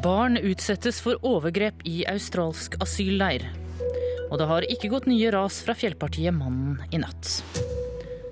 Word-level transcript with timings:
Barn 0.00 0.38
utsettes 0.40 0.96
for 1.04 1.18
overgrep 1.28 1.82
i 1.84 2.06
australsk 2.08 2.78
asylleir. 2.80 3.42
Og 4.30 4.38
det 4.40 4.46
har 4.48 4.64
ikke 4.72 4.88
gått 4.88 5.08
nye 5.10 5.28
ras 5.34 5.58
fra 5.66 5.74
fjellpartiet 5.76 6.32
Mannen 6.32 6.78
i 6.88 7.02
natt. 7.02 7.28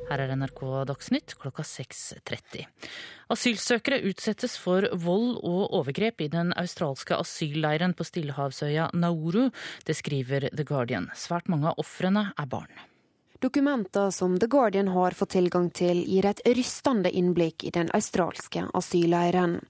Her 0.08 0.22
er 0.24 0.32
NRK 0.32 0.62
Dagsnytt 0.88 1.34
klokka 1.36 1.66
6.30. 1.68 2.64
Asylsøkere 3.34 4.00
utsettes 4.08 4.56
for 4.56 4.88
vold 4.96 5.42
og 5.42 5.74
overgrep 5.82 6.24
i 6.24 6.32
den 6.32 6.54
australske 6.56 7.18
asylleiren 7.20 7.92
på 7.92 8.06
stillehavsøya 8.08 8.88
Nauru. 8.96 9.50
Det 9.84 9.98
skriver 9.98 10.48
The 10.48 10.64
Guardian. 10.64 11.10
Svært 11.12 11.52
mange 11.52 11.68
av 11.68 11.84
ofrene 11.84 12.30
er 12.32 12.48
barn. 12.48 12.72
Dokumenter 13.40 14.10
som 14.10 14.38
The 14.38 14.46
Guardian 14.46 14.88
har 14.88 15.14
fått 15.14 15.30
tilgang 15.30 15.68
til, 15.70 16.00
gir 16.02 16.26
et 16.26 16.40
rystende 16.42 17.10
innblikk 17.14 17.62
i 17.68 17.70
den 17.70 17.86
australske 17.94 18.64
asylleiren. 18.74 19.60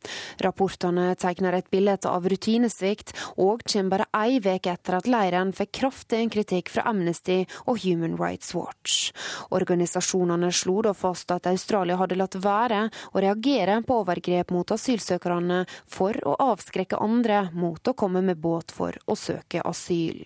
Rapportene 0.41 1.11
tegner 1.21 1.59
et 1.59 1.69
bilde 1.69 1.99
av 2.09 2.25
rutinesvikt, 2.33 3.13
og 3.37 3.61
kommer 3.69 4.07
bare 4.07 4.07
ei 4.17 4.39
uke 4.41 4.73
etter 4.73 4.97
at 4.97 5.11
leiren 5.13 5.53
fikk 5.53 5.75
kraftig 5.83 6.23
kritikk 6.33 6.73
fra 6.73 6.87
Amnesty 6.89 7.43
og 7.67 7.85
Human 7.85 8.17
Rights 8.17 8.55
Watch. 8.57 9.13
Organisasjonene 9.53 10.49
slo 10.49 10.81
da 10.89 10.97
fast 10.97 11.37
at 11.37 11.53
Australia 11.53 12.01
hadde 12.01 12.17
latt 12.17 12.41
være 12.41 12.87
å 13.13 13.21
reagere 13.21 13.83
på 13.85 14.01
overgrep 14.01 14.57
mot 14.57 14.73
asylsøkerne 14.73 15.67
for 15.85 16.17
å 16.25 16.39
avskrekke 16.55 17.05
andre 17.05 17.51
mot 17.53 17.85
å 17.85 17.93
komme 17.93 18.25
med 18.25 18.41
båt 18.41 18.73
for 18.73 18.97
å 19.05 19.21
søke 19.29 19.61
asyl. 19.61 20.25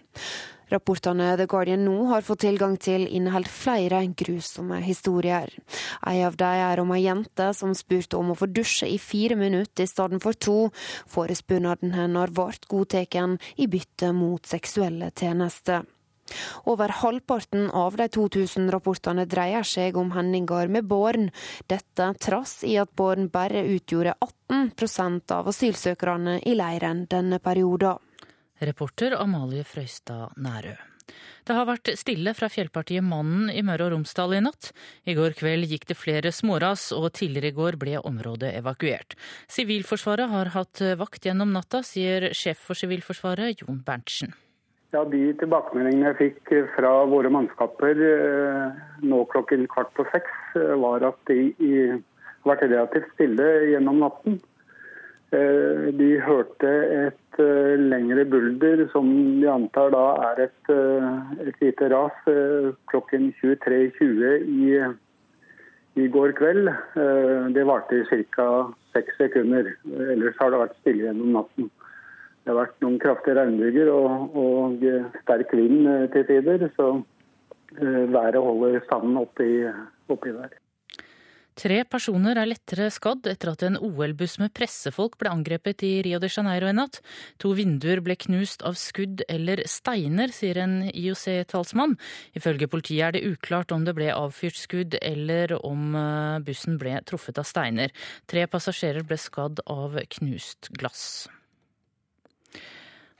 Rapportene 0.72 1.34
The 1.36 1.46
Guardian 1.50 1.84
nå 1.84 2.06
har 2.08 2.24
fått 2.24 2.44
tilgang 2.46 2.78
til, 2.80 3.04
inneholder 3.04 3.52
flere 3.52 4.00
grusomme 4.16 4.80
historier. 4.80 5.52
En 6.08 6.22
av 6.26 6.36
dem 6.40 6.64
er 6.66 6.80
om 6.80 6.92
ei 6.96 7.02
jente 7.04 7.50
som 7.56 7.74
spurte 7.76 8.16
om 8.16 8.32
å 8.32 8.38
få 8.38 8.48
dusje 8.48 8.88
i 8.88 8.98
fire 8.98 9.36
minutter 9.36 9.84
i 9.84 9.90
stedet 9.90 10.22
for 10.24 10.32
to. 10.32 10.58
Forespørselen 11.12 11.92
hennes 11.96 12.32
ble 12.32 12.52
godtatt 12.72 13.18
i 13.60 13.68
bytte 13.68 14.12
mot 14.16 14.46
seksuelle 14.48 15.10
tjenester. 15.12 15.84
Over 16.64 16.88
halvparten 17.02 17.70
av 17.70 17.96
de 17.96 18.06
2000 18.08 18.70
rapportene 18.72 19.26
dreier 19.28 19.66
seg 19.66 19.98
om 20.00 20.14
hendinger 20.16 20.70
med 20.72 20.88
barn. 20.88 21.28
Dette 21.68 22.12
trass 22.22 22.62
i 22.64 22.78
at 22.80 22.94
barn 22.96 23.28
bare 23.32 23.66
utgjorde 23.74 24.14
18% 24.48 25.36
av 25.36 25.52
asylsøkerne 25.52 26.38
i 26.48 26.56
leiren 26.56 27.04
denne 27.10 27.42
perioden. 27.42 28.00
Reporter 28.62 29.16
Amalie 29.18 29.64
Frøystad 29.66 30.36
Nærø. 30.38 30.76
Det 31.42 31.56
har 31.56 31.66
vært 31.66 31.90
stille 31.98 32.30
fra 32.38 32.46
fjellpartiet 32.52 33.02
Mannen 33.02 33.50
i 33.50 33.64
Møre 33.66 33.88
og 33.88 33.96
Romsdal 33.96 34.36
i 34.36 34.42
natt. 34.44 34.70
I 35.10 35.16
går 35.18 35.34
kveld 35.38 35.66
gikk 35.66 35.88
det 35.90 35.98
flere 35.98 36.30
småras, 36.30 36.90
og 36.94 37.10
tidligere 37.18 37.50
i 37.50 37.56
går 37.56 37.78
ble 37.80 37.98
området 37.98 38.52
evakuert. 38.60 39.16
Sivilforsvaret 39.50 40.30
har 40.30 40.52
hatt 40.54 40.84
vakt 41.00 41.26
gjennom 41.26 41.50
natta, 41.52 41.82
sier 41.82 42.30
sjef 42.38 42.62
for 42.68 42.78
Sivilforsvaret, 42.78 43.64
Jon 43.64 43.82
Berntsen. 43.82 44.36
Ja, 44.92 45.02
De 45.08 45.32
tilbakemeldingene 45.40 46.12
jeg 46.12 46.18
fikk 46.20 46.54
fra 46.76 46.92
våre 47.08 47.30
mannskaper 47.32 47.98
eh, 48.06 48.80
nå 49.08 49.22
klokken 49.32 49.64
kvart 49.72 49.90
på 49.96 50.04
seks, 50.12 50.32
eh, 50.60 50.74
var 50.78 51.02
at 51.08 51.18
de 51.32 51.50
har 51.64 52.00
vært 52.44 52.66
relativt 52.68 53.08
stille 53.16 53.48
gjennom 53.72 54.02
natten. 54.04 54.38
Eh, 55.32 55.86
de 55.96 56.08
hørte 56.20 56.70
et 56.92 57.38
eh, 57.40 57.78
lengre 57.80 58.26
bulder, 58.28 58.82
som 58.92 59.06
de 59.40 59.48
antar 59.48 59.88
da 59.94 60.02
er 60.28 60.42
et, 60.44 60.72
eh, 60.74 61.46
et 61.46 61.62
lite 61.64 61.88
ras, 61.88 62.18
klokken 62.92 63.30
23.20 63.40 64.44
i, 64.44 64.66
i 66.02 66.08
går 66.12 66.34
kveld. 66.36 66.68
Det 67.56 67.64
varte 67.68 68.02
i 68.02 68.20
ca. 68.36 68.48
seks 68.92 69.16
sekunder. 69.16 69.72
Ellers 70.12 70.36
har 70.40 70.52
det 70.52 70.60
vært 70.66 70.76
stille 70.82 71.06
gjennom 71.06 71.38
natten. 71.38 71.70
Det 72.42 72.52
har 72.52 72.58
vært 72.58 72.84
noen 72.84 72.98
kraftige 73.00 73.38
regnbyger 73.38 73.88
og, 73.88 74.36
og 74.36 74.84
sterk 75.22 75.54
vind 75.56 75.86
til 76.12 76.26
tider, 76.28 76.66
så 76.76 76.92
været 77.78 78.36
holder 78.36 78.82
standen 78.84 79.16
oppi, 79.22 79.48
oppi 80.12 80.34
der. 80.36 80.58
Tre 81.58 81.82
personer 81.84 82.38
er 82.40 82.48
lettere 82.48 82.86
skadd 82.92 83.26
etter 83.28 83.50
at 83.52 83.62
en 83.66 83.76
OL-buss 83.76 84.38
med 84.40 84.54
pressefolk 84.56 85.18
ble 85.20 85.28
angrepet 85.28 85.84
i 85.84 85.90
Rio 86.06 86.20
de 86.22 86.30
Janeiro 86.32 86.70
i 86.70 86.76
natt. 86.76 87.02
To 87.44 87.52
vinduer 87.58 88.00
ble 88.04 88.16
knust 88.16 88.64
av 88.64 88.78
skudd 88.80 89.20
eller 89.28 89.60
steiner, 89.68 90.32
sier 90.32 90.62
en 90.62 90.78
IOC-talsmann. 90.88 91.98
Ifølge 92.38 92.70
politiet 92.72 93.04
er 93.10 93.16
det 93.18 93.26
uklart 93.28 93.74
om 93.76 93.84
det 93.84 93.94
ble 93.98 94.08
avfyrt 94.14 94.56
skudd 94.56 94.96
eller 95.02 95.52
om 95.60 95.92
eh, 95.98 96.40
bussen 96.46 96.80
ble 96.80 96.96
truffet 97.08 97.42
av 97.42 97.48
steiner. 97.48 97.92
Tre 98.30 98.46
passasjerer 98.48 99.04
ble 99.04 99.20
skadd 99.20 99.60
av 99.68 100.00
knust 100.16 100.72
glass. 100.80 101.28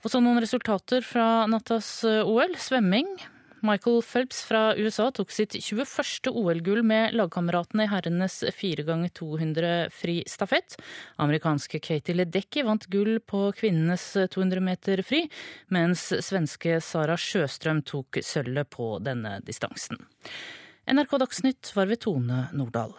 Og 0.03 0.11
så 0.11 0.19
noen 0.19 0.41
resultater 0.43 1.05
fra 1.05 1.45
nattas 1.47 1.99
eh, 2.07 2.25
OL. 2.25 2.57
Svømming. 2.59 3.13
Michael 3.63 4.01
Phelps 4.03 4.43
fra 4.43 4.75
USA 4.75 5.05
tok 5.11 5.31
sitt 5.31 5.55
21. 5.63 6.27
OL-gull 6.27 6.81
med 6.83 7.13
lagkameratene 7.15 7.85
i 7.85 7.87
herrenes 7.87 8.41
4 8.51 8.83
ganger 8.83 9.13
200 9.15 9.69
fri 9.95 10.17
stafett. 10.27 10.75
Amerikanske 11.15 11.79
Katie 11.79 12.15
Ledecky 12.17 12.65
vant 12.67 12.89
gull 12.91 13.21
på 13.23 13.45
kvinnenes 13.55 14.03
200 14.35 14.59
meter 14.59 14.99
fri, 15.07 15.23
mens 15.71 16.09
svenske 16.27 16.81
Sara 16.83 17.15
Sjøstrøm 17.15 17.79
tok 17.87 18.19
sølvet 18.19 18.67
på 18.75 18.97
denne 18.99 19.37
distansen. 19.47 20.03
NRK 20.83 21.17
Dagsnytt 21.23 21.71
var 21.77 21.87
ved 21.87 22.03
Tone 22.03 22.49
Nordahl. 22.51 22.91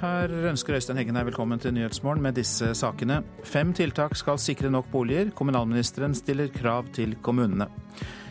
Her 0.00 0.32
ønsker 0.48 0.78
Øystein 0.78 0.96
Heggen 0.96 1.16
deg 1.18 1.26
velkommen 1.28 1.60
til 1.60 1.74
Nyhetsmorgen 1.76 2.22
med 2.24 2.38
disse 2.38 2.70
sakene. 2.78 3.18
Fem 3.44 3.74
tiltak 3.76 4.14
skal 4.16 4.38
sikre 4.40 4.70
nok 4.72 4.86
boliger. 4.88 5.28
Kommunalministeren 5.36 6.14
stiller 6.16 6.48
krav 6.54 6.88
til 6.96 7.18
kommunene. 7.20 7.66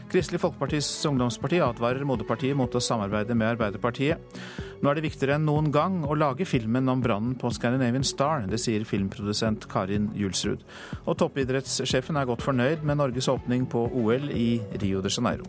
Kristelig 0.10 0.42
Folkepartis 0.42 0.90
ungdomsparti 1.06 1.60
advarer 1.62 2.02
moderpartiet 2.10 2.58
mot 2.58 2.74
å 2.74 2.82
samarbeide 2.82 3.38
med 3.38 3.52
Arbeiderpartiet. 3.52 4.42
Nå 4.82 4.90
er 4.90 4.98
det 4.98 5.06
viktigere 5.06 5.38
enn 5.38 5.46
noen 5.46 5.70
gang 5.70 6.02
å 6.10 6.18
lage 6.18 6.50
filmen 6.50 6.90
om 6.90 7.06
brannen 7.06 7.38
på 7.38 7.54
Scandinavian 7.54 8.08
Star. 8.08 8.50
Det 8.50 8.58
sier 8.58 8.90
filmprodusent 8.90 9.70
Karin 9.70 10.10
Julsrud. 10.18 10.66
Og 11.06 11.22
toppidrettssjefen 11.22 12.18
er 12.18 12.32
godt 12.32 12.50
fornøyd 12.50 12.82
med 12.82 12.98
Norges 12.98 13.30
åpning 13.30 13.70
på 13.70 13.86
OL 13.94 14.32
i 14.34 14.56
Rio 14.82 15.06
de 15.06 15.14
Janeiro. 15.14 15.46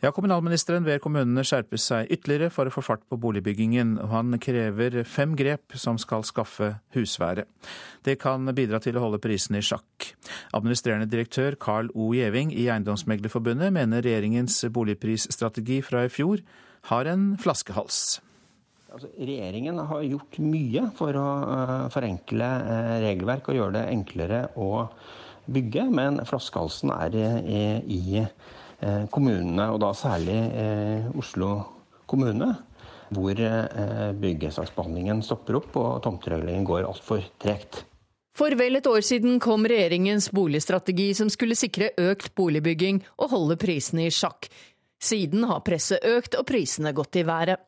Ja, 0.00 0.14
Kommunalministeren 0.16 0.86
ber 0.86 0.96
kommunene 1.04 1.42
skjerpe 1.44 1.76
seg 1.76 2.08
ytterligere 2.14 2.48
for 2.48 2.64
å 2.64 2.72
få 2.72 2.80
fart 2.80 3.02
på 3.12 3.18
boligbyggingen, 3.20 3.98
og 4.00 4.08
han 4.14 4.36
krever 4.40 4.94
fem 5.04 5.34
grep 5.36 5.74
som 5.76 5.98
skal 6.00 6.22
skaffe 6.24 6.70
husvære. 6.96 7.42
Det 8.08 8.14
kan 8.22 8.48
bidra 8.56 8.78
til 8.80 8.96
å 8.96 9.02
holde 9.04 9.18
prisene 9.20 9.60
i 9.60 9.66
sjakk. 9.66 10.06
Administrerende 10.56 11.04
direktør 11.10 11.58
Carl 11.60 11.90
O. 11.92 12.14
Gjeving 12.16 12.48
i 12.54 12.64
Eiendomsmeglerforbundet 12.72 13.74
mener 13.76 14.00
regjeringens 14.06 14.56
boligprisstrategi 14.72 15.82
fra 15.84 16.06
i 16.06 16.12
fjor 16.12 16.40
har 16.88 17.10
en 17.12 17.34
flaskehals. 17.42 18.22
Altså, 18.94 19.10
regjeringen 19.20 19.82
har 19.84 20.06
gjort 20.06 20.38
mye 20.40 20.86
for 20.96 21.18
å 21.20 21.26
uh, 21.44 21.74
forenkle 21.92 22.48
uh, 22.64 22.96
regelverk 23.04 23.52
og 23.52 23.60
gjøre 23.60 23.76
det 23.76 23.84
enklere 23.92 24.40
å 24.56 24.70
bygge, 25.44 25.84
men 25.92 26.22
flaskehalsen 26.24 26.94
er 26.96 27.20
i, 27.20 27.60
i 27.84 28.00
Eh, 28.24 28.59
kommunene, 29.12 29.66
og 29.74 29.80
da 29.82 29.92
særlig 29.96 30.38
eh, 30.56 31.06
Oslo 31.18 31.52
kommune, 32.10 32.50
hvor 33.10 33.42
eh, 33.44 34.10
byggesaksbehandlingen 34.16 35.22
stopper 35.26 35.60
opp 35.60 35.78
og 35.80 36.02
tomtereguleringen 36.06 36.68
går 36.68 36.88
altfor 36.88 37.24
tregt. 37.42 37.84
For 38.36 38.54
vel 38.56 38.78
et 38.78 38.86
år 38.86 39.02
siden 39.04 39.40
kom 39.42 39.66
regjeringens 39.68 40.30
boligstrategi 40.32 41.10
som 41.18 41.28
skulle 41.32 41.58
sikre 41.58 41.90
økt 41.98 42.32
boligbygging 42.38 43.02
og 43.18 43.34
holde 43.34 43.58
prisene 43.60 44.06
i 44.06 44.14
sjakk. 44.14 44.48
Siden 45.02 45.44
har 45.50 45.64
presset 45.66 46.04
økt 46.06 46.38
og 46.38 46.46
prisene 46.48 46.94
gått 46.96 47.18
i 47.20 47.26
været. 47.26 47.60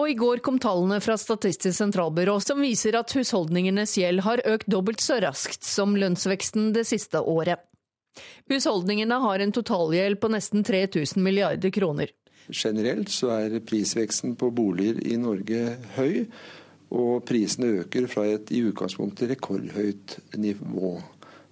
Og 0.00 0.08
i 0.08 0.16
går 0.18 0.40
kom 0.44 0.58
tallene 0.62 1.00
fra 1.04 1.18
Statistisk 1.20 1.76
sentralbyrå 1.76 2.38
som 2.42 2.62
viser 2.64 2.96
at 2.98 3.12
husholdningenes 3.16 3.96
gjeld 4.00 4.24
har 4.26 4.44
økt 4.48 4.70
dobbelt 4.72 5.02
så 5.04 5.18
raskt 5.22 5.66
som 5.68 5.96
lønnsveksten 5.98 6.72
det 6.76 6.86
siste 6.88 7.20
året. 7.20 7.60
Husholdningene 8.50 9.18
har 9.24 9.42
en 9.42 9.54
totalgjeld 9.54 10.20
på 10.20 10.30
nesten 10.32 10.64
3000 10.66 11.22
milliarder 11.22 11.72
kroner. 11.74 12.12
Generelt 12.50 13.10
så 13.12 13.30
er 13.36 13.60
prisveksten 13.64 14.34
på 14.36 14.50
boliger 14.54 14.98
i 15.06 15.16
Norge 15.20 15.76
høy, 15.96 16.26
og 16.92 17.24
prisene 17.28 17.70
øker 17.82 18.08
fra 18.10 18.26
et 18.28 18.50
i 18.52 18.60
utgangspunktet 18.68 19.30
rekordhøyt 19.32 20.18
nivå. 20.36 20.96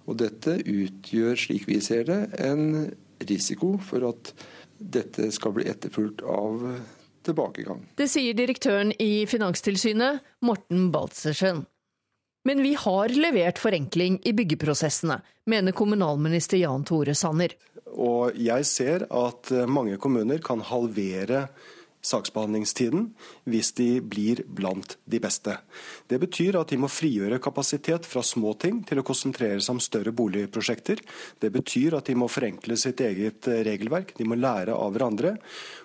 Og 0.09 0.17
dette 0.19 0.59
utgjør, 0.59 1.37
slik 1.39 1.67
vi 1.69 1.79
ser 1.81 2.05
det, 2.09 2.19
en 2.41 2.91
risiko 3.29 3.75
for 3.81 4.11
at 4.11 4.33
dette 4.81 5.29
skal 5.33 5.55
bli 5.55 5.67
etterfulgt 5.69 6.23
av 6.25 6.61
tilbakegang. 7.25 7.85
Det 7.97 8.09
sier 8.09 8.37
direktøren 8.37 8.93
i 9.01 9.25
Finanstilsynet, 9.29 10.21
Morten 10.45 10.89
Baltzersen. 10.93 11.65
Men 12.43 12.63
vi 12.65 12.73
har 12.73 13.13
levert 13.13 13.59
forenkling 13.61 14.19
i 14.25 14.33
byggeprosessene, 14.33 15.19
mener 15.45 15.75
kommunalminister 15.77 16.57
Jan 16.57 16.85
Tore 16.87 17.13
Sanner. 17.15 17.53
Og 17.91 18.33
jeg 18.39 18.65
ser 18.65 19.05
at 19.13 19.51
mange 19.69 19.99
kommuner 20.01 20.41
kan 20.41 20.63
halvere 20.65 21.45
saksbehandlingstiden 22.01 23.09
hvis 23.49 23.71
de 23.77 23.87
blir 24.01 24.43
blant 24.47 24.97
de 25.05 25.19
beste. 25.21 25.53
Det 26.09 26.19
betyr 26.21 26.57
at 26.61 26.71
de 26.73 26.79
må 26.81 26.89
frigjøre 26.91 27.41
kapasitet 27.43 28.07
fra 28.09 28.23
små 28.25 28.55
ting 28.61 28.81
til 28.89 29.01
å 29.01 29.05
konsentrere 29.05 29.61
seg 29.61 29.75
om 29.75 29.83
større 29.83 30.13
boligprosjekter. 30.15 31.01
Det 31.41 31.51
betyr 31.53 31.99
at 31.99 32.09
de 32.09 32.17
må 32.17 32.29
forenkle 32.31 32.77
sitt 32.79 33.03
eget 33.05 33.47
regelverk, 33.69 34.15
de 34.17 34.27
må 34.27 34.39
lære 34.39 34.75
av 34.75 34.95
hverandre. 34.95 35.35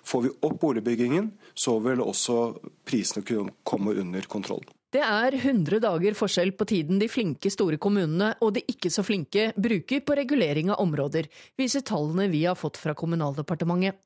Får 0.07 0.25
vi 0.25 0.33
opp 0.41 0.57
boligbyggingen, 0.63 1.31
så 1.53 1.77
vil 1.85 2.03
også 2.03 2.39
prisene 2.87 3.25
kunne 3.27 3.59
komme 3.67 3.93
under 4.01 4.25
kontroll. 4.31 4.65
Det 4.97 5.03
er 5.05 5.35
100 5.37 5.77
dager 5.83 6.15
forskjell 6.17 6.55
på 6.57 6.65
tiden 6.65 6.97
de 6.97 7.05
flinke 7.05 7.51
store 7.53 7.77
kommunene 7.77 8.31
og 8.41 8.55
de 8.55 8.63
ikke 8.71 8.89
så 8.89 9.03
flinke 9.05 9.51
bruker 9.53 10.01
på 10.01 10.15
regulering 10.17 10.71
av 10.73 10.79
områder, 10.81 11.27
viser 11.53 11.83
tallene 11.85 12.25
vi 12.31 12.39
har 12.47 12.57
fått 12.57 12.79
fra 12.81 12.95
Kommunaldepartementet. 12.97 13.99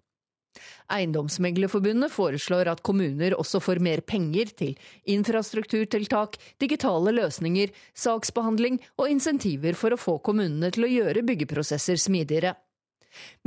Eiendomsmeglerforbundet 0.91 2.11
foreslår 2.11 2.73
at 2.73 2.81
kommuner 2.83 3.37
også 3.39 3.61
får 3.63 3.79
mer 3.79 4.01
penger 4.03 4.51
til 4.59 4.73
infrastrukturtiltak, 5.13 6.35
digitale 6.59 7.13
løsninger, 7.15 7.71
saksbehandling 7.95 8.81
og 8.97 9.13
insentiver 9.13 9.77
for 9.79 9.95
å 9.95 10.01
få 10.01 10.17
kommunene 10.25 10.73
til 10.75 10.89
å 10.89 10.91
gjøre 10.91 11.23
byggeprosesser 11.29 12.01
smidigere. 12.03 12.57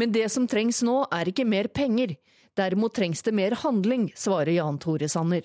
Men 0.00 0.17
det 0.17 0.31
som 0.32 0.49
trengs 0.49 0.81
nå 0.87 1.02
er 1.12 1.29
ikke 1.29 1.44
mer 1.44 1.69
penger, 1.69 2.17
derimot 2.56 2.96
trengs 2.96 3.20
det 3.26 3.37
mer 3.37 3.58
handling, 3.67 4.08
svarer 4.17 4.56
Jan 4.56 4.81
Tore 4.81 5.12
Sanner. 5.12 5.44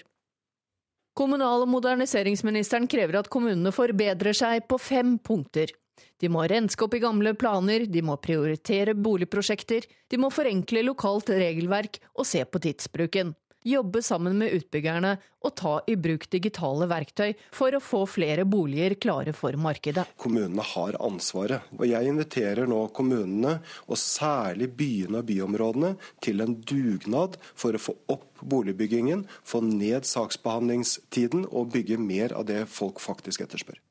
Kommunal- 1.20 1.66
og 1.66 1.68
moderniseringsministeren 1.68 2.86
krever 2.88 3.18
at 3.20 3.28
kommunene 3.28 3.74
forbedrer 3.76 4.38
seg 4.38 4.64
på 4.72 4.78
fem 4.80 5.18
punkter. 5.20 5.74
De 6.20 6.30
må 6.32 6.46
renske 6.48 6.86
opp 6.86 6.96
i 6.96 7.02
gamle 7.04 7.34
planer, 7.36 7.84
de 7.92 8.04
må 8.08 8.16
prioritere 8.24 8.96
boligprosjekter, 8.96 9.84
de 9.84 10.20
må 10.20 10.30
forenkle 10.32 10.86
lokalt 10.88 11.34
regelverk 11.36 12.00
og 12.16 12.28
se 12.28 12.46
på 12.48 12.62
tidsbruken. 12.64 13.34
Jobbe 13.64 14.00
sammen 14.02 14.38
med 14.40 14.54
utbyggerne 14.56 15.18
og 15.44 15.52
ta 15.60 15.74
i 15.88 15.98
bruk 16.00 16.30
digitale 16.32 16.86
verktøy 16.88 17.34
for 17.52 17.76
å 17.76 17.82
få 17.84 18.06
flere 18.08 18.46
boliger 18.48 18.96
klare 19.04 19.34
for 19.36 19.56
markedet. 19.60 20.06
Kommunene 20.20 20.64
har 20.64 20.96
ansvaret. 21.04 21.68
Og 21.76 21.84
jeg 21.90 22.08
inviterer 22.08 22.70
nå 22.72 22.86
kommunene, 22.96 23.58
og 23.92 24.00
særlig 24.00 24.72
byene 24.80 25.20
og 25.20 25.28
byområdene, 25.28 25.92
til 26.24 26.40
en 26.46 26.56
dugnad 26.64 27.36
for 27.52 27.76
å 27.76 27.84
få 27.84 27.98
opp 28.16 28.40
boligbyggingen, 28.40 29.28
få 29.44 29.60
ned 29.68 30.08
saksbehandlingstiden 30.08 31.50
og 31.52 31.74
bygge 31.76 32.00
mer 32.00 32.36
av 32.40 32.48
det 32.48 32.64
folk 32.72 33.04
faktisk 33.04 33.44
etterspør. 33.44 33.84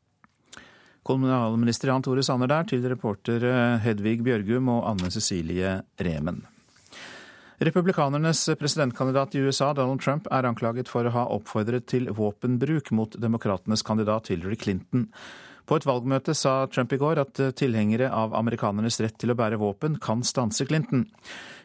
Kommunalminister 1.09 1.93
Jan 1.93 2.05
Tore 2.05 2.25
Sanner 2.25 2.49
der, 2.49 2.69
til 2.69 2.85
reporter 2.89 3.45
Hedvig 3.85 4.23
Bjørgum 4.25 4.73
og 4.73 4.87
Anne 4.95 5.13
Cecilie 5.13 5.83
Remen. 6.01 6.47
Republikanernes 7.59 8.49
presidentkandidat 8.59 9.35
i 9.35 9.39
USA, 9.39 9.73
Donald 9.75 10.01
Trump, 10.01 10.29
er 10.31 10.47
anklaget 10.47 10.89
for 10.89 11.09
å 11.09 11.15
ha 11.15 11.27
oppfordret 11.35 11.89
til 11.91 12.07
våpenbruk 12.15 12.93
mot 12.95 13.19
demokratenes 13.19 13.83
kandidat 13.83 14.31
Hillary 14.31 14.57
Clinton. 14.57 15.09
På 15.67 15.77
et 15.77 15.85
valgmøte 15.85 16.33
sa 16.39 16.63
Trump 16.71 16.95
i 16.95 17.01
går 17.03 17.19
at 17.21 17.41
tilhengere 17.59 18.09
av 18.15 18.33
amerikanernes 18.39 19.01
rett 19.03 19.19
til 19.21 19.35
å 19.35 19.37
bære 19.37 19.59
våpen 19.61 19.99
kan 20.01 20.23
stanse 20.25 20.65
Clinton. 20.71 21.05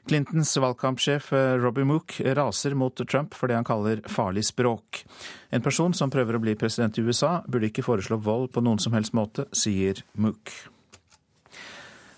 Clintons 0.10 0.50
valgkampsjef 0.60 1.30
eh, 1.32 1.54
Robbie 1.62 1.88
Mook 1.88 2.18
raser 2.36 2.76
mot 2.76 3.06
Trump 3.08 3.38
for 3.38 3.48
det 3.48 3.56
han 3.56 3.68
kaller 3.68 4.02
farlig 4.12 4.44
språk. 4.50 5.06
En 5.54 5.64
person 5.64 5.96
som 5.96 6.12
prøver 6.12 6.36
å 6.36 6.44
bli 6.44 6.58
president 6.60 6.98
i 7.00 7.06
USA, 7.06 7.38
burde 7.48 7.70
ikke 7.70 7.86
foreslå 7.86 8.18
vold 8.20 8.52
på 8.52 8.66
noen 8.66 8.82
som 8.84 8.98
helst 8.98 9.16
måte, 9.16 9.48
sier 9.56 10.04
Mook. 10.20 10.52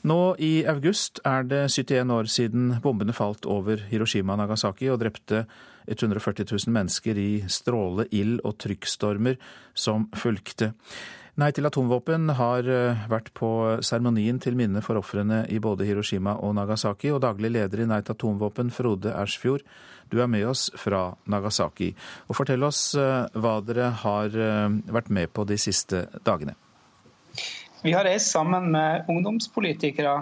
Nå 0.05 0.35
i 0.37 0.61
august 0.69 1.17
er 1.25 1.47
det 1.49 1.63
71 1.73 2.11
år 2.13 2.27
siden 2.29 2.75
bombene 2.83 3.13
falt 3.15 3.47
over 3.49 3.79
Hiroshima 3.89 4.35
og 4.35 4.43
Nagasaki 4.43 4.91
og 4.93 4.99
drepte 5.01 5.47
140 5.89 6.45
000 6.51 6.73
mennesker 6.75 7.17
i 7.17 7.29
stråle, 7.49 8.05
ild 8.13 8.43
og 8.45 8.53
trykkstormer 8.61 9.39
som 9.73 10.05
fulgte. 10.13 10.75
Nei 11.41 11.49
til 11.51 11.67
atomvåpen 11.67 12.29
har 12.37 12.69
eh, 12.69 13.01
vært 13.11 13.33
på 13.35 13.49
seremonien 13.83 14.37
til 14.39 14.55
minne 14.55 14.83
for 14.85 15.01
ofrene 15.01 15.41
i 15.51 15.57
både 15.59 15.87
Hiroshima 15.89 16.37
og 16.37 16.53
Nagasaki, 16.55 17.09
og 17.11 17.23
daglig 17.25 17.51
leder 17.57 17.81
i 17.83 17.89
Nei 17.89 17.99
til 18.05 18.13
atomvåpen, 18.15 18.69
Frode 18.71 19.11
Ersfjord, 19.11 19.65
du 20.13 20.21
er 20.21 20.29
med 20.31 20.45
oss 20.47 20.69
fra 20.77 21.09
Nagasaki. 21.27 21.89
Og 22.29 22.37
fortell 22.37 22.63
oss 22.63 22.91
eh, 22.93 23.25
hva 23.35 23.57
dere 23.65 23.89
har 24.05 24.37
eh, 24.37 24.79
vært 24.85 25.11
med 25.11 25.33
på 25.33 25.49
de 25.49 25.59
siste 25.59 26.05
dagene. 26.23 26.55
Vi 27.85 27.93
har 27.93 28.03
reist 28.03 28.31
sammen 28.31 28.71
med 28.71 29.05
ungdomspolitikere 29.07 30.13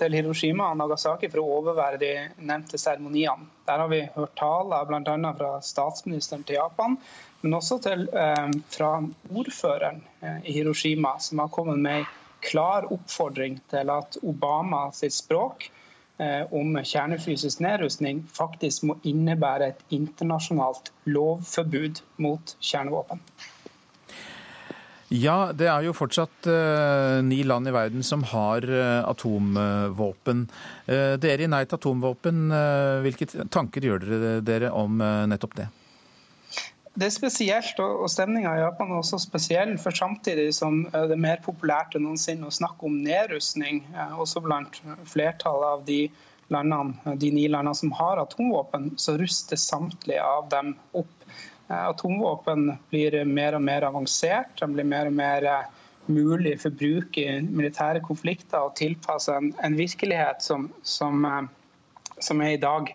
til 0.00 0.14
Hiroshima 0.16 0.70
og 0.72 0.78
Nagasaki 0.80 1.28
for 1.28 1.42
å 1.42 1.58
overvære 1.58 1.98
de 2.00 2.12
nevnte 2.40 2.80
seremoniene. 2.80 3.50
Der 3.68 3.82
har 3.82 3.90
vi 3.92 3.98
hørt 4.14 4.32
taler 4.40 4.88
bl.a. 4.88 5.32
fra 5.36 5.50
statsministeren 5.60 6.46
til 6.48 6.56
Japan, 6.56 6.96
men 7.42 7.58
også 7.58 7.78
til, 7.84 8.06
eh, 8.16 8.48
fra 8.72 8.94
ordføreren 9.28 10.00
eh, 10.22 10.40
i 10.48 10.56
Hiroshima, 10.56 11.18
som 11.20 11.44
har 11.44 11.52
kommet 11.52 11.84
med 11.84 12.00
en 12.00 12.10
klar 12.48 12.88
oppfordring 12.88 13.60
til 13.68 13.92
at 13.92 14.16
Obama 14.24 14.86
sitt 14.96 15.12
språk 15.12 15.68
eh, 16.16 16.48
om 16.48 16.80
kjernefysisk 16.80 17.60
nedrustning 17.60 18.24
faktisk 18.40 18.88
må 18.88 18.96
innebære 19.04 19.74
et 19.74 19.84
internasjonalt 20.00 20.94
lovforbud 21.04 22.06
mot 22.24 22.56
kjernevåpen. 22.56 23.20
Ja, 25.12 25.52
det 25.52 25.68
er 25.68 25.84
jo 25.84 25.92
fortsatt 25.92 26.48
uh, 26.48 27.20
ni 27.26 27.42
land 27.44 27.68
i 27.68 27.74
verden 27.74 28.06
som 28.06 28.24
har 28.30 28.64
uh, 28.64 29.02
atomvåpen. 29.10 30.46
Uh, 30.88 31.20
dere 31.20 31.44
i 31.44 31.50
Nei 31.52 31.66
til 31.66 31.76
atomvåpen, 31.76 32.46
hvilke 33.04 33.28
tanker 33.52 33.84
gjør 33.84 34.08
dere, 34.08 34.34
dere 34.46 34.72
om 34.72 35.04
nettopp 35.28 35.58
det? 35.60 35.68
Det 36.92 37.06
er 37.06 37.12
spesielt, 37.14 37.78
og 37.80 38.10
stemninga 38.12 38.50
i 38.52 38.60
Japan 38.60 38.90
er 38.90 38.98
også 39.00 39.16
spesiell. 39.22 39.78
For 39.80 39.96
samtidig 39.96 40.50
som 40.52 40.82
eh, 40.90 41.06
det 41.08 41.16
er 41.16 41.24
mer 41.24 41.40
populært 41.44 41.96
enn 41.96 42.04
noensinne 42.04 42.50
å 42.50 42.52
snakke 42.52 42.84
om 42.88 42.98
nedrustning, 43.06 43.80
eh, 43.94 44.12
også 44.20 44.42
blant 44.44 44.76
flertallet 45.08 45.68
av 45.70 45.86
de, 45.88 46.02
landene, 46.52 46.98
eh, 47.06 47.16
de 47.22 47.30
ni 47.32 47.46
landene 47.48 47.78
som 47.78 47.94
har 47.96 48.20
atomvåpen, 48.20 48.90
så 49.00 49.16
ruster 49.20 49.60
samtlige 49.60 50.20
av 50.20 50.50
dem 50.52 50.74
opp. 50.92 51.16
Atomvåpen 51.72 52.72
blir 52.92 53.22
mer 53.24 53.56
og 53.56 53.64
mer 53.64 53.86
avansert, 53.88 54.52
de 54.60 54.68
blir 54.74 54.88
mer 54.88 55.08
og 55.08 55.16
mer 55.16 55.48
mulig 56.10 56.56
for 56.60 56.74
bruk 56.74 57.16
i 57.20 57.26
militære 57.46 58.02
konflikter 58.04 58.66
og 58.66 58.76
tilpasse 58.76 59.32
en, 59.38 59.52
en 59.64 59.78
virkelighet 59.78 60.42
som, 60.44 60.68
som, 60.82 61.24
som 62.18 62.42
er 62.42 62.56
i 62.56 62.62
dag. 62.62 62.90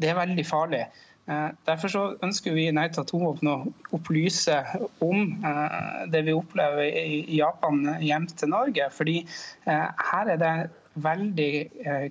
Det 0.00 0.12
er 0.12 0.20
veldig 0.20 0.46
farlig. 0.46 0.84
Eh, 1.30 1.48
derfor 1.66 2.16
ønsker 2.24 2.54
vi 2.56 2.70
Nei 2.74 2.88
til 2.90 3.04
atomvåpen 3.04 3.50
å 3.50 3.56
opplyse 3.96 4.56
om 5.04 5.36
eh, 5.46 6.00
det 6.10 6.24
vi 6.26 6.34
opplever 6.34 6.88
i 6.88 7.22
Japan 7.36 7.84
hjem 8.02 8.26
til 8.32 8.50
Norge. 8.54 8.88
Fordi 8.94 9.20
eh, 9.20 9.88
her 10.10 10.34
er 10.34 10.40
det 10.40 10.54
veldig 11.00 11.52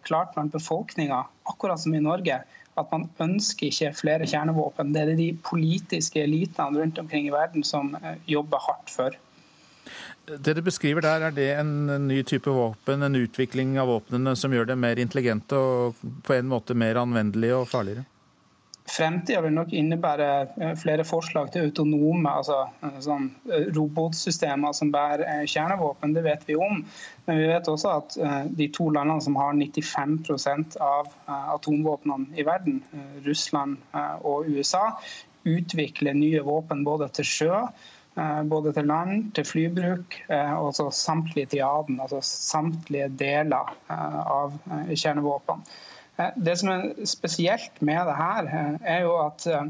klart 0.08 0.32
blant 0.34 0.54
befolkninga, 0.56 1.18
akkurat 1.52 1.82
som 1.84 1.94
i 1.94 2.00
Norge, 2.02 2.38
at 2.80 2.92
man 2.94 3.08
ønsker 3.22 3.70
ikke 3.70 3.94
flere 3.98 4.28
kjernevåpen. 4.30 4.94
Det 4.94 5.02
er 5.02 5.12
det 5.12 5.18
de 5.20 5.32
politiske 5.46 6.24
elitene 6.24 6.82
rundt 6.82 7.02
omkring 7.02 7.28
i 7.28 7.34
verden 7.34 7.66
som 7.68 7.96
jobber 8.30 8.64
hardt 8.68 8.94
for. 8.94 9.18
Det 10.30 10.54
du 10.56 10.62
beskriver 10.62 11.02
der, 11.02 11.26
er 11.26 11.34
det 11.34 11.50
en 11.58 12.08
ny 12.08 12.22
type 12.28 12.52
våpen, 12.54 13.02
en 13.04 13.18
utvikling 13.18 13.80
av 13.82 13.90
våpnene 13.90 14.36
som 14.38 14.54
gjør 14.54 14.70
det 14.70 14.78
mer 14.78 15.02
intelligente 15.02 15.58
og 15.58 15.98
på 16.26 16.36
en 16.36 16.50
måte 16.52 16.78
mer 16.78 17.02
anvendelige 17.02 17.58
og 17.58 17.70
farligere? 17.72 18.06
Fremtida 18.90 19.42
vil 19.44 19.54
nok 19.54 19.74
innebære 19.76 20.28
eh, 20.58 20.74
flere 20.80 21.06
forslag 21.08 21.52
til 21.54 21.68
autonome 21.68 22.32
altså, 22.32 22.64
eh, 22.86 22.98
sånn, 23.04 23.30
eh, 23.52 23.68
robotsystemer 23.76 24.74
som 24.78 24.92
bærer 24.94 25.46
kjernevåpen. 25.50 26.16
Det 26.16 26.24
vet 26.26 26.46
vi 26.48 26.58
om. 26.58 26.82
Men 27.28 27.42
vi 27.42 27.50
vet 27.52 27.70
også 27.70 27.92
at 28.00 28.16
de 28.58 28.66
to 28.74 28.88
landene 28.90 29.22
som 29.22 29.36
har 29.38 29.54
95% 29.54 30.80
av 30.82 31.12
atomvåpnene 31.30 32.34
i 32.42 32.46
verden, 32.48 32.80
Russland 33.28 33.78
og 34.26 34.50
USA, 34.50 34.96
utvikler 35.46 36.18
nye 36.18 36.42
våpen 36.48 36.82
både 36.88 37.12
til 37.20 37.28
sjø, 37.30 37.60
både 38.50 38.74
til 38.74 38.90
land, 38.90 39.30
til 39.38 39.46
flybruk 39.46 40.18
og 40.32 40.74
samtlige 40.74 41.52
triaden, 41.54 42.02
altså 42.02 42.24
samtlige 42.26 43.12
deler 43.22 43.70
av 43.94 44.58
kjernevåpen. 44.90 45.62
Eh, 46.20 46.36
det 46.36 46.58
som 46.60 46.72
er 46.74 46.90
spesielt 47.08 47.82
med 47.82 48.08
det 48.08 48.18
her, 48.18 48.50
eh, 48.50 48.76
er 48.98 49.06
jo 49.08 49.16
at 49.24 49.48
eh, 49.48 49.70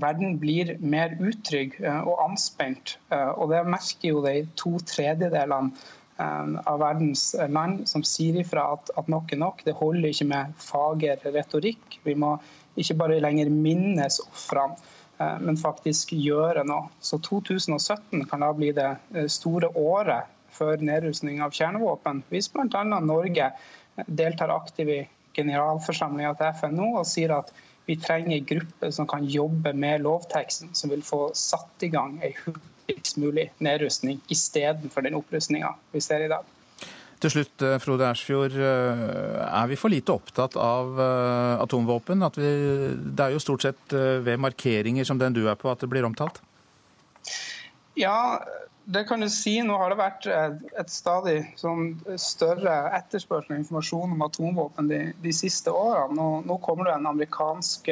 verden 0.00 0.38
blir 0.40 0.76
mer 0.80 1.16
utrygg 1.20 1.76
og 1.84 2.16
anspent. 2.24 2.96
Og 3.12 3.50
det 3.50 3.58
merker 3.68 4.08
jo 4.08 4.22
de 4.24 4.46
to 4.56 4.78
tredjedelene 4.80 5.74
av 6.16 6.78
verdens 6.80 7.34
land 7.52 7.82
som 7.90 8.02
sier 8.02 8.38
ifra 8.40 8.64
at, 8.78 8.88
at 8.96 9.10
nok 9.12 9.34
er 9.34 9.42
nok. 9.42 9.60
Det 9.66 9.74
holder 9.76 10.08
ikke 10.08 10.26
med 10.30 10.54
fager 10.56 11.20
retorikk. 11.36 11.98
Vi 12.02 12.14
må 12.16 12.32
ikke 12.80 12.96
bare 12.96 13.20
lenger 13.20 13.52
minnes 13.52 14.22
ofrene. 14.24 14.80
men 15.18 15.56
faktisk 15.60 16.10
gjøre 16.16 16.64
noe. 16.64 16.88
Så 17.04 17.20
2017 17.22 18.24
kan 18.24 18.40
da 18.40 18.52
bli 18.56 18.72
det 18.72 18.96
store 19.30 19.68
året 19.76 20.32
for 20.48 20.80
nedrustning 20.80 21.42
av 21.44 21.52
kjernevåpen. 21.54 22.24
Hvis 22.32 22.48
bl.a. 22.48 22.82
Norge 22.84 23.52
deltar 24.08 24.48
aktivt 24.48 24.88
i 24.88 25.04
generalforsamlinga 25.36 26.34
til 26.38 26.58
FNO 26.60 26.90
og 27.00 27.06
sier 27.08 27.34
at 27.36 27.52
vi 27.84 27.98
trenger 28.00 28.38
en 28.38 28.48
gruppe 28.48 28.90
som 28.96 29.08
kan 29.08 29.26
jobbe 29.28 29.74
med 29.76 30.04
lovteksten, 30.06 30.72
som 30.76 30.92
vil 30.92 31.04
få 31.04 31.26
satt 31.36 31.84
i 31.84 31.90
gang 31.92 32.16
ei 32.24 32.32
hurtigst 32.40 33.18
mulig 33.20 33.50
nedrustning 33.64 34.22
istedenfor 34.32 35.04
den 35.04 35.18
opprustninga 35.18 35.74
vi 35.92 36.00
ser 36.04 36.24
i 36.24 36.30
dag. 36.32 36.44
Til 37.24 37.32
slutt, 37.32 37.62
eh, 37.62 37.78
Frode 37.80 38.04
Ersfjord. 38.04 38.56
Eh, 38.58 39.04
er 39.44 39.68
vi 39.70 39.78
for 39.80 39.92
lite 39.92 40.12
opptatt 40.12 40.56
av 40.60 40.98
eh, 41.00 41.62
atomvåpen? 41.62 42.24
Vi, 42.36 42.50
det 43.16 43.24
er 43.24 43.32
jo 43.32 43.40
stort 43.40 43.64
sett 43.64 43.94
ved 43.94 44.40
markeringer 44.42 45.06
som 45.08 45.20
den 45.20 45.36
du 45.36 45.46
er 45.48 45.56
på 45.56 45.70
at 45.70 45.80
det 45.80 45.88
blir 45.92 46.04
omtalt? 46.04 46.42
Ja, 47.96 48.42
det 48.84 49.04
kan 49.04 49.20
du 49.20 49.30
si. 49.30 49.54
Nå 49.62 49.76
har 49.80 49.90
det 49.92 49.96
vært 49.98 50.26
et 50.28 50.90
stadig 50.92 51.36
sånn 51.60 51.94
større 52.20 52.74
etterspørsel 52.98 53.54
og 53.54 53.62
informasjon 53.62 54.14
om 54.16 54.24
atomvåpen 54.26 54.90
de, 54.90 54.98
de 55.24 55.32
siste 55.32 55.72
årene. 55.72 56.16
Nå, 56.18 56.26
nå, 56.48 56.58
kommer 56.64 56.88
det 56.88 56.96
en 56.98 57.08
amerikansk 57.14 57.88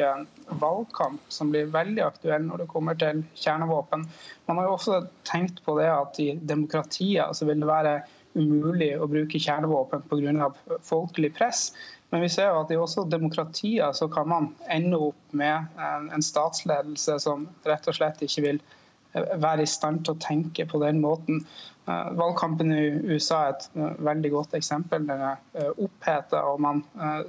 valgkamp 0.61 1.23
som 1.33 1.53
blir 1.53 1.71
veldig 1.73 2.03
aktuell 2.05 2.45
når 2.45 2.63
det 2.63 2.69
kommer 2.73 2.99
til 2.99 3.23
kjernevåpen. 3.33 4.05
Man 4.49 4.61
har 4.61 4.69
jo 4.69 4.75
også 4.77 5.01
tenkt 5.29 5.63
på 5.65 5.79
det 5.79 5.89
at 5.89 6.19
i 6.21 6.33
demokratier 6.37 7.33
så 7.33 7.49
vil 7.49 7.63
det 7.63 7.71
være 7.71 7.97
umulig 8.37 8.93
å 8.97 9.09
bruke 9.09 9.41
kjernevåpen 9.41 10.05
pga. 10.09 10.51
folkelig 10.85 11.33
press. 11.37 11.71
Men 12.13 12.21
vi 12.21 12.29
ser 12.29 12.51
jo 12.51 12.61
at 12.61 12.71
i 12.71 12.77
også 12.77 13.07
demokratier 13.09 13.93
så 13.97 14.05
kan 14.13 14.29
man 14.29 14.51
ende 14.69 14.99
opp 15.09 15.33
med 15.33 15.81
en 16.13 16.21
statsledelse 16.21 17.17
som 17.23 17.47
rett 17.65 17.89
og 17.89 17.97
slett 17.97 18.21
ikke 18.21 18.45
vil 18.45 18.63
være 19.13 19.63
i 19.63 19.69
stand 19.69 20.03
til 20.05 20.15
å 20.15 20.21
tenke 20.23 20.65
på 20.69 20.81
den 20.83 21.01
måten. 21.03 21.43
Eh, 21.83 22.09
valgkampen 22.15 22.71
i 22.71 22.83
USA 23.11 23.41
er 23.43 23.53
et 23.53 23.65
eh, 23.75 23.95
veldig 24.07 24.31
godt 24.31 24.57
eksempel. 24.57 25.05
Den 25.09 25.23
er 25.31 25.39
eh, 25.59 25.71
oppheta, 25.83 26.43
og 26.47 26.61
man 26.63 26.83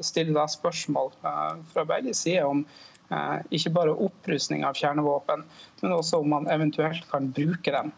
stiller 0.05 0.37
da 0.39 0.49
spørsmål 0.51 1.15
fra 1.21 1.87
begge 1.89 2.15
sider 2.17 2.49
om 2.49 2.67
ikke 3.53 3.71
bare 3.71 3.93
opprustning 4.01 4.63
av 4.65 4.79
kjernevåpen, 4.79 5.43
men 5.83 5.93
også 5.93 6.23
om 6.23 6.31
man 6.33 6.47
eventuelt 6.51 7.05
kan 7.11 7.29
bruke 7.37 7.71
dem. 7.71 7.91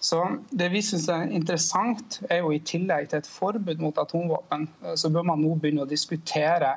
Så 0.00 0.22
Det 0.50 0.70
vi 0.72 0.80
syns 0.82 1.04
er 1.12 1.28
interessant, 1.28 2.16
er 2.32 2.40
jo 2.40 2.50
i 2.50 2.62
tillegg 2.64 3.10
til 3.10 3.20
et 3.20 3.28
forbud 3.28 3.82
mot 3.84 4.00
atomvåpen, 4.00 4.66
så 4.96 5.12
bør 5.12 5.28
man 5.28 5.44
nå 5.44 5.52
begynne 5.60 5.84
å 5.84 5.90
diskutere 5.90 6.72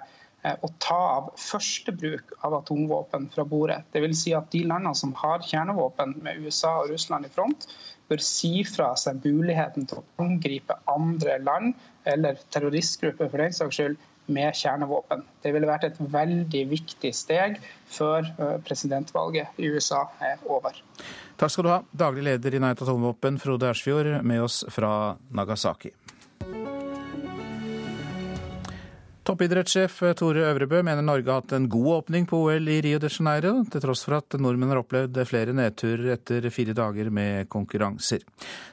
å 0.45 0.69
ta 0.79 0.97
av 1.17 1.29
første 1.41 1.91
bruk 1.95 2.33
av 2.45 2.55
atomvåpen 2.59 3.29
fra 3.33 3.45
bordet. 3.47 3.81
Dvs. 3.93 4.21
Si 4.21 4.33
at 4.37 4.51
de 4.53 4.63
landene 4.69 4.95
som 4.95 5.13
har 5.17 5.45
kjernevåpen, 5.45 6.17
med 6.23 6.43
USA 6.43 6.77
og 6.81 6.91
Russland 6.93 7.27
i 7.27 7.31
front, 7.33 7.67
bør 8.07 8.23
si 8.23 8.61
fra 8.67 8.93
seg 8.99 9.23
muligheten 9.25 9.87
til 9.89 10.01
å 10.01 10.05
angripe 10.23 10.77
andre 10.91 11.39
land, 11.43 11.73
eller 12.07 12.39
terroristgrupper 12.53 13.31
for 13.31 13.43
den 13.43 13.55
saks 13.55 13.79
skyld, 13.79 13.97
med 14.27 14.55
kjernevåpen. 14.59 15.21
Det 15.39 15.53
ville 15.55 15.69
vært 15.69 15.85
et 15.87 15.99
veldig 16.11 16.63
viktig 16.67 17.13
steg 17.15 17.61
før 17.91 18.27
eh, 18.27 18.57
presidentvalget 18.67 19.55
i 19.55 19.69
USA 19.71 20.01
er 20.19 20.41
over. 20.51 20.75
Takk 21.39 21.53
skal 21.53 21.63
du 21.63 21.71
ha, 21.71 21.77
daglig 21.95 22.25
leder 22.27 22.57
i 22.57 22.59
Nei 22.59 22.73
til 22.75 22.89
atomvåpen, 22.89 23.39
Frode 23.39 23.69
Ersfjord, 23.71 24.17
med 24.27 24.43
oss 24.43 24.65
fra 24.73 24.91
Nagasaki. 25.31 25.93
Toppidrettssjef 29.27 29.97
Tore 30.15 30.45
Øvrebø 30.47 30.77
mener 30.87 31.03
Norge 31.03 31.27
har 31.27 31.41
hatt 31.41 31.51
en 31.57 31.65
god 31.67 31.87
åpning 31.97 32.23
på 32.29 32.37
OL 32.45 32.69
i 32.71 32.77
Rio 32.85 32.99
de 33.03 33.09
Janeiro, 33.11 33.57
til 33.67 33.81
tross 33.83 34.05
for 34.07 34.15
at 34.21 34.37
nordmenn 34.39 34.71
har 34.71 34.79
opplevd 34.79 35.19
flere 35.27 35.51
nedturer 35.51 36.13
etter 36.13 36.47
fire 36.47 36.71
dager 36.77 37.09
med 37.11 37.49
konkurranser. 37.51 38.23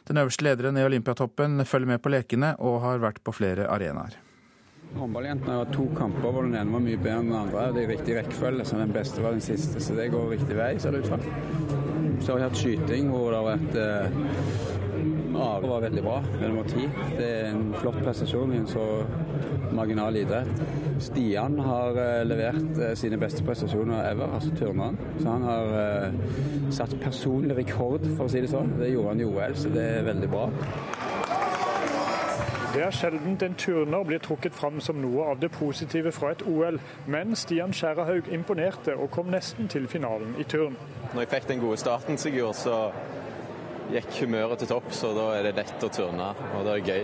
Den 0.06 0.22
øverste 0.22 0.46
lederen 0.46 0.78
i 0.78 0.84
Olympiatoppen 0.86 1.64
følger 1.66 1.90
med 1.90 2.02
på 2.04 2.12
lekene 2.14 2.52
og 2.62 2.78
har 2.84 3.02
vært 3.02 3.18
på 3.26 3.34
flere 3.34 3.66
arenaer. 3.66 4.14
Håndballjentene 4.94 5.58
har 5.58 5.74
to 5.74 5.88
kamper 5.98 6.30
hvor 6.30 6.46
den 6.46 6.54
ene 6.54 6.70
var 6.76 6.86
mye 6.86 7.02
bedre 7.02 7.18
enn 7.24 7.32
den 7.32 7.40
andre. 7.40 7.66
Det 7.74 7.82
er 7.82 7.92
riktig 7.96 8.18
rekkefølge, 8.20 8.68
så 8.70 8.78
den 8.78 8.94
beste 8.94 9.26
var 9.26 9.34
den 9.34 9.42
siste. 9.42 9.82
Så 9.82 9.98
det 9.98 10.06
går 10.14 10.36
riktig 10.36 10.60
vei, 10.60 10.70
ser 10.78 10.94
det 10.94 11.02
ut 11.02 11.10
som. 11.10 11.26
Så 12.22 12.30
har 12.30 12.38
vi 12.38 12.46
hatt 12.46 12.62
skyting 12.62 13.10
hvor 13.10 13.34
det 13.34 13.42
har 13.42 13.50
vært 13.56 14.73
eh, 15.34 15.44
Are 15.44 15.68
var 15.68 15.80
veldig 15.80 16.02
bra 16.02 16.20
nummer 16.40 16.68
ti. 16.68 16.88
Det 17.18 17.28
er 17.28 17.50
en 17.50 17.74
flott 17.80 18.00
prestasjon 18.04 18.52
i 18.54 18.62
en 18.62 18.66
så 18.70 18.86
marginal 19.74 20.16
idrett. 20.16 20.64
Stian 21.02 21.58
har 21.58 21.96
uh, 21.98 22.22
levert 22.26 22.78
uh, 22.78 22.92
sine 22.98 23.18
beste 23.18 23.42
prestasjoner 23.44 24.04
ever, 24.10 24.34
altså 24.34 24.50
turneren. 24.58 24.98
Så 25.18 25.28
han 25.28 25.42
har 25.42 25.72
uh, 25.74 26.70
satt 26.70 26.94
personlig 27.02 27.56
rekord, 27.58 28.06
for 28.16 28.28
å 28.28 28.30
si 28.30 28.44
det 28.44 28.52
sånn. 28.52 28.76
Det 28.78 28.92
gjorde 28.92 29.14
han 29.14 29.24
i 29.24 29.26
OL, 29.28 29.56
så 29.58 29.72
det 29.74 29.88
er 29.96 30.06
veldig 30.12 30.30
bra. 30.30 30.46
Det 32.74 32.82
er 32.82 32.90
sjelden 32.90 33.36
en 33.42 33.52
turner 33.54 34.02
blir 34.02 34.18
trukket 34.18 34.54
fram 34.54 34.80
som 34.82 34.96
noe 34.98 35.28
av 35.30 35.38
det 35.38 35.52
positive 35.54 36.10
fra 36.12 36.32
et 36.34 36.40
OL, 36.42 36.80
men 37.06 37.36
Stian 37.38 37.70
Skjærahaug 37.72 38.32
imponerte 38.34 38.96
og 38.98 39.12
kom 39.14 39.30
nesten 39.30 39.68
til 39.70 39.86
finalen 39.86 40.34
i 40.42 40.42
turn. 40.42 40.74
Når 41.12 41.22
jeg 41.22 41.30
fikk 41.36 41.46
den 41.52 41.62
gode 41.62 41.78
starten, 41.78 42.18
Sigurd, 42.18 42.58
så 42.58 42.90
gikk 43.92 44.10
humøret 44.22 44.58
til 44.62 44.68
topps, 44.70 45.04
og 45.08 45.16
da 45.18 45.26
er 45.36 45.42
det 45.48 45.54
lett 45.58 45.84
å 45.84 45.88
turne, 45.92 46.28
og 46.56 46.64
det 46.66 46.72
er 46.74 46.88
gøy. 46.88 47.02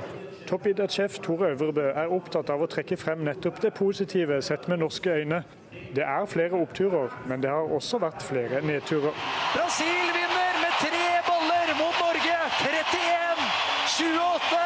Toppidrettssjef 0.50 1.18
Tore 1.22 1.52
Øvrebø 1.52 1.86
er 1.94 2.10
opptatt 2.10 2.50
av 2.50 2.62
å 2.64 2.68
trekke 2.70 2.96
frem 2.98 3.20
nettopp 3.26 3.60
det 3.62 3.70
positive 3.76 4.40
sett 4.42 4.68
med 4.68 4.80
norske 4.82 5.10
øyne. 5.20 5.44
Det 5.94 6.02
er 6.02 6.26
flere 6.26 6.58
oppturer, 6.58 7.12
men 7.30 7.42
det 7.42 7.50
har 7.50 7.70
også 7.76 8.00
vært 8.02 8.22
flere 8.22 8.62
nedturer. 8.66 9.14
Brasil 9.54 10.10
vinner 10.16 10.58
med 10.62 10.72
tre 10.80 11.06
boller 11.28 11.74
mot 11.78 11.96
Norge! 12.02 12.36
31-28! 12.64 14.58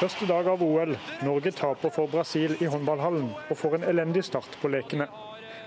Første 0.00 0.26
dag 0.26 0.50
av 0.50 0.62
OL. 0.66 0.96
Norge 1.22 1.50
taper 1.54 1.94
for 1.94 2.10
Brasil 2.10 2.56
i 2.58 2.66
håndballhallen 2.66 3.30
og 3.50 3.56
får 3.56 3.78
en 3.78 3.88
elendig 3.94 4.24
start 4.26 4.58
på 4.62 4.68
lekene. 4.72 5.06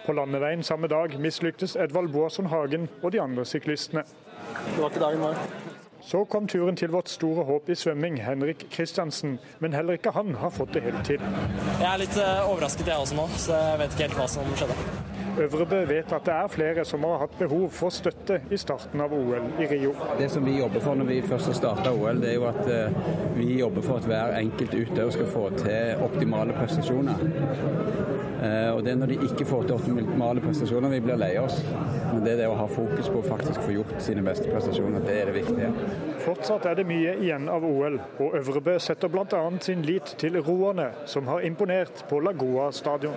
På 0.05 0.15
landeveien 0.15 0.63
samme 0.63 0.88
dag 0.91 1.15
mislyktes 1.19 1.75
Edvald 1.75 2.12
Boasson 2.12 2.51
Hagen 2.51 2.89
og 3.01 3.12
de 3.12 3.22
andre 3.22 3.46
syklistene. 3.46 4.03
Det 4.56 4.77
var 4.82 4.89
ikke 4.89 5.04
dagen 5.04 5.25
vår. 5.25 5.42
Så 6.08 6.22
kom 6.32 6.48
turen 6.48 6.77
til 6.80 6.92
vårt 6.94 7.10
store 7.12 7.44
håp 7.44 7.70
i 7.70 7.75
svømming, 7.75 8.22
Henrik 8.24 8.68
Kristiansen. 8.72 9.39
Men 9.60 9.74
heller 9.74 9.98
ikke 10.00 10.13
han 10.16 10.36
har 10.39 10.54
fått 10.56 10.74
det 10.77 10.86
helt 10.86 11.04
til. 11.06 11.20
Jeg 11.82 11.89
er 11.89 12.00
litt 12.00 12.16
eh, 12.22 12.48
overrasket 12.48 12.88
jeg 12.88 13.04
også 13.04 13.18
nå, 13.20 13.27
så 13.36 13.60
jeg 13.60 13.82
vet 13.82 13.96
ikke 13.98 14.08
helt 14.08 14.20
hva 14.22 14.27
som 14.32 14.56
skjedde. 14.56 15.07
Øvrebø 15.38 15.84
vet 15.86 16.13
at 16.13 16.25
det 16.25 16.34
er 16.34 16.48
flere 16.50 16.86
som 16.86 17.03
har 17.06 17.20
hatt 17.22 17.36
behov 17.39 17.67
for 17.70 17.94
støtte 17.94 18.39
i 18.50 18.58
starten 18.58 19.01
av 19.03 19.13
OL 19.13 19.46
i 19.62 19.67
Rio. 19.70 19.91
Det 20.17 20.32
som 20.34 20.46
vi 20.46 20.58
jobber 20.58 20.82
for 20.82 20.98
når 20.98 21.10
vi 21.12 21.17
først 21.22 21.51
har 21.51 21.58
starta 21.60 21.94
OL, 21.94 22.22
det 22.24 22.32
er 22.32 22.36
jo 22.39 22.48
at 22.50 22.72
eh, 22.74 22.98
vi 23.36 23.60
jobber 23.60 23.86
for 23.86 24.01
at 24.01 24.10
hver 24.10 24.34
enkelt 24.39 24.74
utøver 24.74 25.13
skal 25.13 25.29
få 25.36 25.44
til 25.60 26.03
optimale 26.08 26.58
prestasjoner. 26.58 27.22
Eh, 28.41 28.70
og 28.74 28.84
Det 28.84 28.91
er 28.91 29.00
når 29.03 29.13
de 29.13 29.20
ikke 29.29 29.46
får 29.46 29.63
til 29.63 29.77
optimale 29.77 30.41
prestasjoner 30.41 30.89
vi 30.89 31.06
blir 31.06 31.22
lei 31.22 31.34
oss. 31.38 31.62
Men 32.13 32.24
det 32.25 32.34
er 32.34 32.44
det 32.44 32.51
å 32.51 32.58
ha 32.58 32.67
fokus 32.72 33.10
på 33.10 33.22
å 33.22 33.29
faktisk 33.29 33.62
få 33.62 33.77
gjort 33.77 33.98
sine 34.01 34.25
beste 34.25 34.50
prestasjoner, 34.50 35.06
det 35.06 35.22
er 35.22 35.32
det 35.32 35.41
viktige. 35.44 35.74
Fortsatt 36.27 36.65
er 36.67 36.75
det 36.75 36.84
mye 36.84 37.13
igjen 37.24 37.46
av 37.48 37.63
OL, 37.63 37.93
og 38.19 38.34
Øvrebø 38.36 38.74
setter 38.84 39.07
bl.a. 39.07 39.39
sin 39.63 39.86
lit 39.88 40.10
til 40.19 40.36
roerne, 40.43 40.89
som 41.07 41.27
har 41.31 41.46
imponert 41.48 42.01
på 42.10 42.19
Lagoa 42.19 42.65
stadion. 42.75 43.15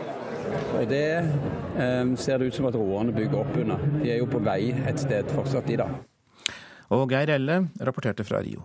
Det 0.86 1.00
eh, 1.18 2.12
ser 2.14 2.38
det 2.38 2.46
ut 2.46 2.54
som 2.54 2.68
at 2.68 2.78
roerne 2.78 3.10
bygger 3.16 3.40
opp 3.40 3.56
under. 3.58 3.82
De 3.96 4.12
er 4.14 4.20
jo 4.20 4.28
på 4.30 4.38
vei 4.46 4.70
et 4.86 5.02
sted 5.02 5.26
fortsatt, 5.34 5.66
de 5.66 5.80
da. 5.80 5.88
Og 6.94 7.10
Geir 7.10 7.32
Elle 7.34 7.64
rapporterte 7.82 8.26
fra 8.26 8.44
Rio. 8.46 8.62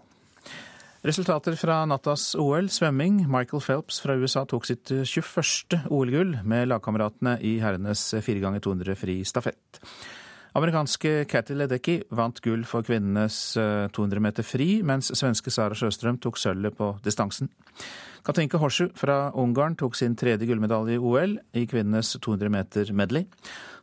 Resultater 1.06 1.58
fra 1.58 1.80
nattas 1.90 2.36
OL 2.38 2.70
svømming. 2.70 3.24
Michael 3.26 3.64
Phelps 3.66 3.98
fra 4.02 4.14
USA 4.14 4.46
tok 4.50 4.70
sitt 4.70 4.94
21. 4.94 5.88
OL-gull 5.90 6.38
med 6.46 6.70
lagkameratene 6.70 7.40
i 7.42 7.58
herrenes 7.66 8.12
4 8.14 8.46
ganger 8.46 8.62
200 8.66 8.98
fri 9.02 9.18
stafett. 9.26 9.82
Amerikanske 10.56 11.26
Cathy 11.28 11.56
Ledecky 11.58 11.98
vant 12.16 12.40
gull 12.40 12.64
for 12.64 12.86
kvinnenes 12.88 13.58
200 13.58 14.22
meter 14.24 14.46
fri, 14.48 14.80
mens 14.88 15.12
svenske 15.12 15.52
Sara 15.52 15.76
Sjøstrøm 15.76 16.16
tok 16.24 16.40
sølvet 16.40 16.78
på 16.78 16.94
distansen. 17.04 17.50
Katinka 18.26 18.58
Horsu 18.58 18.88
fra 18.98 19.30
Ungarn 19.38 19.76
tok 19.78 19.98
sin 20.00 20.16
tredje 20.18 20.48
gullmedalje 20.50 20.96
i 20.96 21.02
OL 21.02 21.36
i 21.54 21.66
kvinnenes 21.70 22.16
200 22.18 22.50
meter 22.50 22.94
medley. 22.96 23.28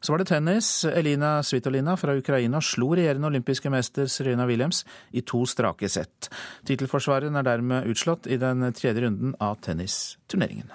Så 0.02 0.14
var 0.14 0.18
det 0.18 0.30
tennis. 0.32 0.70
Elina 0.88 1.36
Svitolina 1.46 1.94
fra 2.00 2.16
Ukraina 2.18 2.58
slo 2.64 2.88
regjerende 2.96 3.28
olympiske 3.28 3.70
mester 3.70 4.08
Serena 4.10 4.48
Williams 4.48 4.82
i 5.12 5.22
to 5.22 5.44
strake 5.46 5.92
sett. 5.92 6.32
Tittelforsvareren 6.66 7.36
er 7.38 7.46
dermed 7.46 7.92
utslått 7.92 8.26
i 8.26 8.40
den 8.40 8.64
tredje 8.74 9.04
runden 9.04 9.36
av 9.38 9.60
tennisturneringen. 9.62 10.72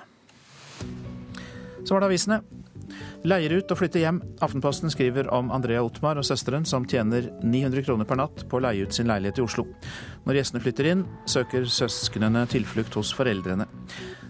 Så 1.83 1.95
var 1.95 2.05
det 2.05 2.13
avisene. 2.13 2.41
Leier 3.27 3.57
ut 3.57 3.71
og 3.73 3.79
flytter 3.79 4.03
hjem. 4.03 4.21
Aftenposten 4.43 4.91
skriver 4.93 5.29
om 5.33 5.51
Andrea 5.55 5.83
Ottmar 5.85 6.19
og 6.19 6.27
søsteren 6.27 6.67
som 6.67 6.87
tjener 6.89 7.29
900 7.43 7.85
kroner 7.87 8.07
per 8.07 8.21
natt 8.21 8.45
på 8.49 8.59
å 8.59 8.63
leie 8.67 8.87
ut 8.87 8.95
sin 8.95 9.09
leilighet 9.09 9.41
i 9.41 9.45
Oslo. 9.45 9.67
Når 10.27 10.41
gjestene 10.41 10.63
flytter 10.63 10.91
inn, 10.93 11.05
søker 11.29 11.67
søsknene 11.71 12.45
tilflukt 12.51 12.99
hos 12.99 13.13
foreldrene. 13.17 13.67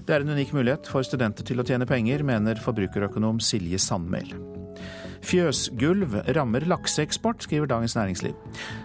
Det 0.07 0.15
er 0.15 0.23
en 0.23 0.35
unik 0.37 0.53
mulighet 0.55 0.87
for 0.87 1.03
studenter 1.03 1.47
til 1.47 1.59
å 1.59 1.67
tjene 1.67 1.89
penger, 1.89 2.23
mener 2.23 2.63
forbrukerøkonom 2.63 3.43
Silje 3.43 3.81
Sandmæl. 3.81 4.56
Fjøsgulv 5.27 6.13
rammer 6.37 6.63
lakseeksport, 6.69 7.43
skriver 7.43 7.67
Dagens 7.67 7.95
Næringsliv. 7.97 8.35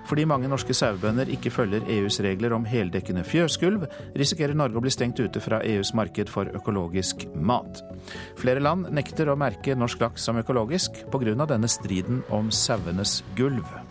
Fordi 0.08 0.25
mange 0.26 0.49
norske 0.50 0.75
sauebønder 0.75 1.30
ikke 1.30 1.52
følger 1.54 1.87
EUs 1.88 2.18
regler 2.25 2.56
om 2.56 2.66
heldekkende 2.66 3.22
fjøsgulv, 3.25 3.87
risikerer 4.18 4.56
Norge 4.58 4.80
å 4.80 4.82
bli 4.82 4.90
stengt 4.90 5.22
ute 5.22 5.42
fra 5.42 5.62
EUs 5.62 5.94
marked 5.94 6.32
for 6.32 6.50
økologisk 6.58 7.28
mat. 7.37 7.84
Flere 8.40 8.64
land 8.64 8.90
nekter 8.90 9.30
å 9.30 9.38
merke 9.38 9.78
norsk 9.78 10.02
laks 10.02 10.26
som 10.26 10.40
økologisk 10.42 11.04
pga. 11.12 11.46
denne 11.46 11.68
striden 11.68 12.22
om 12.30 12.50
sauenes 12.50 13.22
gulv. 13.37 13.81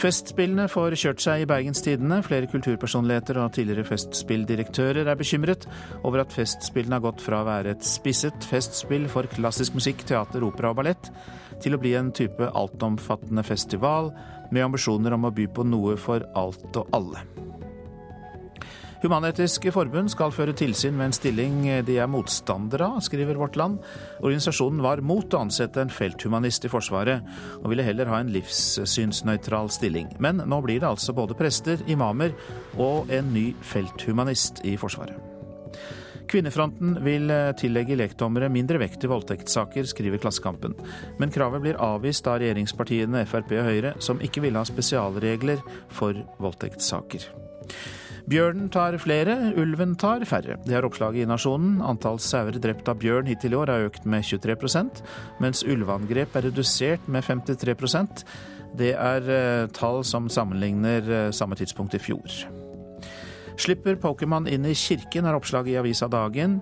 Festspillene 0.00 0.64
får 0.72 0.94
kjørt 0.96 1.20
seg 1.20 1.42
i 1.42 1.46
Bergens 1.48 1.82
Tidende. 1.84 2.22
Flere 2.24 2.48
kulturpersonligheter 2.48 3.36
og 3.42 3.50
tidligere 3.52 3.84
festspilldirektører 3.84 5.10
er 5.12 5.18
bekymret 5.20 5.66
over 6.00 6.22
at 6.22 6.32
Festspillene 6.32 6.96
har 6.96 7.04
gått 7.04 7.20
fra 7.20 7.42
å 7.42 7.48
være 7.48 7.74
et 7.74 7.84
spisset 7.84 8.48
festspill 8.48 9.04
for 9.12 9.28
klassisk 9.34 9.76
musikk, 9.76 10.06
teater, 10.08 10.46
opera 10.46 10.72
og 10.72 10.80
ballett, 10.80 11.12
til 11.60 11.76
å 11.76 11.82
bli 11.82 11.92
en 12.00 12.08
type 12.16 12.48
altomfattende 12.48 13.44
festival 13.44 14.08
med 14.48 14.70
ambisjoner 14.70 15.18
om 15.18 15.28
å 15.28 15.34
by 15.36 15.50
på 15.52 15.68
noe 15.68 16.00
for 16.00 16.24
alt 16.32 16.80
og 16.80 16.96
alle. 16.96 17.26
Human-Etisk 19.00 19.64
Forbund 19.72 20.10
skal 20.12 20.32
føre 20.36 20.52
tilsyn 20.52 20.92
med 20.92 21.06
en 21.08 21.14
stilling 21.16 21.54
de 21.88 21.94
er 22.02 22.08
motstandere 22.10 22.84
av, 22.84 22.98
skriver 23.00 23.38
Vårt 23.40 23.54
Land. 23.56 23.78
Organisasjonen 24.20 24.82
var 24.84 25.00
mot 25.00 25.32
å 25.32 25.40
ansette 25.40 25.80
en 25.80 25.92
felthumanist 25.92 26.66
i 26.68 26.70
Forsvaret, 26.72 27.24
og 27.62 27.70
ville 27.72 27.86
heller 27.86 28.10
ha 28.12 28.18
en 28.20 28.32
livssynsnøytral 28.34 29.72
stilling. 29.72 30.10
Men 30.20 30.42
nå 30.44 30.58
blir 30.66 30.82
det 30.82 30.90
altså 30.90 31.14
både 31.16 31.36
prester, 31.38 31.80
imamer 31.88 32.34
og 32.76 33.08
en 33.16 33.30
ny 33.32 33.46
felthumanist 33.70 34.60
i 34.68 34.74
Forsvaret. 34.80 35.16
Kvinnefronten 36.30 36.92
vil 37.02 37.32
tillegge 37.58 37.96
lekdommere 37.98 38.52
mindre 38.52 38.82
vekt 38.84 39.08
i 39.08 39.10
voldtektssaker, 39.10 39.88
skriver 39.88 40.20
Klassekampen. 40.20 40.76
Men 41.18 41.32
kravet 41.32 41.64
blir 41.64 41.80
avvist 41.80 42.28
av 42.28 42.42
regjeringspartiene 42.44 43.24
Frp 43.32 43.56
og 43.56 43.64
Høyre, 43.66 43.96
som 43.96 44.20
ikke 44.20 44.44
vil 44.44 44.60
ha 44.60 44.66
spesialregler 44.68 45.64
for 45.88 46.20
voldtektssaker. 46.44 47.26
Bjørnen 48.30 48.68
tar 48.70 48.94
flere, 49.02 49.34
ulven 49.58 49.96
tar 49.98 50.22
færre. 50.28 50.54
Det 50.62 50.76
er 50.78 50.84
oppslaget 50.86 51.24
i 51.24 51.26
Nasjonen. 51.26 51.80
Antall 51.82 52.20
sauer 52.22 52.54
drept 52.62 52.86
av 52.86 53.00
bjørn 53.02 53.26
hittil 53.26 53.56
i 53.56 53.58
år 53.58 53.72
har 53.72 53.86
økt 53.88 54.06
med 54.06 54.22
23% 54.22 55.00
mens 55.42 55.64
ulveangrep 55.66 56.36
er 56.38 56.46
redusert 56.46 57.08
med 57.10 57.26
53% 57.26 58.22
Det 58.78 58.92
er 58.94 59.26
eh, 59.34 59.66
tall 59.74 60.04
som 60.06 60.28
sammenligner 60.30 61.10
eh, 61.10 61.32
samme 61.34 61.58
tidspunkt 61.58 61.96
i 61.98 61.98
fjor. 61.98 62.36
Slipper 63.58 63.98
Pokémon 63.98 64.46
inn 64.46 64.62
i 64.62 64.78
kirken, 64.78 65.26
er 65.26 65.34
oppslaget 65.34 65.74
i 65.74 65.80
avisa 65.82 66.06
Dagen. 66.06 66.60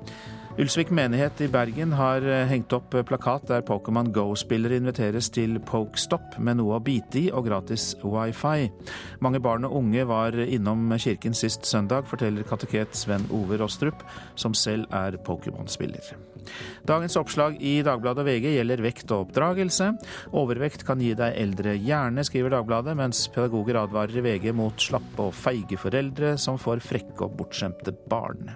Ulsvik 0.59 0.88
menighet 0.91 1.38
i 1.38 1.47
Bergen 1.47 1.93
har 1.95 2.25
eh, 2.27 2.49
hengt 2.50 2.73
opp 2.75 2.91
plakat 3.07 3.45
der 3.47 3.61
Pokémon 3.62 4.09
Go-spillere 4.11 4.81
inviteres 4.81 5.29
til 5.31 5.61
Pokestop 5.62 6.35
med 6.43 6.59
noe 6.59 6.75
å 6.75 6.83
bite 6.83 7.21
i 7.21 7.29
og 7.31 7.45
gratis 7.47 7.93
wifi. 8.03 8.67
Mange 9.23 9.38
barn 9.38 9.69
og 9.69 9.77
unge 9.79 10.03
var 10.11 10.35
innom 10.43 10.97
kirken 10.99 11.37
sist 11.38 11.62
søndag, 11.69 12.09
forteller 12.11 12.43
kateket 12.43 12.99
Sven 12.99 13.29
Ove 13.31 13.61
Rostrup, 13.61 14.03
som 14.35 14.57
selv 14.59 14.91
er 14.91 15.21
Pokémon-spiller. 15.23 16.09
Dagens 16.91 17.15
oppslag 17.21 17.61
i 17.62 17.77
Dagbladet 17.87 18.25
og 18.25 18.27
VG 18.27 18.57
gjelder 18.57 18.83
vekt 18.83 19.15
og 19.15 19.29
oppdragelse. 19.29 19.93
Overvekt 20.43 20.83
kan 20.88 20.99
gi 20.99 21.12
deg 21.21 21.38
eldre 21.38 21.77
hjerne, 21.79 22.27
skriver 22.27 22.57
Dagbladet, 22.57 22.97
mens 22.99 23.29
pedagoger 23.31 23.79
advarer 23.85 24.19
i 24.19 24.27
VG 24.27 24.50
mot 24.59 24.83
slappe 24.83 25.31
og 25.31 25.38
feige 25.38 25.79
foreldre 25.79 26.35
som 26.35 26.59
får 26.59 26.83
frekke 26.83 27.29
og 27.29 27.38
bortskjemte 27.38 27.95
barn. 28.11 28.50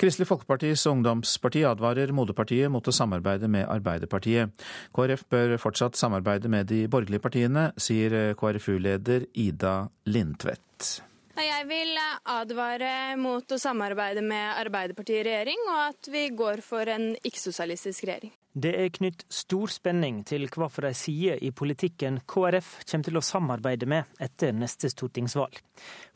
Kristelig 0.00 0.30
Folkepartis 0.30 0.86
ungdomsparti 0.88 1.60
advarer 1.68 2.08
moderpartiet 2.16 2.72
mot 2.72 2.86
å 2.88 2.92
samarbeide 2.94 3.50
med 3.52 3.66
Arbeiderpartiet. 3.68 4.48
KrF 4.96 5.26
bør 5.28 5.58
fortsatt 5.60 5.98
samarbeide 6.00 6.48
med 6.48 6.70
de 6.70 6.86
borgerlige 6.88 7.20
partiene, 7.20 7.66
sier 7.76 8.32
KrFU-leder 8.40 9.26
Ida 9.36 9.74
Lindtvedt. 10.08 11.02
Jeg 11.36 11.66
vil 11.68 11.92
advare 12.32 13.16
mot 13.20 13.52
å 13.52 13.58
samarbeide 13.60 14.22
med 14.24 14.62
Arbeiderpartiet 14.62 15.20
i 15.20 15.26
regjering, 15.28 15.66
og 15.68 15.80
at 15.90 16.08
vi 16.12 16.22
går 16.32 16.62
for 16.64 16.88
en 16.88 17.10
ikke-sosialistisk 17.20 18.06
regjering. 18.08 18.32
Det 18.50 18.72
er 18.80 18.88
knytt 18.96 19.26
stor 19.30 19.70
spenning 19.70 20.22
til 20.26 20.48
hva 20.50 20.70
for 20.72 20.88
ei 20.88 20.96
side 20.96 21.36
i 21.44 21.52
politikken 21.52 22.22
KrF 22.24 22.70
kommer 22.86 23.06
til 23.06 23.20
å 23.20 23.22
samarbeide 23.22 23.88
med 23.88 24.16
etter 24.18 24.56
neste 24.56 24.88
stortingsvalg. 24.90 25.60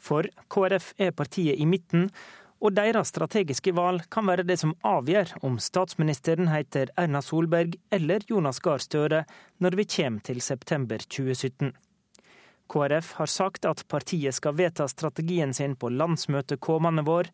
For 0.00 0.26
KrF 0.50 0.94
er 0.96 1.12
partiet 1.14 1.60
i 1.60 1.68
midten, 1.68 2.08
og 2.64 2.72
deres 2.72 3.10
strategiske 3.12 3.74
valg 3.76 4.06
kan 4.12 4.24
være 4.24 4.46
det 4.48 4.56
som 4.62 4.72
avgjør 4.88 5.34
om 5.44 5.58
statsministeren 5.60 6.48
heter 6.48 6.88
Erna 6.96 7.20
Solberg 7.20 7.76
eller 7.92 8.24
Jonas 8.30 8.62
Gahr 8.64 8.80
Støre 8.80 9.24
når 9.60 9.76
vi 9.76 9.84
kommer 9.96 10.24
til 10.24 10.40
september 10.40 11.04
2017. 11.04 11.74
KrF 12.72 13.12
har 13.18 13.28
sagt 13.28 13.68
at 13.68 13.84
partiet 13.92 14.34
skal 14.38 14.56
vedta 14.56 14.88
strategien 14.88 15.52
sin 15.52 15.76
på 15.76 15.92
landsmøtet 15.92 16.62
kommende 16.64 17.04
vår, 17.04 17.28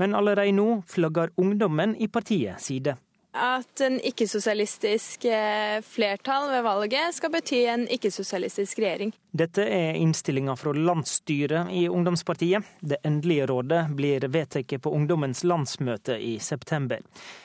men 0.00 0.16
allerede 0.16 0.56
nå 0.56 0.80
flagger 0.88 1.34
ungdommen 1.36 1.92
i 2.00 2.08
partiet 2.08 2.64
side 2.64 2.96
at 3.32 3.80
en 3.80 3.96
ikke-sosialistisk 4.04 5.24
eh, 5.24 5.80
flertall 5.84 6.50
ved 6.52 6.64
valget 6.66 7.16
skal 7.16 7.32
bety 7.32 7.62
en 7.72 7.86
ikke-sosialistisk 7.88 8.82
regjering. 8.82 9.14
Dette 9.32 9.64
er 9.64 9.96
innstillinga 9.96 10.56
fra 10.60 10.74
landsstyret 10.76 11.72
i 11.72 11.86
ungdomspartiet. 11.88 12.66
Det 12.80 13.00
endelige 13.08 13.46
rådet 13.48 13.86
blir 13.96 14.28
vedtatt 14.28 14.76
på 14.82 14.92
ungdommens 14.92 15.44
landsmøte 15.48 16.18
i 16.20 16.36
september. 16.44 17.00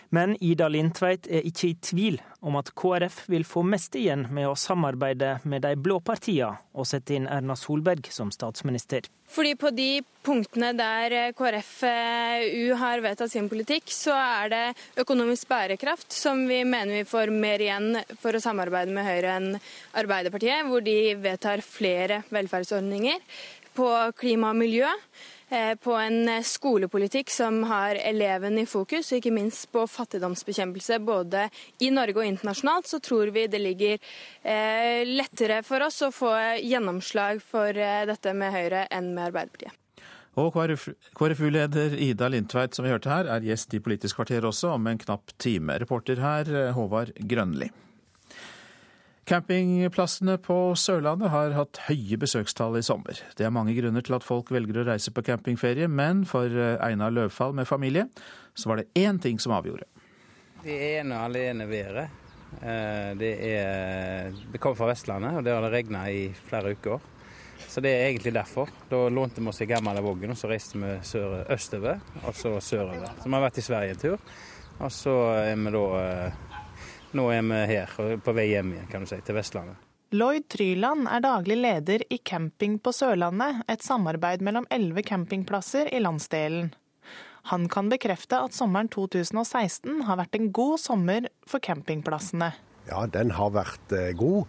Men 0.10 0.38
Ida 0.44 0.70
Lindtveit 0.72 1.28
er 1.28 1.46
ikke 1.48 1.72
i 1.72 1.78
tvil 1.84 2.18
om 2.48 2.56
at 2.60 2.70
KrF 2.78 3.26
vil 3.32 3.44
få 3.48 3.64
mest 3.68 3.96
igjen 4.00 4.28
med 4.32 4.48
å 4.48 4.56
samarbeide 4.56 5.38
med 5.50 5.66
de 5.66 5.74
blå 5.76 6.00
partiene 6.00 6.62
og 6.78 6.88
sette 6.88 7.16
inn 7.18 7.28
Erna 7.28 7.56
Solberg 7.58 8.08
som 8.14 8.30
statsminister. 8.32 9.08
Fordi 9.28 9.56
på 9.60 9.72
de 9.76 9.90
punktene 10.24 10.70
der 10.78 11.34
KrFU 11.36 12.76
har 12.80 13.04
vedtatt 13.04 13.34
sin 13.34 13.50
politikk, 13.52 13.90
så 13.92 14.16
er 14.16 14.52
det 14.54 14.64
økonomisk 15.04 15.50
bærekraft 15.50 16.14
som 16.16 16.46
vi 16.48 16.62
mener 16.64 17.02
vi 17.02 17.08
får 17.10 17.34
mer 17.34 17.64
igjen 17.64 17.98
for 18.22 18.38
å 18.38 18.44
samarbeide 18.44 18.94
med 18.96 19.08
Høyre 19.08 19.38
enn 19.40 19.50
Arbeiderpartiet, 19.98 20.68
hvor 20.70 20.86
de 20.86 21.16
vedtar 21.20 21.66
flere 21.66 22.22
velferdsordninger. 22.32 23.24
På 23.78 23.90
klima 24.18 24.54
og 24.54 24.62
miljø 24.62 24.88
Eh, 24.88 25.37
på 25.80 25.94
en 25.96 26.44
skolepolitikk 26.44 27.32
som 27.32 27.62
har 27.70 27.96
eleven 27.96 28.60
i 28.60 28.66
fokus, 28.68 29.12
og 29.12 29.22
ikke 29.22 29.32
minst 29.32 29.70
på 29.72 29.86
fattigdomsbekjempelse 29.88 31.00
både 31.08 31.46
i 31.80 31.92
Norge 31.94 32.20
og 32.20 32.28
internasjonalt, 32.28 32.90
så 32.90 33.00
tror 33.00 33.32
vi 33.36 33.46
det 33.48 33.62
ligger 33.64 33.96
eh, 33.96 35.08
lettere 35.08 35.62
for 35.64 35.88
oss 35.88 36.02
å 36.04 36.12
få 36.12 36.34
gjennomslag 36.60 37.40
for 37.44 37.72
eh, 37.72 38.04
dette 38.10 38.36
med 38.36 38.56
Høyre 38.56 38.86
enn 38.92 39.14
med 39.16 39.30
Arbeiderpartiet. 39.30 39.84
Og 40.38 40.54
KrFU-leder 40.54 41.96
Ida 41.98 42.28
Lindtveit, 42.30 42.76
som 42.78 42.86
vi 42.86 42.94
hørte 42.94 43.10
her, 43.10 43.32
er 43.34 43.48
gjest 43.48 43.74
i 43.74 43.82
Politisk 43.82 44.20
kvarter 44.20 44.46
også 44.46 44.76
om 44.76 44.86
en 44.92 45.00
knapp 45.02 45.34
time. 45.42 45.80
Reporter 45.82 46.22
her, 46.22 46.52
Håvard 46.78 47.16
Grønli. 47.26 47.72
Campingplassene 49.28 50.38
på 50.40 50.56
Sørlandet 50.80 51.28
har 51.34 51.52
hatt 51.52 51.82
høye 51.90 52.16
besøkstall 52.20 52.78
i 52.80 52.84
sommer. 52.86 53.18
Det 53.36 53.44
er 53.44 53.52
mange 53.52 53.74
grunner 53.76 54.06
til 54.06 54.16
at 54.16 54.24
folk 54.24 54.54
velger 54.56 54.80
å 54.80 54.86
reise 54.88 55.12
på 55.12 55.24
campingferie, 55.28 55.90
men 55.92 56.22
for 56.30 56.48
eh, 56.48 56.78
Einar 56.86 57.12
Løvfall 57.12 57.52
med 57.58 57.68
familie, 57.68 58.06
så 58.56 58.72
var 58.72 58.80
det 58.80 58.88
én 58.96 59.20
ting 59.20 59.42
som 59.44 59.58
avgjorde. 59.58 59.84
Det 60.64 60.78
ene 60.94 61.20
og 61.20 61.28
alene 61.28 61.68
været. 61.68 62.24
Eh, 62.62 63.12
det, 63.20 63.34
det 64.54 64.64
kom 64.64 64.80
fra 64.80 64.88
Vestlandet, 64.94 65.36
og 65.36 65.44
der 65.44 65.60
har 65.60 65.68
det 65.68 65.76
regna 65.76 66.08
i 66.08 66.30
flere 66.48 66.72
uker. 66.78 67.04
Så 67.68 67.84
det 67.84 67.92
er 67.92 68.08
egentlig 68.08 68.32
derfor. 68.38 68.72
Da 68.88 69.10
lånte 69.12 69.44
vi 69.44 69.52
oss 69.52 69.60
en 69.62 69.74
gammel 69.76 70.00
vogn, 70.08 70.32
og 70.32 70.40
så 70.40 70.48
reiste 70.48 70.80
vi 70.80 70.96
sør, 71.04 71.42
østover, 71.52 72.00
og 72.24 72.32
så 72.32 72.56
sørover. 72.64 73.12
Så 73.20 73.28
vi 73.28 73.36
har 73.36 73.44
vært 73.50 73.60
i 73.60 73.68
Sverige 73.68 73.98
en 73.98 74.04
tur. 74.08 74.36
Og 74.78 74.92
så 74.94 75.14
er 75.42 75.56
vi 75.58 75.74
da 75.74 75.88
eh, 76.00 76.44
nå 77.18 77.28
er 77.34 77.44
vi 77.50 77.62
her, 77.74 78.00
på 78.24 78.38
vei 78.38 78.50
hjem 78.54 78.74
igjen, 78.76 78.90
kan 78.92 79.06
du 79.06 79.10
si, 79.10 79.20
til 79.26 79.38
Vestlandet. 79.38 79.84
Lloyd 80.16 80.46
Tryland 80.48 81.10
er 81.12 81.20
daglig 81.26 81.58
leder 81.60 82.04
i 82.14 82.22
Camping 82.24 82.78
på 82.80 82.94
Sørlandet, 82.96 83.66
et 83.68 83.84
samarbeid 83.84 84.46
mellom 84.46 84.68
elleve 84.72 85.04
campingplasser 85.04 85.90
i 85.92 86.00
landsdelen. 86.00 86.70
Han 87.52 87.68
kan 87.72 87.92
bekrefte 87.92 88.40
at 88.44 88.56
sommeren 88.56 88.90
2016 88.92 90.06
har 90.08 90.20
vært 90.20 90.36
en 90.40 90.50
god 90.56 90.80
sommer 90.80 91.28
for 91.48 91.64
campingplassene. 91.64 92.54
Ja, 92.88 93.06
den 93.12 93.32
har 93.36 93.54
vært 93.56 93.96
eh, 93.96 94.14
god. 94.16 94.48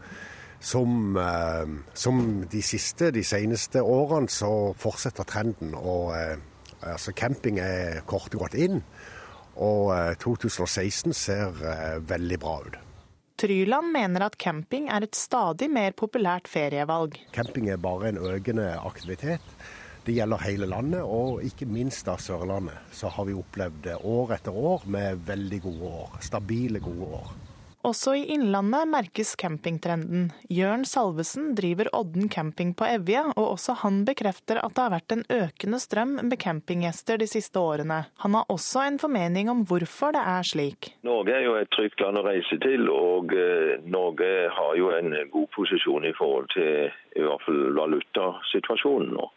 Som, 0.58 1.14
eh, 1.18 1.74
som 1.94 2.22
de 2.50 2.62
siste, 2.66 3.12
de 3.14 3.22
seneste 3.22 3.82
årene, 3.82 4.30
så 4.30 4.72
fortsetter 4.78 5.26
trenden. 5.26 5.76
Og 5.78 6.10
eh, 6.18 6.34
altså, 6.82 7.14
camping 7.14 7.60
er 7.62 8.02
kort 8.06 8.34
og 8.34 8.46
godt 8.46 8.58
inn. 8.58 8.82
Og 9.58 9.90
2016 10.22 11.10
eh, 11.10 11.16
ser 11.16 11.64
eh, 11.66 11.96
veldig 12.06 12.38
bra 12.42 12.60
ut. 12.66 12.78
Tryland 13.38 13.92
mener 13.94 14.24
at 14.26 14.38
camping 14.38 14.88
er 14.90 15.06
et 15.06 15.14
stadig 15.14 15.68
mer 15.70 15.94
populært 15.98 16.48
ferievalg. 16.50 17.20
Camping 17.34 17.68
er 17.70 17.78
bare 17.82 18.10
en 18.10 18.18
økende 18.18 18.72
aktivitet. 18.82 19.44
Det 20.06 20.16
gjelder 20.16 20.42
hele 20.42 20.66
landet, 20.66 21.04
og 21.04 21.44
ikke 21.46 21.68
minst 21.70 22.06
da 22.08 22.16
Sørlandet. 22.18 22.88
Så 22.96 23.10
har 23.12 23.28
vi 23.28 23.36
opplevd 23.38 23.92
år 23.98 24.34
etter 24.38 24.56
år 24.56 24.88
med 24.90 25.22
veldig 25.28 25.60
gode 25.68 25.92
år. 26.00 26.18
Stabile, 26.24 26.82
gode 26.82 27.12
år. 27.20 27.30
Også 27.86 28.16
i 28.18 28.24
Innlandet 28.34 28.88
merkes 28.90 29.36
campingtrenden. 29.38 30.32
Jørn 30.50 30.82
Salvesen 30.88 31.52
driver 31.54 31.86
Odden 31.94 32.26
camping 32.28 32.72
på 32.74 32.88
Evje, 32.88 33.22
og 33.36 33.52
også 33.52 33.76
han 33.84 34.00
bekrefter 34.08 34.58
at 34.58 34.74
det 34.74 34.82
har 34.82 34.94
vært 34.96 35.14
en 35.14 35.22
økende 35.30 35.78
strøm 35.78 36.16
med 36.26 36.40
campinggjester 36.42 37.20
de 37.22 37.28
siste 37.30 37.62
årene. 37.62 38.00
Han 38.24 38.34
har 38.34 38.50
også 38.50 38.82
en 38.82 38.98
formening 38.98 39.50
om 39.52 39.62
hvorfor 39.70 40.16
det 40.16 40.24
er 40.34 40.50
slik. 40.50 40.90
Norge 41.06 41.36
er 41.36 41.46
jo 41.46 41.54
et 41.60 41.70
trygt 41.76 42.02
land 42.02 42.18
å 42.18 42.26
reise 42.26 42.58
til, 42.66 42.90
og 42.90 43.36
eh, 43.38 43.78
Norge 43.86 44.32
har 44.58 44.74
jo 44.80 44.90
en 44.98 45.14
god 45.30 45.48
posisjon 45.54 46.10
i 46.10 46.14
forhold 46.18 46.50
til 46.56 46.90
i 47.14 47.24
hvert 47.24 47.46
fall 47.46 47.62
valutasituasjonen 47.78 49.14
nå. 49.14 49.30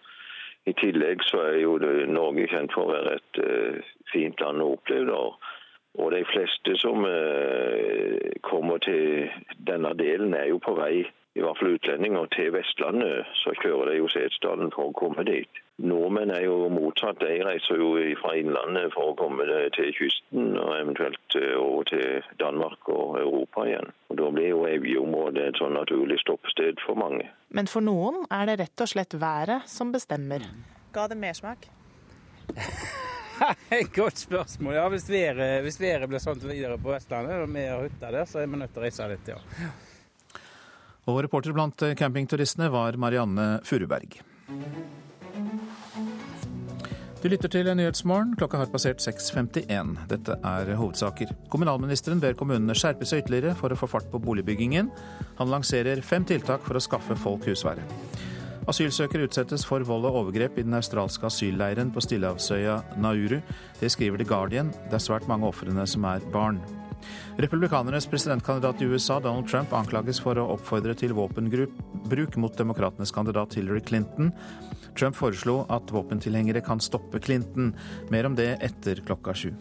I 0.69 0.73
tillegg 0.77 1.23
så 1.25 1.39
er 1.45 1.62
jo 1.63 1.77
Norge 2.10 2.49
kjent 2.49 2.73
for 2.73 2.89
å 2.89 2.93
være 2.93 3.15
et 3.17 3.39
uh, 3.41 3.93
fint 4.12 4.41
land 4.43 4.62
å 4.62 4.73
oppleve. 4.75 5.08
det. 5.10 5.51
Og 5.99 6.12
de 6.12 6.23
fleste 6.25 6.77
som 6.80 7.04
eh, 7.06 8.32
kommer 8.41 8.77
til 8.77 9.27
denne 9.67 9.91
delen, 9.99 10.34
er 10.34 10.47
jo 10.54 10.62
på 10.63 10.75
vei, 10.77 11.04
i 11.36 11.43
hvert 11.43 11.60
fall 11.60 11.75
utlendinger, 11.75 12.25
til 12.36 12.54
Vestlandet. 12.56 13.27
Så 13.43 13.51
kjører 13.60 13.91
de 13.91 13.97
jo 13.99 14.08
Setesdalen 14.12 14.71
for 14.75 14.91
å 14.91 14.95
komme 14.95 15.25
dit. 15.27 15.62
Nordmenn 15.82 16.32
er 16.32 16.45
jo 16.45 16.69
motsatt. 16.71 17.19
De 17.19 17.41
reiser 17.43 17.80
jo 17.82 17.91
fra 18.21 18.36
innlandet 18.39 18.93
for 18.95 19.12
å 19.12 19.17
komme 19.19 19.47
til 19.75 19.91
kysten, 19.97 20.56
og 20.56 20.73
eventuelt 20.80 21.38
eh, 21.39 21.56
over 21.60 21.88
til 21.91 22.34
Danmark 22.39 22.88
og 22.88 23.19
Europa 23.19 23.67
igjen. 23.67 23.91
Og 24.10 24.19
Da 24.23 24.32
blir 24.32 24.51
jo 24.54 24.65
Evje-området 24.71 25.47
et 25.49 25.60
sånn 25.60 25.75
naturlig 25.75 26.21
stoppsted 26.23 26.80
for 26.86 26.99
mange. 26.99 27.27
Men 27.51 27.67
for 27.67 27.84
noen 27.84 28.23
er 28.32 28.47
det 28.47 28.62
rett 28.63 28.88
og 28.88 28.95
slett 28.95 29.19
været 29.19 29.67
som 29.67 29.91
bestemmer. 29.91 30.47
Ga 30.95 31.10
det 31.12 31.19
mersmak? 31.19 31.67
Godt 33.99 34.17
spørsmål. 34.17 34.75
Ja, 34.77 34.88
hvis 34.93 35.08
været, 35.10 35.62
hvis 35.65 35.80
været 35.82 36.10
blir 36.10 36.21
sånn 36.23 36.41
videre 36.43 36.77
på 36.82 36.93
Vestlandet, 36.93 37.41
og 37.41 37.49
vi 37.54 37.65
har 37.67 37.86
hytte 37.86 38.12
der, 38.13 38.27
så 38.30 38.41
er 38.41 38.49
vi 38.49 38.62
nødt 38.62 38.73
til 38.73 38.84
å 38.84 38.86
reise 38.86 39.10
litt, 39.12 39.32
ja. 39.34 39.39
Og 41.10 41.23
reporter 41.25 41.56
blant 41.56 41.82
campingturistene 41.97 42.69
var 42.71 42.97
Marianne 43.01 43.56
Furuberg. 43.65 44.19
Du 47.21 47.27
lytter 47.30 47.51
til 47.54 47.67
Nyhetsmorgen. 47.77 48.32
Klokka 48.34 48.58
har 48.58 48.69
passert 48.73 49.01
6.51. 49.04 49.91
Dette 50.10 50.38
er 50.41 50.71
hovedsaker. 50.73 51.36
Kommunalministeren 51.54 52.21
ber 52.21 52.34
kommunene 52.38 52.73
skjerpe 52.73 53.06
seg 53.06 53.21
ytterligere 53.21 53.54
for 53.60 53.69
å 53.69 53.77
få 53.77 53.89
fart 53.91 54.10
på 54.10 54.21
boligbyggingen. 54.25 54.89
Han 55.38 55.54
lanserer 55.54 56.01
fem 56.01 56.25
tiltak 56.25 56.65
for 56.65 56.77
å 56.77 56.82
skaffe 56.82 57.17
folk 57.21 57.45
husvære. 57.45 57.86
Asylsøkere 58.69 59.26
utsettes 59.26 59.63
for 59.65 59.82
vold 59.88 60.06
og 60.06 60.17
overgrep 60.19 60.60
i 60.60 60.65
den 60.65 60.76
australske 60.78 61.26
asylleiren 61.26 61.89
på 61.93 62.04
Stillehavsøya 62.06 62.78
Nauru. 63.02 63.39
Det 63.80 63.89
skriver 63.89 64.21
The 64.21 64.28
Guardian. 64.30 64.69
Det 64.91 65.00
er 65.00 65.02
svært 65.02 65.26
mange 65.28 65.50
ofrene 65.50 65.88
som 65.89 66.06
er 66.06 66.21
barn. 66.34 66.62
Republikanernes 67.41 68.06
presidentkandidat 68.06 68.82
i 68.82 68.86
USA, 68.86 69.17
Donald 69.19 69.50
Trump, 69.50 69.74
anklages 69.74 70.21
for 70.21 70.38
å 70.38 70.45
oppfordre 70.54 70.93
til 70.93 71.15
våpenbruk 71.17 72.38
mot 72.38 72.58
demokratenes 72.58 73.13
kandidat 73.15 73.58
Hillary 73.58 73.82
Clinton. 73.82 74.30
Trump 74.93 75.17
foreslo 75.17 75.63
at 75.74 75.89
våpentilhengere 75.89 76.62
kan 76.62 76.84
stoppe 76.84 77.19
Clinton. 77.24 77.74
Mer 78.13 78.30
om 78.30 78.38
det 78.38 78.60
etter 78.62 79.02
klokka 79.08 79.34
sju. 79.34 79.56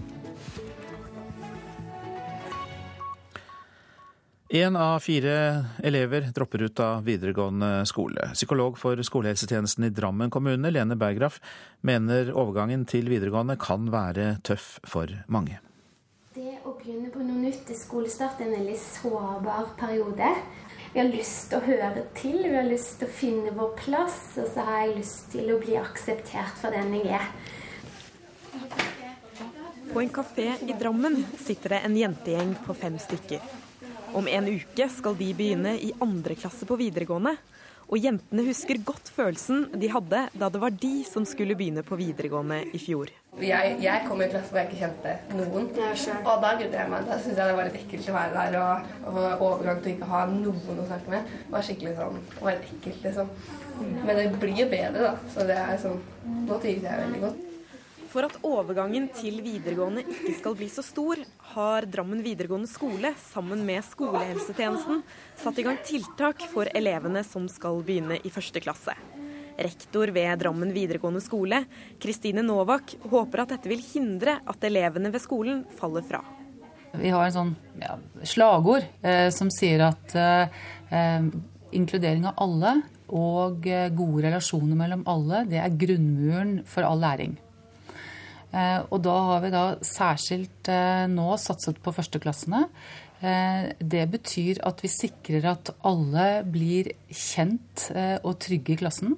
Én 4.53 4.77
av 4.77 4.99
fire 4.99 5.65
elever 5.83 6.21
dropper 6.35 6.63
ut 6.63 6.81
av 6.81 7.05
videregående 7.05 7.87
skole. 7.87 8.33
Psykolog 8.35 8.79
for 8.79 8.99
skolehelsetjenesten 8.99 9.85
i 9.87 9.91
Drammen 9.95 10.31
kommune, 10.31 10.73
Lene 10.75 10.97
Bergraff, 10.99 11.37
mener 11.87 12.33
overgangen 12.35 12.83
til 12.83 13.07
videregående 13.13 13.55
kan 13.63 13.87
være 13.95 14.41
tøff 14.43 14.81
for 14.91 15.07
mange. 15.31 15.61
Det 16.35 16.57
å 16.67 16.75
begynne 16.81 17.13
på 17.15 17.23
noe 17.23 17.45
nytt 17.45 17.71
i 17.71 17.79
skolestart 17.79 18.43
er 18.43 18.49
en 18.49 18.57
veldig 18.57 18.77
sårbar 18.89 19.71
periode. 19.79 20.35
Vi 20.91 20.99
har 20.99 21.15
lyst 21.15 21.53
til 21.53 21.61
å 21.61 21.69
høre 21.71 22.05
til, 22.19 22.43
vi 22.43 22.59
har 22.59 22.67
lyst 22.67 22.99
til 22.99 23.07
å 23.07 23.17
finne 23.23 23.55
vår 23.55 23.73
plass, 23.79 24.21
og 24.43 24.51
så 24.51 24.67
har 24.67 24.83
jeg 24.83 24.99
lyst 24.99 25.31
til 25.31 25.55
å 25.55 25.63
bli 25.63 25.79
akseptert 25.79 26.59
for 26.59 26.75
den 26.75 26.99
jeg 26.99 27.21
er. 27.23 27.33
På 29.95 30.03
en 30.03 30.11
kafé 30.11 30.57
i 30.67 30.75
Drammen 30.75 31.23
sitter 31.39 31.77
det 31.79 31.85
en 31.87 32.01
jentegjeng 32.03 32.57
på 32.67 32.81
fem 32.83 32.99
stykker. 32.99 33.60
Om 34.13 34.27
en 34.27 34.49
uke 34.51 34.89
skal 34.91 35.15
de 35.15 35.31
begynne 35.39 35.77
i 35.79 35.93
andre 36.03 36.35
klasse 36.35 36.67
på 36.67 36.79
videregående. 36.81 37.37
Og 37.91 37.99
jentene 37.99 38.45
husker 38.47 38.79
godt 38.87 39.09
følelsen 39.11 39.65
de 39.79 39.89
hadde 39.91 40.21
da 40.39 40.49
det 40.51 40.61
var 40.63 40.75
de 40.75 40.93
som 41.07 41.25
skulle 41.27 41.57
begynne 41.59 41.83
på 41.87 41.99
videregående 41.99 42.61
i 42.75 42.79
fjor. 42.79 43.11
Jeg, 43.43 43.77
jeg 43.83 44.05
kom 44.07 44.21
i 44.21 44.27
en 44.27 44.33
klasse 44.33 44.51
hvor 44.51 44.61
jeg 44.61 44.71
ikke 44.71 44.81
kjente 44.85 45.15
noen. 45.39 45.69
Og 46.21 46.43
da 46.45 46.55
grudde 46.59 46.79
jeg 46.79 46.93
meg. 46.93 47.07
Da 47.07 47.19
syntes 47.19 47.39
jeg 47.39 47.51
det 47.51 47.59
var 47.59 47.69
litt 47.69 47.79
ekkelt 47.81 48.11
å 48.11 48.17
være 48.17 48.35
der. 48.39 48.59
Og, 48.61 49.13
og 49.13 49.45
overgang 49.49 49.83
til 49.83 49.93
å 49.93 49.97
ikke 49.97 50.11
ha 50.15 50.25
noen 50.33 50.83
å 50.85 50.89
snakke 50.89 51.15
med 51.15 51.37
Det 51.37 51.55
var 51.55 51.69
skikkelig 51.69 51.95
sånn 51.99 52.25
var 52.41 52.57
litt 52.57 52.73
ekkelt, 52.75 53.05
liksom. 53.07 53.37
Men 54.07 54.19
det 54.19 54.27
blir 54.43 54.65
jo 54.65 54.71
bedre, 54.75 55.07
da. 55.07 55.31
Så 55.35 55.47
det 55.51 55.61
er 55.63 55.79
sånn 55.83 56.03
Nå 56.47 56.59
trives 56.59 56.87
jeg 56.87 57.07
veldig 57.07 57.23
godt. 57.27 57.47
For 58.11 58.27
at 58.27 58.41
overgangen 58.43 59.05
til 59.15 59.37
videregående 59.45 60.03
ikke 60.03 60.33
skal 60.41 60.57
bli 60.59 60.67
så 60.73 60.83
stor, 60.83 61.21
har 61.53 61.87
Drammen 61.87 62.25
videregående 62.25 62.67
skole 62.67 63.13
sammen 63.23 63.63
med 63.67 63.85
skolehelsetjenesten 63.87 65.05
satt 65.39 65.59
i 65.61 65.65
gang 65.67 65.79
tiltak 65.87 66.43
for 66.51 66.67
elevene 66.75 67.23
som 67.27 67.47
skal 67.51 67.79
begynne 67.87 68.19
i 68.27 68.33
første 68.35 68.63
klasse. 68.65 68.97
Rektor 69.61 70.11
ved 70.17 70.43
Drammen 70.43 70.73
videregående 70.75 71.23
skole, 71.23 71.61
Kristine 72.03 72.43
Novak, 72.43 72.97
håper 73.13 73.45
at 73.45 73.55
dette 73.55 73.71
vil 73.71 73.85
hindre 73.93 74.41
at 74.43 74.67
elevene 74.67 75.13
ved 75.15 75.23
skolen 75.23 75.61
faller 75.79 76.03
fra. 76.07 76.25
Vi 76.99 77.13
har 77.15 77.29
en 77.29 77.37
sånn 77.37 77.53
ja, 77.79 77.93
slagord 78.27 78.89
eh, 79.07 79.29
som 79.31 79.53
sier 79.55 79.85
at 79.87 80.17
eh, 80.19 81.21
inkludering 81.79 82.27
av 82.27 82.43
alle 82.43 82.75
og 83.07 83.71
eh, 83.71 83.87
gode 83.95 84.25
relasjoner 84.27 84.83
mellom 84.83 85.07
alle, 85.07 85.45
det 85.47 85.63
er 85.63 85.79
grunnmuren 85.79 86.57
for 86.67 86.89
all 86.89 86.99
læring. 87.07 87.39
Eh, 88.51 88.81
og 88.91 88.99
da 89.05 89.15
har 89.29 89.45
vi 89.45 89.53
da 89.55 89.65
særskilt 89.87 90.71
eh, 90.73 91.07
nå 91.11 91.29
satset 91.39 91.79
på 91.83 91.95
førsteklassene. 91.95 92.65
Eh, 93.21 93.71
det 93.79 94.03
betyr 94.11 94.63
at 94.67 94.83
vi 94.83 94.91
sikrer 94.91 95.47
at 95.53 95.73
alle 95.87 96.43
blir 96.49 96.91
kjent 97.07 97.91
og 98.25 98.35
trygge 98.43 98.75
i 98.75 98.81
klassen. 98.81 99.17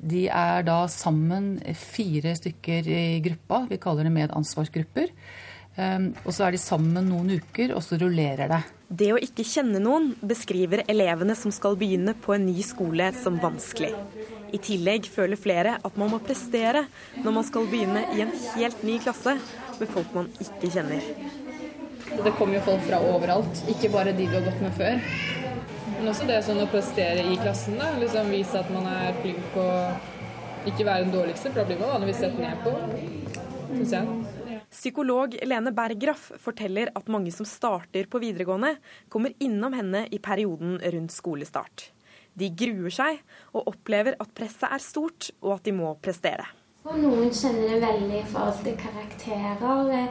De 0.00 0.26
er 0.32 0.64
da 0.64 0.82
sammen 0.90 1.58
fire 1.76 2.34
stykker 2.38 2.88
i 2.88 3.04
gruppa. 3.24 3.66
Vi 3.68 3.80
kaller 3.82 4.08
det 4.08 4.16
medansvarsgrupper. 4.16 5.12
Og 5.80 6.32
så 6.34 6.44
er 6.44 6.52
de 6.52 6.60
sammen 6.60 7.06
noen 7.08 7.38
uker, 7.38 7.70
og 7.76 7.84
så 7.84 7.96
rullerer 8.00 8.50
det. 8.50 8.58
Det 8.90 9.12
å 9.14 9.20
ikke 9.22 9.46
kjenne 9.46 9.80
noen 9.80 10.10
beskriver 10.18 10.82
elevene 10.90 11.36
som 11.38 11.52
skal 11.54 11.78
begynne 11.80 12.16
på 12.18 12.34
en 12.34 12.48
ny 12.48 12.58
skole 12.66 13.12
som 13.16 13.38
vanskelig. 13.40 13.92
I 14.50 14.58
tillegg 14.62 15.06
føler 15.10 15.38
flere 15.38 15.76
at 15.84 15.98
man 16.00 16.10
må 16.12 16.20
prestere 16.24 16.86
når 17.20 17.36
man 17.36 17.46
skal 17.46 17.68
begynne 17.70 18.04
i 18.16 18.24
en 18.24 18.32
helt 18.56 18.82
ny 18.86 18.98
klasse 19.02 19.36
med 19.80 19.92
folk 19.92 20.14
man 20.16 20.30
ikke 20.42 20.72
kjenner. 20.74 21.04
Det 22.10 22.32
kommer 22.36 22.58
jo 22.58 22.64
folk 22.66 22.82
fra 22.88 22.98
overalt, 23.06 23.62
ikke 23.70 23.92
bare 23.92 24.14
de 24.16 24.26
du 24.26 24.34
har 24.34 24.46
gått 24.48 24.64
med 24.64 24.74
før. 24.76 24.98
Men 26.00 26.10
også 26.10 26.26
det 26.26 26.40
sånn 26.46 26.62
å 26.62 26.68
prestere 26.72 27.22
i 27.28 27.36
klassen. 27.38 27.76
da, 27.78 27.92
liksom 28.00 28.32
Vise 28.32 28.58
at 28.58 28.70
man 28.72 28.88
er 28.90 29.14
flink 29.20 29.56
og 29.60 30.66
ikke 30.68 30.86
være 30.88 31.06
den 31.06 31.14
dårligste, 31.14 31.52
for 31.52 31.60
da 31.60 31.68
blir 31.68 31.80
man 31.80 31.94
vanligvis 31.94 32.22
sett 32.24 32.36
ned 32.40 32.64
på, 32.64 32.74
syns 33.76 33.94
jeg. 33.96 34.58
Psykolog 34.70 35.34
Lene 35.44 35.72
Berggraff 35.74 36.28
forteller 36.38 36.92
at 36.94 37.08
mange 37.10 37.32
som 37.34 37.46
starter 37.48 38.06
på 38.10 38.20
videregående, 38.22 38.76
kommer 39.10 39.34
innom 39.42 39.74
henne 39.74 40.04
i 40.14 40.20
perioden 40.22 40.78
rundt 40.94 41.14
skolestart. 41.14 41.90
De 42.38 42.50
gruer 42.56 42.94
seg 42.94 43.20
og 43.52 43.72
opplever 43.74 44.16
at 44.20 44.32
presset 44.36 44.68
er 44.70 44.82
stort, 44.82 45.30
og 45.42 45.58
at 45.58 45.66
de 45.66 45.74
må 45.76 45.94
prestere. 46.02 46.46
Noen 46.88 47.28
kjenner 47.28 47.74
det 47.74 47.80
veldig 47.82 48.20
i 48.22 48.28
forhold 48.30 48.62
til 48.64 48.76
karakterer. 48.80 50.06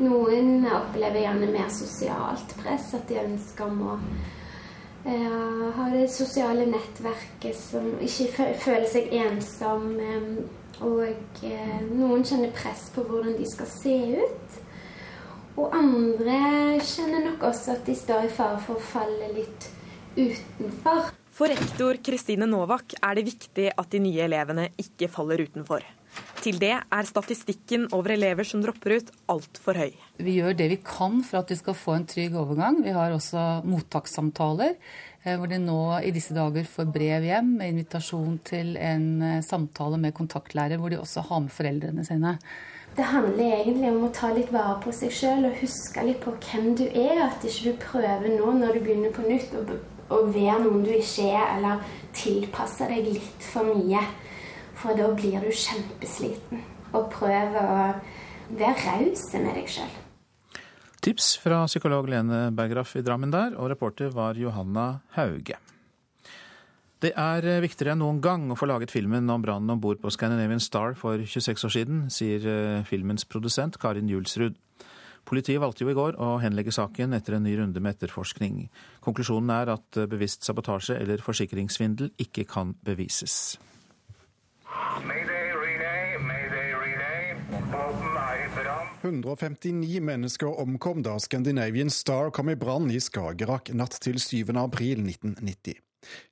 Noen 0.00 0.64
opplever 0.66 1.22
gjerne 1.22 1.50
mer 1.52 1.68
sosialt 1.70 2.54
press, 2.58 2.88
at 2.96 3.06
de 3.10 3.20
ønsker 3.20 3.68
å 3.68 3.98
uh, 4.00 5.66
ha 5.76 5.86
det 5.92 6.06
sosiale 6.10 6.64
nettverket 6.70 7.54
som 7.58 7.92
ikke 8.02 8.48
føler 8.58 8.88
seg 8.90 9.12
ensom. 9.20 9.92
og 10.80 11.44
uh, 11.44 11.78
noen 11.92 12.24
kjenner 12.24 12.50
press 12.56 12.88
på 12.94 13.04
hvordan 13.04 13.36
de 13.38 13.46
skal 13.52 13.70
se 13.70 13.96
ut. 14.24 14.60
Og 15.60 15.76
andre 15.76 16.80
kjenner 16.80 17.26
nok 17.28 17.42
også 17.52 17.76
at 17.76 17.86
de 17.86 17.94
står 17.94 18.26
i 18.26 18.34
fare 18.34 18.58
for 18.64 18.80
å 18.80 18.88
falle 18.92 19.32
litt 19.36 19.70
utenfor. 20.16 21.19
For 21.40 21.48
rektor 21.48 21.96
Kristine 22.04 22.44
Novak 22.44 22.92
er 23.00 23.16
det 23.16 23.22
viktig 23.24 23.70
at 23.72 23.86
de 23.94 23.98
nye 24.04 24.26
elevene 24.26 24.66
ikke 24.76 25.06
faller 25.08 25.40
utenfor. 25.40 25.80
Til 26.44 26.58
det 26.60 26.74
er 26.76 27.06
statistikken 27.08 27.86
over 27.96 28.12
elever 28.12 28.44
som 28.44 28.60
dropper 28.60 28.98
ut 28.98 29.12
altfor 29.32 29.78
høy. 29.80 29.94
Vi 30.20 30.34
gjør 30.36 30.58
det 30.58 30.66
vi 30.74 30.76
kan 30.84 31.22
for 31.24 31.38
at 31.40 31.48
de 31.48 31.56
skal 31.56 31.78
få 31.80 31.94
en 31.96 32.04
trygg 32.10 32.34
overgang. 32.36 32.82
Vi 32.84 32.92
har 32.92 33.14
også 33.16 33.44
mottakssamtaler, 33.64 34.74
eh, 35.24 35.38
hvor 35.40 35.48
de 35.48 35.56
nå 35.62 35.78
i 36.04 36.10
disse 36.12 36.36
dager 36.36 36.68
får 36.68 36.90
brev 36.92 37.24
hjem 37.30 37.54
med 37.62 37.72
invitasjon 37.72 38.34
til 38.44 38.74
en 38.76 39.06
eh, 39.24 39.40
samtale 39.46 39.96
med 40.02 40.12
kontaktlærer, 40.18 40.76
hvor 40.76 40.92
de 40.92 40.98
også 41.00 41.24
har 41.30 41.40
med 41.46 41.54
foreldrene 41.56 42.04
sine. 42.04 42.34
Det 42.98 43.06
handler 43.14 43.62
egentlig 43.62 43.94
om 43.94 44.04
å 44.04 44.12
ta 44.12 44.28
litt 44.36 44.52
vare 44.52 44.76
på 44.84 44.92
seg 44.92 45.16
sjøl 45.16 45.48
og 45.48 45.56
huske 45.62 46.04
litt 46.04 46.20
på 46.20 46.36
hvem 46.36 46.74
du 46.76 46.84
er. 46.90 47.22
At 47.30 47.48
ikke 47.48 47.72
du 47.72 47.80
prøver 47.86 48.28
nå 48.28 48.52
når 48.60 48.76
du 48.76 48.84
begynner 48.84 49.16
på 49.16 49.24
nytt 49.24 49.56
å 50.10 50.24
være 50.26 50.58
noen 50.64 50.84
du 50.84 50.92
ikke 50.96 51.30
er, 51.30 51.56
eller 51.56 51.86
tilpasse 52.16 52.88
deg 52.90 53.06
litt 53.06 53.48
for 53.52 53.70
mye. 53.70 54.02
For 54.80 54.96
da 54.96 55.10
blir 55.14 55.42
du 55.44 55.50
kjempesliten. 55.52 56.62
Og 56.96 57.10
prøv 57.12 57.56
å 57.60 57.64
være 58.58 58.76
raus 58.84 59.26
med 59.36 59.52
deg 59.54 59.68
sjøl. 59.70 59.90
Tips 61.00 61.32
fra 61.40 61.62
psykolog 61.64 62.10
Lene 62.12 62.50
Bergraff 62.52 62.92
i 62.98 63.04
Drammen 63.04 63.32
der, 63.32 63.54
og 63.56 63.70
reporter 63.72 64.10
var 64.12 64.36
Johanna 64.36 65.00
Hauge. 65.16 65.56
Det 67.00 67.14
er 67.16 67.46
viktigere 67.64 67.94
enn 67.94 68.02
noen 68.02 68.18
gang 68.20 68.50
å 68.52 68.56
få 68.58 68.66
laget 68.68 68.92
filmen 68.92 69.30
om 69.32 69.40
brannen 69.40 69.72
om 69.72 69.80
bord 69.80 70.02
på 70.02 70.10
Scandinavian 70.12 70.60
Star 70.60 70.92
for 71.00 71.22
26 71.22 71.64
år 71.64 71.72
siden, 71.72 72.02
sier 72.12 72.44
eh, 72.44 72.82
filmens 72.84 73.24
produsent 73.24 73.78
Karin 73.80 74.10
Julsrud. 74.12 74.58
Politiet 75.30 75.60
valgte 75.62 75.84
jo 75.86 75.92
i 75.92 75.94
går 75.94 76.16
å 76.18 76.32
henlegge 76.42 76.74
saken 76.74 77.14
etter 77.14 77.36
en 77.36 77.44
ny 77.46 77.54
runde 77.60 77.78
med 77.78 77.94
etterforskning. 77.94 78.64
Konklusjonen 79.04 79.52
er 79.54 79.70
at 79.76 80.02
bevisst 80.10 80.42
sabotasje 80.42 80.98
eller 80.98 81.22
forsikringssvindel 81.22 82.10
ikke 82.26 82.48
kan 82.50 82.74
bevises. 82.82 83.54
159 89.02 90.00
mennesker 90.04 90.60
omkom 90.60 91.02
da 91.02 91.16
Scandinavian 91.22 91.90
Star 91.90 92.30
kom 92.34 92.50
i 92.50 92.56
brann 92.58 92.90
i 92.92 93.00
Skagerrak 93.00 93.72
natt 93.74 93.96
til 94.04 94.20
7. 94.20 94.52
april 94.60 95.00
1990. 95.06 95.78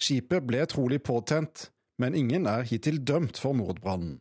Skipet 0.01 0.47
ble 0.49 0.65
trolig 0.69 1.01
påtent, 1.05 1.69
men 1.99 2.17
ingen 2.19 2.47
er 2.51 2.67
hittil 2.69 3.01
dømt 3.05 3.41
for 3.41 3.57
mordbrannen. 3.57 4.19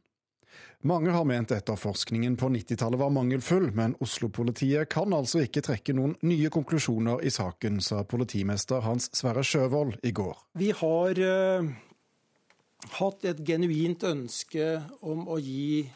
Mange 0.85 1.11
har 1.11 1.25
ment 1.25 1.51
etterforskningen 1.51 2.35
på 2.37 2.51
90-tallet 2.53 2.99
var 3.01 3.09
mangelfull, 3.09 3.71
men 3.73 3.95
Oslo-politiet 4.03 4.91
kan 4.93 5.15
altså 5.15 5.41
ikke 5.45 5.63
trekke 5.65 5.95
noen 5.97 6.13
nye 6.27 6.51
konklusjoner 6.53 7.23
i 7.25 7.31
saken, 7.33 7.81
sa 7.81 8.03
politimester 8.05 8.85
Hans 8.85 9.09
Sverre 9.17 9.41
Sjøvold 9.47 9.97
i 10.05 10.13
går. 10.13 10.37
Vi 10.61 10.69
har 10.77 11.23
uh, 11.23 11.71
hatt 12.99 13.25
et 13.25 13.41
genuint 13.47 14.05
ønske 14.05 14.75
om 15.01 15.25
å 15.25 15.39
gi 15.41 15.87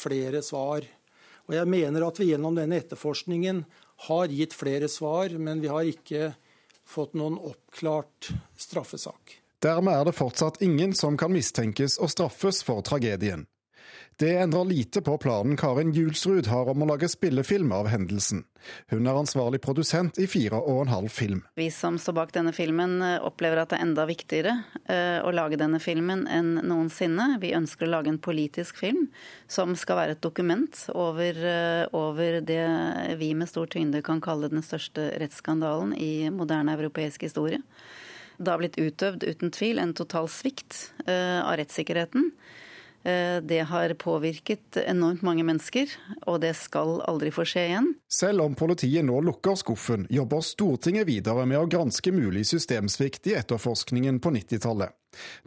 flere 0.00 0.40
svar 0.46 0.88
og 1.50 1.56
jeg 1.58 1.66
mener 1.66 2.04
at 2.06 2.18
vi 2.22 2.28
gjennom 2.30 2.54
denne 2.54 2.78
etterforskningen 2.78 3.64
har 4.06 4.30
gitt 4.30 4.54
flere 4.54 4.86
svar, 4.88 5.34
men 5.34 5.58
vi 5.58 5.66
har 5.66 5.82
ikke 5.82 6.28
fått 6.86 7.16
noen 7.18 7.40
oppklart 7.42 8.30
straffesak. 8.54 9.40
Dermed 9.60 9.92
er 9.92 10.06
det 10.06 10.14
fortsatt 10.14 10.60
ingen 10.62 10.94
som 10.94 11.18
kan 11.18 11.34
mistenkes 11.34 11.98
og 11.98 12.12
straffes 12.14 12.62
for 12.62 12.86
tragedien. 12.86 13.48
Det 14.20 14.36
endrer 14.36 14.64
lite 14.64 15.00
på 15.02 15.18
planen 15.18 15.56
Karin 15.56 15.92
Julsrud 15.92 16.46
har 16.46 16.68
om 16.68 16.82
å 16.84 16.86
lage 16.90 17.08
spillefilm 17.08 17.70
av 17.72 17.86
hendelsen. 17.88 18.42
Hun 18.92 19.08
er 19.08 19.16
ansvarlig 19.16 19.62
produsent 19.64 20.20
i 20.20 20.26
fire 20.28 20.58
og 20.60 20.82
en 20.82 20.92
halv 20.92 21.08
film. 21.08 21.38
Vi 21.56 21.70
som 21.72 21.96
står 21.96 22.18
bak 22.18 22.34
denne 22.34 22.52
filmen 22.52 22.98
eh, 23.00 23.14
opplever 23.24 23.62
at 23.62 23.72
det 23.72 23.78
er 23.78 23.86
enda 23.86 24.04
viktigere 24.10 24.52
eh, 24.92 25.24
å 25.24 25.32
lage 25.32 25.56
denne 25.62 25.80
filmen 25.80 26.26
enn 26.28 26.52
noensinne. 26.60 27.38
Vi 27.40 27.54
ønsker 27.56 27.88
å 27.88 27.94
lage 27.94 28.12
en 28.12 28.20
politisk 28.20 28.76
film 28.82 29.08
som 29.48 29.72
skal 29.72 30.02
være 30.02 30.18
et 30.18 30.24
dokument 30.28 30.84
over, 30.92 31.40
eh, 31.54 31.88
over 31.96 32.42
det 32.44 32.62
vi 33.24 33.32
med 33.32 33.48
stor 33.48 33.72
tyngde 33.72 34.04
kan 34.04 34.20
kalle 34.20 34.52
den 34.52 34.60
største 34.60 35.14
rettsskandalen 35.16 35.96
i 35.96 36.28
moderne 36.28 36.76
europeisk 36.76 37.24
historie. 37.24 37.64
Det 38.36 38.52
har 38.52 38.60
blitt 38.60 38.76
utøvd 38.76 39.24
uten 39.24 39.56
tvil 39.56 39.80
en 39.80 39.96
total 39.96 40.28
svikt 40.28 40.90
av 41.08 41.56
rettssikkerheten. 41.60 42.34
Eh, 43.02 43.40
det 43.42 43.60
har 43.60 43.94
påvirket 43.94 44.76
enormt 44.76 45.22
mange 45.22 45.44
mennesker, 45.44 45.88
og 46.28 46.42
det 46.44 46.52
skal 46.58 46.98
aldri 47.08 47.32
få 47.32 47.46
skje 47.48 47.66
igjen. 47.70 47.92
Selv 48.12 48.44
om 48.44 48.56
politiet 48.58 49.06
nå 49.08 49.22
lukker 49.24 49.56
skuffen, 49.56 50.04
jobber 50.12 50.44
Stortinget 50.44 51.08
videre 51.08 51.46
med 51.48 51.62
å 51.62 51.68
granske 51.70 52.12
mulig 52.12 52.44
systemsvikt 52.50 53.30
i 53.30 53.38
etterforskningen 53.40 54.20
på 54.20 54.34
90-tallet. 54.36 54.96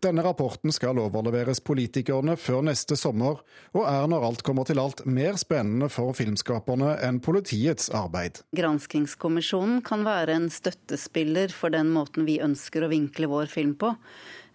Denne 0.03 0.23
rapporten 0.25 0.73
skal 0.75 0.99
overleveres 0.99 1.61
politikerne 1.63 2.35
før 2.39 2.65
neste 2.67 2.97
sommer, 2.99 3.39
og 3.71 3.87
er 3.87 4.09
når 4.11 4.27
alt 4.27 4.43
kommer 4.43 4.67
til 4.67 4.81
alt 4.81 5.05
mer 5.07 5.37
spennende 5.39 5.87
for 5.93 6.11
filmskaperne 6.17 6.97
enn 7.05 7.21
politiets 7.23 7.87
arbeid. 7.95 8.41
Granskingskommisjonen 8.57 9.79
kan 9.85 10.03
være 10.07 10.35
en 10.35 10.49
støttespiller 10.51 11.53
for 11.55 11.71
den 11.71 11.93
måten 11.95 12.27
vi 12.27 12.41
ønsker 12.43 12.83
å 12.83 12.91
vinkle 12.91 13.31
vår 13.31 13.53
film 13.53 13.77
på. 13.79 13.93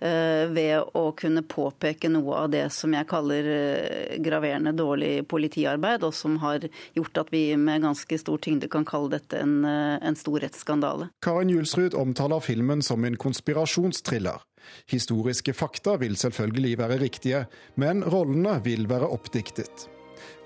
Eh, 0.00 0.46
ved 0.54 0.92
å 0.94 1.10
kunne 1.18 1.42
påpeke 1.42 2.06
noe 2.12 2.44
av 2.44 2.52
det 2.52 2.68
som 2.70 2.92
jeg 2.94 3.06
kaller 3.10 3.48
eh, 3.50 4.18
graverende 4.22 4.70
dårlig 4.78 5.24
politiarbeid, 5.26 6.04
og 6.06 6.14
som 6.14 6.36
har 6.38 6.68
gjort 6.94 7.24
at 7.24 7.32
vi 7.34 7.42
med 7.58 7.82
ganske 7.82 8.20
stor 8.22 8.38
tyngde 8.44 8.70
kan 8.70 8.86
kalle 8.86 9.16
dette 9.16 9.40
en, 9.42 9.64
eh, 9.66 9.96
en 9.98 10.18
stor 10.18 10.38
rettsskandale. 10.44 11.10
Karin 11.24 11.50
Julsrud 11.50 11.98
omtaler 11.98 12.44
filmen 12.46 12.84
som 12.86 13.04
en 13.04 13.18
konspirasjonstriller. 13.18 14.46
Historiske 14.86 15.54
fakta 15.56 15.96
vil 15.98 16.14
selvfølgelig 16.20 16.78
være 16.78 17.00
riktige, 17.02 17.42
men 17.74 18.04
rollene 18.06 18.60
vil 18.62 18.86
være 18.86 19.10
oppdiktet. 19.10 19.88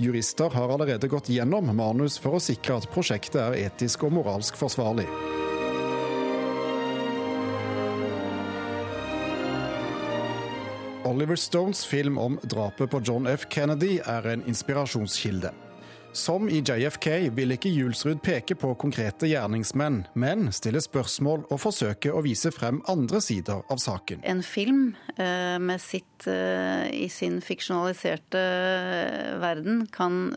Jurister 0.01 0.49
har 0.57 0.73
allerede 0.73 1.13
gått 1.13 1.29
gjennom 1.29 1.69
manus 1.77 2.17
for 2.21 2.39
å 2.39 2.43
sikre 2.43 2.81
at 2.81 2.89
prosjektet 2.93 3.41
er 3.43 3.61
etisk 3.67 4.09
og 4.09 4.17
moralsk 4.17 4.57
forsvarlig. 4.57 5.09
Oliver 11.13 11.37
Stones 11.37 11.85
film 11.87 12.19
om 12.19 12.39
drapet 12.43 12.91
på 12.91 13.01
John 13.05 13.27
F. 13.27 13.45
Kennedy 13.51 13.99
er 14.01 14.27
en 14.33 14.43
inspirasjonskilde. 14.49 15.51
Som 16.17 16.47
i 16.49 16.63
JFK 16.65 17.07
vil 17.37 17.53
ikke 17.53 17.69
Julsrud 17.69 18.23
peke 18.25 18.57
på 18.57 18.71
konkrete 18.81 19.29
gjerningsmenn, 19.29 20.07
men 20.17 20.49
stille 20.57 20.81
spørsmål 20.81 21.45
og 21.53 21.61
forsøke 21.61 22.15
å 22.17 22.23
vise 22.25 22.49
frem 22.53 22.81
andre 22.89 23.21
sider 23.21 23.61
av 23.69 23.83
saken. 23.85 24.25
En 24.25 24.41
film 24.41 24.95
eh, 25.19 25.61
med 25.61 25.85
sitt, 25.85 26.25
eh, 26.33 26.89
i 26.97 27.11
sin 27.13 27.43
fiksjonaliserte 27.45 28.41
eh, 28.41 29.37
verden 29.45 29.85
kan 29.93 30.31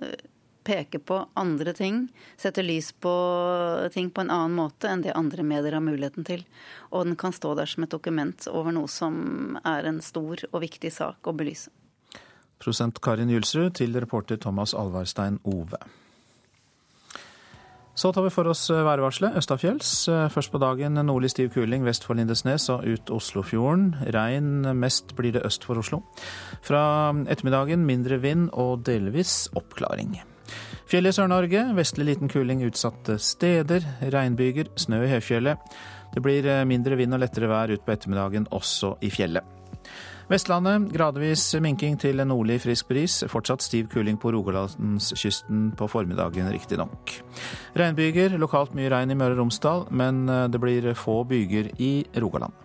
peke 0.66 1.00
på 1.00 1.20
andre 1.38 1.74
ting, 1.78 2.06
sette 2.42 2.64
lys 2.66 2.92
på 2.92 3.14
ting 3.94 4.10
på 4.12 4.26
en 4.26 4.34
annen 4.34 4.58
måte 4.58 4.90
enn 4.90 5.06
det 5.06 5.16
andre 5.16 5.46
medier 5.46 5.78
har 5.78 5.86
muligheten 5.86 6.28
til. 6.28 6.46
Og 6.92 7.06
den 7.08 7.18
kan 7.20 7.36
stå 7.36 7.54
der 7.60 7.70
som 7.70 7.86
et 7.86 7.94
dokument 7.94 8.48
over 8.52 8.76
noe 8.76 8.90
som 8.92 9.60
er 9.64 9.88
en 9.90 10.02
stor 10.04 10.42
og 10.52 10.64
viktig 10.66 10.92
sak 10.94 11.30
å 11.30 11.36
belyse. 11.38 11.72
Prosent 12.62 13.02
Karin 13.04 13.30
Julsrud 13.30 13.76
til 13.78 13.96
reporter 14.00 14.40
Thomas 14.42 14.74
Alvarstein 14.74 15.40
Ove. 15.44 15.80
Så 17.96 18.12
tar 18.12 18.26
vi 18.26 18.32
for 18.34 18.48
oss 18.52 18.66
værvarselet 18.68 19.38
østafjells. 19.40 19.92
Først 20.34 20.52
på 20.52 20.60
dagen 20.60 21.00
nordlig 21.08 21.32
stiv 21.32 21.54
kuling 21.54 21.86
vest 21.88 22.04
for 22.04 22.20
Lindesnes 22.20 22.68
og 22.74 22.84
ut 22.84 23.12
Oslofjorden. 23.16 23.94
Regn 24.12 24.68
mest 24.76 25.16
blir 25.16 25.32
det 25.32 25.46
øst 25.48 25.64
for 25.64 25.80
Oslo. 25.80 26.02
Fra 26.60 27.16
ettermiddagen 27.32 27.88
mindre 27.88 28.20
vind 28.20 28.50
og 28.52 28.84
delvis 28.84 29.46
oppklaring. 29.56 30.18
Fjell 30.90 31.10
i 31.10 31.14
Sør-Norge. 31.16 31.64
Vestlig 31.78 32.10
liten 32.12 32.32
kuling 32.32 32.64
utsatte 32.68 33.18
steder. 33.22 33.86
Regnbyger, 34.14 34.72
snø 34.80 35.04
i 35.06 35.12
høyfjellet. 35.16 35.78
Det 36.16 36.24
blir 36.24 36.48
eh, 36.48 36.66
mindre 36.70 36.98
vind 37.00 37.16
og 37.18 37.24
lettere 37.24 37.50
vær 37.52 37.74
utpå 37.76 37.96
ettermiddagen 37.96 38.48
også 38.56 38.96
i 39.04 39.12
fjellet. 39.14 39.56
Vestlandet 40.26 40.88
gradvis 40.90 41.44
minking 41.62 42.00
til 42.02 42.24
nordlig 42.26 42.58
frisk 42.64 42.90
bris. 42.90 43.20
Fortsatt 43.30 43.62
stiv 43.62 43.92
kuling 43.94 44.18
på 44.18 44.32
Rogalandskysten 44.34 45.68
på 45.78 45.90
formiddagen, 45.92 46.50
riktignok. 46.54 47.20
Regnbyger, 47.78 48.38
lokalt 48.42 48.74
mye 48.78 48.90
regn 48.90 49.14
i 49.14 49.20
Møre 49.20 49.38
og 49.38 49.44
Romsdal, 49.44 49.86
men 49.94 50.26
eh, 50.30 50.48
det 50.50 50.62
blir 50.64 50.94
få 50.98 51.22
byger 51.30 51.76
i 51.78 51.94
Rogaland. 52.18 52.65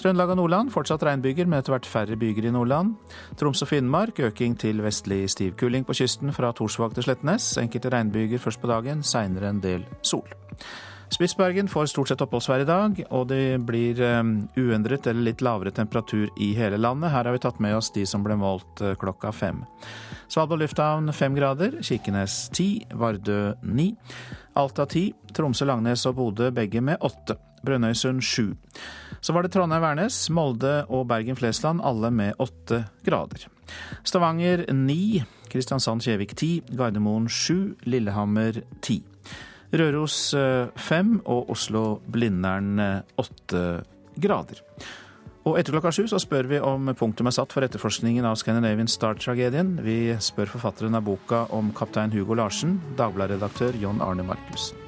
Trøndelag 0.00 0.32
og 0.34 0.40
Nordland 0.40 0.72
fortsatt 0.74 1.04
regnbyger, 1.06 1.46
men 1.48 1.60
etter 1.60 1.76
hvert 1.76 1.86
færre 1.88 2.16
byger 2.18 2.48
i 2.48 2.54
Nordland. 2.54 2.94
Troms 3.40 3.62
og 3.64 3.70
Finnmark 3.70 4.18
øking 4.26 4.56
til 4.60 4.82
vestlig 4.84 5.22
stiv 5.32 5.54
kuling 5.60 5.86
på 5.86 5.96
kysten 5.96 6.34
fra 6.34 6.50
Torsvåg 6.52 6.96
til 6.96 7.06
Slettnes. 7.06 7.54
Enkelte 7.62 7.92
regnbyger 7.94 8.42
først 8.42 8.60
på 8.60 8.70
dagen, 8.72 9.04
seinere 9.06 9.52
en 9.54 9.62
del 9.64 9.86
sol. 10.02 10.26
Spitsbergen 11.14 11.68
får 11.70 11.92
stort 11.92 12.10
sett 12.10 12.22
oppholdsvær 12.24 12.64
i 12.64 12.66
dag, 12.66 13.00
og 13.14 13.28
det 13.30 13.60
blir 13.62 14.00
um, 14.18 14.32
uendret 14.58 15.06
eller 15.06 15.28
litt 15.28 15.44
lavere 15.44 15.70
temperatur 15.74 16.30
i 16.42 16.50
hele 16.56 16.80
landet. 16.80 17.12
Her 17.12 17.28
har 17.28 17.36
vi 17.36 17.42
tatt 17.44 17.60
med 17.62 17.76
oss 17.76 17.92
de 17.94 18.06
som 18.08 18.24
ble 18.24 18.34
målt 18.40 18.82
uh, 18.82 18.96
klokka 18.98 19.30
fem. 19.30 19.62
Svalbard 20.26 20.64
lufthavn 20.64 21.12
fem 21.14 21.36
grader, 21.36 21.78
Kirkenes 21.84 22.48
ti, 22.56 22.68
Vardø 22.98 23.52
ni, 23.62 23.92
Alta 24.58 24.88
ti, 24.90 25.10
Tromsø, 25.36 25.68
Langnes 25.68 26.02
og 26.10 26.16
Bodø 26.18 26.50
begge 26.56 26.82
med 26.82 26.98
åtte. 27.04 27.38
Brønnøysund 27.64 28.22
7. 28.22 28.52
Så 29.24 29.32
var 29.32 29.44
det 29.44 29.54
Trondheim-Værnes, 29.54 30.26
Molde 30.34 30.84
og 30.92 31.06
Bergen-Flesland, 31.08 31.80
alle 31.84 32.10
med 32.12 32.36
åtte 32.42 32.84
grader. 33.06 33.46
Stavanger 34.04 34.66
9, 34.72 35.22
Kristiansand-Kjevik 35.52 36.36
10, 36.36 36.76
Gardermoen 36.76 37.28
7, 37.28 37.76
Lillehammer 37.88 38.60
10. 38.82 39.00
Røros 39.74 40.18
5 40.76 41.16
og 41.24 41.48
Oslo-Blindern 41.50 42.76
8 43.18 43.64
grader. 44.20 44.60
Og 45.44 45.58
etter 45.60 45.74
klokka 45.74 45.90
sju 45.92 46.06
så 46.08 46.20
spør 46.22 46.46
vi 46.48 46.60
om 46.64 46.88
punktum 46.96 47.28
er 47.28 47.34
satt 47.36 47.52
for 47.52 47.66
etterforskningen 47.66 48.24
av 48.24 48.38
Scandinavian 48.40 48.88
Star-tragedien. 48.88 49.74
Vi 49.84 50.14
spør 50.16 50.54
forfatteren 50.54 50.96
av 50.96 51.04
boka 51.04 51.44
om 51.52 51.68
kaptein 51.76 52.14
Hugo 52.14 52.38
Larsen, 52.38 52.78
Dagbladet-redaktør 52.96 53.76
John 53.82 54.00
Arne 54.04 54.24
Markussen. 54.24 54.83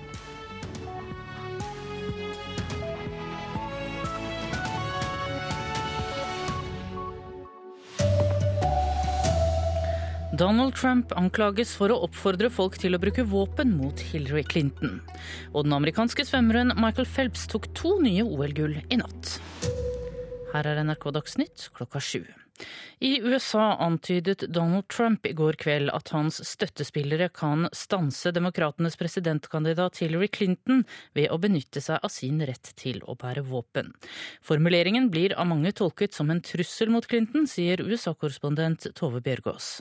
Donald 10.37 10.75
Trump 10.77 11.12
anklages 11.16 11.70
for 11.79 11.88
å 11.88 12.03
oppfordre 12.05 12.51
folk 12.53 12.75
til 12.77 12.92
å 12.92 12.99
bruke 13.01 13.22
våpen 13.25 13.70
mot 13.79 14.01
Hillary 14.11 14.42
Clinton. 14.44 14.99
Og 15.55 15.64
den 15.64 15.72
amerikanske 15.72 16.27
svømmeren 16.29 16.75
Michael 16.77 17.09
Phelps 17.09 17.46
tok 17.49 17.70
to 17.79 17.94
nye 18.05 18.25
OL-gull 18.27 18.75
i 18.92 18.99
natt. 19.01 19.38
Her 20.53 20.68
er 20.68 20.83
NRK 20.85 21.09
Dagsnytt 21.16 21.70
klokka 21.79 22.05
sju. 22.05 22.20
I 23.01 23.14
USA 23.25 23.79
antydet 23.87 24.44
Donald 24.53 24.90
Trump 24.92 25.25
i 25.29 25.33
går 25.37 25.57
kveld 25.62 25.94
at 25.96 26.12
hans 26.12 26.42
støttespillere 26.44 27.31
kan 27.33 27.70
stanse 27.72 28.33
demokratenes 28.37 29.01
presidentkandidat 29.01 30.03
Hillary 30.05 30.29
Clinton 30.29 30.85
ved 31.16 31.33
å 31.33 31.40
benytte 31.40 31.81
seg 31.81 32.05
av 32.05 32.12
sin 32.12 32.44
rett 32.44 32.75
til 32.77 33.01
å 33.09 33.16
bære 33.16 33.46
våpen. 33.49 33.94
Formuleringen 34.44 35.09
blir 35.12 35.37
av 35.40 35.49
mange 35.49 35.72
tolket 35.72 36.16
som 36.16 36.29
en 36.33 36.44
trussel 36.44 36.92
mot 36.92 37.09
Clinton, 37.09 37.49
sier 37.49 37.85
USA-korrespondent 37.85 38.90
Tove 38.96 39.25
Bjørgaas. 39.25 39.79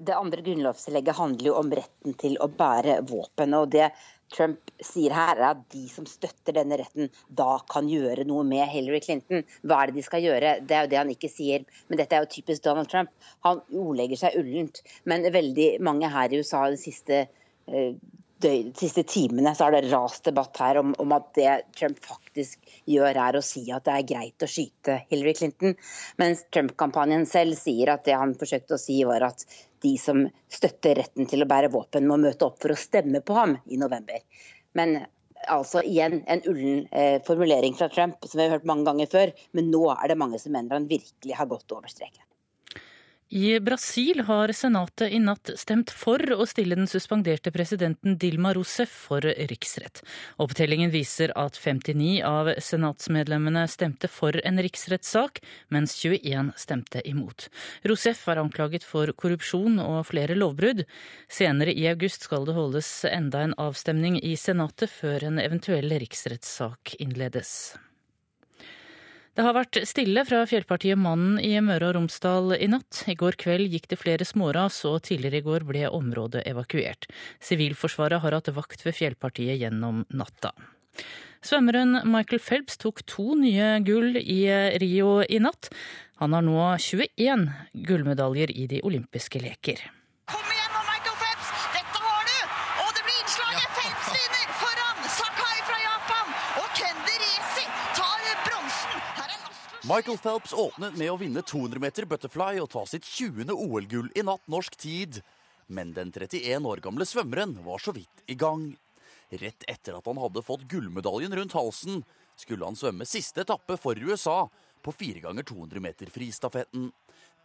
Det 0.00 0.16
andre 0.16 0.40
grunnlovstillegget 0.44 1.18
handler 1.18 1.50
jo 1.50 1.58
om 1.60 1.74
retten 1.76 2.16
til 2.20 2.38
å 2.40 2.48
bære 2.48 3.00
våpen. 3.10 3.54
og 3.58 3.68
det 3.74 3.90
Trump 4.30 4.70
sier 4.84 5.12
her, 5.14 5.34
er 5.36 5.48
at 5.48 5.62
de 5.74 5.82
som 5.90 6.06
støtter 6.06 6.54
denne 6.54 6.78
retten, 6.78 7.10
da 7.26 7.58
kan 7.70 7.88
gjøre 7.90 8.24
noe 8.28 8.44
med 8.46 8.68
Hillary 8.70 9.00
Clinton. 9.02 9.42
Hva 9.66 9.80
er 9.82 9.90
det 9.90 9.98
de 9.98 10.06
skal 10.06 10.22
gjøre? 10.22 10.54
Det 10.62 10.76
er 10.76 10.86
jo 10.86 10.92
det 10.92 11.00
han 11.00 11.10
ikke 11.16 11.32
sier. 11.32 11.66
Men 11.88 12.00
dette 12.00 12.16
er 12.16 12.24
jo 12.24 12.30
typisk 12.36 12.64
Donald 12.64 12.90
Trump. 12.92 13.10
Han 13.46 13.62
ordlegger 13.74 14.22
seg 14.22 14.38
ullent. 14.40 14.82
Men 15.10 15.26
veldig 15.34 15.70
mange 15.82 16.10
her 16.14 16.30
i 16.30 16.40
USA 16.40 16.62
de 16.70 16.78
siste 16.80 17.24
eh, 17.26 17.92
de 18.40 18.72
siste 18.72 19.02
timene 19.04 19.52
så 19.52 19.66
har 19.66 19.74
det 19.74 19.90
rast 19.90 20.24
debatt 20.24 20.56
her 20.62 20.78
om, 20.80 20.94
om, 21.02 21.10
at 21.12 21.26
det 21.36 21.50
Trump 21.76 21.98
faktisk 22.00 22.70
gjør, 22.88 23.12
er 23.12 23.36
å 23.36 23.42
si 23.44 23.66
at 23.68 23.84
det 23.84 23.96
er 23.96 24.06
greit 24.08 24.44
å 24.44 24.48
skyte 24.48 25.02
Hillary 25.10 25.34
Clinton. 25.36 25.74
Mens 26.20 26.46
Trump-kampanjen 26.48 27.26
selv 27.28 27.58
sier 27.60 27.92
at 27.92 28.06
det 28.08 28.16
han 28.16 28.32
forsøkte 28.40 28.78
å 28.78 28.80
si, 28.80 28.96
var 29.04 29.28
at 29.28 29.44
de 29.84 29.94
som 30.00 30.24
støtter 30.52 31.00
retten 31.00 31.28
til 31.30 31.44
å 31.44 31.48
bære 31.50 31.72
våpen, 31.72 32.08
må 32.08 32.18
møte 32.20 32.46
opp 32.48 32.60
for 32.62 32.74
å 32.74 32.78
stemme 32.78 33.22
på 33.24 33.36
ham 33.36 33.56
i 33.66 33.80
november. 33.80 34.22
Men 34.78 34.98
altså 35.48 35.82
igjen 35.86 36.20
en 36.30 36.42
ullen 36.48 36.86
eh, 36.92 37.20
formulering 37.26 37.76
fra 37.78 37.88
Trump, 37.92 38.20
som 38.26 38.38
vi 38.38 38.46
har 38.46 38.58
hørt 38.58 38.68
mange 38.68 38.86
ganger 38.88 39.10
før. 39.10 39.32
Men 39.56 39.70
nå 39.72 39.86
er 39.94 40.12
det 40.12 40.18
mange 40.20 40.40
som 40.42 40.54
mener 40.56 40.76
han 40.76 40.90
virkelig 40.90 41.38
har 41.38 41.48
gått 41.50 41.72
over 41.76 41.90
streken. 41.92 42.24
I 43.32 43.60
Brasil 43.60 44.20
har 44.20 44.50
senatet 44.52 45.12
i 45.12 45.18
natt 45.22 45.52
stemt 45.54 45.92
for 45.94 46.18
å 46.34 46.42
stille 46.50 46.74
den 46.74 46.88
suspenderte 46.90 47.52
presidenten 47.54 48.16
Dilma 48.18 48.50
Rousef 48.56 48.90
for 49.04 49.22
riksrett. 49.22 50.00
Opptellingen 50.42 50.90
viser 50.90 51.30
at 51.38 51.54
59 51.54 52.24
av 52.26 52.50
senatsmedlemmene 52.58 53.62
stemte 53.70 54.10
for 54.10 54.34
en 54.42 54.58
riksrettssak, 54.58 55.38
mens 55.70 55.94
21 56.00 56.50
stemte 56.58 57.04
imot. 57.06 57.46
Rousef 57.86 58.24
er 58.34 58.40
anklaget 58.42 58.82
for 58.82 59.12
korrupsjon 59.14 59.78
og 59.84 60.08
flere 60.08 60.34
lovbrudd. 60.34 60.82
Senere 61.30 61.70
i 61.70 61.86
august 61.92 62.26
skal 62.26 62.48
det 62.48 62.56
holdes 62.58 62.90
enda 63.06 63.44
en 63.46 63.54
avstemning 63.62 64.18
i 64.18 64.34
senatet 64.34 64.90
før 64.90 65.28
en 65.30 65.38
eventuell 65.38 65.94
riksrettssak 66.02 66.96
innledes. 66.98 67.78
Det 69.38 69.44
har 69.46 69.54
vært 69.54 69.78
stille 69.86 70.24
fra 70.26 70.40
fjellpartiet 70.48 70.98
Mannen 70.98 71.36
i 71.38 71.52
Møre 71.62 71.92
og 71.92 71.94
Romsdal 71.96 72.56
i 72.56 72.66
natt. 72.70 73.04
I 73.06 73.14
går 73.18 73.38
kveld 73.38 73.70
gikk 73.70 73.86
det 73.92 74.00
flere 74.00 74.26
småras, 74.26 74.80
og 74.90 75.04
tidligere 75.06 75.38
i 75.38 75.46
går 75.46 75.66
ble 75.68 75.84
området 75.86 76.42
evakuert. 76.50 77.06
Sivilforsvaret 77.38 78.24
har 78.24 78.34
hatt 78.34 78.50
vakt 78.56 78.82
ved 78.82 78.98
fjellpartiet 78.98 79.60
gjennom 79.62 80.02
natta. 80.10 80.50
Svømmeren 81.46 82.02
Michael 82.10 82.42
Phelps 82.42 82.76
tok 82.82 83.04
to 83.08 83.36
nye 83.38 83.78
gull 83.86 84.18
i 84.18 84.42
Rio 84.82 85.20
i 85.22 85.38
natt. 85.40 85.70
Han 86.20 86.34
har 86.36 86.44
nå 86.44 86.58
21 86.82 87.46
gullmedaljer 87.86 88.50
i 88.52 88.66
de 88.68 88.82
olympiske 88.84 89.40
leker. 89.40 89.86
Michael 99.88 100.18
Phelps 100.18 100.52
åpnet 100.52 100.96
med 101.00 101.08
å 101.08 101.16
vinne 101.16 101.40
200 101.40 101.80
meter 101.80 102.04
butterfly 102.04 102.58
og 102.60 102.68
ta 102.74 102.82
sitt 102.84 103.06
20. 103.08 103.48
OL-gull 103.48 104.10
i 104.12 104.24
natt 104.28 104.42
norsk 104.52 104.74
tid. 104.76 105.22
Men 105.72 105.94
den 105.96 106.10
31 106.12 106.66
år 106.68 106.82
gamle 106.84 107.06
svømmeren 107.08 107.54
var 107.64 107.80
så 107.80 107.94
vidt 107.96 108.20
i 108.28 108.36
gang. 108.36 108.74
Rett 109.30 109.64
etter 109.70 109.96
at 109.96 110.10
han 110.10 110.20
hadde 110.20 110.44
fått 110.44 110.66
gullmedaljen 110.68 111.32
rundt 111.38 111.56
halsen, 111.56 112.02
skulle 112.36 112.68
han 112.68 112.76
svømme 112.76 113.08
siste 113.08 113.40
etappe 113.46 113.78
for 113.80 113.96
USA 113.96 114.50
på 114.84 114.92
4 114.92 115.24
ganger 115.24 115.48
200 115.48 115.80
meter 115.80 116.12
fristafetten. 116.12 116.90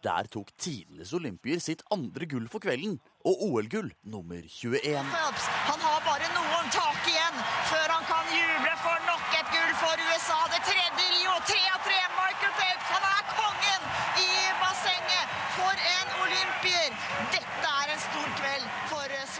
Der 0.04 0.28
tok 0.28 0.52
tidenes 0.60 1.14
olympier 1.16 1.62
sitt 1.62 1.86
andre 1.94 2.28
gull 2.28 2.50
for 2.52 2.60
kvelden, 2.60 2.98
og 3.24 3.46
OL-gull 3.48 3.88
nummer 4.04 4.44
21. 4.44 4.84
Phelps, 4.84 5.48
han 5.70 5.88
har 5.88 6.04
bare 6.04 6.28
noen 6.36 6.68
tak 6.74 6.95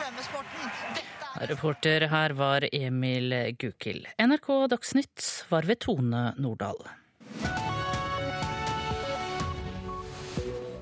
svømmesporten. 0.06 1.02
Er... 1.36 1.50
Reporter 1.50 2.06
her 2.08 2.34
var 2.38 2.68
Emil 2.72 3.34
Gukild. 3.58 4.06
NRK 4.18 4.48
Dagsnytt 4.70 5.46
var 5.50 5.66
ved 5.66 5.82
Tone 5.82 6.32
Nordahl. 6.38 6.78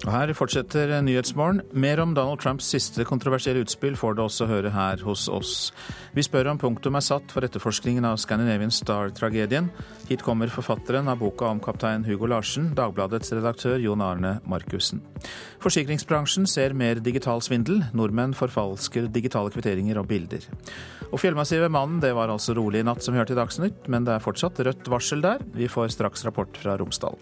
Her 0.04 0.28
fortsetter 0.36 0.90
Nyhetsmorgen. 1.00 1.62
Mer 1.72 2.00
om 2.02 2.10
Donald 2.14 2.40
Trumps 2.42 2.66
siste 2.68 3.06
kontroversielle 3.08 3.62
utspill 3.64 3.94
får 3.96 4.16
du 4.16 4.20
også 4.24 4.44
høre 4.50 4.68
her 4.74 5.00
hos 5.00 5.30
oss. 5.32 5.70
Vi 6.12 6.22
spør 6.22 6.50
om 6.52 6.58
punktum 6.60 6.98
er 6.98 7.04
satt 7.06 7.32
for 7.32 7.46
etterforskningen 7.46 8.04
av 8.04 8.18
Scandinavian 8.20 8.72
Star-tragedien. 8.74 9.70
Hit 10.10 10.20
kommer 10.26 10.52
forfatteren 10.52 11.08
av 11.08 11.22
boka 11.22 11.48
om 11.48 11.62
kaptein 11.64 12.04
Hugo 12.04 12.28
Larsen, 12.28 12.74
Dagbladets 12.76 13.32
redaktør 13.32 13.80
Jon 13.80 14.04
Arne 14.04 14.34
Markussen. 14.44 15.00
Forsikringsbransjen 15.64 16.44
ser 16.52 16.76
mer 16.76 17.00
digital 17.00 17.40
svindel. 17.40 17.80
Nordmenn 17.96 18.36
forfalsker 18.36 19.08
digitale 19.14 19.54
kvitteringer 19.54 20.02
og 20.02 20.10
bilder. 20.12 20.44
Og 21.14 21.22
fjellmassive 21.22 21.70
mannen, 21.72 22.02
det 22.04 22.12
var 22.12 22.28
altså 22.28 22.52
rolig 22.58 22.82
i 22.82 22.86
natt, 22.90 23.00
som 23.00 23.16
vi 23.16 23.22
hørte 23.22 23.32
i 23.32 23.40
Dagsnytt, 23.40 23.88
men 23.88 24.04
det 24.04 24.18
er 24.18 24.24
fortsatt 24.24 24.60
rødt 24.68 24.92
varsel 24.92 25.24
der. 25.24 25.40
Vi 25.56 25.70
får 25.70 25.96
straks 25.96 26.28
rapport 26.28 26.60
fra 26.60 26.76
Romsdal. 26.76 27.16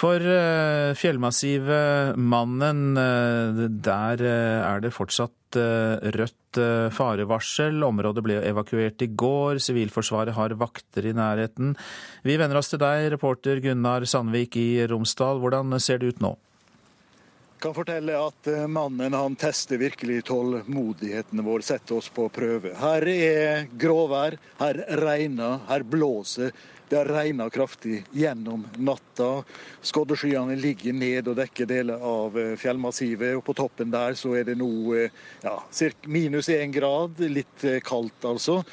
For 0.00 0.22
uh, 0.24 0.96
fjellmassivet 0.96 2.16
Mannen, 2.16 2.96
uh, 2.96 3.66
der 3.68 4.22
uh, 4.24 4.70
er 4.70 4.80
det 4.84 4.94
fortsatt 4.96 5.36
rødt 5.50 6.58
farevarsel. 6.94 7.80
Området 7.82 8.22
ble 8.22 8.36
evakuert 8.46 9.02
i 9.02 9.08
går. 9.18 9.58
Sivilforsvaret 9.58 10.36
har 10.36 10.54
vakter 10.54 11.08
i 11.10 11.14
nærheten. 11.16 11.72
Vi 12.22 12.36
vender 12.38 12.60
oss 12.60 12.70
til 12.70 12.78
deg, 12.78 13.08
reporter 13.16 13.58
Gunnar 13.64 14.06
Sandvik 14.06 14.54
i 14.62 14.68
Romsdal. 14.86 15.42
Hvordan 15.42 15.74
ser 15.82 15.98
det 15.98 16.12
ut 16.12 16.22
nå? 16.22 16.30
Kan 17.58 17.74
fortelle 17.74 18.14
at 18.14 18.46
mannen 18.70 19.18
han 19.18 19.34
tester 19.42 19.82
virkelig 19.82 20.22
tålmodigheten 20.30 21.42
vår, 21.42 21.66
setter 21.66 21.98
oss 21.98 22.12
på 22.14 22.30
prøve. 22.30 22.76
Her 22.78 23.10
er 23.10 23.66
gråvær, 23.74 24.38
her 24.62 24.84
regner, 25.02 25.64
her 25.66 25.82
blåser. 25.82 26.54
Det 26.90 26.96
har 26.96 27.04
regna 27.04 27.50
kraftig 27.50 28.04
gjennom 28.10 28.64
natta. 28.76 29.44
Skoddeskyene 29.80 30.56
ligger 30.58 30.96
ned 30.98 31.28
og 31.30 31.36
dekker 31.38 31.68
deler 31.70 32.02
av 32.02 32.34
eh, 32.34 32.56
fjellmassivet. 32.58 33.36
og 33.38 33.44
På 33.46 33.54
toppen 33.54 33.92
der 33.92 34.16
så 34.18 34.32
er 34.40 34.48
det 34.48 34.56
nå 34.58 34.96
eh, 34.98 35.14
ja, 35.44 35.54
minus 36.10 36.50
én 36.50 36.74
grad. 36.74 37.22
Litt 37.22 37.62
eh, 37.62 37.78
kaldt, 37.78 38.26
altså. 38.26 38.64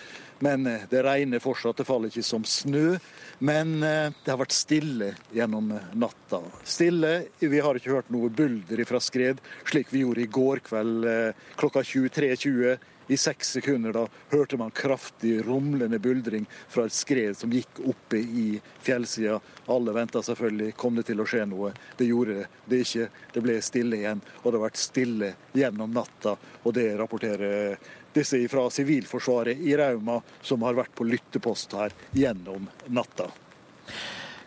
Men 0.41 0.65
det 0.65 1.05
regner 1.05 1.45
fortsatt. 1.45 1.77
Det 1.77 1.85
faller 1.85 2.09
ikke 2.09 2.25
som 2.25 2.41
snø. 2.41 2.97
Men 3.37 3.77
det 3.81 4.29
har 4.31 4.37
vært 4.41 4.53
stille 4.53 5.11
gjennom 5.33 5.71
natta. 5.97 6.41
Stille. 6.65 7.15
Vi 7.37 7.61
har 7.61 7.77
ikke 7.77 7.99
hørt 7.99 8.09
noe 8.13 8.29
bulder 8.33 8.81
fra 8.89 9.01
skred, 9.01 9.41
slik 9.69 9.93
vi 9.93 10.01
gjorde 10.01 10.25
i 10.25 10.29
går 10.29 10.61
kveld 10.65 11.09
klokka 11.57 11.81
23.20 11.85 12.77
I 13.07 13.17
seks 13.17 13.53
sekunder 13.55 13.93
da 13.95 14.05
hørte 14.33 14.57
man 14.59 14.73
kraftig 14.75 15.37
rumlende 15.47 15.99
buldring 15.99 16.45
fra 16.67 16.87
et 16.87 16.95
skred 16.95 17.37
som 17.39 17.53
gikk 17.53 17.79
oppe 17.87 18.19
i 18.19 18.47
fjellsida. 18.83 19.39
Alle 19.71 19.95
venta 19.95 20.23
selvfølgelig 20.23 20.73
kom 20.79 20.99
det 20.99 21.07
til 21.07 21.23
å 21.23 21.27
skje 21.27 21.45
noe. 21.47 21.71
Det 21.97 22.09
gjorde 22.09 22.47
det 22.67 22.81
ikke. 22.83 23.07
Det 23.33 23.43
ble 23.45 23.57
stille 23.63 24.01
igjen, 24.01 24.23
og 24.43 24.49
det 24.49 24.59
har 24.59 24.65
vært 24.65 24.81
stille 24.81 25.31
gjennom 25.55 25.95
natta. 25.95 26.35
Og 26.67 26.75
det 26.75 26.89
rapporterer 26.99 27.77
disse 28.17 28.39
fra 28.51 28.67
Sivilforsvaret 28.73 29.59
i 29.63 29.75
Rauma, 29.77 30.19
som 30.41 30.63
har 30.67 30.75
vært 30.77 30.95
på 30.97 31.07
lyttepost 31.07 31.75
her 31.77 31.95
gjennom 32.17 32.67
natta. 32.91 33.29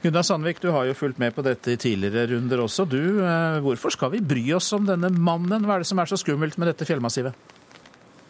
Gunnar 0.01 0.25
Sandvik, 0.25 0.61
du 0.61 0.71
har 0.73 0.87
jo 0.89 0.97
fulgt 0.97 1.19
med 1.21 1.35
på 1.37 1.45
dette 1.45 1.75
i 1.75 1.81
tidligere 1.81 2.31
runder 2.31 2.63
også. 2.65 2.87
Du, 2.89 3.21
eh, 3.21 3.61
hvorfor 3.61 3.93
skal 3.93 4.15
vi 4.15 4.21
bry 4.25 4.47
oss 4.57 4.73
om 4.73 4.87
denne 4.89 5.11
mannen? 5.13 5.67
Hva 5.69 5.77
er 5.77 5.85
det 5.85 5.91
som 5.91 6.01
er 6.01 6.09
så 6.09 6.17
skummelt 6.17 6.57
med 6.57 6.73
dette 6.73 6.89
fjellmassivet? 6.89 7.37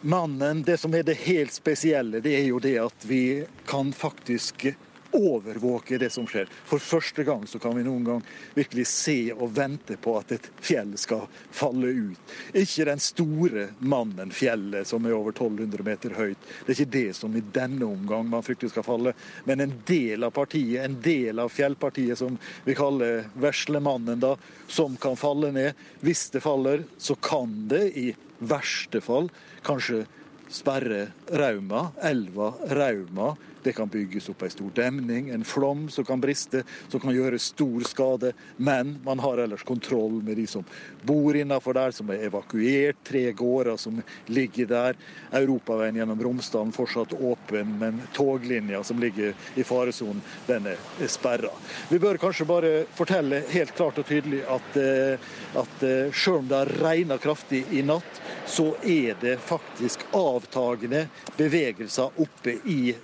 Mannen, 0.01 0.63
det 0.63 0.77
som 0.77 0.93
er 0.93 1.03
det 1.03 1.13
helt 1.13 1.53
spesielle, 1.53 2.19
det 2.19 2.33
er 2.33 2.47
jo 2.49 2.59
det 2.59 2.77
at 2.81 3.05
vi 3.05 3.43
kan 3.69 3.91
faktisk 3.93 4.71
overvåke 5.11 5.97
det 5.97 6.09
som 6.09 6.25
skjer. 6.27 6.47
For 6.65 6.81
første 6.81 7.23
gang 7.27 7.43
så 7.47 7.59
kan 7.59 7.75
vi 7.77 7.83
noen 7.85 8.05
gang 8.07 8.21
virkelig 8.55 8.87
se 8.89 9.17
og 9.33 9.51
vente 9.53 9.97
på 10.01 10.15
at 10.17 10.31
et 10.33 10.47
fjell 10.63 10.95
skal 10.97 11.27
falle 11.53 11.91
ut. 11.91 12.33
Ikke 12.53 12.87
den 12.87 13.03
store 13.03 13.67
mannen, 13.77 14.31
fjellet, 14.33 14.87
som 14.87 15.05
er 15.05 15.13
over 15.17 15.35
1200 15.35 15.85
meter 15.85 16.15
høyt. 16.17 16.49
Det 16.65 16.73
er 16.73 16.79
ikke 16.79 16.95
det 16.95 17.13
som 17.19 17.35
i 17.37 17.43
denne 17.53 17.85
omgang 17.85 18.25
man 18.31 18.45
frykter 18.45 18.71
skal 18.71 18.87
falle, 18.87 19.13
men 19.45 19.61
en 19.61 19.77
del 19.85 20.25
av 20.25 20.33
partiet, 20.33 20.81
en 20.85 20.97
del 21.03 21.43
av 21.43 21.53
fjellpartiet 21.53 22.23
som 22.23 22.39
vi 22.65 22.77
kaller 22.77 23.27
Veslemannen, 23.37 24.23
da, 24.23 24.33
som 24.67 24.97
kan 24.97 25.19
falle 25.19 25.53
ned. 25.53 25.87
Hvis 26.01 26.29
det 26.33 26.41
faller, 26.41 26.87
så 26.97 27.19
kan 27.19 27.53
det 27.69 27.85
i 27.99 28.09
verste 28.41 29.01
fall 29.01 29.29
kanskje 29.65 30.05
sperre 30.51 31.11
Rauma, 31.31 31.91
elva 32.03 32.51
Rauma 32.75 33.35
det 33.63 33.73
kan 33.77 33.87
bygges 33.87 34.29
opp 34.33 34.43
en 34.43 34.49
stor 34.53 34.71
demning, 34.75 35.29
en 35.29 35.45
flom 35.47 35.85
som 35.89 36.05
kan 36.05 36.21
briste, 36.21 36.63
som 36.91 36.99
kan 36.99 37.15
gjøre 37.15 37.39
stor 37.39 37.85
skade. 37.87 38.33
Men 38.57 38.97
man 39.05 39.21
har 39.23 39.37
ellers 39.43 39.63
kontroll 39.63 40.19
med 40.25 40.37
de 40.41 40.47
som 40.47 40.65
bor 41.07 41.37
innenfor 41.37 41.77
der, 41.77 41.95
som 41.95 42.09
er 42.11 42.25
evakuert. 42.27 42.99
Tre 43.07 43.23
gårder 43.31 43.77
som 43.77 44.01
ligger 44.27 44.67
der. 44.67 44.99
Europaveien 45.31 46.01
gjennom 46.01 46.23
Romsdalen 46.23 46.75
fortsatt 46.75 47.13
åpen, 47.13 47.77
men 47.79 48.01
toglinja 48.17 48.83
som 48.83 48.99
ligger 48.99 49.33
i 49.55 49.63
faresonen, 49.63 50.21
den 50.47 50.67
er 50.73 51.07
sperra. 51.07 51.53
Vi 51.89 51.99
bør 52.01 52.19
kanskje 52.21 52.49
bare 52.49 52.73
fortelle 52.97 53.43
helt 53.53 53.75
klart 53.77 54.01
og 54.01 54.09
tydelig 54.09 54.43
at, 54.49 54.77
eh, 54.81 55.31
at 55.61 55.87
sjøl 56.11 56.31
selv 56.31 56.39
om 56.39 56.47
det 56.47 56.55
har 56.55 56.65
regna 56.65 57.17
kraftig 57.17 57.65
i 57.71 57.81
natt, 57.83 58.21
så 58.47 58.75
er 58.83 59.15
det 59.21 59.37
faktisk 59.39 59.99
avtagende 60.15 61.07
bevegelser 61.37 62.11
oppe 62.17 62.55
i 62.65 62.95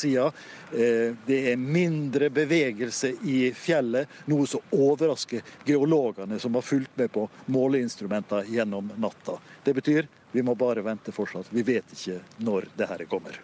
fjellsida. 0.00 0.32
Eh, 0.72 1.14
det 1.26 1.52
er 1.52 1.56
mindre 1.56 2.30
bevegelse 2.30 3.14
i 3.22 3.52
fjellet, 3.54 4.08
noe 4.26 4.46
som 4.46 4.60
overrasker 4.70 5.42
geologene 5.64 6.38
som 6.38 6.54
har 6.54 6.62
fulgt 6.62 6.96
med 6.96 7.12
på 7.12 7.28
måleinstrumenter 7.46 8.44
gjennom 8.48 8.92
natta. 8.96 9.38
Det 9.64 9.74
betyr 9.74 10.08
vi 10.32 10.42
må 10.42 10.54
bare 10.54 10.82
vente 10.82 11.12
fortsatt. 11.12 11.50
Vi 11.50 11.62
vet 11.62 11.84
ikke 11.92 12.20
når 12.38 12.68
det 12.76 12.86
her 12.86 13.04
kommer. 13.10 13.40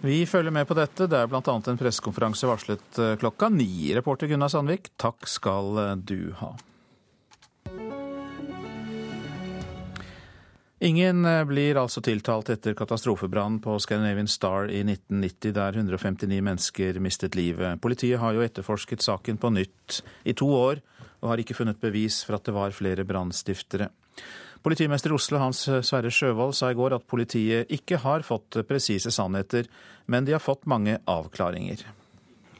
Vi 0.00 0.26
følger 0.26 0.52
med 0.52 0.66
på 0.68 0.74
dette. 0.76 1.06
Det 1.08 1.18
er 1.18 1.26
bl.a. 1.26 1.42
en 1.42 1.78
pressekonferanse 1.78 2.46
varslet 2.46 2.98
eh, 2.98 3.16
klokka 3.20 3.48
ni. 3.48 3.92
Reporter 3.94 4.26
Gunnar 4.26 4.52
Sandvik, 4.52 4.92
takk 4.96 5.28
skal 5.28 5.78
eh, 5.82 5.94
du 5.96 6.32
ha. 6.40 6.54
Ingen 10.78 11.24
eh, 11.24 11.44
blir 11.44 11.78
altså 11.80 12.02
tiltalt 12.04 12.50
etter 12.52 12.74
katastrofebrannen 12.76 13.62
på 13.64 13.78
Scandinavian 13.80 14.28
Star 14.28 14.68
i 14.68 14.82
1990, 14.84 15.54
der 15.56 15.78
159 15.80 16.42
mennesker 16.44 16.98
mistet 17.00 17.38
livet. 17.38 17.80
Politiet 17.80 18.20
har 18.20 18.36
jo 18.36 18.44
etterforsket 18.44 19.04
saken 19.04 19.40
på 19.40 19.54
nytt 19.56 20.02
i 20.28 20.34
to 20.36 20.50
år, 20.52 20.82
og 21.22 21.32
har 21.32 21.40
ikke 21.40 21.56
funnet 21.56 21.80
bevis 21.80 22.20
for 22.26 22.36
at 22.36 22.44
det 22.44 22.52
var 22.52 22.76
flere 22.76 23.08
brannstiftere. 23.08 23.88
Politimester 24.60 25.14
Oslo 25.16 25.40
Hans 25.40 25.62
Sverre 25.64 26.12
Sjøvold 26.12 26.52
sa 26.58 26.68
i 26.72 26.76
går 26.76 26.98
at 26.98 27.08
politiet 27.08 27.72
ikke 27.72 28.02
har 28.02 28.24
fått 28.26 28.58
presise 28.68 29.12
sannheter, 29.14 29.70
men 30.12 30.28
de 30.28 30.36
har 30.36 30.44
fått 30.44 30.68
mange 30.68 30.98
avklaringer. 31.08 31.86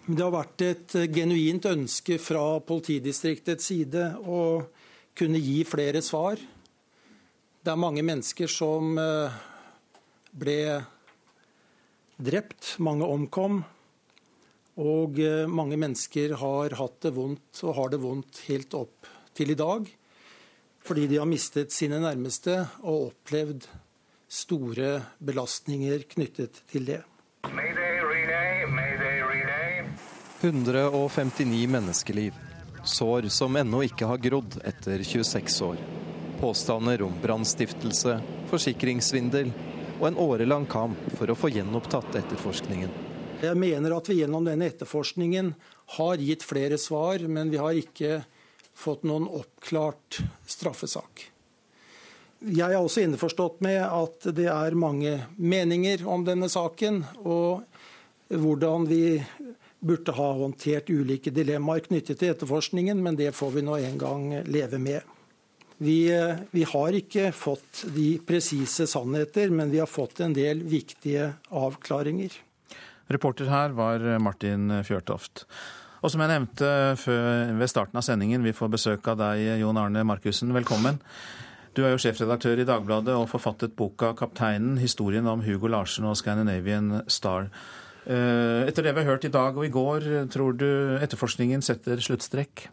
Det 0.06 0.22
har 0.22 0.32
vært 0.32 0.62
et 0.64 0.98
genuint 1.12 1.66
ønske 1.68 2.16
fra 2.22 2.62
politidistriktets 2.64 3.72
side 3.74 4.12
å 4.24 4.42
kunne 5.18 5.40
gi 5.42 5.64
flere 5.68 6.00
svar 6.04 6.40
det 7.66 7.72
er 7.72 7.82
mange 7.82 8.02
mennesker 8.06 8.50
som 8.50 8.94
eh, 8.94 9.38
ble 10.38 10.58
drept, 12.14 12.76
mange 12.78 13.08
omkom. 13.10 13.58
Og 14.78 15.18
eh, 15.18 15.50
mange 15.50 15.78
mennesker 15.80 16.36
har 16.38 16.76
hatt 16.78 17.00
det 17.02 17.12
vondt 17.16 17.64
og 17.66 17.74
har 17.80 17.90
det 17.90 18.00
vondt 18.04 18.44
helt 18.46 18.76
opp 18.78 19.10
til 19.34 19.50
i 19.50 19.58
dag. 19.58 19.90
Fordi 20.86 21.08
de 21.10 21.18
har 21.18 21.26
mistet 21.26 21.74
sine 21.74 21.98
nærmeste 22.04 22.60
og 22.86 23.08
opplevd 23.10 23.66
store 24.30 25.00
belastninger 25.18 26.06
knyttet 26.14 26.62
til 26.70 26.86
det. 26.86 27.02
159 30.38 31.66
menneskeliv. 31.74 32.42
Sår 32.86 33.26
som 33.34 33.58
ennå 33.58 33.82
ikke 33.88 34.06
har 34.06 34.22
grodd 34.22 34.60
etter 34.62 35.02
26 35.02 35.64
år. 35.66 35.88
Påstander 36.40 37.02
om 37.02 37.14
brannstiftelse, 37.22 38.18
forsikringssvindel 38.50 39.52
og 40.00 40.08
en 40.10 40.18
årelang 40.20 40.66
kamp 40.68 40.98
for 41.16 41.32
å 41.32 41.36
få 41.38 41.48
gjenopptatt 41.54 42.18
etterforskningen. 42.20 42.92
Jeg 43.40 43.56
mener 43.56 43.94
at 43.96 44.08
vi 44.08 44.18
gjennom 44.20 44.44
denne 44.44 44.68
etterforskningen 44.68 45.54
har 45.96 46.20
gitt 46.20 46.44
flere 46.44 46.78
svar, 46.80 47.24
men 47.28 47.52
vi 47.52 47.60
har 47.60 47.76
ikke 47.76 48.20
fått 48.76 49.06
noen 49.08 49.28
oppklart 49.28 50.20
straffesak. 50.48 51.26
Jeg 52.44 52.68
er 52.68 52.78
også 52.78 53.06
innforstått 53.06 53.62
med 53.64 53.80
at 53.80 54.28
det 54.36 54.50
er 54.52 54.76
mange 54.76 55.18
meninger 55.40 56.04
om 56.04 56.24
denne 56.26 56.50
saken, 56.52 57.00
og 57.24 57.64
hvordan 58.28 58.84
vi 58.90 59.22
burde 59.80 60.12
ha 60.16 60.30
håndtert 60.36 60.90
ulike 60.92 61.32
dilemmaer 61.32 61.84
knyttet 61.88 62.20
til 62.20 62.34
etterforskningen, 62.34 63.00
men 63.00 63.16
det 63.16 63.32
får 63.36 63.56
vi 63.56 63.64
nå 63.64 63.80
en 63.80 64.00
gang 64.00 64.32
leve 64.44 64.80
med. 64.82 65.15
Vi, 65.78 66.08
vi, 66.50 66.64
har 66.64 66.96
ikke 66.96 67.30
fått 67.36 67.84
de 67.92 68.16
presise 68.24 68.86
sannheter, 68.88 69.50
men 69.52 69.70
vi 69.70 69.80
har 69.82 69.90
fått 69.90 70.22
en 70.24 70.32
del 70.36 70.62
viktige 70.64 71.34
avklaringer. 71.52 72.32
Reporter 73.12 73.50
her 73.52 73.74
var 73.76 74.02
Martin 74.18 74.72
Fjørtoft. 74.86 75.44
Og 76.00 76.12
som 76.12 76.22
jeg 76.22 76.32
nevnte 76.32 76.68
ved 77.58 77.70
starten 77.70 77.98
av 77.98 78.04
sendingen, 78.06 78.44
vi 78.44 78.54
får 78.56 78.72
besøk 78.72 79.08
av 79.12 79.20
deg, 79.20 79.42
Jon 79.60 79.78
Arne 79.80 80.04
Markussen. 80.06 80.52
Velkommen. 80.56 81.00
Du 81.76 81.82
er 81.84 81.92
jo 81.92 82.00
sjefredaktør 82.00 82.62
i 82.62 82.64
Dagbladet 82.64 83.12
og 83.12 83.28
forfattet 83.28 83.74
boka 83.76 84.14
'Kapteinen', 84.16 84.78
historien 84.80 85.26
om 85.28 85.42
Hugo 85.44 85.68
Larsen 85.68 86.06
og 86.08 86.16
Scandinavian 86.16 87.02
Star. 87.06 87.50
Eh, 88.06 88.62
etter 88.70 88.86
det 88.86 88.94
vi 88.94 89.02
har 89.02 89.10
hørt 89.10 89.26
i 89.26 89.34
dag 89.34 89.56
og 89.58 89.66
i 89.66 89.72
går, 89.74 90.28
tror 90.30 90.56
du 90.56 90.96
etterforskningen 91.02 91.60
setter 91.60 92.00
sluttstrekk? 92.00 92.68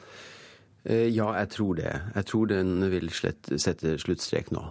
Eh, 0.84 1.10
ja, 1.14 1.30
jeg 1.40 1.52
tror 1.56 1.78
det. 1.80 1.92
Jeg 2.16 2.30
tror 2.30 2.50
den 2.52 2.88
vil 2.92 3.12
slett, 3.16 3.52
sette 3.62 3.96
sluttstrek 4.02 4.52
nå. 4.56 4.66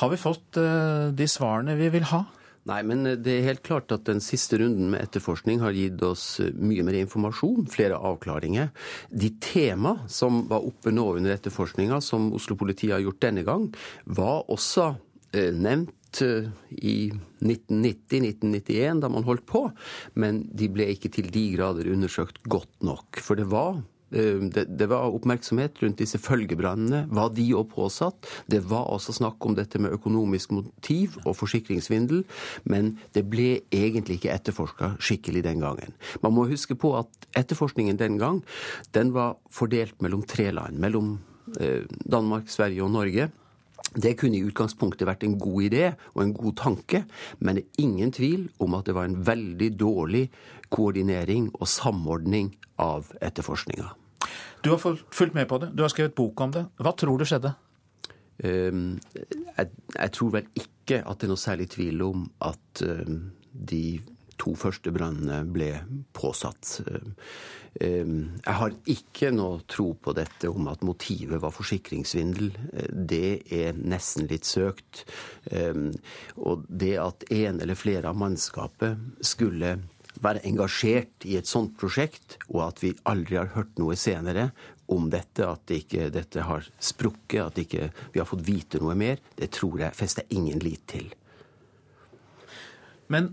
Har 0.00 0.10
vi 0.10 0.18
fått 0.18 0.58
eh, 0.58 1.12
de 1.14 1.28
svarene 1.30 1.76
vi 1.78 1.92
vil 1.94 2.08
ha? 2.10 2.24
Nei, 2.64 2.80
men 2.88 3.04
det 3.20 3.28
er 3.28 3.48
helt 3.50 3.62
klart 3.66 3.92
at 3.92 4.06
den 4.08 4.22
siste 4.24 4.56
runden 4.58 4.88
med 4.94 5.02
etterforskning 5.04 5.60
har 5.60 5.76
gitt 5.76 6.00
oss 6.02 6.40
eh, 6.42 6.54
mye 6.56 6.86
mer 6.86 6.98
informasjon, 7.04 7.68
flere 7.70 8.00
avklaringer. 8.00 8.72
De 9.12 9.30
tema 9.44 9.98
som 10.10 10.46
var 10.50 10.66
oppe 10.66 10.94
nå 10.94 11.06
under 11.18 11.36
etterforskninga, 11.36 12.00
som 12.02 12.32
Oslo-politiet 12.34 12.96
har 12.96 13.04
gjort 13.04 13.22
denne 13.22 13.46
gang, 13.46 13.68
var 14.04 14.48
også 14.52 14.94
nevnt 15.34 16.20
i 16.70 17.10
1990-1991, 17.42 19.00
da 19.02 19.08
man 19.10 19.24
holdt 19.26 19.42
på, 19.50 19.64
men 20.14 20.44
de 20.54 20.68
ble 20.70 20.86
ikke 20.92 21.10
til 21.16 21.26
de 21.34 21.42
grader 21.56 21.90
undersøkt 21.90 22.38
godt 22.46 22.86
nok. 22.86 23.18
For 23.18 23.34
det 23.34 23.48
var 23.50 23.80
Eh, 23.80 23.93
det, 24.14 24.64
det, 24.78 24.86
var 24.90 25.12
oppmerksomhet 25.14 25.80
rundt 25.82 25.98
disse 25.98 26.20
følgebrannene. 26.22 27.04
Var 27.14 27.32
de 27.34 27.48
òg 27.58 27.66
påsatt? 27.72 28.28
Det 28.50 28.62
var 28.70 28.88
også 28.94 29.16
snakk 29.16 29.42
om 29.46 29.56
dette 29.58 29.80
med 29.82 29.94
økonomisk 29.96 30.54
motiv 30.54 31.18
og 31.24 31.36
forsikringssvindel, 31.40 32.24
men 32.70 32.94
det 33.16 33.26
ble 33.30 33.48
egentlig 33.74 34.20
ikke 34.20 34.34
etterforska 34.36 34.94
skikkelig 35.02 35.44
den 35.48 35.62
gangen. 35.64 35.94
Man 36.22 36.36
må 36.36 36.46
huske 36.50 36.76
på 36.78 36.94
at 37.00 37.28
etterforskningen 37.38 37.98
den 38.00 38.18
gang 38.22 38.42
den 38.94 39.14
var 39.14 39.38
fordelt 39.50 40.00
mellom 40.04 40.22
tre 40.26 40.50
land. 40.54 40.78
Mellom 40.78 41.16
eh, 41.60 41.82
Danmark, 42.04 42.50
Sverige 42.52 42.84
og 42.84 42.94
Norge. 42.94 43.30
Det 43.94 44.16
kunne 44.18 44.38
i 44.38 44.46
utgangspunktet 44.46 45.06
vært 45.06 45.22
en 45.26 45.36
god 45.38 45.66
idé 45.68 45.84
og 46.14 46.24
en 46.24 46.34
god 46.34 46.56
tanke, 46.58 47.04
men 47.38 47.58
det 47.58 47.64
er 47.64 47.84
ingen 47.84 48.10
tvil 48.14 48.48
om 48.62 48.74
at 48.74 48.88
det 48.88 48.96
var 48.96 49.06
en 49.06 49.20
veldig 49.26 49.70
dårlig 49.78 50.24
koordinering 50.74 51.52
og 51.60 51.68
samordning 51.70 52.54
av 52.82 53.12
etterforskninga. 53.22 53.92
Du 54.64 54.70
har 54.72 54.80
fulgt 54.80 55.34
med 55.36 55.48
på 55.48 55.58
det, 55.60 55.72
du 55.76 55.84
har 55.84 55.92
skrevet 55.92 56.16
bok 56.16 56.40
om 56.40 56.54
det. 56.54 56.64
Hva 56.80 56.94
tror 56.96 57.20
du 57.20 57.26
skjedde? 57.28 57.52
Um, 58.42 58.96
jeg, 59.14 59.68
jeg, 59.94 60.10
tror 60.16 60.32
vel 60.34 60.48
ikke 60.58 61.02
at 61.04 61.20
det 61.20 61.28
er 61.28 61.30
noe 61.30 61.42
særlig 61.44 61.68
tvil 61.76 62.02
om 62.02 62.24
at 62.42 62.82
um, 62.82 63.20
de 63.52 64.00
to 64.40 64.56
første 64.58 64.90
brannene 64.90 65.44
ble 65.54 65.68
påsatt. 66.16 66.80
Jeg 67.78 68.54
har 68.58 68.74
ikke 68.90 69.30
noe 69.34 69.60
tro 69.70 69.92
på 69.94 70.14
dette 70.18 70.50
om 70.50 70.66
at 70.70 70.82
motivet 70.86 71.38
var 71.42 71.54
forsikringssvindel. 71.54 72.50
Det 72.90 73.46
er 73.54 73.78
nesten 73.78 74.26
litt 74.30 74.46
søkt. 74.46 75.04
Og 75.54 76.66
det 76.68 76.92
at 77.02 77.26
en 77.34 77.62
eller 77.62 77.78
flere 77.78 78.10
av 78.10 78.18
mannskapet 78.18 79.22
skulle 79.22 79.76
være 80.24 80.44
engasjert 80.48 81.26
i 81.28 81.36
et 81.38 81.48
sånt 81.48 81.76
prosjekt, 81.80 82.38
og 82.50 82.66
at 82.68 82.82
vi 82.84 82.94
aldri 83.08 83.38
har 83.40 83.52
hørt 83.54 83.76
noe 83.80 83.96
senere 83.98 84.50
om 84.92 85.08
dette, 85.12 85.46
at 85.46 85.72
ikke, 85.72 86.10
dette 86.12 86.44
har 86.44 86.66
sprukket, 86.82 87.40
at 87.44 87.60
ikke, 87.60 87.88
vi 88.12 88.20
har 88.20 88.28
fått 88.28 88.44
vite 88.46 88.80
noe 88.82 88.96
mer, 88.98 89.20
det 89.38 89.52
tror 89.56 89.80
jeg 89.80 89.96
fester 89.96 90.28
ingen 90.34 90.60
lit 90.64 90.84
til. 90.90 91.12
Men 93.12 93.32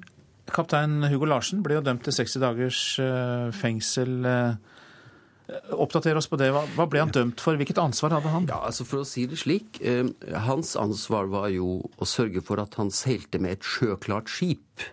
Kaptein 0.51 1.03
Hugo 1.07 1.27
Larsen 1.29 1.61
ble 1.63 1.77
jo 1.77 1.85
dømt 1.85 2.03
til 2.05 2.15
60 2.15 2.41
dagers 2.43 2.81
eh, 2.99 3.51
fengsel. 3.55 4.17
Eh, 4.27 4.71
oppdater 5.75 6.17
oss 6.19 6.27
på 6.31 6.39
det. 6.39 6.49
Hva 6.51 6.87
ble 6.89 7.03
han 7.03 7.13
dømt 7.13 7.43
for? 7.43 7.59
Hvilket 7.59 7.79
ansvar 7.81 8.17
hadde 8.17 8.33
han? 8.33 8.49
Ja, 8.51 8.61
altså 8.67 8.87
For 8.87 9.03
å 9.03 9.07
si 9.07 9.25
det 9.31 9.39
slik, 9.41 9.79
eh, 9.83 10.07
hans 10.47 10.75
ansvar 10.79 11.31
var 11.31 11.49
jo 11.53 11.79
å 11.95 12.07
sørge 12.07 12.43
for 12.45 12.61
at 12.63 12.75
han 12.79 12.91
seilte 12.95 13.39
med 13.41 13.59
et 13.59 13.67
sjøklart 13.67 14.31
skip. 14.31 14.87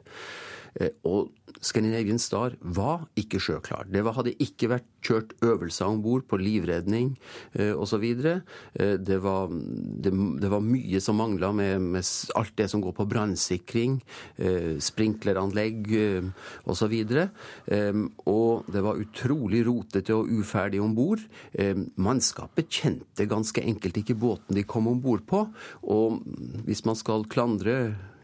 Eh, 0.78 0.94
og 1.09 1.32
Scandinavian 1.61 2.20
Star 2.22 2.54
var 2.61 3.06
ikke 3.18 3.40
sjøklar. 3.42 3.88
Det 3.90 4.04
hadde 4.04 4.34
ikke 4.42 4.70
vært 4.72 4.86
kjørt 5.04 5.34
øvelser 5.44 5.88
om 5.88 6.00
bord 6.02 6.24
på 6.30 6.38
livredning 6.40 7.12
eh, 7.59 7.72
osv. 7.74 8.04
Eh, 8.04 8.94
det, 8.98 9.18
var, 9.24 9.50
det, 9.50 10.12
det 10.42 10.50
var 10.52 10.64
mye 10.64 11.00
som 11.02 11.18
mangla 11.18 11.50
med, 11.56 11.86
med, 11.96 12.11
alt 12.38 12.54
det 12.59 12.68
som 12.70 12.82
går 12.84 12.94
på 12.96 13.09
brannsikring, 13.11 13.98
eh, 14.36 14.76
sprinkleranlegg 14.82 15.92
eh, 15.98 16.28
osv. 16.68 16.96
Eh, 16.98 18.02
og 18.30 18.68
det 18.72 18.84
var 18.84 19.02
utrolig 19.02 19.64
rotete 19.68 20.16
og 20.16 20.30
uferdig 20.30 20.82
om 20.82 20.94
bord. 20.96 21.22
Mannskapet 21.98 22.68
kjente 22.72 23.26
ganske 23.28 23.62
enkelt 23.62 23.98
ikke 24.00 24.16
båten 24.18 24.56
de 24.56 24.66
kom 24.68 24.88
om 24.90 25.00
bord 25.02 25.24
på. 25.28 25.44
Og 25.90 26.20
hvis 26.66 26.84
man 26.86 26.98
skal 26.98 27.26
klandre 27.30 27.78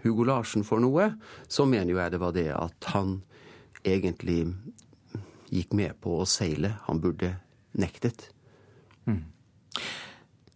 Hugo 0.05 0.27
Larsen 0.29 0.65
for 0.67 0.83
noe, 0.85 1.15
så 1.49 1.67
mener 1.69 1.95
jo 1.95 2.01
jeg 2.01 2.15
det 2.15 2.21
var 2.23 2.35
det 2.37 2.51
at 2.53 2.91
han 2.93 3.19
egentlig 3.85 4.43
gikk 5.55 5.75
med 5.77 5.97
på 6.05 6.19
å 6.21 6.29
seile. 6.29 6.77
Han 6.89 7.01
burde 7.03 7.35
nektet. 7.81 8.29
Mm. 9.09 9.25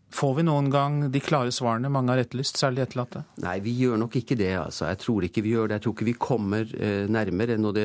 Får 0.09 0.35
vi 0.39 0.45
noen 0.47 0.71
gang 0.73 0.95
de 1.13 1.21
klare 1.21 1.53
svarene 1.53 1.91
mange 1.93 2.15
har 2.15 2.23
etterlyst, 2.23 2.57
særlig 2.57 2.87
etterlatte? 2.87 3.27
Nei, 3.45 3.59
vi 3.61 3.75
gjør 3.77 3.99
nok 4.01 4.17
ikke 4.17 4.39
det. 4.41 4.55
altså. 4.57 4.87
Jeg 4.89 5.01
tror 5.03 5.27
ikke 5.27 5.45
vi 5.45 5.53
gjør 5.53 5.69
det. 5.69 5.79
Jeg 5.79 5.85
tror 5.85 5.97
ikke 5.97 6.09
vi 6.09 6.15
kommer 6.17 6.71
eh, 6.79 7.05
nærmere. 7.13 7.59
Når 7.61 7.77
det, 7.77 7.85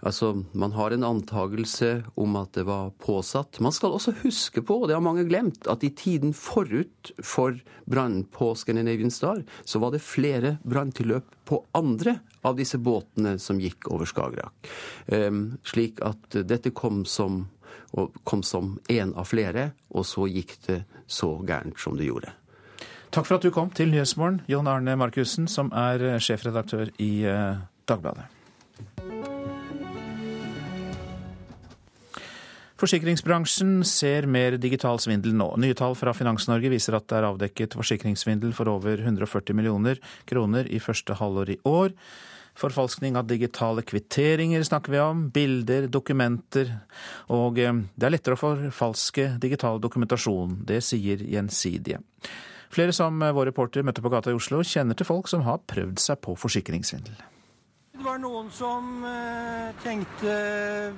altså, 0.00 0.32
man 0.56 0.72
har 0.72 0.96
en 0.96 1.04
antagelse 1.04 1.90
om 2.16 2.38
at 2.40 2.56
det 2.56 2.64
var 2.68 2.94
påsatt. 3.04 3.60
Man 3.64 3.76
skal 3.76 3.98
også 3.98 4.16
huske 4.22 4.64
på, 4.64 4.80
og 4.80 4.88
det 4.88 4.96
har 4.96 5.04
mange 5.04 5.26
glemt, 5.28 5.68
at 5.68 5.84
i 5.84 5.92
tiden 5.92 6.32
forut 6.32 7.12
for 7.20 7.60
brannen 7.84 8.24
på 8.24 8.54
Scandinavian 8.56 9.12
Star, 9.12 9.44
så 9.68 9.82
var 9.84 9.92
det 9.92 10.04
flere 10.04 10.56
branntilløp 10.64 11.36
på 11.48 11.60
andre 11.76 12.16
av 12.48 12.56
disse 12.56 12.80
båtene 12.80 13.36
som 13.42 13.60
gikk 13.60 13.90
over 13.92 14.08
Skagerrak. 14.08 14.72
Eh, 15.12 15.30
slik 15.68 16.00
at 16.00 16.40
dette 16.48 16.72
kom 16.72 17.04
som 17.04 17.44
og 17.96 18.16
kom 18.28 18.42
som 18.42 18.76
én 18.90 19.14
av 19.16 19.30
flere, 19.30 19.70
og 19.90 20.06
så 20.06 20.28
gikk 20.30 20.56
det 20.66 20.82
så 21.06 21.34
gærent 21.46 21.80
som 21.80 21.96
det 21.98 22.08
gjorde. 22.10 22.34
Takk 23.10 23.24
for 23.24 23.38
at 23.38 23.44
du 23.46 23.52
kom 23.54 23.70
til 23.72 23.88
Nyhetsmorgen, 23.92 24.42
Jon 24.48 24.68
Arne 24.68 24.96
Markussen, 25.00 25.48
som 25.48 25.72
er 25.72 26.02
eh, 26.04 26.18
sjefredaktør 26.20 26.90
i 27.00 27.12
eh, 27.24 27.62
Dagbladet. 27.88 28.28
Forsikringsbransjen 32.78 33.80
ser 33.82 34.28
mer 34.30 34.54
digital 34.62 35.00
svindel 35.02 35.32
nå. 35.34 35.48
Nye 35.58 35.74
tall 35.74 35.96
fra 35.98 36.12
Finans-Norge 36.14 36.70
viser 36.70 36.94
at 36.94 37.08
det 37.10 37.16
er 37.18 37.26
avdekket 37.26 37.74
forsikringssvindel 37.74 38.52
for 38.54 38.70
over 38.70 39.00
140 39.02 39.56
millioner 39.58 39.98
kroner 40.30 40.68
i 40.70 40.78
første 40.78 41.16
halvår 41.18 41.56
i 41.56 41.58
år. 41.66 41.96
Forfalskning 42.58 43.16
av 43.16 43.28
digitale 43.30 43.84
kvitteringer 43.86 44.62
snakker 44.66 44.92
vi 44.92 45.00
om, 45.00 45.28
bilder, 45.30 45.86
dokumenter. 45.86 46.72
Og 47.30 47.60
eh, 47.62 47.82
det 47.94 48.08
er 48.08 48.14
lettere 48.16 48.34
å 48.34 48.40
forfalske 48.40 49.30
digital 49.38 49.78
dokumentasjon. 49.82 50.64
Det 50.66 50.80
sier 50.82 51.22
Gjensidige. 51.22 52.02
Flere 52.74 52.92
som 52.92 53.22
vår 53.22 53.52
reporter 53.52 53.86
møtte 53.86 54.02
på 54.04 54.10
gata 54.12 54.32
i 54.32 54.36
Oslo, 54.36 54.60
kjenner 54.66 54.98
til 54.98 55.06
folk 55.08 55.30
som 55.30 55.46
har 55.46 55.62
prøvd 55.70 56.02
seg 56.02 56.18
på 56.24 56.34
forsikringssvindel. 56.36 57.14
Det 57.94 58.04
var 58.04 58.18
noen 58.22 58.50
som 58.54 59.06
eh, 59.06 59.70
tenkte 59.82 60.34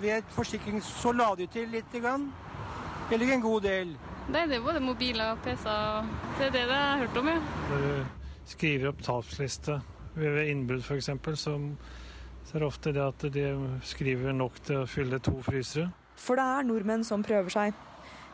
ved 0.01 0.17
et 0.19 0.35
forsikring 0.35 0.81
så 0.85 1.13
la 1.17 1.31
de 1.37 1.47
til 1.53 1.69
litt, 1.73 1.95
eller 1.95 3.37
en 3.37 3.45
god 3.45 3.63
del. 3.69 3.95
Nei, 4.31 4.49
det 4.49 4.59
er 4.59 4.65
både 4.65 4.81
mobiler 4.85 5.33
og 5.35 5.41
PC-er. 5.45 6.11
Det 6.39 6.49
er 6.49 6.53
det 6.57 6.67
jeg 6.67 6.75
har 6.75 7.01
hørt 7.05 7.17
om, 7.21 7.33
ja. 7.33 7.41
Når 7.71 7.87
du 7.87 8.53
skriver 8.53 8.93
opp 8.93 9.01
tapsliste 9.05 9.81
ved 10.17 10.49
innbrudd 10.51 10.85
f.eks., 10.85 11.11
så, 11.41 12.57
er 12.57 12.63
det 12.63 12.67
ofte 12.67 12.93
det 12.97 13.03
at 13.05 13.25
de 13.31 13.45
skriver 13.87 14.35
nok 14.35 14.57
til 14.67 14.81
å 14.81 14.89
fylle 14.91 15.21
to 15.23 15.37
frysere. 15.45 15.91
For 16.19 16.41
det 16.41 16.47
er 16.57 16.67
nordmenn 16.67 17.05
som 17.07 17.23
prøver 17.23 17.53
seg. 17.53 17.77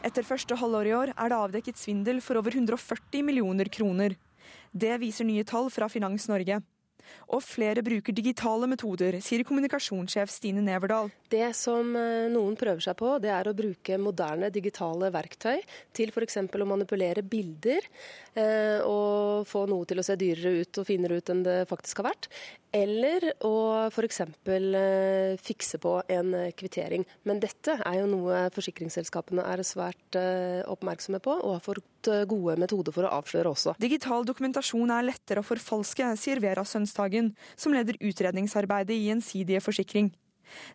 Etter 0.07 0.25
første 0.25 0.57
halvår 0.57 0.89
i 0.89 0.95
år 0.97 1.13
er 1.13 1.33
det 1.33 1.41
avdekket 1.41 1.81
svindel 1.81 2.23
for 2.25 2.39
over 2.41 2.55
140 2.55 3.27
millioner 3.27 3.69
kroner. 3.73 4.15
Det 4.73 4.95
viser 5.03 5.29
nye 5.29 5.45
tall 5.45 5.69
fra 5.75 5.89
Finans 5.93 6.29
Norge. 6.31 6.61
Og 7.35 7.43
flere 7.43 7.83
bruker 7.87 8.15
digitale 8.15 8.69
metoder, 8.71 9.19
sier 9.25 9.43
kommunikasjonssjef 9.47 10.31
Stine 10.31 10.63
Neverdal. 10.65 11.11
Det 11.31 11.49
som 11.59 11.89
eh, 11.99 12.29
noen 12.31 12.55
prøver 12.59 12.85
seg 12.85 12.95
på, 12.99 13.17
det 13.23 13.33
er 13.35 13.49
å 13.51 13.57
bruke 13.57 13.99
moderne 13.99 14.51
digitale 14.55 15.11
verktøy 15.15 15.59
til 15.97 16.13
f.eks. 16.15 16.39
å 16.47 16.69
manipulere 16.69 17.25
bilder 17.27 17.89
eh, 18.39 18.79
og 18.87 19.47
få 19.51 19.65
noe 19.71 19.89
til 19.89 19.99
å 19.99 20.07
se 20.07 20.15
dyrere 20.21 20.63
ut 20.63 20.81
og 20.83 20.87
finere 20.87 21.19
ut 21.19 21.35
enn 21.35 21.43
det 21.47 21.59
faktisk 21.71 22.03
har 22.03 22.13
vært. 22.13 22.31
Eller 22.77 23.27
å 23.47 23.57
f.eks. 23.89 24.23
Eh, 24.23 25.35
fikse 25.43 25.81
på 25.83 25.97
en 26.13 26.35
kvittering. 26.55 27.07
Men 27.27 27.43
dette 27.43 27.79
er 27.81 28.01
jo 28.03 28.07
noe 28.13 28.47
forsikringsselskapene 28.55 29.47
er 29.51 29.65
svært 29.67 30.19
oppmerksomme 30.71 31.19
på, 31.25 31.35
og 31.41 31.57
har 31.57 31.65
fått 31.65 32.11
gode 32.31 32.55
metoder 32.61 32.95
for 32.95 33.09
å 33.09 33.17
avsløre 33.19 33.51
også. 33.51 33.75
Digital 33.83 34.27
dokumentasjon 34.29 34.93
er 34.95 35.09
lettere 35.09 35.43
å 35.43 35.47
forfalske, 35.47 36.13
sier 36.21 36.39
Vera 36.45 36.63
Sønsdagen, 36.97 37.35
som 37.57 37.75
leder 37.75 37.99
utredningsarbeidet 38.01 38.95
i 38.95 39.09
Gjensidige 39.11 39.61
forsikring. 39.61 40.13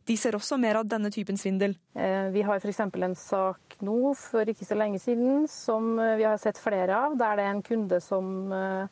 De 0.05 0.17
ser 0.19 0.35
også 0.35 0.57
mer 0.59 0.75
av 0.81 0.87
denne 0.87 1.09
typen 1.11 1.37
svindel. 1.39 1.77
Eh, 1.95 2.27
vi 2.33 2.43
har 2.43 2.59
f.eks. 2.59 2.79
en 2.79 3.15
sak 3.15 3.77
nå 3.81 4.13
for 4.19 4.43
ikke 4.43 4.67
så 4.67 4.75
lenge 4.75 4.99
siden 4.99 5.47
som 5.47 5.97
eh, 5.97 6.17
vi 6.19 6.27
har 6.27 6.37
sett 6.37 6.59
flere 6.59 6.91
av, 6.91 7.15
der 7.17 7.39
det 7.39 7.45
er 7.45 7.53
en 7.55 7.63
kunde 7.63 8.01
som 8.03 8.51
eh, 8.51 8.91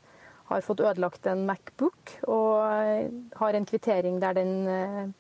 har 0.50 0.64
fått 0.66 0.80
ødelagt 0.80 1.28
en 1.28 1.44
Macbook 1.46 2.16
og 2.32 2.64
har 3.38 3.54
en 3.54 3.68
kvittering 3.70 4.16
der 4.18 4.34
den 4.34 5.14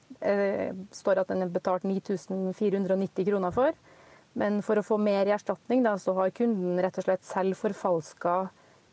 står 0.89 1.21
at 1.21 1.29
den 1.29 1.45
er 1.45 1.51
betalt 1.53 1.85
9490 1.85 3.27
kroner 3.27 3.53
for. 3.53 3.77
Men 4.33 4.63
for 4.65 4.81
å 4.81 4.85
få 4.87 4.97
mer 4.97 5.29
i 5.29 5.35
erstatning, 5.35 5.83
da, 5.85 5.93
så 6.01 6.15
har 6.17 6.33
kunden 6.33 6.81
rett 6.81 6.97
og 6.97 7.05
slett 7.05 7.29
selv 7.29 7.59
forfalska 7.61 8.39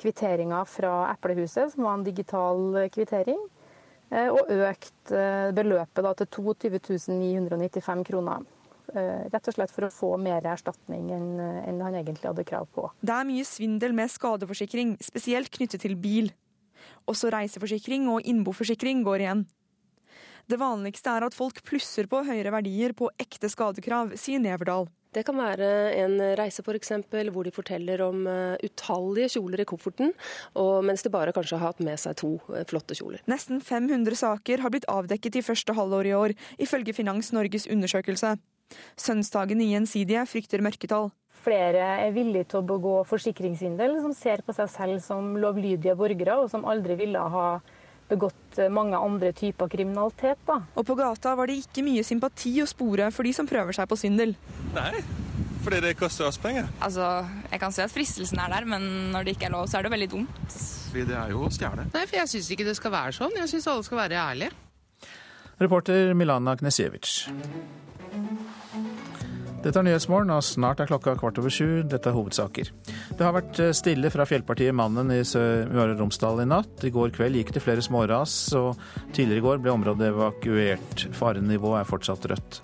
kvitteringa 0.01 0.65
fra 0.69 0.95
Eplehuset, 1.13 1.73
som 1.75 1.87
var 1.87 1.99
en 1.99 2.07
digital 2.07 2.89
kvittering. 2.95 3.41
Eh, 4.15 4.29
og 4.31 4.51
økt 4.53 5.11
eh, 5.15 5.51
beløpet 5.55 6.21
til 6.21 6.29
22 6.39 6.79
995 7.11 8.05
kroner. 8.07 8.45
Eh, 8.95 9.27
rett 9.33 9.51
og 9.51 9.57
slett 9.57 9.73
for 9.75 9.89
å 9.89 9.93
få 9.93 10.13
mer 10.23 10.47
erstatning 10.47 11.09
enn 11.11 11.83
han 11.83 11.99
egentlig 11.99 12.31
hadde 12.31 12.47
krav 12.47 12.69
på. 12.75 12.87
Det 13.03 13.15
er 13.15 13.27
mye 13.27 13.47
svindel 13.47 13.97
med 13.97 14.13
skadeforsikring, 14.13 14.95
spesielt 15.03 15.51
knyttet 15.51 15.83
til 15.83 15.97
bil. 15.99 16.31
Også 17.11 17.33
reiseforsikring 17.35 18.07
og 18.13 18.23
innboforsikring 18.27 19.03
går 19.07 19.25
igjen. 19.25 19.47
Det 20.47 20.61
vanligste 20.61 21.11
er 21.11 21.27
at 21.27 21.35
folk 21.35 21.59
plusser 21.67 22.07
på 22.07 22.23
høyere 22.23 22.53
verdier 22.55 22.95
på 22.95 23.11
ekte 23.19 23.51
skadekrav, 23.51 24.15
sier 24.15 24.39
Neverdal. 24.39 24.87
Det 25.15 25.23
kan 25.27 25.39
være 25.39 25.69
en 26.03 26.17
reise 26.39 26.63
f.eks. 26.65 26.81
eksempel 26.81 27.31
hvor 27.35 27.47
de 27.47 27.55
forteller 27.55 28.03
om 28.05 28.27
eh, 28.31 28.67
utallige 28.67 29.37
kjoler 29.37 29.63
i 29.63 29.69
kofferten, 29.69 30.13
mens 30.87 31.05
de 31.05 31.13
bare 31.13 31.35
kanskje 31.37 31.61
har 31.61 31.73
hatt 31.73 31.85
med 31.85 32.01
seg 32.01 32.19
to 32.21 32.35
eh, 32.55 32.67
flotte 32.69 32.97
kjoler. 32.99 33.23
Nesten 33.31 33.63
500 33.65 34.19
saker 34.19 34.65
har 34.65 34.75
blitt 34.75 34.89
avdekket 34.93 35.41
i 35.41 35.45
første 35.47 35.77
halvår 35.77 36.11
i 36.11 36.17
år, 36.17 36.37
ifølge 36.63 36.97
Finans 36.97 37.33
Norges 37.37 37.69
undersøkelse. 37.71 38.37
Sønnsdagen 38.99 39.63
i 39.63 39.71
Gjensidige 39.73 40.27
frykter 40.27 40.65
mørketall. 40.65 41.13
Flere 41.47 41.85
er 42.03 42.15
villige 42.15 42.49
til 42.51 42.59
å 42.59 42.67
begå 42.67 42.97
forsikringssvindel, 43.07 44.01
som 44.03 44.15
ser 44.17 44.43
på 44.43 44.55
seg 44.57 44.71
selv 44.73 45.03
som 45.05 45.37
lovlydige 45.39 45.95
borgere, 45.99 46.41
og 46.43 46.51
som 46.51 46.67
aldri 46.67 46.97
ville 46.99 47.21
ha 47.21 47.47
begått 48.09 48.59
eh, 48.63 48.69
mange 48.73 48.97
andre 48.99 49.33
typer 49.37 49.69
kriminalitet. 49.73 50.39
Da. 50.49 50.61
Og 50.77 50.87
på 50.87 50.97
gata 50.99 51.35
var 51.39 51.47
det 51.51 51.59
ikke 51.65 51.85
mye 51.87 52.05
sympati 52.07 52.55
å 52.63 52.67
spore 52.71 53.11
for 53.15 53.27
de 53.27 53.33
som 53.37 53.49
prøver 53.49 53.75
seg 53.77 53.89
på 53.91 53.99
svindel. 53.99 54.35
Nei, 54.77 55.01
fordi 55.65 55.81
det 55.83 55.95
koster 55.99 56.29
oss 56.29 56.39
penger. 56.39 56.69
Altså, 56.85 57.09
Jeg 57.51 57.61
kan 57.63 57.73
se 57.75 57.83
at 57.87 57.91
fristelsen 57.95 58.39
er 58.43 58.53
der, 58.55 58.69
men 58.71 58.87
når 59.15 59.25
det 59.27 59.37
ikke 59.37 59.49
er 59.51 59.57
lov, 59.57 59.67
så 59.71 59.79
er 59.81 59.89
det 59.89 59.95
veldig 59.97 60.11
dumt. 60.13 60.47
fordi 60.91 61.07
det 61.11 61.17
er 61.19 61.31
jo 61.35 61.43
å 61.47 61.51
stjele. 61.53 61.89
Nei, 61.93 62.05
for 62.07 62.17
jeg 62.21 62.29
syns 62.35 62.51
ikke 62.55 62.65
det 62.69 62.77
skal 62.79 62.95
være 62.95 63.13
sånn. 63.19 63.35
Jeg 63.43 63.49
syns 63.55 63.67
alle 63.73 63.83
skal 63.85 63.99
være 64.05 64.23
ærlige. 64.23 64.53
Reporter 65.59 66.15
Milana 66.15 66.55
Knesjevic. 66.61 67.27
Dette 69.67 69.81
er 69.83 69.87
Nyhetsmorgen, 69.89 70.31
og 70.31 70.45
snart 70.47 70.79
er 70.79 70.87
klokka 70.87 71.17
kvart 71.19 71.41
over 71.43 71.51
sju. 71.51 71.83
Dette 71.91 72.07
er 72.07 72.14
hovedsaker. 72.14 72.69
Det 73.19 73.25
har 73.25 73.33
vært 73.35 73.59
eh, 73.59 73.73
stille 73.75 74.12
fra 74.14 74.23
fjellpartiet 74.29 74.77
Mannen 74.79 75.11
i 75.11 75.19
Møre 75.27 75.97
og 75.97 76.05
Romsdal 76.05 76.45
i 76.45 76.47
natt. 76.47 76.85
I 76.87 76.93
går 76.95 77.11
kveld 77.17 77.41
gikk 77.41 77.51
det 77.57 77.64
flere 77.64 77.83
småras, 77.83 78.37
og 78.55 78.79
tidligere 79.11 79.43
i 79.43 79.47
går 79.49 79.64
ble 79.64 79.75
området 79.75 80.12
evakuert. 80.12 81.09
Farenivået 81.19 81.81
er 81.81 81.91
fortsatt 81.91 82.31
rødt. 82.31 82.61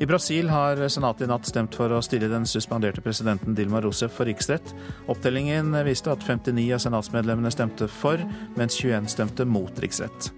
I 0.00 0.08
Brasil 0.08 0.48
har 0.48 0.80
senatet 0.88 1.26
i 1.26 1.30
natt 1.30 1.46
stemt 1.46 1.76
for 1.76 1.92
å 1.92 2.00
stille 2.02 2.32
den 2.32 2.48
suspenderte 2.48 3.04
presidenten 3.04 3.52
Dilma 3.54 3.82
Rousef 3.84 4.16
for 4.16 4.26
riksrett. 4.26 4.72
Opptellingen 5.12 5.76
viste 5.84 6.16
at 6.16 6.24
59 6.24 6.64
av 6.72 6.80
senatsmedlemmene 6.86 7.52
stemte 7.52 7.92
for, 7.92 8.24
mens 8.56 8.80
21 8.80 9.12
stemte 9.12 9.44
mot 9.44 9.84
riksrett. 9.84 10.32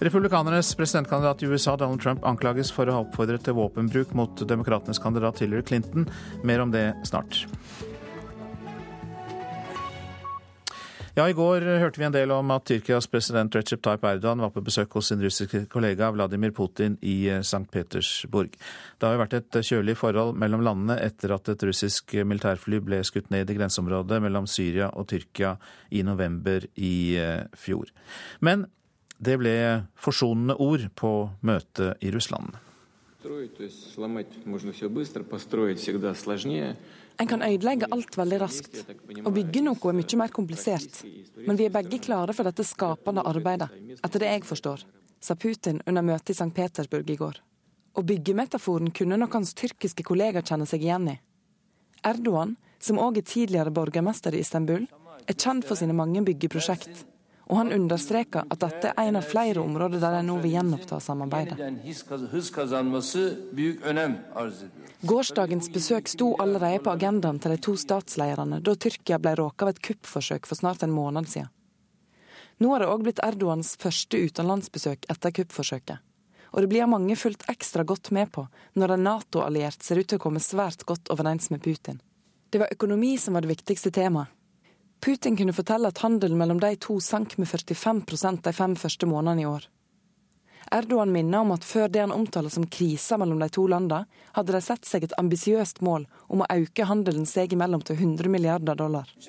Republikanernes 0.00 0.74
presidentkandidat 0.74 1.42
i 1.42 1.46
USA, 1.46 1.76
Donald 1.76 2.00
Trump, 2.00 2.24
anklages 2.24 2.72
for 2.72 2.88
å 2.88 2.94
ha 2.96 3.04
oppfordret 3.04 3.44
til 3.44 3.58
våpenbruk 3.58 4.14
mot 4.16 4.46
demokratenes 4.48 5.00
kandidat 5.02 5.42
Hillary 5.44 5.66
Clinton. 5.68 6.08
Mer 6.40 6.64
om 6.64 6.72
det 6.72 6.86
snart. 7.04 7.42
Ja, 11.18 11.26
I 11.28 11.34
går 11.36 11.66
hørte 11.82 12.00
vi 12.00 12.06
en 12.06 12.14
del 12.14 12.32
om 12.32 12.52
at 12.54 12.64
Tyrkias 12.70 13.10
president 13.12 13.52
Recep 13.52 13.82
Tayyip 13.84 14.06
Erdogan 14.08 14.40
var 14.40 14.54
på 14.54 14.62
besøk 14.64 14.96
hos 14.96 15.10
sin 15.10 15.20
russiske 15.20 15.66
kollega 15.68 16.08
Vladimir 16.14 16.54
Putin 16.56 16.96
i 17.04 17.26
eh, 17.28 17.42
St. 17.44 17.66
Petersburg. 17.68 18.56
Det 18.96 19.04
har 19.04 19.18
jo 19.18 19.22
vært 19.26 19.36
et 19.36 19.60
kjølig 19.66 19.98
forhold 20.00 20.38
mellom 20.40 20.64
landene 20.64 20.96
etter 21.02 21.36
at 21.36 21.52
et 21.52 21.68
russisk 21.68 22.14
militærfly 22.14 22.80
ble 22.86 23.04
skutt 23.04 23.28
ned 23.34 23.52
i 23.52 23.58
grenseområdet 23.58 24.22
mellom 24.24 24.48
Syria 24.48 24.88
og 24.94 25.10
Tyrkia 25.12 25.58
i 25.92 26.06
november 26.08 26.64
i 26.78 26.94
eh, 27.20 27.42
fjor. 27.52 27.92
Men 28.40 28.70
det 29.20 29.36
ble 29.40 29.54
forsonende 30.00 30.56
ord 30.56 30.86
på 30.96 31.12
møtet 31.44 32.00
i 32.00 32.10
Russland. 32.12 32.56
En 37.20 37.28
kan 37.28 37.42
ødelegge 37.44 37.88
alt 37.92 38.16
veldig 38.16 38.38
raskt. 38.40 38.78
Å 39.28 39.32
bygge 39.34 39.60
noe 39.66 39.90
er 39.90 39.98
mye 39.98 40.20
mer 40.22 40.32
komplisert. 40.32 41.02
Men 41.44 41.60
vi 41.60 41.66
er 41.68 41.74
begge 41.74 42.00
klare 42.00 42.32
for 42.36 42.48
dette 42.48 42.64
skapende 42.64 43.26
arbeidet, 43.28 43.68
etter 44.00 44.24
det 44.24 44.32
jeg 44.32 44.48
forstår, 44.48 44.86
sa 45.20 45.36
Putin 45.36 45.82
under 45.84 46.06
møtet 46.06 46.32
i 46.32 46.38
St. 46.38 46.48
Petersburg 46.56 47.12
i 47.12 47.18
går. 47.20 47.42
Og 48.00 48.06
byggemetaforen 48.08 48.88
kunne 48.96 49.20
nok 49.20 49.36
hans 49.36 49.52
tyrkiske 49.58 50.06
kollega 50.06 50.40
kjenne 50.40 50.64
seg 50.70 50.86
igjen 50.86 51.12
i. 51.12 51.18
Erdogan, 52.08 52.56
som 52.80 52.96
òg 53.02 53.20
er 53.20 53.28
tidligere 53.28 53.74
borgermester 53.74 54.32
i 54.32 54.40
Istanbul, 54.40 54.88
er 55.28 55.36
kjent 55.36 55.66
for 55.68 55.76
sine 55.76 55.92
mange 55.92 56.24
byggeprosjekt 56.24 57.04
og 57.50 57.56
han 57.58 57.72
understreker 57.74 58.46
at 58.46 58.60
dette 58.62 58.92
er 58.94 59.08
en 59.10 59.18
av 59.18 59.26
flere 59.26 59.58
områder 59.58 59.98
der 59.98 60.16
de 60.16 60.22
nå 60.28 60.36
vil 60.38 60.52
gjenoppta 60.54 61.00
samarbeidet. 61.02 61.58
Gårsdagens 65.10 65.70
besøk 65.74 66.12
sto 66.12 66.28
allerede 66.38 66.84
på 66.84 66.92
agendaen 66.94 67.40
til 67.42 67.56
de 67.56 67.58
to 67.66 67.74
statslederne 67.80 68.60
da 68.62 68.76
Tyrkia 68.78 69.18
ble 69.18 69.34
råket 69.40 69.66
av 69.66 69.72
et 69.74 69.82
kuppforsøk 69.88 70.46
for 70.46 70.62
snart 70.62 70.86
en 70.86 70.94
måned 70.94 71.26
siden. 71.32 71.50
Nå 72.60 72.70
har 72.70 72.84
det 72.84 72.90
òg 72.92 73.02
blitt 73.02 73.22
Erdogans 73.24 73.72
første 73.80 74.20
utenlandsbesøk 74.20 75.08
etter 75.10 75.34
kuppforsøket. 75.40 75.98
Og 76.52 76.62
det 76.62 76.70
blir 76.70 76.90
mange 76.90 77.16
fulgt 77.16 77.46
ekstra 77.50 77.86
godt 77.88 78.10
med 78.14 78.30
på 78.34 78.44
når 78.78 78.94
en 78.94 79.06
Nato-alliert 79.08 79.82
ser 79.82 80.02
ut 80.02 80.10
til 80.10 80.20
å 80.20 80.22
komme 80.22 80.42
svært 80.44 80.84
godt 80.86 81.10
overens 81.10 81.50
med 81.50 81.62
Putin. 81.64 81.98
Det 82.50 82.60
var 82.60 82.74
økonomi 82.74 83.16
som 83.18 83.34
var 83.34 83.46
det 83.46 83.54
viktigste 83.54 83.90
temaet. 83.94 84.30
Putin 85.00 85.36
kunne 85.36 85.52
fortelle 85.56 85.88
at 85.88 85.98
handelen 86.04 86.38
mellom 86.38 86.60
de 86.60 86.74
to 86.76 87.00
sank 87.00 87.38
med 87.38 87.48
45% 87.48 88.42
de 88.44 88.52
fem 88.52 88.76
første 88.76 89.06
månedene 89.08 89.42
i 89.42 89.48
år. 89.48 89.68
Erdogan 90.70 91.10
minner 91.12 91.40
om 91.40 91.50
at 91.54 91.64
før 91.64 91.88
det 91.90 92.02
han 92.04 92.12
omtaler 92.14 92.52
som 92.52 92.66
krisa 92.70 93.16
mellom 93.18 93.40
de 93.40 93.48
to 93.50 93.64
landene, 93.66 94.04
hadde 94.36 94.52
de 94.54 94.60
sett 94.62 94.84
seg 94.86 95.06
et 95.06 95.16
ambisiøst 95.18 95.80
mål 95.82 96.04
om 96.28 96.44
å 96.44 96.50
øke 96.52 96.86
handelen 96.86 97.26
seg 97.26 97.52
imellom 97.56 97.82
til 97.82 97.96
100 97.96 98.30
milliarder 98.30 98.76
dollar. 98.78 99.08
Og 99.18 99.26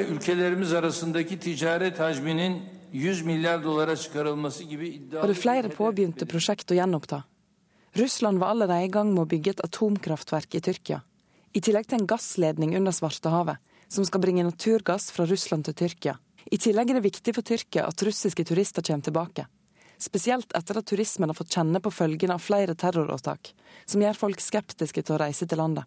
det 5.24 5.34
er 5.34 5.43
flere 5.45 5.69
påbegynte 5.74 6.30
prosjekt 6.30 6.72
å 6.72 6.78
gjenoppta. 6.78 7.24
Russland 7.97 8.39
var 8.39 8.53
allerede 8.53 8.86
i 8.86 8.91
gang 8.91 9.09
med 9.15 9.24
å 9.24 9.32
bygge 9.32 9.55
et 9.55 9.65
atomkraftverk 9.65 10.59
i 10.59 10.63
Tyrkia, 10.67 11.01
i 11.55 11.59
tillegg 11.63 11.89
til 11.89 12.03
en 12.03 12.11
gassledning 12.11 12.78
under 12.78 12.93
Svartehavet 12.95 13.57
som 13.92 14.06
skal 14.08 14.24
bringe 14.24 14.46
naturgass 14.48 15.12
fra 15.12 15.26
Russland 15.28 15.68
til 15.68 15.76
Tyrkia. 15.76 16.16
I 16.52 16.58
tillegg 16.58 16.89
er 16.89 17.00
det 17.00 17.10
viktig 17.10 17.34
for 17.36 17.46
Tyrkia 17.46 17.86
at 17.89 18.04
russiske 18.08 18.46
turister 18.48 18.86
kommer 18.88 19.04
tilbake. 19.04 19.46
Spesielt 20.02 20.56
etter 20.58 20.80
at 20.80 20.88
turismen 20.89 21.30
har 21.30 21.38
fått 21.38 21.54
kjenne 21.54 21.82
på 21.84 21.92
følgene 21.94 22.38
av 22.38 22.42
flere 22.42 22.74
terroråtak, 22.74 23.52
som 23.86 24.02
gjør 24.02 24.18
folk 24.18 24.42
skeptiske 24.42 25.04
til 25.04 25.18
å 25.18 25.20
reise 25.22 25.46
til 25.46 25.62
landet. 25.62 25.86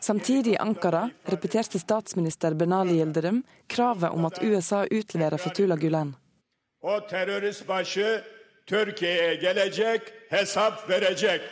Samtidig 0.00 0.56
i 0.56 0.58
Ankara 0.58 1.04
repeterte 1.28 1.78
statsminister 1.78 2.56
Benali 2.56 2.96
Yildirim 2.96 3.42
kravet 3.68 4.16
om 4.16 4.24
at 4.26 4.40
USA 4.42 4.86
utleverer 4.88 5.38
Fetula 5.38 5.76
Gulen. 5.76 6.14
O 6.80 6.96
terörist 7.10 7.68
Türkiye'ye 8.70 9.34
gelecek, 9.42 10.12
hesap 10.30 10.88
verecek. 10.88 11.42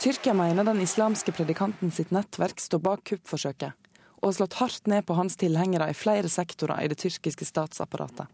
Tyrkia 0.00 0.32
mener 0.32 0.64
den 0.64 0.78
islamske 0.80 1.32
predikanten 1.36 1.90
sitt 1.92 2.08
nettverk 2.14 2.62
står 2.62 2.80
bak 2.80 3.02
kuppforsøket, 3.10 3.74
og 4.22 4.30
har 4.30 4.36
slått 4.38 4.54
hardt 4.56 4.88
ned 4.88 5.04
på 5.04 5.16
hans 5.18 5.36
tilhengere 5.36 5.90
i 5.92 5.96
flere 5.96 6.30
sektorer 6.32 6.80
i 6.80 6.88
det 6.88 6.96
tyrkiske 7.02 7.44
statsapparatet. 7.44 8.30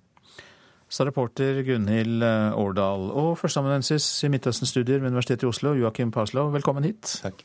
Sa 0.86 1.02
reporter 1.08 1.58
Gunhild 1.66 2.22
eh, 2.22 2.54
Årdal. 2.54 3.08
Og 3.10 3.32
førsteamanuensis 3.40 4.06
i 4.22 4.30
Midtøsten-studier 4.30 5.02
ved 5.02 5.10
Universitetet 5.10 5.42
i 5.42 5.50
Oslo, 5.50 5.74
Joakim 5.74 6.14
Paslow, 6.14 6.52
velkommen 6.54 6.86
hit. 6.86 7.16
Takk. 7.24 7.42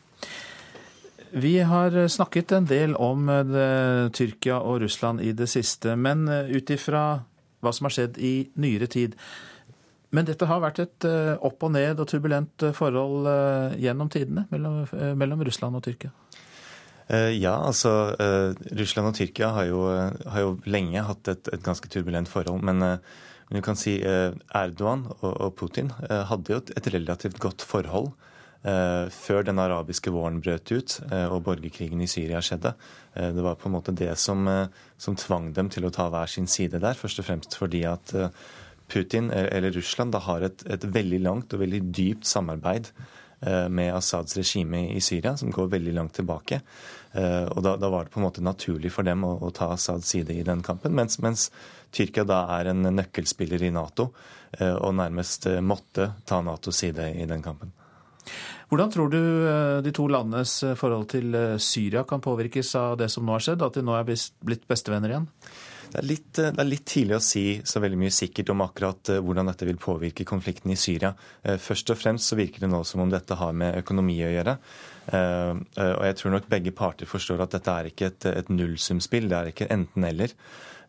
Vi 1.34 1.56
har 1.66 1.98
snakket 2.06 2.54
en 2.54 2.70
del 2.70 2.94
om 3.02 3.26
eh, 3.26 3.42
det, 3.50 3.70
Tyrkia 4.20 4.62
og 4.62 4.84
Russland 4.86 5.26
i 5.26 5.34
det 5.34 5.50
siste, 5.50 5.98
men 5.98 6.28
eh, 6.30 6.54
ut 6.54 6.70
ifra 6.70 7.24
hva 7.66 7.74
som 7.74 7.90
har 7.90 7.98
skjedd 7.98 8.22
i 8.22 8.36
nyere 8.62 8.86
tid, 8.86 9.18
men 10.12 10.28
dette 10.28 10.48
har 10.48 10.60
vært 10.60 10.82
et 10.84 11.08
eh, 11.08 11.34
opp 11.40 11.64
og 11.64 11.74
ned 11.76 12.00
og 12.04 12.10
turbulent 12.12 12.66
eh, 12.68 12.76
forhold 12.76 13.30
eh, 13.32 13.78
gjennom 13.86 14.12
tidene 14.12 14.46
mellom, 14.52 14.84
mellom 15.18 15.44
Russland 15.48 15.80
og 15.80 15.86
Tyrkia? 15.88 16.14
Ja, 17.12 17.58
altså 17.68 18.14
Russland 18.78 19.10
og 19.10 19.18
Tyrkia 19.18 19.50
har 19.52 19.66
jo, 19.68 19.80
har 20.32 20.44
jo 20.46 20.52
lenge 20.64 21.02
hatt 21.04 21.28
et, 21.28 21.50
et, 21.52 21.60
ganske 21.66 21.90
turbulent 21.92 22.30
forhold. 22.32 22.62
Men, 22.64 22.80
men, 22.80 23.58
du 23.58 23.60
kan 23.66 23.76
si 23.76 23.98
Erdogan 24.00 25.02
og, 25.18 25.26
og 25.34 25.50
Putin 25.60 25.90
hadde 26.08 26.54
jo 26.54 26.62
et, 26.62 26.88
relativt 26.94 27.42
godt 27.44 27.66
forhold 27.68 28.14
før 28.62 29.44
den 29.44 29.60
arabiske 29.60 30.14
våren 30.14 30.40
brøt 30.40 30.72
ut 30.72 30.96
og 31.34 31.42
borgerkrigen 31.50 32.00
i 32.06 32.08
Syria 32.08 32.40
skjedde. 32.46 32.72
Det 33.12 33.44
var 33.44 33.60
på 33.60 33.68
en 33.68 33.76
måte 33.76 33.92
det 33.92 34.14
som, 34.22 34.48
som 34.96 35.20
tvang 35.20 35.52
dem 35.58 35.74
til 35.74 35.90
å 35.90 35.92
ta 35.92 36.08
hver 36.14 36.32
sin 36.32 36.48
side 36.48 36.80
der, 36.80 36.96
først 36.96 37.20
og 37.20 37.28
fremst 37.28 37.60
fordi 37.60 37.84
at 37.92 38.16
Putin 38.92 39.32
eh, 39.32 39.58
eller 39.58 39.72
Russland 39.72 40.12
da 40.12 40.20
har 40.20 40.42
et, 40.42 40.64
et 40.70 40.86
veldig 40.86 41.22
langt 41.24 41.54
og 41.54 41.64
veldig 41.64 41.82
dypt 41.96 42.28
samarbeid 42.28 42.92
eh, 43.40 43.68
med 43.70 43.94
Assads 43.96 44.38
regime 44.38 44.88
i 44.96 45.02
Syria, 45.02 45.36
som 45.38 45.52
går 45.54 45.72
veldig 45.72 45.96
langt 45.96 46.18
tilbake. 46.20 46.62
Eh, 47.12 47.46
og 47.46 47.64
da, 47.66 47.78
da 47.80 47.92
var 47.92 48.06
det 48.06 48.14
på 48.14 48.22
en 48.22 48.28
måte 48.28 48.44
naturlig 48.44 48.92
for 48.94 49.08
dem 49.08 49.24
å, 49.28 49.38
å 49.40 49.52
ta 49.56 49.72
Assads 49.76 50.12
side 50.12 50.36
i 50.36 50.46
den 50.48 50.64
kampen. 50.66 50.96
Mens, 50.98 51.20
mens, 51.24 51.50
Tyrkia 51.92 52.24
da 52.24 52.46
er 52.56 52.70
en 52.72 52.88
nøkkelspiller 52.88 53.66
i 53.68 53.70
Nato 53.76 54.06
og 54.56 54.94
nærmest 54.96 55.44
måtte 55.60 56.06
ta 56.28 56.38
Natos 56.40 56.78
side 56.80 57.10
i 57.20 57.26
den 57.28 57.44
kampen. 57.44 57.74
Hvordan 58.72 58.94
tror 58.94 59.12
du 59.12 59.20
de 59.84 59.92
to 59.92 60.06
landenes 60.08 60.54
forhold 60.80 61.10
til 61.12 61.36
Syria 61.60 62.06
kan 62.08 62.24
påvirkes 62.24 62.72
av 62.80 62.96
det 63.04 63.10
som 63.12 63.28
nå 63.28 63.36
har 63.36 63.44
skjedd, 63.44 63.68
at 63.68 63.76
de 63.76 63.84
nå 63.84 63.98
er 63.98 64.08
blitt 64.08 64.64
bestevenner 64.72 65.12
igjen? 65.12 65.28
Det 65.92 66.00
er, 66.00 66.08
litt, 66.08 66.30
det 66.38 66.56
er, 66.56 66.68
litt, 66.68 66.86
tidlig 66.88 67.18
å 67.18 67.24
si 67.24 67.44
så 67.68 67.82
veldig 67.84 68.00
mye 68.00 68.14
sikkert 68.16 68.54
om 68.54 68.64
akkurat 68.64 69.12
eh, 69.12 69.20
hvordan 69.20 69.50
dette 69.52 69.68
vil 69.68 69.80
påvirke 69.82 70.24
konflikten 70.28 70.72
i 70.72 70.80
Syria. 70.80 71.12
Eh, 71.44 71.58
først 71.60 71.92
og 71.92 72.00
fremst 72.00 72.32
så 72.32 72.38
virker 72.40 72.64
det 72.64 72.72
nå 72.72 72.80
som 72.88 73.04
om 73.04 73.12
dette 73.12 73.36
har 73.36 73.52
med 73.52 73.82
økonomi 73.82 74.16
å 74.24 74.32
gjøre. 74.32 74.56
Eh, 75.12 75.52
og 75.90 76.04
jeg 76.08 76.18
tror 76.22 76.36
nok 76.38 76.48
begge 76.52 76.72
parter 76.78 77.10
forstår 77.10 77.44
at 77.44 77.58
dette 77.58 77.76
er 77.76 77.92
ikke 77.92 78.08
et, 78.08 78.30
et 78.32 78.54
nullsumspill, 78.54 79.28
det 79.28 79.40
er 79.40 79.52
ikke 79.52 79.68
enten-eller. 79.76 80.38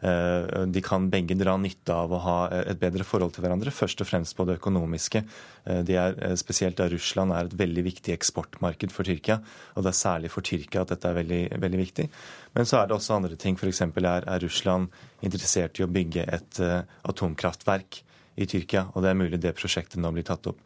Eh, 0.02 0.62
de 0.66 0.82
kan 0.82 1.06
begge 1.10 1.36
dra 1.38 1.54
nytte 1.60 1.94
av 1.94 2.10
å 2.10 2.18
ha 2.24 2.36
et 2.58 2.80
bedre 2.80 3.06
forhold 3.06 3.36
til 3.36 3.44
hverandre, 3.44 3.70
først 3.70 4.02
og 4.02 4.08
fremst 4.08 4.34
på 4.34 4.46
det 4.48 4.58
økonomiske. 4.58 5.22
Eh, 5.64 5.82
de 5.86 5.94
er, 5.94 6.16
eh, 6.18 6.34
spesielt 6.34 6.76
da 6.76 6.88
Russland 6.90 7.32
er 7.32 7.44
et 7.44 7.56
veldig 7.56 7.84
viktig 7.86 8.12
eksportmarked 8.12 8.90
for 8.90 9.04
Tyrkia, 9.04 9.40
og 9.76 9.84
det 9.84 9.92
er 9.92 10.02
særlig 10.02 10.30
for 10.30 10.42
Tyrkia 10.42 10.82
at 10.82 10.88
dette 10.88 11.06
er 11.06 11.22
veldig, 11.22 11.60
veldig 11.60 11.80
viktig. 11.86 12.08
Men 12.54 12.64
så 12.64 12.82
er 12.82 12.88
det 12.88 12.96
også 12.96 13.14
andre 13.14 13.36
ting. 13.36 13.56
F.eks. 13.56 13.80
Er, 13.80 14.24
er 14.26 14.40
Russland 14.40 14.88
interessert 15.22 15.78
i 15.78 15.84
å 15.84 15.92
bygge 15.92 16.26
et 16.26 16.58
atomkraftverk 17.06 18.02
i 18.36 18.46
Tyrkia, 18.46 18.88
og 18.94 19.02
det 19.02 19.10
er 19.10 19.14
mulig 19.14 19.40
det 19.40 19.54
prosjektet 19.54 20.00
nå 20.00 20.10
blir 20.12 20.24
tatt 20.24 20.46
opp. 20.46 20.58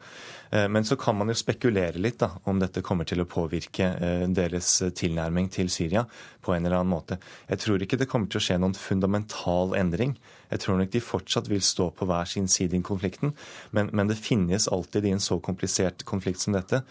Eh, 0.49 0.67
men 0.67 0.85
så 0.85 0.95
kan 0.95 1.17
man 1.17 1.29
jo 1.31 1.35
spekulere 1.37 1.99
litt 2.01 2.19
da, 2.21 2.31
om 2.47 2.59
dette 2.61 2.83
kommer 2.85 3.07
til 3.07 3.21
å 3.21 3.27
påvirke 3.29 3.89
eh, 3.93 4.25
deres 4.31 4.79
tilnærming 4.95 5.49
til 5.53 5.71
Syria 5.73 6.05
på 6.43 6.53
en 6.55 6.65
eller 6.65 6.79
annen 6.79 6.93
måte. 6.93 7.19
Jeg 7.49 7.63
tror 7.63 7.83
ikke 7.83 7.99
det 7.99 8.09
kommer 8.11 8.31
til 8.31 8.39
å 8.41 8.45
skje 8.47 8.59
noen 8.61 8.77
fundamental 8.77 9.75
endring. 9.79 10.15
Jeg 10.51 10.63
tror 10.63 10.79
nok 10.79 10.93
de 10.93 11.03
fortsatt 11.03 11.49
vil 11.51 11.63
stå 11.63 11.89
på 11.95 12.07
hver 12.07 12.29
sin 12.29 12.47
side 12.51 12.77
i 12.77 12.83
konflikten. 12.85 13.33
Men, 13.75 13.91
men 13.91 14.07
det 14.07 14.19
finnes 14.19 14.69
alltid 14.71 15.05
i 15.07 15.15
en 15.15 15.23
så 15.23 15.41
komplisert 15.43 16.05
konflikt 16.07 16.43
som 16.43 16.55
dette 16.55 16.83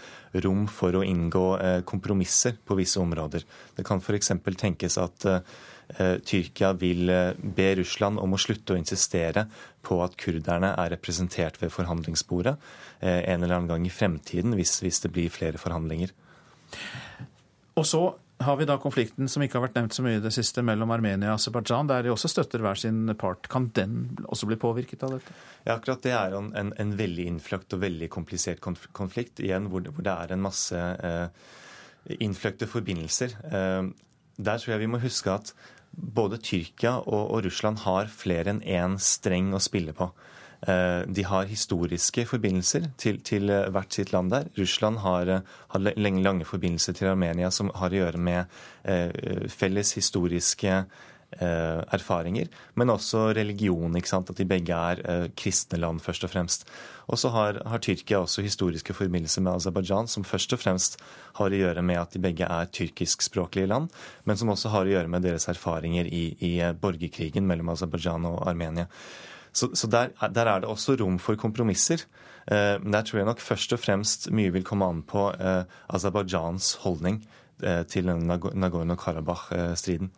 rom 0.45 0.67
for 0.69 0.99
å 0.99 1.07
inngå 1.07 1.47
eh, 1.57 1.79
kompromisser 1.89 2.59
på 2.67 2.77
visse 2.77 3.01
områder. 3.01 3.47
Det 3.77 3.87
kan 3.87 4.05
f.eks. 4.05 4.35
tenkes 4.57 5.01
at 5.01 5.31
Tyrkia 6.27 6.73
vil 6.75 7.07
be 7.55 7.67
Russland 7.79 8.19
om 8.19 8.33
å 8.35 8.41
slutte 8.43 8.75
å 8.75 8.79
insistere 8.81 9.45
på 9.87 10.01
at 10.03 10.17
kurderne 10.19 10.73
er 10.75 10.91
representert 10.97 11.61
ved 11.61 11.71
forhandlingsbordet 11.71 12.57
en 13.01 13.43
eller 13.43 13.57
annen 13.57 13.71
gang 13.71 13.87
i 13.87 13.93
fremtiden, 13.93 14.55
hvis, 14.57 14.79
hvis 14.85 15.03
det 15.05 15.13
blir 15.15 15.33
flere 15.33 15.61
forhandlinger. 15.61 16.15
Og 17.77 17.85
så 17.87 18.07
har 18.39 18.57
vi 18.57 18.67
da 18.69 18.77
konflikten 18.81 19.31
som 19.33 19.43
ikke 19.45 19.57
har 19.57 19.65
vært 19.65 19.77
nevnt 19.79 19.97
så 19.97 20.05
mye 20.05 20.19
i 20.19 20.25
det 20.25 20.33
siste, 20.35 20.65
mellom 20.65 20.91
Armenia 20.93 21.31
og 21.33 21.39
Aserbajdsjan, 21.39 21.89
der 21.89 22.05
de 22.05 22.13
også 22.13 22.29
støtter 22.29 22.61
hver 22.65 22.79
sin 22.81 23.09
part. 23.19 23.49
Kan 23.53 23.71
den 23.77 24.17
også 24.27 24.49
bli 24.51 24.59
påvirket 24.61 25.05
av 25.07 25.17
dette? 25.17 25.37
Ja, 25.65 25.79
akkurat 25.79 26.05
det 26.05 26.13
er 26.17 26.37
en, 26.37 26.51
en, 26.59 26.73
en 26.77 26.97
veldig 26.99 27.29
innfløkt 27.33 27.77
og 27.77 27.81
veldig 27.85 28.11
komplisert 28.13 28.61
konflikt, 28.61 29.41
igjen 29.41 29.71
hvor, 29.73 29.89
hvor 29.89 30.05
det 30.05 30.13
er 30.13 30.35
en 30.35 30.45
masse 30.45 30.77
eh, 30.77 31.47
innfløkte 32.21 32.69
forbindelser. 32.69 33.39
Eh, 33.49 33.89
der 34.37 34.61
tror 34.61 34.75
jeg 34.75 34.85
vi 34.85 34.93
må 34.93 35.01
huske 35.01 35.33
at 35.33 35.55
både 35.97 36.41
Tyrkia 36.45 36.99
og, 37.01 37.23
og 37.33 37.45
Russland 37.47 37.81
har 37.87 38.13
flere 38.13 38.53
enn 38.53 38.61
én 38.61 38.99
streng 39.01 39.55
å 39.57 39.63
spille 39.65 39.97
på. 39.97 40.11
Eh, 40.67 41.01
de 41.07 41.23
har 41.23 41.47
historiske 41.47 42.25
forbindelser 42.27 42.89
til, 42.99 43.21
til, 43.23 43.51
eh, 43.55 43.69
hvert 43.71 43.95
sitt 43.95 44.11
land 44.13 44.33
der. 44.35 44.49
Russland 44.59 44.99
har, 44.99 45.29
eh, 45.29 45.41
har 45.69 45.81
lenge, 45.95 46.23
lange 46.23 46.45
forbindelser 46.45 46.93
til 46.93 47.13
Armenia 47.13 47.51
som 47.51 47.71
har 47.75 47.91
å 47.91 48.01
gjøre 48.03 48.19
med 48.19 48.47
felles 49.49 49.93
historiske 49.95 50.85
erfaringer, 51.41 52.47
men 52.77 52.89
også 52.89 53.35
religion. 53.35 53.93
ikke 53.93 54.09
sant? 54.09 54.31
At 54.31 54.37
de 54.37 54.45
begge 54.45 54.71
er 54.71 55.29
kristne 55.35 55.79
land, 55.81 56.01
først 56.01 56.23
og 56.23 56.31
fremst. 56.31 56.65
Og 57.09 57.19
så 57.19 57.31
har, 57.31 57.61
har, 57.67 57.79
Tyrkia 57.79 58.21
også 58.21 58.43
historiske 58.43 58.95
forbindelser 58.95 59.43
med 59.43 59.57
Aserbajdsjan, 59.57 60.09
som 60.09 60.23
først 60.23 60.53
og 60.53 60.61
fremst 60.61 61.01
har 61.35 61.51
å 61.51 61.51
gjøre 61.51 61.83
med 61.83 61.99
at 61.99 62.13
de 62.13 62.21
begge 62.21 62.47
er 62.47 62.67
tyrkiskspråklige 62.67 63.67
land, 63.67 63.91
men 64.25 64.37
som 64.37 64.49
også 64.49 64.71
har 64.71 64.87
å 64.87 64.95
gjøre 64.95 65.09
med 65.09 65.23
deres 65.23 65.49
erfaringer 65.49 66.07
i, 66.07 66.37
i 66.41 66.63
borgerkrigen 66.73 67.47
mellom 67.47 67.75
Aserbajdsjan 67.75 68.25
og 68.25 68.47
Armenia. 68.47 68.87
Så, 69.57 69.71
så 69.73 69.89
der, 69.89 70.13
der, 70.35 70.45
er 70.45 70.61
det 70.61 70.69
også 70.69 70.99
rom 71.01 71.17
for 71.23 71.35
kompromisser. 71.41 72.05
Eh, 72.47 72.83
men 72.83 72.93
der 72.93 73.03
tror 73.03 73.19
jeg 73.19 73.27
nok 73.27 73.41
først 73.41 73.73
og 73.73 73.79
fremst 73.81 74.31
mye 74.35 74.53
vil 74.55 74.65
komme 74.67 74.85
an 74.87 75.03
på 75.07 75.33
eh, 75.33 75.65
Aserbajdsjans 75.89 76.75
holdning 76.85 77.29
eh, 77.63 77.83
til 77.89 78.05
Nagorno-Karabakh-striden. 78.07 80.11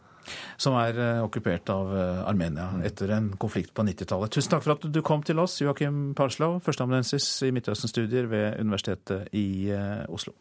Som 0.60 0.74
er 0.76 1.22
okkupert 1.24 1.70
av 1.72 1.88
Armenia 2.28 2.66
etter 2.84 3.08
en 3.16 3.30
konflikt 3.40 3.72
på 3.72 3.80
90-tallet. 3.86 4.30
Tusen 4.34 4.50
takk 4.52 4.64
for 4.66 4.74
at 4.74 4.84
du 4.92 5.00
kom 5.00 5.22
til 5.24 5.40
oss, 5.40 5.54
Joakim 5.62 6.12
Parslov, 6.18 6.58
førsteamanuensis 6.66 7.24
i 7.48 7.50
Midtøsten-studier 7.56 8.28
ved 8.28 8.60
Universitetet 8.60 9.32
i 9.32 9.72
Oslo. 10.12 10.36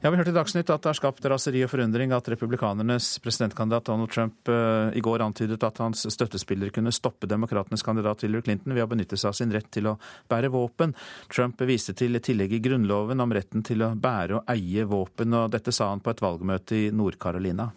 Ja, 0.00 0.10
Vi 0.10 0.16
hørte 0.16 0.30
i 0.30 0.34
Dagsnytt 0.36 0.68
at 0.70 0.84
det 0.84 0.92
har 0.92 0.94
skapt 0.94 1.24
raseri 1.26 1.64
og 1.66 1.72
forundring 1.72 2.12
at 2.14 2.28
republikanernes 2.30 3.16
presidentkandidat 3.18 3.88
Donald 3.88 4.12
Trump 4.14 4.46
uh, 4.46 4.94
i 4.94 5.02
går 5.02 5.24
antydet 5.24 5.58
at 5.66 5.80
hans 5.82 6.04
støttespillere 6.14 6.70
kunne 6.70 6.92
stoppe 6.94 7.26
demokratenes 7.26 7.82
kandidat 7.82 8.22
Hillary 8.22 8.46
Clinton 8.46 8.76
ved 8.76 8.84
å 8.84 8.90
benytte 8.92 9.18
seg 9.18 9.32
av 9.32 9.34
sin 9.34 9.50
rett 9.50 9.66
til 9.74 9.90
å 9.90 9.96
bære 10.30 10.52
våpen. 10.54 10.94
Trump 11.34 11.58
viste 11.66 11.96
til 11.98 12.14
tillegg 12.22 12.54
i 12.54 12.62
Grunnloven 12.62 13.18
om 13.18 13.34
retten 13.34 13.66
til 13.66 13.82
å 13.82 13.90
bære 13.98 14.38
og 14.38 14.54
eie 14.54 14.86
våpen, 14.86 15.34
og 15.34 15.50
dette 15.50 15.74
sa 15.74 15.90
han 15.90 15.98
på 15.98 16.14
et 16.14 16.22
valgmøte 16.22 16.78
i 16.78 16.86
Nord-Carolina. 16.94 17.72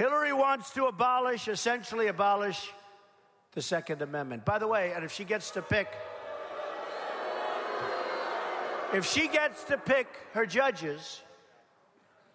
Hillary 0.00 0.32
wants 0.32 0.72
to 0.72 0.88
abolish, 0.88 1.48
essentially 1.48 2.08
abolish 2.08 2.72
the 3.52 3.60
Second 3.60 4.00
Amendment. 4.00 4.46
By 4.46 4.58
the 4.58 4.68
way, 4.68 4.92
and 4.96 5.04
if 5.04 5.12
If 8.94 9.04
she 9.04 9.28
gets 9.28 9.64
to 9.64 9.76
pick 9.76 10.06
her 10.32 10.46
judges, 10.46 11.22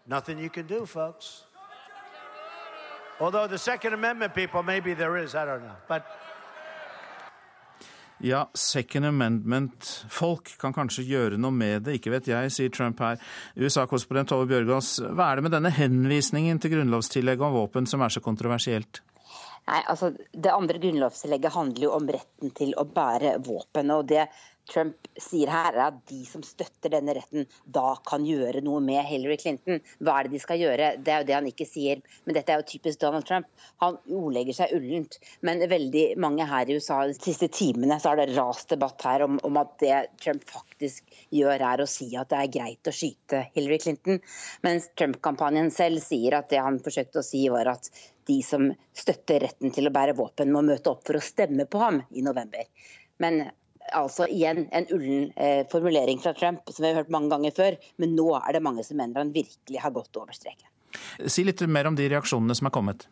nothing 0.08 0.38
you 0.38 0.50
can 0.50 0.68
do, 0.68 0.86
folks. 0.86 1.46
Although 3.20 3.48
the 3.48 3.58
Second 3.58 3.94
Amendment 3.94 4.36
people, 4.36 4.62
maybe 4.64 4.94
there 4.94 5.18
is, 5.18 5.34
I 5.34 5.46
don't 5.46 5.62
know. 5.62 5.76
But 5.88 6.04
ja, 8.24 8.50
Second 8.54 9.06
Amendment-folk 9.06 10.54
kan 10.62 10.74
kanskje 10.74 11.04
gjøre 11.04 11.40
noe 11.42 11.52
med 11.52 11.88
det, 11.88 11.98
ikke 11.98 12.14
vet 12.14 12.30
jeg, 12.30 12.52
sier 12.54 12.70
Trump 12.72 13.02
her. 13.04 13.18
USA-korrespondent 13.58 14.30
Tove 14.32 14.46
Bjørgaas, 14.48 14.96
hva 15.10 15.32
er 15.32 15.42
det 15.42 15.48
med 15.48 15.56
denne 15.58 15.74
henvisningen 15.74 16.62
til 16.62 16.76
grunnlovstillegget 16.76 17.50
om 17.50 17.58
våpen 17.58 17.90
som 17.90 18.06
er 18.06 18.14
så 18.14 18.22
kontroversielt? 18.24 19.02
Nei, 19.64 19.82
altså 19.88 20.14
Det 20.14 20.52
andre 20.52 20.80
grunnlovstillegget 20.80 21.56
handler 21.56 21.88
jo 21.88 21.92
om 21.98 22.08
retten 22.16 22.54
til 22.56 22.74
å 22.80 22.86
bære 22.86 23.38
våpen. 23.44 23.92
og 23.92 24.08
det 24.08 24.28
Trump 24.72 25.08
sier 25.20 25.50
her, 25.52 25.76
er 25.76 25.90
at 25.90 25.98
de 26.10 26.22
som 26.28 26.44
støtter 26.46 26.94
denne 26.94 27.16
retten, 27.18 27.48
da 27.66 27.96
kan 28.08 28.24
gjøre 28.28 28.62
noe 28.64 28.80
med 28.84 29.04
Hillary 29.10 29.38
Clinton. 29.42 29.82
Hva 30.00 30.20
er 30.20 30.28
det 30.28 30.38
de 30.38 30.42
skal 30.44 30.62
gjøre? 30.62 30.90
Det 31.04 31.14
er 31.14 31.22
jo 31.22 31.28
det 31.30 31.36
han 31.36 31.50
ikke 31.50 31.68
sier. 31.68 32.02
Men 32.24 32.38
dette 32.38 32.54
er 32.54 32.62
jo 32.62 32.68
typisk 32.72 33.02
Donald 33.02 33.28
Trump. 33.28 33.50
Han 33.84 34.00
ordlegger 34.08 34.58
seg 34.58 34.76
ullent. 34.78 35.20
Men 35.46 35.66
veldig 35.70 36.06
mange 36.24 36.48
her 36.48 36.70
i 36.70 36.78
USA 36.80 37.02
de 37.10 37.18
siste 37.18 37.50
timene 37.54 38.00
så 38.00 38.14
har 38.14 38.22
det 38.22 38.38
rast 38.38 38.72
debatt 38.72 39.04
her 39.08 39.26
om, 39.28 39.40
om 39.44 39.60
at 39.62 39.76
det 39.84 40.00
Trump 40.24 40.46
faktisk 40.50 41.12
gjør, 41.36 41.68
er 41.74 41.84
å 41.84 41.90
si 41.90 42.10
at 42.20 42.32
det 42.32 42.40
er 42.40 42.54
greit 42.58 42.90
å 42.90 42.96
skyte 42.96 43.46
Hillary 43.58 43.82
Clinton. 43.84 44.22
Mens 44.66 44.90
Trump-kampanjen 44.98 45.72
selv 45.76 46.04
sier 46.04 46.40
at 46.40 46.50
det 46.54 46.64
han 46.64 46.80
forsøkte 46.84 47.22
å 47.22 47.28
si, 47.28 47.44
var 47.52 47.72
at 47.76 47.92
de 48.28 48.40
som 48.46 48.70
støtter 48.96 49.44
retten 49.44 49.74
til 49.76 49.90
å 49.90 49.94
bære 49.94 50.16
våpen, 50.16 50.54
må 50.54 50.64
møte 50.64 50.94
opp 50.94 51.04
for 51.08 51.20
å 51.20 51.24
stemme 51.24 51.68
på 51.68 51.82
ham 51.82 52.00
i 52.16 52.24
november. 52.24 52.64
Men 53.22 53.44
altså 53.92 54.28
igjen 54.32 54.68
en 54.72 54.88
ullen 54.94 55.32
eh, 55.36 55.64
formulering 55.72 56.22
fra 56.24 56.34
Trump, 56.38 56.70
som 56.70 56.84
vi 56.84 56.92
har 56.92 57.02
hørt 57.02 57.14
mange 57.14 57.32
ganger 57.34 57.56
før. 57.56 57.80
Men 58.02 58.16
nå 58.18 58.30
er 58.40 58.56
det 58.56 58.64
mange 58.66 58.86
som 58.88 59.00
mener 59.02 59.24
han 59.24 59.34
virkelig 59.36 59.82
har 59.84 59.96
gått 59.96 60.20
over 60.20 60.36
streken. 60.36 60.70
Si 61.28 61.44
litt 61.44 61.62
mer 61.68 61.90
om 61.90 61.98
de 61.98 62.08
reaksjonene 62.12 62.56
som 62.56 62.70
er 62.70 62.76
kommet. 62.76 63.08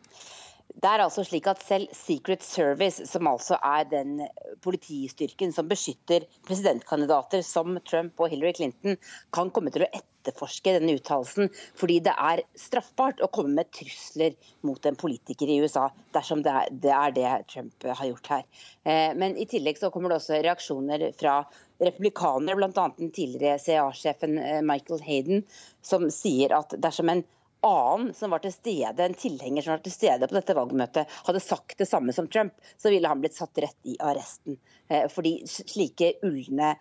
Det 0.72 0.88
er 0.88 1.02
altså 1.04 1.24
slik 1.26 1.46
at 1.50 1.60
Selv 1.60 1.90
Secret 1.92 2.44
Service, 2.46 3.04
som 3.10 3.28
altså 3.28 3.58
er 3.60 3.84
den 3.90 4.22
politistyrken 4.64 5.52
som 5.52 5.68
beskytter 5.68 6.24
presidentkandidater 6.48 7.44
som 7.44 7.76
Trump 7.84 8.22
og 8.22 8.32
Hillary 8.32 8.54
Clinton, 8.56 8.96
kan 9.36 9.52
komme 9.52 9.74
til 9.74 9.84
å 9.84 9.90
etterforske 9.90 10.11
denne 10.24 10.94
uttalelsen, 10.96 11.50
fordi 11.78 11.98
det 12.06 12.14
er 12.14 12.42
straffbart 12.58 13.20
å 13.22 13.30
komme 13.32 13.56
med 13.58 13.70
trusler 13.74 14.36
mot 14.62 14.86
en 14.86 14.96
politiker 14.96 15.48
i 15.48 15.60
USA, 15.62 15.88
dersom 16.14 16.42
det 16.42 16.52
er 16.52 16.70
det, 16.70 16.92
er 16.92 17.12
det 17.16 17.34
Trump 17.52 17.84
har 17.84 18.06
gjort 18.06 18.32
her. 18.32 18.46
Eh, 18.84 19.12
men 19.14 19.36
i 19.36 19.46
tillegg 19.46 19.78
så 19.78 19.90
kommer 19.90 20.10
det 20.10 20.20
også 20.20 20.40
reaksjoner 20.42 21.10
fra 21.18 21.42
republikanere, 21.82 22.56
bl.a. 22.56 22.88
den 22.98 23.12
tidligere 23.14 23.58
CA-sjefen 23.58 24.38
eh, 24.38 24.62
Michael 24.62 25.02
Hayden, 25.06 25.46
som 25.82 26.10
sier 26.10 26.54
at 26.56 26.74
dersom 26.78 27.10
en 27.12 27.24
annen 27.62 28.14
som 28.14 28.32
var 28.34 28.42
til 28.42 28.54
stede, 28.54 29.04
en 29.04 29.14
tilhenger 29.14 29.62
som 29.62 29.76
var 29.76 29.82
til 29.84 29.94
stede 29.94 30.28
på 30.28 30.34
dette 30.34 30.56
valgmøtet, 30.58 31.18
hadde 31.26 31.42
sagt 31.42 31.78
det 31.78 31.86
samme 31.86 32.14
som 32.14 32.28
Trump, 32.28 32.54
så 32.78 32.90
ville 32.90 33.08
han 33.08 33.22
blitt 33.22 33.38
satt 33.38 33.58
rett 33.62 33.78
i 33.86 33.98
arresten. 34.02 34.58
Eh, 34.88 35.06
fordi 35.12 35.40
slike 35.48 36.16
ulne 36.26 36.74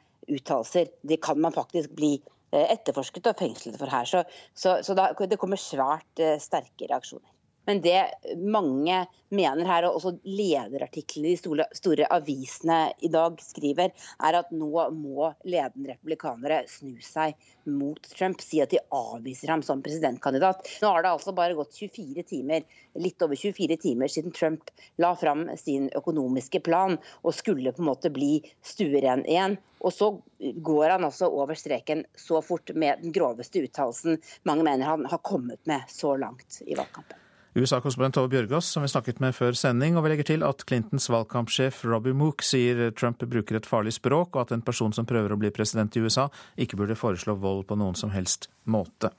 de 1.01 1.17
kan 1.17 1.41
man 1.41 1.51
faktisk 1.51 1.95
bli 1.97 2.21
etterforsket 2.51 3.29
og 3.31 3.37
fengslet 3.39 3.77
for 3.79 3.91
her. 3.91 4.07
Så, 4.09 4.23
så, 4.53 4.79
så 4.83 4.95
da, 4.97 5.11
det 5.19 5.39
kommer 5.39 5.59
svært 5.61 6.23
eh, 6.23 6.37
sterke 6.41 6.89
reaksjoner. 6.91 7.29
Men 7.65 7.81
det 7.81 7.99
mange 8.41 9.05
mener 9.29 9.67
her, 9.69 9.85
og 9.87 9.99
også 9.99 10.15
lederartiklene 10.25 11.29
i 11.29 11.35
de 11.35 11.39
store, 11.39 11.67
store, 11.77 12.07
avisene 12.11 12.79
i 13.05 13.09
dag 13.11 13.37
skriver, 13.43 13.93
er 14.25 14.37
at 14.39 14.51
nå 14.55 14.87
må 14.95 15.29
ledende 15.45 15.93
republikanere 15.93 16.63
snu 16.71 16.97
seg 17.05 17.37
mot 17.69 18.01
Trump, 18.17 18.41
si 18.41 18.59
at 18.63 18.73
de 18.73 18.81
avviser 18.97 19.53
ham 19.53 19.63
som 19.65 19.83
presidentkandidat. 19.85 20.65
Nå 20.81 20.91
har 20.95 21.05
det 21.05 21.13
altså 21.13 21.35
bare 21.37 21.55
gått 21.57 21.77
24 21.77 22.25
timer, 22.33 22.65
litt 22.97 23.21
over 23.21 23.37
24 23.37 23.77
timer 23.85 24.11
siden 24.11 24.35
Trump 24.35 24.73
la 24.99 25.13
fram 25.15 25.45
sin 25.61 25.87
økonomiske 25.95 26.63
plan 26.65 26.97
og 27.21 27.37
skulle 27.37 27.71
på 27.71 27.85
en 27.85 27.91
måte 27.93 28.11
bli 28.13 28.33
stueren 28.65 29.23
igjen. 29.29 29.59
Og 29.81 29.93
så 29.93 30.11
går 30.41 30.97
han 30.97 31.07
altså 31.07 31.29
over 31.29 31.57
streken 31.57 32.03
så 32.17 32.41
fort 32.45 32.73
med 32.75 33.05
den 33.05 33.13
groveste 33.15 33.63
uttalelsen 33.65 34.19
mange 34.49 34.65
mener 34.67 34.95
han 34.95 35.07
har 35.09 35.23
kommet 35.25 35.61
med 35.69 35.85
så 35.89 36.17
langt 36.17 36.61
i 36.65 36.77
valgkampen. 36.77 37.30
USA-korrespondent 37.51 38.15
Tove 38.15 38.29
Bjørgaas, 38.31 38.69
som 38.71 38.85
vi 38.85 38.87
snakket 38.87 39.17
med 39.19 39.35
før 39.35 39.57
sending, 39.59 39.97
og 39.97 40.05
vi 40.05 40.13
legger 40.13 40.29
til 40.29 40.45
at 40.47 40.63
Clintons 40.67 41.09
valgkampsjef 41.11 41.81
Robbie 41.83 42.15
Mook 42.15 42.45
sier 42.47 42.93
Trump 42.95 43.19
bruker 43.27 43.59
et 43.59 43.67
farlig 43.67 43.91
språk, 43.97 44.37
og 44.37 44.45
at 44.45 44.53
en 44.55 44.63
person 44.63 44.95
som 44.95 45.07
prøver 45.09 45.35
å 45.35 45.39
bli 45.41 45.51
president 45.51 45.97
i 45.99 46.05
USA, 46.05 46.29
ikke 46.55 46.79
burde 46.79 46.95
foreslå 46.95 47.35
vold 47.35 47.65
på 47.67 47.75
noen 47.75 47.99
som 47.99 48.13
helst 48.15 48.47
måte. 48.63 49.11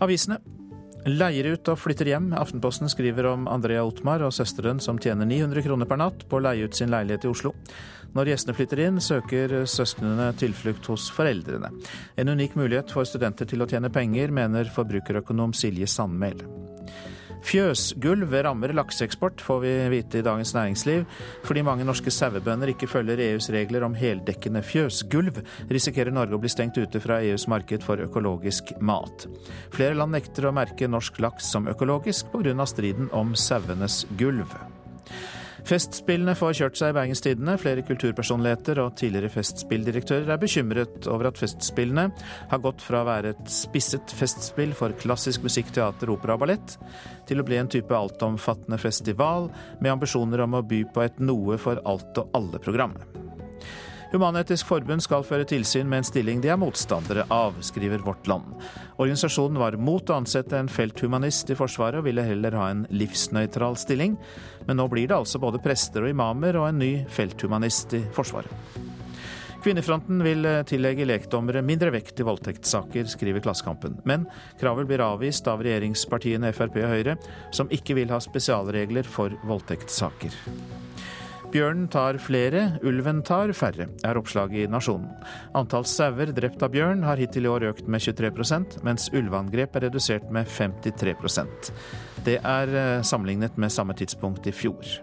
Avisene. 0.00 0.40
Leier 1.08 1.46
ut 1.54 1.68
og 1.72 1.78
flytter 1.80 2.10
hjem. 2.10 2.32
Aftenposten 2.36 2.90
skriver 2.92 3.30
om 3.30 3.46
Andrea 3.48 3.80
Otmar 3.86 4.20
og 4.26 4.34
søsteren 4.36 4.80
som 4.82 4.98
tjener 5.00 5.28
900 5.28 5.64
kroner 5.64 5.88
per 5.88 6.00
natt 6.00 6.26
på 6.28 6.36
å 6.36 6.42
leie 6.44 6.68
ut 6.68 6.76
sin 6.76 6.92
leilighet 6.92 7.24
i 7.24 7.30
Oslo. 7.30 7.54
Når 8.16 8.32
gjestene 8.32 8.56
flytter 8.58 8.82
inn, 8.84 9.00
søker 9.00 9.54
søsknene 9.68 10.30
tilflukt 10.40 10.88
hos 10.92 11.08
foreldrene. 11.14 11.70
En 12.20 12.32
unik 12.34 12.58
mulighet 12.60 12.92
for 12.92 13.08
studenter 13.08 13.48
til 13.48 13.64
å 13.64 13.68
tjene 13.70 13.92
penger, 13.92 14.34
mener 14.34 14.68
forbrukerøkonom 14.74 15.56
Silje 15.56 15.88
Sandmæl. 15.88 16.44
Fjøsgulv 17.46 18.32
rammer 18.44 18.72
lakseeksport, 18.76 19.42
får 19.44 19.60
vi 19.62 19.72
vite 19.92 20.20
i 20.20 20.24
Dagens 20.26 20.54
Næringsliv. 20.56 21.04
Fordi 21.46 21.64
mange 21.66 21.86
norske 21.86 22.12
sauebønder 22.12 22.72
ikke 22.72 22.90
følger 22.90 23.22
EUs 23.28 23.50
regler 23.54 23.86
om 23.86 23.96
heldekkende 23.98 24.62
fjøsgulv, 24.66 25.42
risikerer 25.70 26.14
Norge 26.14 26.36
å 26.36 26.42
bli 26.42 26.52
stengt 26.52 26.78
ute 26.78 27.02
fra 27.02 27.20
EUs 27.24 27.48
marked 27.50 27.86
for 27.86 28.02
økologisk 28.04 28.74
mat. 28.80 29.28
Flere 29.74 29.96
land 29.98 30.16
nekter 30.16 30.48
å 30.48 30.54
merke 30.54 30.90
norsk 30.90 31.20
laks 31.22 31.52
som 31.52 31.68
økologisk 31.70 32.32
pga. 32.34 32.66
striden 32.66 33.08
om 33.12 33.34
sauenes 33.34 34.04
gulv. 34.18 34.56
Festspillene 35.68 36.32
får 36.32 36.54
kjørt 36.56 36.78
seg 36.80 36.94
i 36.94 36.96
Bergens 36.96 37.20
Tidende. 37.20 37.58
Flere 37.60 37.82
kulturpersonligheter 37.84 38.78
og 38.80 38.94
tidligere 38.96 39.28
festspilldirektører 39.34 40.32
er 40.32 40.40
bekymret 40.40 41.08
over 41.12 41.28
at 41.28 41.40
Festspillene 41.40 42.06
har 42.48 42.62
gått 42.64 42.80
fra 42.80 43.02
å 43.02 43.08
være 43.10 43.34
et 43.34 43.52
spisset 43.52 44.16
festspill 44.16 44.72
for 44.78 44.96
klassisk 45.02 45.44
musikk, 45.44 45.74
teater, 45.76 46.08
opera 46.14 46.38
og 46.38 46.46
ballett, 46.46 46.78
til 47.28 47.42
å 47.42 47.44
bli 47.44 47.60
en 47.60 47.68
type 47.68 47.92
altomfattende 47.92 48.80
festival 48.80 49.50
med 49.82 49.92
ambisjoner 49.98 50.46
om 50.46 50.56
å 50.56 50.64
by 50.64 50.86
på 50.88 51.04
et 51.04 51.20
noe 51.20 51.60
for 51.60 51.84
alt 51.84 52.24
og 52.24 52.38
alle-program. 52.38 52.96
Human-Etisk 54.08 54.64
Forbund 54.64 55.02
skal 55.04 55.24
føre 55.26 55.44
tilsyn 55.44 55.88
med 55.88 56.00
en 56.00 56.06
stilling 56.08 56.38
de 56.40 56.48
er 56.48 56.56
motstandere 56.56 57.26
av, 57.28 57.58
skriver 57.60 58.00
Vårt 58.06 58.24
Land. 58.30 58.54
Organisasjonen 58.96 59.60
var 59.60 59.76
mot 59.76 60.08
å 60.08 60.16
ansette 60.16 60.56
en 60.56 60.70
felthumanist 60.72 61.52
i 61.52 61.56
Forsvaret, 61.58 62.00
og 62.00 62.06
ville 62.08 62.24
heller 62.24 62.56
ha 62.56 62.70
en 62.72 62.86
livsnøytral 62.88 63.76
stilling. 63.76 64.16
Men 64.64 64.80
nå 64.80 64.88
blir 64.88 65.10
det 65.10 65.18
altså 65.18 65.42
både 65.42 65.60
prester 65.60 66.06
og 66.06 66.14
imamer 66.14 66.56
og 66.56 66.70
en 66.70 66.80
ny 66.80 66.92
felthumanist 67.12 67.98
i 68.00 68.02
Forsvaret. 68.16 68.80
Kvinnefronten 69.60 70.24
vil 70.24 70.46
tillegge 70.70 71.04
lekdommere 71.04 71.60
mindre 71.66 71.92
vekt 71.92 72.22
i 72.22 72.24
voldtektssaker, 72.24 73.12
skriver 73.12 73.44
Klassekampen. 73.44 74.00
Men 74.08 74.24
kravet 74.56 74.88
blir 74.88 75.04
avvist 75.04 75.52
av 75.52 75.60
regjeringspartiene 75.66 76.54
Frp 76.56 76.80
og 76.80 76.92
Høyre, 76.94 77.20
som 77.52 77.68
ikke 77.68 78.00
vil 78.00 78.14
ha 78.14 78.24
spesialregler 78.24 79.04
for 79.04 79.36
voldtektssaker. 79.44 80.32
Bjørnen 81.48 81.86
tar 81.88 82.18
flere, 82.20 82.64
ulven 82.84 83.22
tar 83.24 83.54
færre, 83.56 83.86
er 84.04 84.18
oppslaget 84.20 84.66
i 84.66 84.68
Nasjonen. 84.68 85.08
Antall 85.56 85.86
sauer 85.88 86.28
drept 86.36 86.60
av 86.64 86.74
bjørn 86.74 87.06
har 87.08 87.16
hittil 87.16 87.48
i 87.48 87.52
år 87.52 87.70
økt 87.70 87.88
med 87.88 88.04
23% 88.04 88.82
mens 88.84 89.08
ulveangrep 89.16 89.78
er 89.78 89.86
redusert 89.88 90.28
med 90.34 90.50
53% 90.52 91.70
Det 92.26 92.36
er 92.42 92.74
eh, 92.76 93.00
sammenlignet 93.00 93.56
med 93.56 93.72
samme 93.72 93.96
tidspunkt 93.96 94.50
i 94.50 94.52
fjor. 94.52 94.98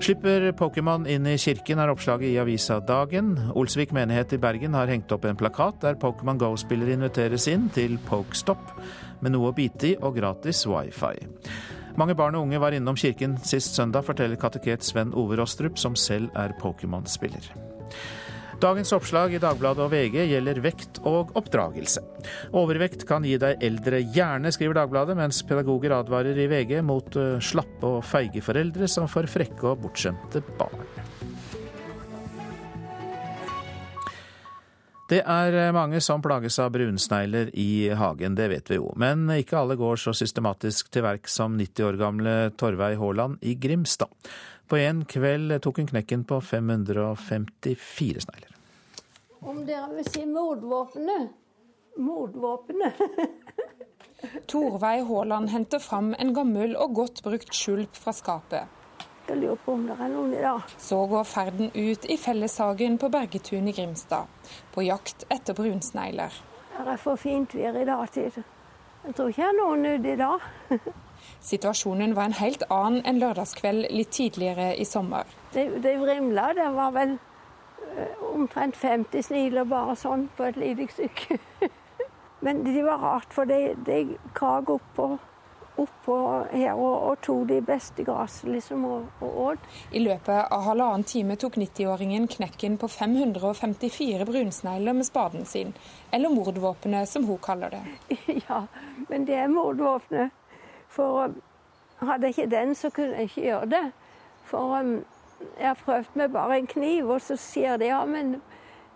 Slipper 0.00 0.50
Pokémon 0.56 1.08
inn 1.08 1.26
i 1.28 1.38
kirken, 1.40 1.80
er 1.80 1.92
oppslaget 1.92 2.34
i 2.34 2.38
avisa 2.40 2.78
Dagen. 2.84 3.34
Olsvik 3.56 3.92
menighet 3.96 4.36
i 4.36 4.40
Bergen 4.40 4.76
har 4.76 4.92
hengt 4.92 5.12
opp 5.12 5.24
en 5.28 5.40
plakat 5.40 5.80
der 5.84 6.00
Pokémon 6.00 6.40
Go-spillere 6.40 6.96
inviteres 6.96 7.48
inn 7.52 7.68
til 7.72 7.96
Pokestop 8.08 8.74
med 9.20 9.32
noe 9.32 9.52
å 9.52 9.56
bite 9.56 9.94
i 9.94 9.98
og 10.00 10.16
gratis 10.20 10.66
wifi. 10.68 11.16
Mange 11.98 12.14
barn 12.18 12.36
og 12.38 12.46
unge 12.46 12.60
var 12.62 12.76
innom 12.76 12.98
kirken 12.98 13.38
sist 13.42 13.74
søndag, 13.78 14.06
forteller 14.06 14.38
kateket 14.40 14.84
Sven 14.86 15.14
Ove 15.18 15.38
Rostrup, 15.40 15.78
som 15.78 15.96
selv 15.98 16.30
er 16.38 16.54
Pokémon-spiller. 16.60 17.50
Dagens 18.60 18.92
oppslag 18.92 19.32
i 19.32 19.38
Dagbladet 19.40 19.80
og 19.86 19.88
VG 19.88 20.18
gjelder 20.28 20.58
vekt 20.60 20.98
og 21.08 21.30
oppdragelse. 21.38 22.02
Overvekt 22.60 23.06
kan 23.08 23.24
gi 23.24 23.38
deg 23.40 23.62
eldre 23.64 24.02
hjerne, 24.04 24.52
skriver 24.52 24.82
Dagbladet, 24.82 25.16
mens 25.16 25.40
pedagoger 25.48 25.94
advarer 25.96 26.36
i 26.36 26.48
VG 26.50 26.74
mot 26.84 27.16
eh, 27.16 27.38
slappe 27.40 27.94
og 27.96 28.04
feige 28.04 28.44
foreldre 28.44 28.88
som 28.90 29.08
får 29.08 29.30
frekke 29.32 29.64
og 29.72 29.80
bortskjemte 29.86 30.44
barn. 30.60 30.84
Det 35.10 35.24
er 35.26 35.56
eh, 35.58 35.72
mange 35.74 35.98
som 36.04 36.22
plages 36.22 36.60
av 36.62 36.70
brunsnegler 36.76 37.50
i 37.58 37.90
hagen, 37.98 38.36
det 38.38 38.46
vet 38.52 38.70
vi 38.70 38.78
jo. 38.78 38.92
Men 39.00 39.26
ikke 39.34 39.58
alle 39.58 39.74
går 39.80 39.98
så 39.98 40.14
systematisk 40.14 40.92
til 40.94 41.02
verk 41.02 41.26
som 41.30 41.56
90 41.58 41.88
år 41.88 41.98
gamle 41.98 42.34
Torveig 42.60 43.00
Haaland 43.00 43.42
i 43.42 43.56
Grimstad. 43.58 44.12
På 44.70 44.78
en 44.78 45.02
kveld 45.10 45.56
tok 45.64 45.82
hun 45.82 45.90
knekken 45.90 46.22
på 46.30 46.38
554 46.46 48.22
snegler. 48.22 48.54
Om 49.40 49.64
dere 49.66 49.88
vil 49.96 50.06
si 50.06 50.22
mordvåpenet 50.28 51.36
Mordvåpenet. 51.98 53.00
Torveig 54.52 55.02
Haaland 55.08 55.50
henter 55.50 55.82
fram 55.82 56.14
en 56.18 56.30
gammel 56.36 56.76
og 56.78 56.94
godt 57.00 57.24
brukt 57.26 57.50
skjulp 57.56 57.98
fra 57.98 58.14
skapet. 58.14 58.79
Jeg 59.30 59.38
lurer 59.38 59.58
på 59.62 59.76
om 59.78 59.82
det 59.86 59.94
er 59.94 60.08
noen 60.10 60.32
i 60.34 60.40
dag. 60.42 60.72
Så 60.82 60.96
går 61.06 61.26
ferden 61.30 61.68
ut 61.70 62.06
i 62.10 62.16
felleshagen 62.18 62.96
på 62.98 63.12
Bergetun 63.14 63.68
i 63.70 63.74
Grimstad, 63.76 64.26
på 64.74 64.82
jakt 64.82 65.22
etter 65.30 65.54
brunsnegler. 65.54 66.34
Det 66.74 66.96
er 66.96 66.98
for 66.98 67.20
fint 67.20 67.54
vær 67.54 67.78
i 67.78 67.84
dag 67.86 68.10
til 68.10 68.26
Jeg 69.04 69.14
tror 69.14 69.30
ikke 69.30 69.44
det 69.44 69.46
er 69.46 69.56
noen 69.60 69.86
ute 69.86 70.10
i 70.10 70.18
dag. 70.18 70.48
Situasjonen 71.52 72.16
var 72.16 72.26
en 72.26 72.36
helt 72.40 72.66
annen 72.74 73.06
enn 73.06 73.22
lørdagskveld 73.22 73.86
litt 73.94 74.10
tidligere 74.18 74.72
i 74.74 74.88
sommer. 74.88 75.30
Det, 75.54 75.68
det 75.84 75.94
vrimla. 76.02 76.50
Det 76.58 76.66
var 76.74 76.90
vel 76.98 77.14
uh, 77.14 78.28
omtrent 78.34 78.82
50 78.82 79.28
sniler 79.30 79.70
bare 79.70 79.94
sånn 80.00 80.26
på 80.34 80.50
et 80.50 80.58
lite 80.58 80.90
stykke. 80.96 81.38
Men 82.44 82.64
de 82.66 82.80
var 82.82 82.98
rart, 82.98 83.30
for 83.30 83.46
de, 83.46 83.76
de 83.86 84.02
krag 84.34 84.74
opp 84.74 84.94
på 84.98 85.12
oppå 85.82 86.16
her 86.52 86.72
og, 86.74 86.94
og 87.10 87.20
tok 87.24 87.46
de 87.48 87.60
beste 87.64 88.04
gressene 88.06 88.56
liksom, 88.56 88.84
og, 88.88 89.22
og 89.24 89.38
åt. 89.46 89.68
I 89.92 90.02
løpet 90.02 90.50
av 90.52 90.64
halvannen 90.66 91.04
time 91.08 91.36
tok 91.40 91.58
90-åringen 91.60 92.28
knekken 92.30 92.78
på 92.80 92.88
554 92.90 94.26
brunsnegler 94.28 94.96
med 94.96 95.08
spaden 95.08 95.46
sin, 95.48 95.72
eller 96.10 96.32
mordvåpenet 96.34 97.08
som 97.08 97.26
hun 97.28 97.40
kaller 97.42 97.76
det. 97.76 97.84
Ja, 98.48 98.64
men 99.08 99.24
det 99.28 99.36
er 99.36 99.50
mordvåpenet. 99.52 100.36
For 100.90 101.24
um, 101.24 101.36
hadde 102.00 102.26
jeg 102.26 102.38
ikke 102.38 102.50
den, 102.50 102.74
så 102.74 102.90
kunne 102.90 103.16
jeg 103.16 103.30
ikke 103.30 103.46
gjøre 103.46 103.70
det. 103.70 103.84
For 104.44 104.80
um, 104.80 104.94
jeg 105.58 105.68
har 105.68 105.78
prøvd 105.84 106.14
med 106.14 106.28
bare 106.28 106.58
en 106.58 106.66
kniv, 106.66 107.08
og 107.08 107.20
så 107.20 107.36
sier 107.36 107.76
de 107.76 107.90
ja, 107.92 108.04
men, 108.04 108.40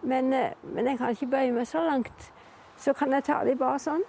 men, 0.02 0.32
uh, 0.32 0.50
men 0.74 0.86
jeg 0.90 0.98
kan 0.98 1.14
ikke 1.14 1.30
bøye 1.30 1.52
meg 1.52 1.68
så 1.70 1.84
langt. 1.86 2.32
Så 2.76 2.92
kan 2.92 3.12
jeg 3.12 3.24
ta 3.24 3.44
de 3.46 3.54
bare 3.56 3.78
sånn. 3.78 4.02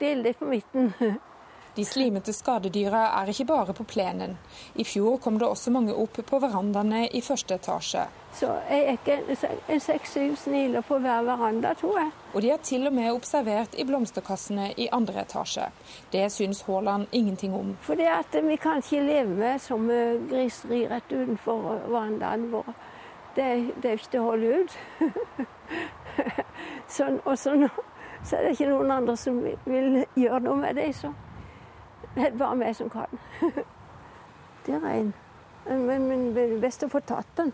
Dele 0.00 0.24
de 0.24 0.32
på 0.32 0.48
midten. 0.48 0.92
De 1.74 1.84
slimete 1.84 2.32
skadedyra 2.32 3.00
er 3.20 3.30
ikke 3.32 3.48
bare 3.48 3.74
på 3.74 3.84
plenen. 3.84 4.36
I 4.78 4.84
fjor 4.86 5.16
kom 5.18 5.40
det 5.40 5.48
også 5.48 5.72
mange 5.74 5.94
opp 5.98 6.20
på 6.22 6.38
verandaene 6.38 7.08
i 7.10 7.22
første 7.22 7.56
etasje. 7.58 8.04
Så 8.34 8.50
jeg 8.70 8.98
er 9.06 9.80
seks-syv 9.82 10.36
sniler 10.38 10.86
på 10.86 11.00
hver 11.02 11.24
veranda, 11.26 11.72
tror 11.78 11.98
jeg. 11.98 12.12
Og 12.34 12.42
de 12.42 12.50
er 12.50 12.62
til 12.62 12.86
og 12.86 12.94
med 12.94 13.10
observert 13.10 13.74
i 13.74 13.86
blomsterkassene 13.86 14.68
i 14.78 14.88
andre 14.92 15.24
etasje. 15.24 15.66
Det 16.12 16.28
syns 16.32 16.62
Haaland 16.68 17.06
ingenting 17.12 17.54
om. 17.54 17.74
At 17.90 18.38
vi 18.42 18.56
kan 18.56 18.78
ikke 18.78 19.02
leve 19.02 19.34
med 19.34 19.58
som 19.62 19.90
griseri 20.30 20.84
rett 20.90 21.10
utenfor 21.10 21.88
verandaen 21.88 22.52
vår. 22.54 22.70
Det, 23.34 23.50
det 23.82 23.90
er 23.90 23.98
ikke 23.98 24.12
til 24.14 24.22
å 24.22 24.30
holde 24.30 24.62
ut. 24.62 24.78
så, 26.94 27.10
og 27.24 27.38
så, 27.38 27.58
så 28.22 28.36
er 28.38 28.46
det 28.46 28.54
ikke 28.54 28.70
noen 28.70 28.98
andre 29.00 29.18
som 29.18 29.42
vil 29.42 30.04
gjøre 30.14 30.44
noe 30.46 30.62
med 30.62 30.78
det. 30.78 30.92
så. 31.02 31.10
Det 32.16 32.26
er 32.26 32.36
bare 32.38 32.56
meg 32.56 32.76
som 32.76 32.90
kan. 32.90 33.10
Det 34.66 34.74
er 34.74 34.86
en. 34.86 35.14
Men, 35.66 36.08
men 36.08 36.26
det 36.36 36.44
er 36.44 36.60
best 36.62 36.84
å 36.86 36.88
få 36.92 37.00
tatt 37.02 37.30
den. 37.36 37.50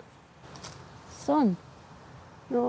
Sånn. 1.23 1.55
Nå 2.51 2.65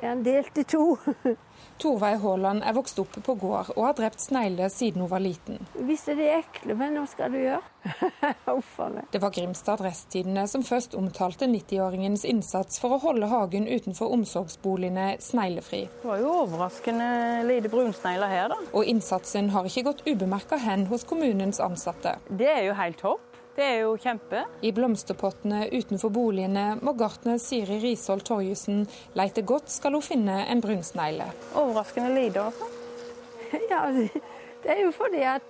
er 0.00 0.08
han 0.08 0.24
delt 0.24 0.58
i 0.58 0.64
to. 0.64 0.96
Torveig 1.80 2.20
Haaland 2.22 2.64
er 2.64 2.74
vokst 2.76 2.98
opp 3.02 3.16
på 3.22 3.34
gård 3.40 3.72
og 3.74 3.82
har 3.84 3.96
drept 3.98 4.22
snegler 4.24 4.70
siden 4.72 5.04
hun 5.04 5.10
var 5.10 5.22
liten. 5.24 5.60
Hvis 5.76 6.06
det 6.08 6.16
er 6.24 6.40
ekle, 6.40 6.76
men 6.78 6.96
hva 6.96 7.04
skal 7.10 7.34
du 7.34 7.40
gjøre? 7.40 7.62
det 9.12 9.20
var 9.22 9.34
Grimstad 9.34 9.82
resttidene 9.84 10.46
som 10.50 10.64
først 10.66 10.96
omtalte 10.98 11.46
90-åringens 11.50 12.24
innsats 12.28 12.80
for 12.82 12.96
å 12.96 13.00
holde 13.04 13.28
hagen 13.30 13.68
utenfor 13.68 14.14
omsorgsboligene 14.16 15.16
sneglefri. 15.22 15.84
Det 16.02 16.10
var 16.10 16.22
jo 16.22 16.32
overraskende 16.42 17.08
lite 17.46 17.70
brunsnegler 17.72 18.32
her, 18.32 18.50
da. 18.54 18.60
Og 18.72 18.88
innsatsen 18.88 19.52
har 19.54 19.68
ikke 19.68 19.86
gått 19.90 20.04
ubemerka 20.08 20.58
hen 20.62 20.88
hos 20.90 21.06
kommunens 21.06 21.62
ansatte. 21.62 22.16
Det 22.28 22.50
er 22.50 22.64
jo 22.70 22.76
helt 22.80 23.02
topp. 23.04 23.35
Det 23.56 23.64
er 23.64 23.78
jo 23.86 23.94
kjempe. 23.96 24.42
I 24.60 24.70
blomsterpottene 24.76 25.62
utenfor 25.72 26.12
boligene 26.12 26.74
må 26.84 26.92
gartner 26.98 27.38
Siri 27.40 27.78
Risholt 27.80 28.26
Torjussen 28.28 28.82
leite 29.16 29.44
godt 29.48 29.72
skal 29.72 29.96
hun 29.96 30.04
finne 30.04 30.42
en 30.44 30.60
brunsnegle. 30.60 31.30
Overraskende 31.56 32.12
lite, 32.12 32.44
altså. 32.50 32.68
Ja, 33.70 33.86
det 33.94 34.72
er 34.74 34.82
jo 34.82 34.90
fordi 34.92 35.22
at 35.24 35.46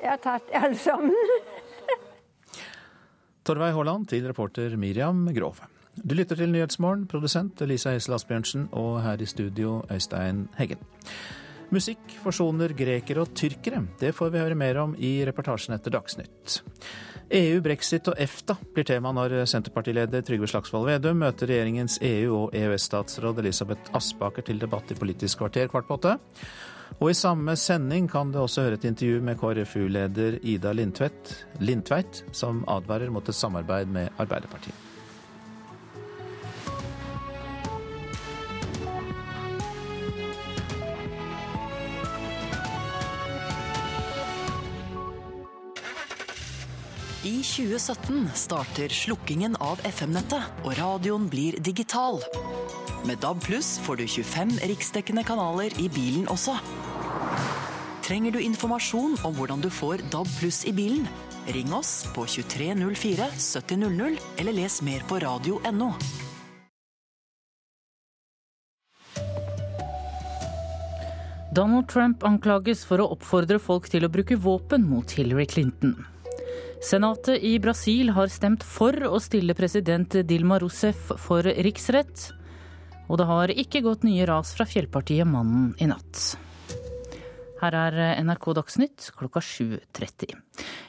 jeg 0.00 0.08
har 0.14 0.22
tatt 0.22 0.48
alle 0.56 0.78
sammen. 0.80 1.12
Torveig 3.44 3.74
Haaland 3.76 4.08
til 4.08 4.24
reporter 4.30 4.76
Miriam 4.78 5.26
Grov. 5.34 5.60
Du 5.92 6.14
lytter 6.16 6.38
til 6.38 6.48
Nyhetsmorgen, 6.54 7.04
produsent 7.10 7.60
Lisa 7.68 7.92
Hesel 7.92 8.14
Asbjørnsen 8.16 8.70
og 8.72 9.02
her 9.04 9.20
i 9.20 9.28
studio 9.28 9.82
Øystein 9.92 10.46
Heggen. 10.56 10.80
Musikk 11.72 12.18
forsoner 12.20 12.74
grekere 12.76 13.22
og 13.24 13.30
tyrkere. 13.32 13.80
Det 14.00 14.10
får 14.12 14.32
vi 14.34 14.40
høre 14.42 14.56
mer 14.58 14.76
om 14.82 14.92
i 15.00 15.22
reportasjen 15.24 15.72
etter 15.72 15.94
Dagsnytt. 15.94 16.58
EU, 17.32 17.62
brexit 17.64 18.10
og 18.12 18.18
EFTA 18.20 18.58
blir 18.74 18.84
tema 18.84 19.08
når 19.16 19.38
Senterpartileder 19.48 20.20
Trygve 20.26 20.50
Slagsvold 20.52 20.90
Vedum 20.90 21.22
møter 21.22 21.48
regjeringens 21.48 21.96
EU- 22.04 22.42
og 22.42 22.58
EØS-statsråd 22.58 23.40
Elisabeth 23.40 23.96
Aspaker 23.96 24.44
til 24.44 24.60
debatt 24.60 24.92
i 24.92 24.98
Politisk 25.00 25.40
kvarter 25.40 25.72
kvart 25.72 25.88
på 25.88 25.96
åtte. 25.96 26.18
Og 27.00 27.08
i 27.08 27.16
samme 27.16 27.56
sending 27.56 28.04
kan 28.10 28.34
du 28.34 28.42
også 28.42 28.66
høre 28.66 28.76
et 28.76 28.88
intervju 28.92 29.24
med 29.24 29.40
KrFU-leder 29.40 30.42
Ida 30.44 30.76
Lindtveit, 30.76 32.24
som 32.36 32.66
advarer 32.68 33.08
mot 33.08 33.24
et 33.24 33.38
samarbeid 33.38 33.88
med 33.88 34.12
Arbeiderpartiet. 34.20 34.91
I 47.42 47.44
2017 47.44 48.28
starter 48.38 48.92
slukkingen 48.94 49.56
av 49.58 49.80
FM-nettet, 49.82 50.60
og 50.62 50.76
radioen 50.78 51.24
blir 51.26 51.56
digital. 51.58 52.20
Med 53.02 53.18
DAB 53.18 53.40
pluss 53.42 53.80
får 53.82 53.98
du 53.98 54.04
25 54.06 54.52
riksdekkende 54.70 55.24
kanaler 55.26 55.74
i 55.82 55.88
bilen 55.90 56.28
også. 56.30 56.54
Trenger 58.06 58.36
du 58.36 58.38
informasjon 58.38 59.16
om 59.26 59.34
hvordan 59.34 59.64
du 59.64 59.66
får 59.74 60.04
DAB 60.14 60.30
pluss 60.36 60.60
i 60.70 60.76
bilen? 60.76 61.08
Ring 61.50 61.74
oss 61.74 62.04
på 62.14 62.28
2304 62.30 63.26
7000, 63.34 64.22
eller 64.38 64.58
les 64.60 64.78
mer 64.86 65.02
på 65.10 65.18
radio.no. 65.26 65.90
Donald 71.50 71.90
Trump 71.90 72.22
anklages 72.22 72.86
for 72.86 73.02
å 73.02 73.10
oppfordre 73.18 73.58
folk 73.58 73.90
til 73.90 74.06
å 74.06 74.14
bruke 74.14 74.38
våpen 74.38 74.86
mot 74.86 75.18
Hillary 75.18 75.50
Clinton. 75.50 75.98
Senatet 76.82 77.38
i 77.46 77.58
Brasil 77.62 78.10
har 78.10 78.26
stemt 78.26 78.64
for 78.66 78.96
å 79.06 79.20
stille 79.22 79.54
president 79.54 80.16
Dilma 80.26 80.58
Rousef 80.58 81.12
for 81.22 81.46
riksrett. 81.46 82.32
Og 83.06 83.20
det 83.20 83.26
har 83.28 83.52
ikke 83.54 83.84
gått 83.84 84.02
nye 84.02 84.26
ras 84.26 84.50
fra 84.56 84.66
fjellpartiet 84.66 85.28
Mannen 85.30 85.76
i 85.78 85.86
natt. 85.86 86.32
Her 87.62 87.76
er 87.78 87.96
NRK 88.18 88.48
Dagsnytt 88.58 89.04
klokka 89.14 89.38
7.30. 89.38 90.32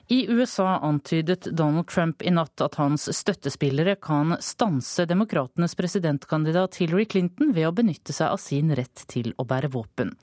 I 0.09 0.23
USA 0.33 0.79
antydet 0.81 1.45
Donald 1.53 1.85
Trump 1.87 2.25
i 2.25 2.31
natt 2.33 2.63
at 2.65 2.79
hans 2.81 3.05
støttespillere 3.13 3.93
kan 4.01 4.33
stanse 4.41 5.05
demokratenes 5.05 5.77
presidentkandidat 5.77 6.79
Hillary 6.81 7.05
Clinton 7.05 7.53
ved 7.53 7.69
å 7.69 7.75
benytte 7.77 8.15
seg 8.15 8.33
av 8.33 8.41
sin 8.41 8.73
rett 8.73 9.05
til 9.13 9.35
å 9.37 9.45
bære 9.45 9.69
våpen. 9.75 10.15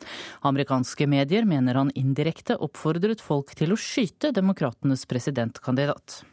Amerikanske 0.43 1.07
medier 1.07 1.47
mener 1.47 1.79
han 1.79 1.95
indirekte 1.95 2.59
oppfordret 2.59 3.23
folk 3.23 3.55
til 3.55 3.71
å 3.71 3.79
skyte 3.79 4.35
demokratenes 4.35 5.07
presidentkandidat. 5.07 6.25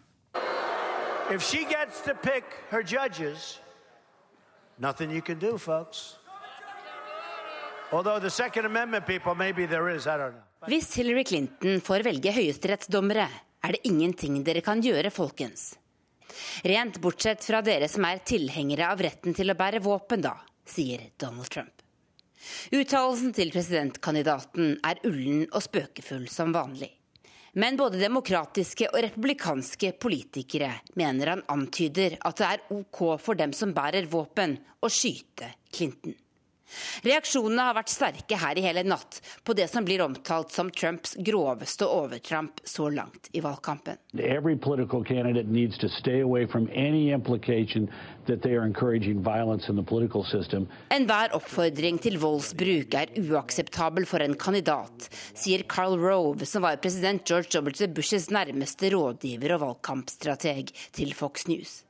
If 1.29 1.43
she 1.43 1.61
gets 1.69 2.01
to 2.09 2.15
pick 2.15 2.45
her 2.71 2.81
judges, 2.81 3.59
nothing 4.79 5.11
you 5.11 5.21
can 5.21 5.37
do, 5.37 5.59
folks. 5.59 6.17
Although 6.17 6.25
the 6.25 6.25
Second 6.25 6.25
Amendment 6.25 6.25
people, 6.25 6.25
maybe 6.37 6.81
there 6.81 6.85
is, 6.87 7.45
I 7.45 7.65
don't 7.65 7.75
know. 7.75 7.76
Hvis 10.67 10.89
Hillary 10.99 11.23
Clinton 11.23 11.79
får 11.79 12.03
velge 12.03 12.33
høyesterettsdommere, 12.35 13.27
er 13.63 13.75
det 13.75 13.87
ingenting 13.87 14.41
dere 14.43 14.59
kan 14.65 14.81
gjøre, 14.83 15.11
folkens. 15.13 15.69
Rent 16.67 16.99
bortsett 16.99 17.45
fra 17.47 17.61
dere 17.63 17.87
som 17.87 18.03
er 18.09 18.19
tilhengere 18.27 18.89
av 18.91 18.99
retten 19.07 19.37
til 19.37 19.53
å 19.53 19.55
bære 19.55 19.79
våpen, 19.85 20.25
da, 20.25 20.35
sier 20.67 21.07
Donald 21.15 21.47
Trump. 21.53 21.71
Uttalelsen 22.75 23.31
til 23.39 23.55
presidentkandidaten 23.55 24.75
er 24.83 25.01
ullen 25.07 25.47
og 25.47 25.63
spøkefull 25.63 26.27
som 26.31 26.51
vanlig. 26.55 26.91
Men 27.57 27.79
både 27.79 28.03
demokratiske 28.03 28.91
og 28.91 28.99
republikanske 29.07 29.95
politikere 29.97 30.73
mener 30.99 31.37
han 31.37 31.47
antyder 31.55 32.19
at 32.19 32.43
det 32.43 32.51
er 32.51 32.67
OK 32.75 33.03
for 33.23 33.39
dem 33.39 33.55
som 33.55 33.71
bærer 33.73 34.11
våpen, 34.11 34.59
å 34.83 34.91
skyte 34.91 35.55
Clinton. 35.71 36.19
Reaksjonene 37.05 37.69
har 37.69 37.77
vært 37.77 37.91
sterke 37.93 38.39
her 38.39 38.59
i 38.59 38.63
hele 38.65 38.83
natt 38.87 39.21
på 39.47 39.55
det 39.57 39.67
som 39.71 39.85
blir 39.87 40.03
omtalt 40.03 40.51
som 40.53 40.71
Trumps 40.73 41.15
groveste 41.23 41.87
overtramp 41.87 42.61
så 42.67 42.89
langt 42.93 43.29
i 43.31 43.41
valgkampen. 43.43 43.99
Enhver 50.97 51.35
oppfordring 51.37 52.01
til 52.03 52.19
voldsbruk 52.21 52.99
er 52.99 53.15
uakseptabel 53.21 54.07
for 54.09 54.23
en 54.25 54.35
kandidat, 54.39 55.09
sier 55.37 55.63
Carl 55.69 55.97
Rove, 56.01 56.45
som 56.49 56.65
var 56.65 56.79
president 56.83 57.23
George 57.27 57.61
W. 57.61 57.87
Bushes 57.95 58.29
nærmeste 58.33 58.91
rådgiver 58.93 59.55
og 59.55 59.65
valgkampstrateg 59.67 60.73
til 60.97 61.13
Fox 61.17 61.47
News. 61.47 61.81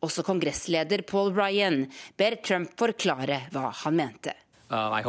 Også 0.00 0.24
kongressleder 0.24 1.02
Paul 1.08 1.34
Ryan 1.36 1.82
ber 2.16 2.38
Trump 2.44 2.72
forklare 2.80 3.42
hva 3.52 3.68
han 3.82 3.98
mente. 3.98 4.34
Uh, 4.70 4.86
like 4.94 5.08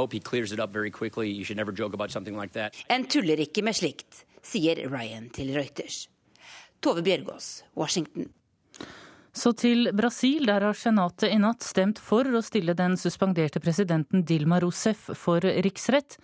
en 2.90 3.06
tuller 3.06 3.44
ikke 3.46 3.64
med 3.64 3.78
slikt, 3.78 4.24
sier 4.42 4.88
Ryan 4.90 5.30
til 5.30 5.54
Reuters. 5.54 6.08
Tove 6.82 7.04
Bjørgaas, 7.06 7.64
Washington. 7.78 8.32
Så 9.32 9.54
til 9.56 9.88
Brasil, 9.96 10.44
der 10.50 10.66
har 10.66 10.76
senatet 10.76 11.32
i 11.32 11.38
natt 11.40 11.64
stemt 11.64 12.02
for 12.04 12.28
å 12.28 12.42
stille 12.44 12.76
den 12.76 12.98
suspenderte 13.00 13.62
presidenten 13.64 14.26
Dilma 14.28 14.60
Rousef 14.60 15.08
for 15.16 15.40
riksrett. 15.40 16.18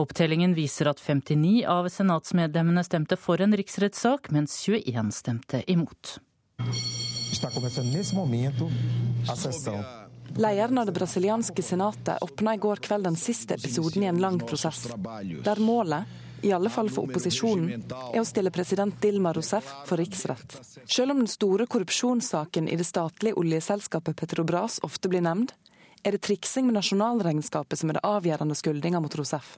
Opptellingen 0.00 0.56
viser 0.56 0.88
at 0.88 1.02
59 1.02 1.66
av 1.68 1.90
senatsmedlemmene 1.92 2.86
stemte 2.86 3.20
for 3.20 3.42
en 3.44 3.52
riksrettssak, 3.58 4.32
mens 4.32 4.56
21 4.64 5.12
stemte 5.12 5.60
imot. 5.68 6.16
Lederen 10.36 10.78
av 10.78 10.86
det 10.86 10.92
brasilianske 10.92 11.62
senatet 11.62 12.22
åpna 12.22 12.54
i 12.54 12.58
går 12.58 12.76
kveld 12.76 13.04
den 13.04 13.16
siste 13.16 13.54
episoden 13.54 14.02
i 14.02 14.06
en 14.06 14.20
lang 14.22 14.38
prosess, 14.40 14.88
der 15.44 15.60
målet, 15.62 16.04
i 16.44 16.52
alle 16.52 16.70
fall 16.70 16.90
for 16.92 17.08
opposisjonen, 17.08 17.84
er 18.12 18.20
å 18.20 18.26
stille 18.28 18.52
president 18.52 18.96
Dilma 19.00 19.32
Rousef 19.32 19.70
for 19.88 19.96
riksrett. 19.96 20.58
Selv 20.84 21.14
om 21.14 21.22
den 21.22 21.30
store 21.30 21.66
korrupsjonssaken 21.66 22.68
i 22.68 22.76
det 22.76 22.84
statlige 22.84 23.38
oljeselskapet 23.40 24.18
Petrobras 24.20 24.80
ofte 24.84 25.08
blir 25.08 25.24
nevnt, 25.24 25.54
er 26.04 26.12
det 26.12 26.24
triksing 26.26 26.68
med 26.68 26.76
nasjonalregnskapet 26.76 27.80
som 27.80 27.90
er 27.90 27.98
det 27.98 28.04
avgjørende 28.04 28.58
skyldninga 28.58 29.00
mot 29.00 29.16
Rousef. 29.16 29.56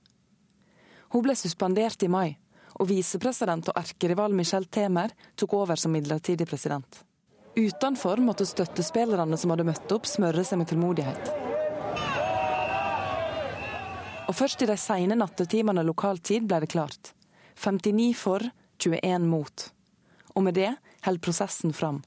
Hun 1.11 1.24
ble 1.27 1.35
suspendert 1.39 2.03
i 2.07 2.12
mai, 2.12 2.37
og 2.77 2.91
visepresident 2.91 3.72
og 3.72 3.81
erkerival 3.81 4.35
Michel 4.37 4.68
Temer 4.70 5.14
tok 5.35 5.57
over 5.59 5.81
som 5.81 5.95
midlertidig 5.97 6.47
president. 6.47 7.06
Utenfor 7.57 8.17
måtte 8.21 8.45
støttespillerne 8.47 9.37
som 9.41 9.53
hadde 9.53 9.65
møtt 9.65 9.93
opp, 9.95 10.05
smøre 10.05 10.43
seg 10.45 10.61
med 10.61 10.69
tålmodighet. 10.69 11.31
Og 14.27 14.35
først 14.37 14.61
i 14.61 14.69
de 14.69 14.77
sene 14.77 15.17
nattetimene 15.17 15.85
lokal 15.87 16.21
tid 16.21 16.45
ble 16.51 16.59
det 16.65 16.69
klart. 16.75 17.15
59 17.57 18.11
for, 18.21 18.45
21 18.77 19.25
mot. 19.31 19.65
Og 20.35 20.45
med 20.45 20.59
det 20.59 20.75
holder 21.07 21.25
prosessen 21.25 21.73
fram. 21.73 22.03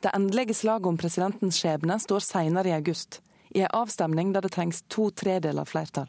Det 0.00 0.14
endelige 0.16 0.56
slaget 0.56 0.88
om 0.88 0.96
presidentens 0.96 1.60
skjebne 1.60 1.98
står 2.00 2.24
senere 2.24 2.72
i 2.72 2.76
august, 2.78 3.20
i 3.52 3.60
en 3.60 3.76
avstemning 3.76 4.32
der 4.32 4.46
det 4.46 4.54
trengs 4.56 4.80
to 4.88 5.10
tredeler 5.10 5.68
flertall. 5.68 6.08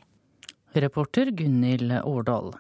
Reporter 0.72 1.34
Gunhild 1.36 1.92
Årdal. 2.04 2.54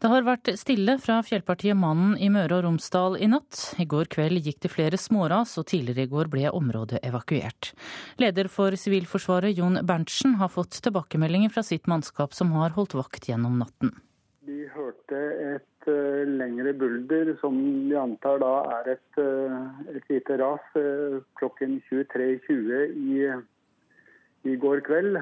Det 0.00 0.08
har 0.08 0.24
vært 0.24 0.48
stille 0.56 0.94
fra 0.96 1.18
fjellpartiet 1.20 1.76
Mannen 1.76 2.14
i 2.16 2.30
Møre 2.32 2.56
og 2.56 2.62
Romsdal 2.64 3.18
i 3.20 3.26
natt. 3.28 3.74
I 3.76 3.84
går 3.84 4.08
kveld 4.08 4.40
gikk 4.40 4.62
det 4.64 4.70
flere 4.72 4.96
småras, 4.96 5.58
og 5.60 5.66
tidligere 5.68 6.06
i 6.06 6.08
går 6.08 6.30
ble 6.32 6.46
området 6.56 7.02
evakuert. 7.04 7.74
Leder 8.16 8.48
for 8.48 8.72
Sivilforsvaret, 8.80 9.52
Jon 9.58 9.76
Berntsen, 9.84 10.38
har 10.40 10.48
fått 10.48 10.78
tilbakemeldinger 10.86 11.52
fra 11.52 11.60
sitt 11.68 11.84
mannskap 11.84 12.32
som 12.32 12.54
har 12.56 12.72
holdt 12.78 12.96
vakt 12.96 13.28
gjennom 13.28 13.60
natten. 13.60 13.92
Vi 14.48 14.64
hørte 14.72 15.20
et 15.50 15.92
uh, 15.92 16.24
lengre 16.24 16.72
bulder, 16.80 17.34
som 17.44 17.60
vi 17.60 18.00
antar 18.00 18.40
da 18.40 18.54
er 18.80 18.94
et, 18.94 19.20
uh, 19.20 19.68
et 19.92 20.08
lite 20.08 20.40
ras, 20.40 20.64
uh, 20.80 21.20
klokken 21.36 21.76
23.20 21.92 22.96
i, 23.04 23.28
i 24.42 24.56
går 24.56 24.80
kveld. 24.86 25.18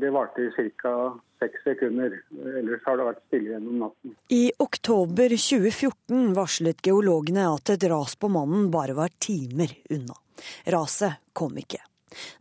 det 0.00 0.10
varte 0.14 0.42
i 0.42 0.70
ca 0.82 0.94
seks 1.38 1.64
sekunder. 1.64 2.22
Ellers 2.58 2.82
har 2.86 2.96
det 2.98 3.04
vært 3.08 3.24
stille 3.26 3.48
gjennom 3.54 3.76
natten. 3.84 4.14
I 4.34 4.52
oktober 4.58 5.28
2014 5.34 6.34
varslet 6.38 6.82
geologene 6.86 7.44
at 7.50 7.70
et 7.74 7.84
ras 7.90 8.16
på 8.16 8.26
mannen 8.32 8.70
bare 8.74 8.94
var 8.98 9.10
timer 9.18 9.70
unna. 9.94 10.16
Raset 10.70 11.12
kom 11.32 11.58
ikke. 11.58 11.82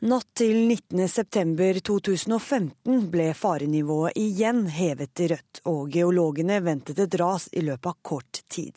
Natt 0.08 0.30
til 0.39 0.56
19.9.2015 0.70 3.10
ble 3.12 3.34
farenivået 3.36 4.16
igjen 4.20 4.68
hevet 4.72 5.12
til 5.18 5.30
rødt, 5.34 5.60
og 5.68 5.89
geologene 5.91 6.62
ventet 6.64 7.00
et 7.04 7.16
ras 7.20 7.50
i 7.52 7.62
løpet 7.68 7.88
av 7.91 7.98
kort 8.02 8.41
tid. 8.48 8.74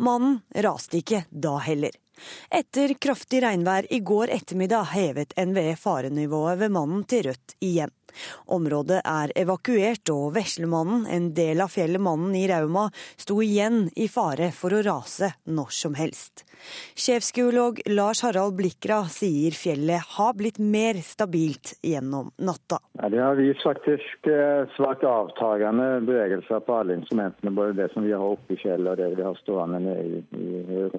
Mannen 0.00 0.40
raste 0.66 0.96
ikke 1.02 1.24
da 1.28 1.58
heller. 1.66 1.92
Etter 2.52 2.94
kraftig 3.00 3.42
regnvær 3.44 3.88
i 3.90 4.02
går 4.04 4.32
ettermiddag 4.34 4.92
hevet 4.92 5.34
NVE 5.38 5.74
farenivået 5.80 6.60
ved 6.60 6.74
Mannen 6.74 7.04
til 7.08 7.30
rødt 7.30 7.56
igjen. 7.64 7.92
Området 8.52 9.00
er 9.08 9.32
evakuert, 9.40 10.10
og 10.12 10.34
Veslemannen, 10.36 11.06
en 11.08 11.30
del 11.36 11.62
av 11.64 11.72
fjellet 11.72 12.02
Mannen 12.02 12.34
i 12.36 12.44
Rauma, 12.50 12.88
sto 13.16 13.38
igjen 13.44 13.86
i 13.96 14.08
fare 14.12 14.50
for 14.52 14.74
å 14.76 14.82
rase 14.84 15.32
når 15.48 15.72
som 15.72 15.96
helst. 15.96 16.44
Sjefsgeolog 16.94 17.80
Lars 17.90 18.22
Harald 18.22 18.54
Blikra 18.58 19.00
sier 19.10 19.56
fjellet 19.56 20.12
har 20.16 20.36
blitt 20.38 20.60
mer 20.62 21.00
stabilt 21.02 21.74
gjennom 21.82 22.30
natta. 22.38 22.78
Ja, 23.00 23.08
det 23.10 23.22
har 23.22 23.40
vist 23.40 23.64
faktisk 23.66 24.28
eh, 24.30 24.68
svært 24.76 25.02
avtagende 25.08 26.02
bevegelser 26.06 26.62
på 26.66 26.76
alle 26.78 27.00
instrumentene. 27.00 27.54
Både 27.56 27.80
det 27.80 27.88
som 27.94 28.06
vi 28.06 28.12
har 28.14 28.22
oppe 28.36 28.54
i 28.54 28.60
fjellet 28.60 28.92
og 28.92 29.00
det 29.00 29.10
vi 29.16 29.26
har 29.26 29.40
stående 29.40 29.96
i, 29.96 30.22
i, 30.36 30.52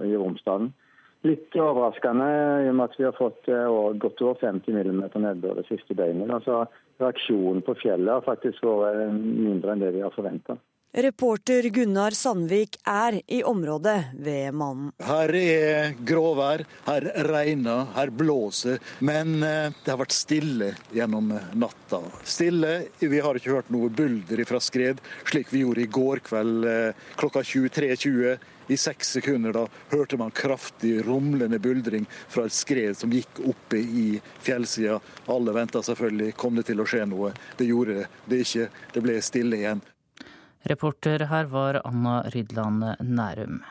i 0.09 0.17
Romsdalen. 0.17 0.73
Litt 1.23 1.55
overraskende 1.55 2.25
i 2.65 2.67
og 2.67 2.75
med 2.75 2.89
at 2.89 2.99
vi 2.99 3.05
har 3.07 3.15
fått 3.15 3.47
godt 4.03 4.23
over 4.25 4.41
50 4.41 4.75
mm 4.75 5.03
nedbør 5.23 5.61
det 5.61 5.69
siste 5.69 5.95
døgnet. 5.95 6.27
Altså, 6.35 6.65
reaksjonen 6.99 7.63
på 7.63 7.77
fjellet 7.79 8.11
har 8.11 8.25
faktisk 8.27 8.65
vært 8.67 9.15
mindre 9.15 9.71
enn 9.71 9.83
det 9.85 9.93
vi 9.95 10.03
har 10.03 10.11
forventa. 10.15 10.57
Reporter 10.93 11.65
Gunnar 11.73 12.13
Sandvik 12.13 12.75
er 12.85 13.15
i 13.25 13.39
området 13.43 14.11
ved 14.13 14.53
mannen. 14.53 14.91
Her 15.01 15.31
er 15.39 15.95
gråvær, 16.05 16.61
her 16.85 17.07
regner, 17.25 17.87
her 17.95 18.11
blåser. 18.13 18.77
Men 19.01 19.39
uh, 19.41 19.73
det 19.73 19.89
har 19.89 19.97
vært 20.03 20.13
stille 20.13 20.69
gjennom 20.93 21.33
natta. 21.57 22.03
Stille. 22.21 22.75
Vi 23.01 23.23
har 23.25 23.39
ikke 23.39 23.55
hørt 23.55 23.73
noe 23.73 23.89
bulder 23.89 24.45
fra 24.45 24.61
skred, 24.61 25.01
slik 25.25 25.49
vi 25.49 25.63
gjorde 25.63 25.81
i 25.81 25.89
går 25.97 26.21
kveld 26.29 26.69
klokka 27.17 27.41
23.20. 27.41 28.37
I 28.67 28.77
seks 28.79 29.15
sekunder 29.17 29.53
da 29.55 29.65
hørte 29.91 30.17
man 30.17 30.31
kraftig 30.31 31.01
rumlende 31.07 31.59
buldring 31.59 32.05
fra 32.27 32.45
et 32.47 32.55
skred 32.55 32.97
som 32.97 33.11
gikk 33.13 33.41
oppe 33.51 33.81
i 33.81 34.07
fjellsida. 34.43 34.99
Alle 35.31 35.55
venta 35.55 35.83
selvfølgelig. 35.83 36.35
Kom 36.39 36.55
det 36.59 36.67
til 36.69 36.79
å 36.79 36.87
skje 36.87 37.05
noe? 37.09 37.33
Det 37.59 37.67
gjorde 37.67 38.07
det 38.29 38.43
ikke. 38.45 38.69
Det 38.93 39.03
ble 39.03 39.19
stille 39.23 39.59
igjen. 39.59 39.83
Reporter 40.71 41.27
her 41.27 41.49
var 41.51 41.81
Anna 41.83 42.21
Rydland 42.31 42.85
Nærum. 43.03 43.63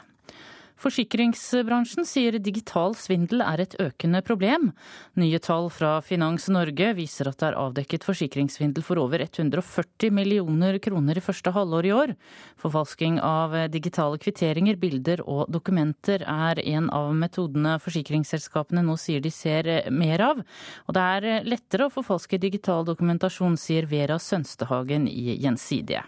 Forsikringsbransjen 0.83 2.07
sier 2.09 2.35
digital 2.43 2.97
svindel 2.99 3.43
er 3.45 3.61
et 3.63 3.75
økende 3.79 4.19
problem. 4.27 4.73
Nye 5.21 5.39
tall 5.39 5.69
fra 5.71 5.93
Finans 6.03 6.49
Norge 6.51 6.89
viser 6.99 7.29
at 7.31 7.39
det 7.39 7.51
er 7.53 7.59
avdekket 7.61 8.07
forsikringssvindel 8.07 8.83
for 8.83 8.99
over 8.99 9.23
140 9.23 10.11
millioner 10.15 10.81
kroner 10.83 11.21
i 11.21 11.23
første 11.23 11.53
halvår 11.55 11.87
i 11.87 11.93
år. 11.95 12.15
Forfalsking 12.59 13.21
av 13.23 13.55
digitale 13.71 14.19
kvitteringer, 14.23 14.81
bilder 14.83 15.23
og 15.23 15.53
dokumenter 15.55 16.25
er 16.27 16.59
en 16.65 16.91
av 16.91 17.13
metodene 17.15 17.77
forsikringsselskapene 17.83 18.83
nå 18.83 18.97
sier 18.99 19.23
de 19.23 19.31
ser 19.31 19.71
mer 19.95 20.25
av. 20.33 20.43
Og 20.89 20.97
det 20.99 21.07
er 21.19 21.47
lettere 21.47 21.87
å 21.87 21.95
forfalske 21.95 22.43
digital 22.43 22.83
dokumentasjon, 22.89 23.55
sier 23.61 23.87
Vera 23.87 24.19
Sønstehagen 24.19 25.07
i 25.07 25.39
Gjensidige. 25.39 26.03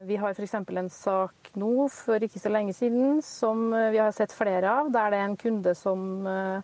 Vi 0.00 0.16
har 0.16 0.30
f.eks. 0.32 0.54
en 0.54 0.86
sak 0.88 1.50
nå 1.60 1.84
for 1.92 2.24
ikke 2.24 2.40
så 2.40 2.48
lenge 2.48 2.72
siden 2.72 3.18
som 3.20 3.66
vi 3.68 3.98
har 4.00 4.14
sett 4.16 4.32
flere 4.32 4.70
av, 4.72 4.86
der 4.88 5.12
det 5.12 5.18
er 5.18 5.26
en 5.28 5.34
kunde 5.36 5.74
som 5.76 6.24
eh, 6.24 6.62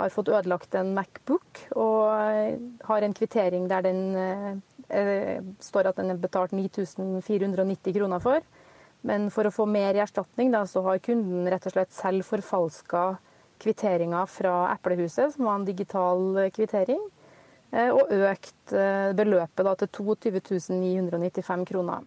har 0.00 0.10
fått 0.10 0.32
ødelagt 0.32 0.74
en 0.74 0.90
Macbook 0.96 1.60
og 1.78 2.08
eh, 2.10 2.56
har 2.88 3.04
en 3.06 3.14
kvittering 3.14 3.68
der 3.70 3.84
den 3.86 4.00
eh, 4.18 5.38
står 5.62 5.92
at 5.92 6.00
den 6.00 6.10
er 6.10 6.18
betalt 6.18 6.50
9490 6.58 7.94
kroner 8.00 8.24
for. 8.24 8.42
Men 9.06 9.28
for 9.30 9.46
å 9.46 9.54
få 9.54 9.66
mer 9.70 9.94
i 9.94 10.02
erstatning, 10.02 10.50
da, 10.50 10.64
så 10.66 10.82
har 10.82 10.98
kunden 11.06 11.46
rett 11.54 11.68
og 11.70 11.76
slett 11.76 11.94
selv 11.94 12.26
forfalska 12.26 13.04
kvitteringa 13.62 14.24
fra 14.26 14.56
Eplehuset, 14.72 15.36
som 15.36 15.46
var 15.46 15.60
en 15.60 15.68
digital 15.68 16.50
kvittering, 16.54 17.02
og 17.94 18.10
økt 18.10 18.74
beløpet 19.18 19.66
da, 19.66 19.74
til 19.78 19.90
22 20.18 20.78
995 20.82 21.66
kroner. 21.70 22.02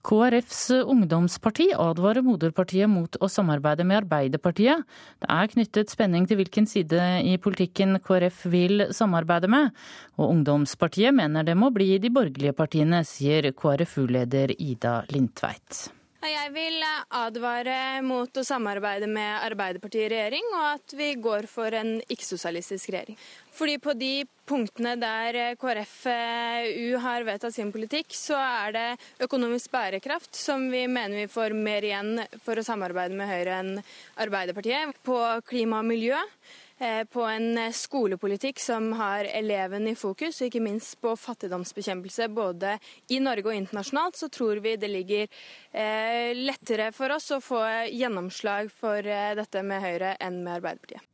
KrFs 0.00 0.70
ungdomsparti 0.88 1.68
advarer 1.76 2.24
moderpartiet 2.24 2.88
mot 2.88 3.18
å 3.20 3.28
samarbeide 3.28 3.84
med 3.84 4.00
Arbeiderpartiet. 4.00 4.86
Det 5.20 5.28
er 5.28 5.52
knyttet 5.52 5.92
spenning 5.92 6.24
til 6.28 6.40
hvilken 6.40 6.68
side 6.70 7.04
i 7.28 7.36
politikken 7.42 7.98
KrF 8.00 8.46
vil 8.48 8.86
samarbeide 8.96 9.50
med, 9.52 9.76
og 10.16 10.32
ungdomspartiet 10.38 11.12
mener 11.16 11.44
det 11.44 11.58
må 11.58 11.68
bli 11.74 11.92
de 12.00 12.12
borgerlige 12.16 12.56
partiene, 12.56 13.04
sier 13.04 13.52
KrFU-leder 13.52 14.56
Ida 14.56 15.02
Lindtveit. 15.12 15.90
Jeg 16.20 16.50
vil 16.52 16.82
advare 17.16 18.02
mot 18.04 18.28
å 18.36 18.42
samarbeide 18.44 19.06
med 19.08 19.40
Arbeiderpartiet 19.46 20.04
i 20.04 20.10
regjering, 20.12 20.50
og 20.52 20.66
at 20.74 20.92
vi 20.98 21.14
går 21.16 21.48
for 21.48 21.72
en 21.72 21.94
ikke-sosialistisk 22.12 22.92
regjering. 22.92 23.16
Fordi 23.56 23.78
på 23.80 23.94
de 23.96 24.12
punktene 24.44 24.98
der 25.00 25.56
KrFU 25.56 27.00
har 27.00 27.24
vedtatt 27.24 27.56
sin 27.56 27.72
politikk, 27.72 28.12
så 28.12 28.36
er 28.36 28.76
det 28.76 28.86
økonomisk 29.24 29.72
bærekraft 29.72 30.36
som 30.36 30.68
vi 30.68 30.84
mener 30.92 31.22
vi 31.22 31.32
får 31.32 31.56
mer 31.56 31.88
igjen 31.88 32.20
for 32.44 32.60
å 32.60 32.66
samarbeide 32.68 33.16
med 33.16 33.30
Høyre 33.30 33.60
enn 33.62 33.76
Arbeiderpartiet. 34.20 35.00
På 35.00 35.22
klima 35.48 35.80
og 35.80 35.88
miljø 35.88 36.20
Eh, 36.20 36.69
på 37.12 37.24
en 37.28 37.58
skolepolitikk 37.76 38.60
som 38.62 38.92
har 38.96 39.28
eleven 39.28 39.88
i 39.90 39.94
fokus, 39.98 40.40
og 40.40 40.48
ikke 40.48 40.62
minst 40.64 40.96
på 41.02 41.12
fattigdomsbekjempelse 41.18 42.30
både 42.32 42.78
i 43.12 43.20
Norge 43.20 43.50
og 43.50 43.58
internasjonalt, 43.58 44.16
så 44.16 44.30
tror 44.32 44.62
vi 44.64 44.76
det 44.80 44.88
ligger 44.88 45.26
eh, 45.26 46.32
lettere 46.38 46.90
for 46.96 47.12
oss 47.12 47.30
å 47.36 47.42
få 47.44 47.60
gjennomslag 47.92 48.72
for 48.72 49.04
eh, 49.04 49.34
dette 49.36 49.64
med 49.66 49.84
Høyre 49.84 50.16
enn 50.20 50.40
med 50.44 50.60
Arbeiderpartiet. 50.60 51.09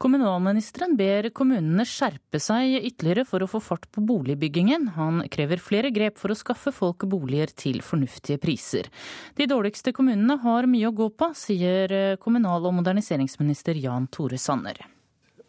Kommunalministeren 0.00 0.94
ber 0.96 1.26
kommunene 1.36 1.84
skjerpe 1.84 2.38
seg 2.40 2.86
ytterligere 2.88 3.26
for 3.28 3.44
å 3.44 3.48
få 3.52 3.58
fart 3.60 3.82
på 3.92 4.00
boligbyggingen. 4.08 4.86
Han 4.94 5.20
krever 5.28 5.60
flere 5.60 5.90
grep 5.92 6.16
for 6.16 6.32
å 6.32 6.36
skaffe 6.38 6.72
folk 6.72 7.04
boliger 7.04 7.52
til 7.52 7.82
fornuftige 7.84 8.40
priser. 8.40 8.88
De 9.36 9.44
dårligste 9.50 9.92
kommunene 9.92 10.38
har 10.40 10.70
mye 10.72 10.88
å 10.88 10.96
gå 10.96 11.10
på, 11.12 11.28
sier 11.36 12.16
kommunal- 12.16 12.64
og 12.70 12.78
moderniseringsminister 12.78 13.76
Jan 13.76 14.08
Tore 14.08 14.40
Sanner. 14.40 14.80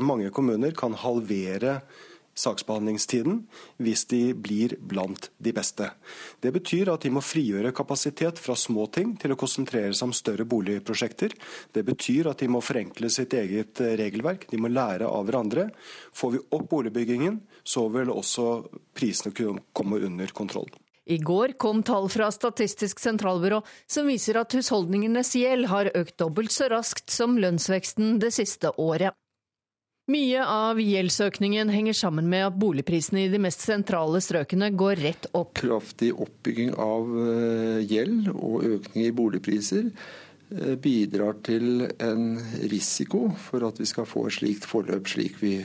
Mange 0.04 0.28
kommuner 0.36 0.76
kan 0.76 1.00
halvere 1.00 1.80
saksbehandlingstiden 2.38 3.42
hvis 3.82 4.06
de 4.12 4.22
blir 4.34 4.76
blant 4.80 5.30
de 5.38 5.54
beste. 5.56 5.90
Det 6.44 6.54
betyr 6.56 6.94
at 6.94 7.06
de 7.06 7.12
må 7.14 7.24
frigjøre 7.26 7.74
kapasitet 7.76 8.40
fra 8.42 8.56
små 8.58 8.88
ting 8.94 9.16
til 9.22 9.34
å 9.34 9.40
konsentrere 9.40 9.94
seg 9.94 10.10
om 10.10 10.16
større 10.16 10.48
boligprosjekter. 10.50 11.36
Det 11.74 11.84
betyr 11.88 12.32
at 12.32 12.44
de 12.44 12.52
må 12.52 12.64
forenkle 12.66 13.12
sitt 13.14 13.36
eget 13.38 13.82
eh, 13.84 13.96
regelverk, 14.00 14.48
de 14.52 14.62
må 14.62 14.72
lære 14.72 15.10
av 15.10 15.28
hverandre. 15.28 15.70
Får 16.16 16.36
vi 16.36 16.46
opp 16.50 16.70
boligbyggingen, 16.72 17.42
så 17.64 17.88
vil 17.94 18.14
også 18.14 18.48
prisene 18.98 19.36
kunne 19.36 19.68
komme 19.76 20.02
under 20.02 20.32
kontroll. 20.36 20.72
I 21.12 21.18
går 21.18 21.56
kom 21.60 21.82
tall 21.84 22.08
fra 22.14 22.30
Statistisk 22.32 23.02
sentralbyrå 23.02 23.62
som 23.90 24.08
viser 24.08 24.38
at 24.40 24.54
husholdningenes 24.56 25.34
gjeld 25.36 25.68
har 25.72 25.90
økt 25.98 26.20
dobbelt 26.22 26.54
så 26.54 26.70
raskt 26.72 27.10
som 27.12 27.40
lønnsveksten 27.42 28.20
det 28.22 28.32
siste 28.38 28.72
året. 28.78 29.18
Mye 30.12 30.42
av 30.44 30.80
gjeldsøkningen 30.82 31.70
henger 31.72 31.96
sammen 31.96 32.28
med 32.32 32.44
at 32.50 32.56
boligprisene 32.60 33.26
i 33.26 33.30
de 33.32 33.40
mest 33.40 33.62
sentrale 33.64 34.20
strøkene 34.24 34.72
går 34.76 35.00
rett 35.06 35.28
opp. 35.38 35.54
Kraftig 35.62 36.10
oppbygging 36.12 36.74
av 36.76 37.14
eh, 37.22 37.78
gjeld 37.88 38.32
og 38.34 38.66
økning 38.66 39.06
i 39.06 39.14
boligpriser 39.16 39.88
eh, 39.88 40.74
bidrar 40.82 41.38
til 41.46 41.86
en 42.04 42.34
risiko 42.74 43.30
for 43.40 43.68
at 43.70 43.80
vi 43.80 43.88
skal 43.88 44.10
få 44.10 44.26
et 44.28 44.40
slikt 44.42 44.68
forløp 44.68 45.08
slik 45.12 45.40
vi 45.44 45.60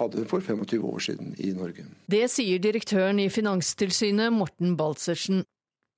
hadde 0.00 0.24
for 0.26 0.42
25 0.42 0.88
år 0.90 1.04
siden 1.06 1.34
i 1.38 1.52
Norge. 1.54 1.86
Det 2.10 2.24
sier 2.32 2.58
direktøren 2.62 3.20
i 3.22 3.30
Finanstilsynet, 3.30 4.32
Morten 4.34 4.74
Balsersen. 4.80 5.44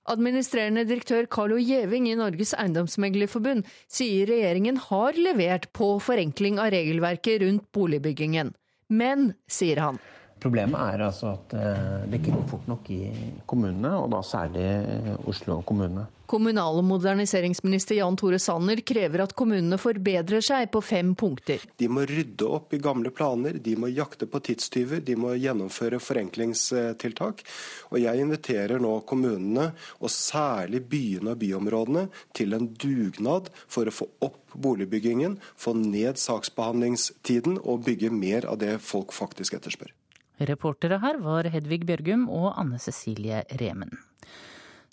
Administrerende 0.06 0.84
direktør 0.86 1.26
Carlo 1.26 1.56
Gjeving 1.58 2.06
i 2.10 2.16
Norges 2.18 2.52
Eiendomsmeglerforbund 2.54 3.66
sier 3.90 4.28
regjeringen 4.30 4.78
har 4.88 5.18
levert 5.18 5.66
på 5.74 5.96
forenkling 6.02 6.60
av 6.62 6.70
regelverket 6.74 7.42
rundt 7.42 7.66
boligbyggingen. 7.74 8.52
Men, 8.94 9.32
sier 9.50 9.82
han, 9.82 9.98
Problemet 10.36 10.76
er 10.76 11.02
altså 11.06 11.30
at 11.32 11.54
eh, 11.56 12.02
det 12.10 12.20
ikke 12.20 12.34
går 12.34 12.48
fort 12.50 12.66
nok 12.68 12.90
i 12.92 13.00
kommunene, 13.48 13.94
og 13.96 14.10
da 14.12 14.20
særlig 14.26 14.66
eh, 14.66 15.14
Oslo 15.30 15.62
kommune. 15.66 16.04
Kommunal- 16.26 16.80
og 16.80 16.84
moderniseringsminister 16.88 17.98
Jan 18.00 18.16
Tore 18.18 18.38
Sanner 18.42 18.80
krever 18.86 19.22
at 19.24 19.34
kommunene 19.38 19.78
forbedrer 19.78 20.42
seg 20.44 20.70
på 20.74 20.82
fem 20.84 21.14
punkter. 21.18 21.62
De 21.78 21.88
må 21.88 22.04
rydde 22.08 22.48
opp 22.50 22.74
i 22.74 22.80
gamle 22.82 23.12
planer, 23.14 23.58
de 23.62 23.76
må 23.78 23.90
jakte 23.92 24.28
på 24.30 24.40
tidstyver, 24.48 25.02
de 25.06 25.16
må 25.18 25.34
gjennomføre 25.38 26.00
forenklingstiltak. 26.02 27.44
Og 27.92 28.00
jeg 28.02 28.24
inviterer 28.24 28.82
nå 28.82 28.96
kommunene, 29.08 29.70
og 30.00 30.12
særlig 30.12 30.82
byene 30.90 31.36
og 31.36 31.42
byområdene, 31.42 32.06
til 32.36 32.56
en 32.56 32.70
dugnad 32.74 33.52
for 33.66 33.86
å 33.86 33.94
få 33.94 34.10
opp 34.26 34.56
boligbyggingen, 34.56 35.38
få 35.56 35.76
ned 35.78 36.18
saksbehandlingstiden 36.20 37.60
og 37.62 37.86
bygge 37.86 38.10
mer 38.10 38.48
av 38.50 38.60
det 38.62 38.76
folk 38.84 39.14
faktisk 39.14 39.58
etterspør. 39.58 39.92
Reportere 40.36 40.98
her 41.00 41.16
var 41.24 41.48
Hedvig 41.48 41.86
Bjørgum 41.88 42.26
og 42.28 42.50
Anne 42.60 42.80
Cecilie 42.82 43.44
Remen. 43.60 43.94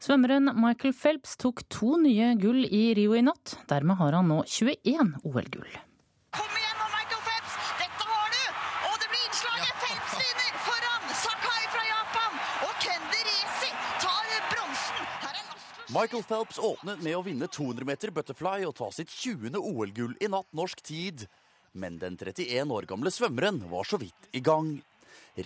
Svømmeren 0.04 0.50
Michael 0.60 0.92
Phelps 0.92 1.38
tok 1.40 1.62
to 1.72 1.94
nye 2.02 2.34
gull 2.36 2.66
i 2.66 2.90
Rio 2.98 3.14
i 3.16 3.22
natt. 3.24 3.54
Dermed 3.70 3.96
har 4.02 4.18
han 4.18 4.28
nå 4.28 4.42
21 4.44 5.14
OL-gull. 5.24 5.76
Kom 6.36 6.58
igjen 6.60 6.76
nå, 6.82 6.88
Michael 6.92 7.22
Phelps! 7.24 7.54
Dette 7.80 8.08
har 8.10 8.34
du! 8.34 8.42
Og 8.90 8.98
det 9.00 9.08
blir 9.14 9.22
innslaget! 9.30 9.78
Phelps 9.86 10.18
vinner 10.20 10.58
foran 10.66 11.14
Sakai 11.22 11.70
fra 11.76 11.86
Japan! 11.88 12.36
Og 12.68 12.74
Kendi 12.84 13.22
Risi 13.30 13.72
tar 14.04 14.34
bronsen! 14.50 15.08
Michael 15.96 16.28
Phelps 16.34 16.60
åpnet 16.72 17.06
med 17.08 17.16
å 17.16 17.24
vinne 17.30 17.48
200 17.60 17.88
meter 17.88 18.12
butterfly 18.18 18.58
og 18.68 18.76
ta 18.82 18.92
sitt 18.92 19.14
20. 19.14 19.56
OL-gull 19.62 20.18
i 20.20 20.32
natt 20.36 20.52
norsk 20.52 20.84
tid. 20.84 21.30
Men 21.72 21.96
den 22.04 22.20
31 22.20 22.76
år 22.76 22.90
gamle 22.92 23.14
svømmeren 23.14 23.64
var 23.72 23.88
så 23.88 24.04
vidt 24.04 24.28
i 24.36 24.44
gang. 24.44 24.76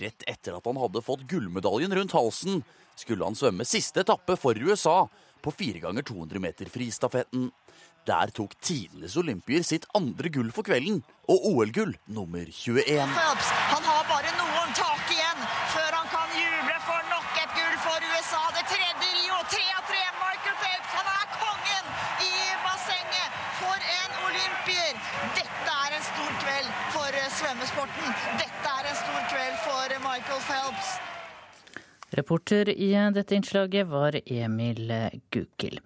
Rett 0.02 0.26
etter 0.26 0.58
at 0.58 0.66
han 0.66 0.82
hadde 0.82 1.06
fått 1.06 1.30
gullmedaljen 1.30 1.94
rundt 1.94 2.18
halsen, 2.18 2.66
skulle 2.98 3.26
han 3.26 3.38
svømme 3.38 3.66
siste 3.68 4.04
etappe 4.04 4.36
for 4.40 4.58
USA 4.58 5.06
på 5.44 5.54
4 5.54 5.84
ganger 5.86 6.06
200 6.08 6.42
meter 6.44 6.70
fristafetten. 6.74 7.52
Der 8.08 8.32
tok 8.32 8.54
tidenes 8.64 9.18
olympier 9.20 9.64
sitt 9.68 9.86
andre 9.98 10.30
gull 10.32 10.48
for 10.56 10.64
kvelden, 10.64 11.02
og 11.28 11.48
OL-gull 11.50 11.92
nummer 12.16 12.46
21. 12.48 12.84
Phelps, 12.88 13.50
han 13.74 13.84
har 13.84 14.06
bare 14.08 14.32
noen 14.40 14.72
tak 14.78 15.12
igjen 15.12 15.42
før 15.74 15.98
han 15.98 16.08
kan 16.14 16.38
juble 16.40 16.78
for 16.88 17.10
nok 17.12 17.42
et 17.42 17.58
gull 17.58 17.76
for 17.84 18.08
USA. 18.14 18.44
Det 18.56 18.64
tredje 18.72 19.12
Rio, 19.18 19.42
tre 19.52 19.66
av 19.76 19.84
tre. 19.92 20.00
Michael 20.22 20.58
Phelps, 20.64 20.94
han 20.96 21.12
er 21.18 21.28
kongen 21.36 21.92
i 22.30 22.32
bassenget 22.64 23.44
for 23.60 23.92
en 23.98 24.16
olympier. 24.30 25.04
Dette 25.36 25.76
er 25.84 26.00
en 26.00 26.08
stor 26.14 26.32
kveld 26.46 26.72
for 26.96 27.20
svømmesporten. 27.42 28.16
Dette 28.40 28.74
er 28.80 28.90
en 28.94 29.00
stor 29.04 29.30
kveld 29.36 29.62
for 29.68 30.00
Michael 30.08 30.44
Phelps. 30.48 30.96
Reporter 32.18 32.70
i 32.74 32.90
dette 33.14 33.38
innslaget 33.38 33.88
var 33.92 34.18
Emil 34.26 34.90
Gukild. 35.30 35.80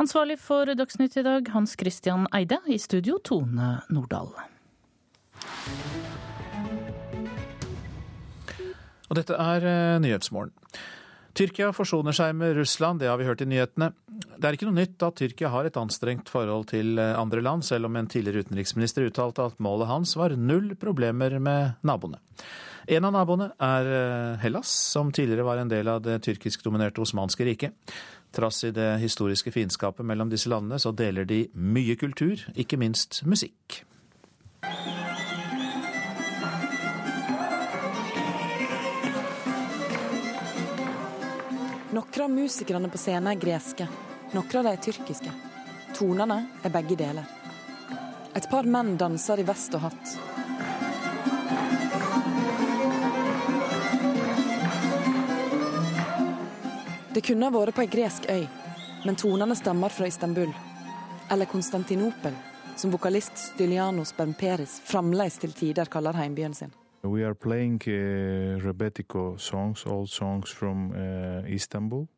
Ansvarlig 0.00 0.38
for 0.40 0.72
Dagsnytt 0.72 1.18
i 1.20 1.26
dag, 1.26 1.50
Hans 1.52 1.76
Christian 1.76 2.24
Eide. 2.32 2.58
I 2.66 2.78
studio, 2.80 3.18
Tone 3.20 3.76
Nordahl. 3.92 4.32
Og 9.10 9.18
dette 9.18 9.36
er 9.36 9.68
eh, 9.68 10.00
Nyhetsmorgen. 10.02 10.54
Tyrkia 11.34 11.72
forsoner 11.74 12.14
seg 12.14 12.30
med 12.38 12.54
Russland, 12.54 13.00
det 13.02 13.08
har 13.10 13.18
vi 13.18 13.26
hørt 13.26 13.42
i 13.42 13.48
nyhetene. 13.50 13.88
Det 14.06 14.46
er 14.46 14.54
ikke 14.54 14.68
noe 14.68 14.78
nytt 14.78 15.02
at 15.02 15.16
Tyrkia 15.18 15.50
har 15.50 15.66
et 15.66 15.78
anstrengt 15.80 16.30
forhold 16.30 16.68
til 16.70 16.94
eh, 17.02 17.16
andre 17.18 17.42
land, 17.42 17.66
selv 17.66 17.90
om 17.90 17.98
en 17.98 18.10
tidligere 18.10 18.46
utenriksminister 18.46 19.08
uttalte 19.08 19.48
at 19.50 19.58
målet 19.62 19.90
hans 19.90 20.14
var 20.16 20.36
null 20.38 20.76
problemer 20.78 21.34
med 21.42 21.74
naboene. 21.82 22.22
En 22.86 23.04
av 23.08 23.14
naboene 23.14 23.48
er 23.64 23.88
eh, 23.88 24.42
Hellas, 24.42 24.68
som 24.92 25.12
tidligere 25.12 25.46
var 25.46 25.60
en 25.60 25.70
del 25.70 25.88
av 25.88 26.02
det 26.04 26.18
tyrkisk-dominerte 26.26 27.00
osmanske 27.00 27.46
riket. 27.48 27.94
Trass 28.34 28.64
i 28.68 28.72
det 28.74 28.98
historiske 29.00 29.52
fiendskapet 29.54 30.04
mellom 30.04 30.28
disse 30.28 30.50
landene, 30.52 30.76
så 30.82 30.92
deler 30.92 31.24
de 31.24 31.46
mye 31.54 31.96
kultur, 31.96 32.42
ikke 32.54 32.76
minst 32.80 33.22
musikk. 33.24 33.80
Noen 41.94 42.22
av 42.26 42.30
musikerne 42.30 42.90
på 42.90 42.98
scenen 42.98 43.30
er 43.32 43.40
greske, 43.40 43.88
noen 44.34 44.44
av 44.44 44.66
dem 44.66 44.72
er 44.74 44.82
tyrkiske. 44.82 45.32
Tonene 45.94 46.40
er 46.66 46.74
begge 46.74 46.98
deler. 46.98 47.24
Et 48.34 48.48
par 48.50 48.66
menn 48.66 48.96
danser 48.98 49.40
i 49.40 49.46
vest 49.46 49.76
og 49.78 49.86
hatt. 49.86 50.16
Det 57.14 57.20
kunne 57.22 57.46
ha 57.46 57.54
vært 57.54 57.76
på 57.76 57.82
ei 57.84 57.86
gresk 57.86 58.24
øy, 58.26 58.42
men 59.06 59.14
tonene 59.14 59.54
stammer 59.54 59.92
fra 59.94 60.08
Istanbul. 60.10 60.50
Eller 61.30 61.46
Konstantinopel, 61.46 62.34
som 62.74 62.90
vokalist 62.90 63.38
Stylianos 63.38 64.10
Bermperis 64.16 64.80
fremdeles 64.88 65.36
til 65.38 65.52
tider 65.54 65.86
kaller 65.86 66.18
heimbyen 66.18 66.56
sin. 66.58 66.72
We 67.04 67.22
are 67.22 67.36
playing 67.38 67.78
uh, 67.86 68.58
Rebetiko 68.64 69.36
songs, 69.38 69.84
old 69.86 70.10
songs 70.10 70.50
from 70.50 70.90
uh, 70.90 71.46
Istanbul. 71.54 72.08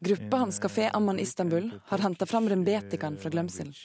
Gruppa 0.00 0.42
hans 0.42 0.58
Kafé 0.58 0.88
Amman 0.92 1.22
Istanbul 1.22 1.70
har 1.92 2.02
henta 2.02 2.26
fram 2.26 2.50
rembetikaen 2.50 3.20
fra 3.22 3.30
glemselen. 3.30 3.76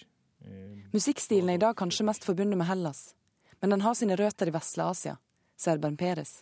Musikkstilen 0.95 1.53
er 1.53 1.59
i 1.59 1.61
dag 1.61 1.77
kanskje 1.77 2.07
mest 2.09 2.25
forbundet 2.25 2.57
med 2.57 2.71
Hellas, 2.71 3.13
men 3.61 3.69
den 3.69 3.85
har 3.85 3.93
sine 3.93 4.17
røtter 4.17 4.49
i 4.49 4.55
vesle 4.57 4.89
Asia, 4.89 5.15
sier 5.61 5.77
Bermperis. 5.77 6.39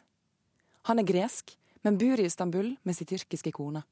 Han 0.87 1.03
er 1.03 1.11
gresk, 1.11 1.57
men 1.83 1.99
bor 1.99 2.23
i 2.23 2.31
Istanbul 2.31 2.77
med 2.87 2.95
sin 2.95 3.11
tyrkiske 3.11 3.51
kone. 3.51 3.83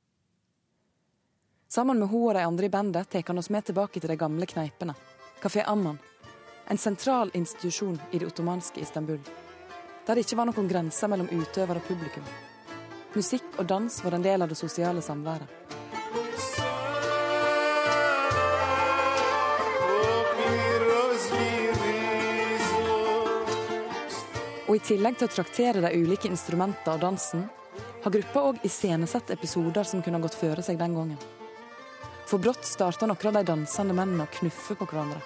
Sammen 1.76 2.00
med 2.00 2.08
hun 2.08 2.30
og 2.30 2.36
de 2.36 2.44
andre 2.48 2.66
i 2.66 2.70
bandet 2.72 3.10
tar 3.12 3.24
han 3.28 3.38
oss 3.38 3.50
med 3.52 3.66
tilbake 3.68 4.00
til 4.00 4.08
de 4.08 4.16
gamle 4.16 4.46
kneipene. 4.48 4.94
Kafé 5.44 5.64
Amman. 5.68 5.98
En 6.72 6.78
sentral 6.78 7.34
institusjon 7.34 7.98
i 8.12 8.20
det 8.20 8.30
ottomanske 8.30 8.80
Istanbul. 8.80 9.20
Der 10.08 10.16
det 10.16 10.24
ikke 10.24 10.38
var 10.40 10.48
noen 10.48 10.70
grenser 10.72 11.12
mellom 11.12 11.28
utøver 11.28 11.82
og 11.82 11.84
publikum. 11.84 12.24
Musikk 13.12 13.60
og 13.60 13.68
dans 13.68 14.00
var 14.06 14.16
en 14.16 14.24
del 14.24 14.48
av 14.48 14.54
det 14.54 14.56
sosiale 14.56 15.04
samværet. 15.04 15.52
Og 24.64 24.76
i 24.80 24.84
tillegg 24.96 25.20
til 25.20 25.28
å 25.28 25.38
traktere 25.42 25.84
de 25.84 25.98
ulike 26.00 26.32
instrumentene 26.32 26.96
og 26.96 27.04
dansen, 27.04 27.50
har 28.06 28.22
gruppa 28.22 28.52
òg 28.54 28.64
iscenesatt 28.64 29.36
episoder 29.36 29.84
som 29.84 30.00
kunne 30.06 30.24
gått 30.24 30.40
føre 30.40 30.64
seg 30.64 30.80
den 30.80 30.96
gangen. 30.96 31.26
For 32.27 32.39
brått 32.39 32.65
starter 32.65 33.11
noen 33.11 33.27
av 33.31 33.39
de 33.41 33.43
dansende 33.53 33.97
mennene 33.97 34.27
å 34.27 34.33
knuffe 34.39 34.77
på 34.79 34.87
hverandre. 34.87 35.21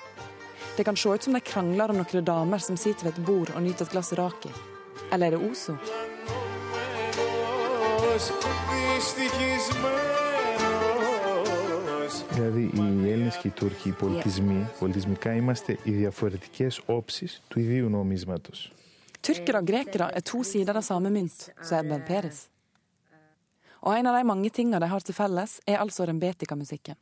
Det 0.76 0.85
kan 0.85 0.97
se 0.97 1.09
ut 1.09 1.22
som 1.22 1.36
de 1.36 1.40
krangler 1.40 1.93
om 1.93 2.01
noen 2.01 2.24
damer 2.24 2.59
som 2.59 2.76
sitter 2.76 3.06
ved 3.06 3.18
et 3.18 3.26
bord 3.26 3.52
og 3.55 3.62
nyter 3.62 3.86
et 3.86 3.93
glass 3.93 4.12
raki. 4.18 4.51
Eller 5.12 5.26
er 5.26 5.39
det 5.39 5.51
Ozo? 5.51 5.78
Δηλαδή 12.31 12.70
οι 12.74 13.10
Έλληνες 13.10 13.36
και 13.36 13.48
οι 13.48 13.51
Τούρκοι 13.51 13.90
πολιτισμοί, 13.90 14.70
πολιτισμικά 14.78 15.35
είμαστε 15.35 15.78
οι 15.82 15.90
διαφορετικές 15.90 16.81
όψεις 16.86 17.43
του 17.48 17.60
ιδίου 17.60 17.89
νομίσματος. 17.89 18.72
Tyrkere 19.26 19.56
og 19.56 19.66
grekere 19.70 20.06
er 20.12 20.20
to 20.20 20.43
sider 20.44 20.76
av 20.76 20.85
samme 20.85 21.10
mynt, 21.10 21.48
sier 21.68 21.82
Ben 21.89 22.02
Peres. 22.09 22.39
Og 23.85 23.95
en 23.95 24.10
av 24.11 24.18
de 24.18 24.26
mange 24.27 24.49
tingene 24.51 24.81
de 24.81 24.89
har 24.91 25.06
til 25.06 25.15
felles, 25.15 25.60
er 25.68 25.80
altså 25.80 26.07
rembetikamusikken. 26.10 26.97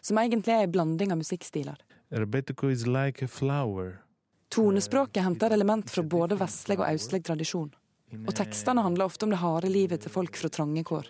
Som 0.00 0.20
egentlig 0.22 0.54
er 0.54 0.66
en 0.66 0.74
blanding 0.74 1.12
av 1.12 1.18
musikkstiler. 1.18 1.80
Is 2.12 2.86
like 2.86 3.24
a. 3.24 3.92
Tonespråket 4.48 5.24
henter 5.24 5.50
element 5.50 5.90
fra 5.90 6.02
både 6.02 6.36
vestlig 6.38 6.78
og 6.78 6.86
østlig 6.86 7.24
tradisjon. 7.26 7.72
Og 8.22 8.34
tekstene 8.38 8.84
handler 8.86 9.08
ofte 9.10 9.26
om 9.26 9.32
det 9.34 9.40
harde 9.42 9.70
livet 9.72 10.04
til 10.04 10.12
folk 10.14 10.36
fra 10.38 10.50
trange 10.52 10.84
kår. 10.86 11.08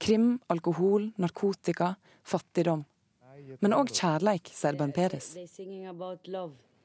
Krim, 0.00 0.38
alkohol, 0.48 1.10
narkotika, 1.20 1.92
fattigdom. 2.24 2.86
Men 3.60 3.74
òg 3.76 3.92
kjærleik, 3.92 4.48
sier 4.54 4.78
Ben 4.78 4.94
Peres. 4.96 5.34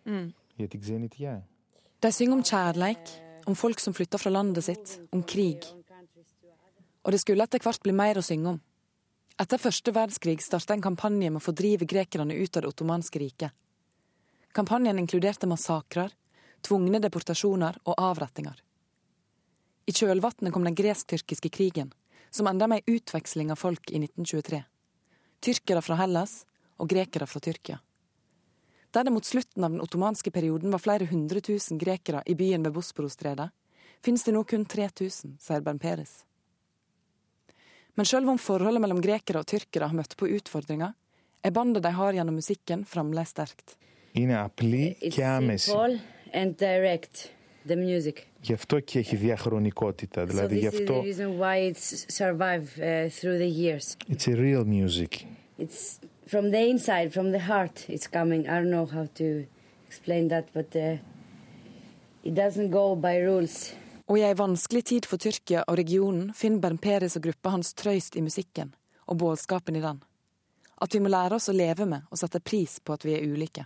Mm. 0.06 0.28
De 2.04 2.12
synger 2.12 2.36
om 2.36 2.44
kjærleik, 2.44 3.16
om 3.48 3.56
folk 3.56 3.80
som 3.80 3.96
flytter 3.96 4.20
fra 4.20 4.34
landet 4.34 4.68
sitt, 4.68 4.98
om 5.16 5.24
krig, 5.24 5.64
og 7.06 7.14
det 7.14 7.22
skulle 7.22 7.46
etter 7.46 7.62
hvert 7.62 7.84
bli 7.86 7.94
mer 7.94 8.18
å 8.18 8.26
synge 8.26 8.56
om. 8.56 8.62
Etter 9.38 9.62
første 9.62 9.92
verdenskrig 9.94 10.42
starta 10.42 10.74
en 10.74 10.84
kampanje 10.84 11.30
med 11.30 11.42
å 11.42 11.46
fordrive 11.46 11.86
grekerne 11.86 12.34
ut 12.34 12.58
av 12.58 12.64
det 12.64 12.72
ottomanske 12.72 13.20
riket. 13.22 13.52
Kampanjen 14.56 15.00
inkluderte 15.02 15.48
massakrer, 15.52 16.14
tvungne 16.66 17.02
deportasjoner 17.04 17.78
og 17.84 18.00
avrettinger. 18.00 18.62
I 19.86 19.94
kjølvannet 19.94 20.54
kom 20.56 20.64
den 20.66 20.78
gresk-tyrkiske 20.78 21.52
krigen, 21.54 21.92
som 22.32 22.48
enda 22.48 22.68
med 22.72 22.88
utveksling 22.90 23.52
av 23.52 23.60
folk 23.62 23.92
i 23.92 24.00
1923. 24.02 24.64
Tyrkere 25.46 25.84
fra 25.86 26.00
Hellas 26.00 26.46
og 26.82 26.90
grekere 26.90 27.28
fra 27.30 27.44
Tyrkia. 27.44 27.82
Der 28.96 29.04
det 29.04 29.12
mot 29.12 29.28
slutten 29.28 29.64
av 29.64 29.76
den 29.76 29.84
ottomanske 29.84 30.32
perioden 30.32 30.72
var 30.72 30.80
flere 30.80 31.06
hundre 31.12 31.44
tusen 31.44 31.78
grekere 31.78 32.24
i 32.26 32.34
byen 32.40 32.64
ved 32.64 32.74
Bosporostredet, 32.74 33.50
finnes 34.02 34.24
det 34.24 34.34
nå 34.34 34.46
kun 34.48 34.64
3000, 34.66 35.36
sier 35.44 35.62
Bern 35.62 35.80
Peres. 35.84 36.24
Men 37.95 38.07
selv 38.07 38.29
om 38.29 38.39
forholdet 38.39 38.81
mellom 38.81 39.01
grekere 39.03 39.43
og 39.43 39.47
tyrkere 39.47 39.89
har 39.91 39.97
møtt 39.97 40.17
på 40.17 40.29
utfordringer, 40.31 40.93
er 41.45 41.51
bandet 41.51 41.83
de 41.83 41.91
har 41.97 42.13
gjennom 42.17 42.35
musikken, 42.35 42.85
fremdeles 42.85 43.29
sterkt. 43.35 43.77
Είναι 44.13 44.39
απλή 44.39 44.97
και 45.11 45.25
άμεση. 45.25 45.71
and 46.33 46.57
direct 46.57 47.29
the 47.67 47.77
music. 47.77 48.15
Γι' 48.43 48.53
αυτό 48.53 48.81
και 48.81 48.99
έχει 48.99 49.17
διαχρονικότητα. 49.17 50.23
So 50.23 50.27
Δηλαδή 50.27 50.59
γι' 50.59 50.69
this 50.69 50.73
is 50.73 50.77
the 50.77 50.83
αυτό 50.83 51.03
reason 51.03 51.39
why 51.39 51.73
it's 51.73 52.07
survived 52.09 52.79
uh, 52.79 53.09
through 53.21 53.39
the 53.39 53.51
years. 53.63 53.97
it's 54.09 54.27
a 54.29 54.37
real 54.37 54.65
music. 54.65 55.27
It's 55.59 56.01
from 56.27 56.51
the 56.51 56.63
inside, 56.73 57.09
from 57.13 57.33
the 57.33 57.43
heart. 57.51 57.77
It's 57.89 58.09
coming. 58.19 58.43
I 58.47 58.55
don't 58.61 58.73
know 58.77 58.87
how 58.97 59.07
to 59.21 59.29
explain 59.89 60.29
that, 60.29 60.47
but 60.55 60.69
uh, 60.75 60.97
it 62.29 62.35
doesn't 62.43 62.71
go 62.71 62.85
by 63.07 63.15
rules. 63.29 63.75
Og 64.06 64.20
i 64.20 64.26
ei 64.28 64.36
vanskelig 64.38 64.84
tid 64.92 65.06
for 65.10 65.22
Tyrkia 65.22 65.64
og 65.66 65.80
regionen 65.80 66.34
finner 66.38 66.62
Bern 66.62 66.78
Peres 66.78 67.18
og 67.18 67.26
gruppa 67.26 67.56
hans 67.56 67.74
trøyst 67.74 68.16
i 68.16 68.22
musikken 68.22 68.76
og 69.10 69.18
budskapen 69.22 69.78
i 69.78 69.82
den. 69.82 70.02
At 70.82 70.94
vi 70.94 71.02
må 71.02 71.10
lære 71.10 71.40
oss 71.40 71.50
å 71.50 71.56
leve 71.56 71.88
med 71.90 72.06
og 72.12 72.20
sette 72.22 72.44
pris 72.44 72.78
på 72.80 72.94
at 72.94 73.06
vi 73.06 73.16
er 73.18 73.26
ulike. 73.26 73.66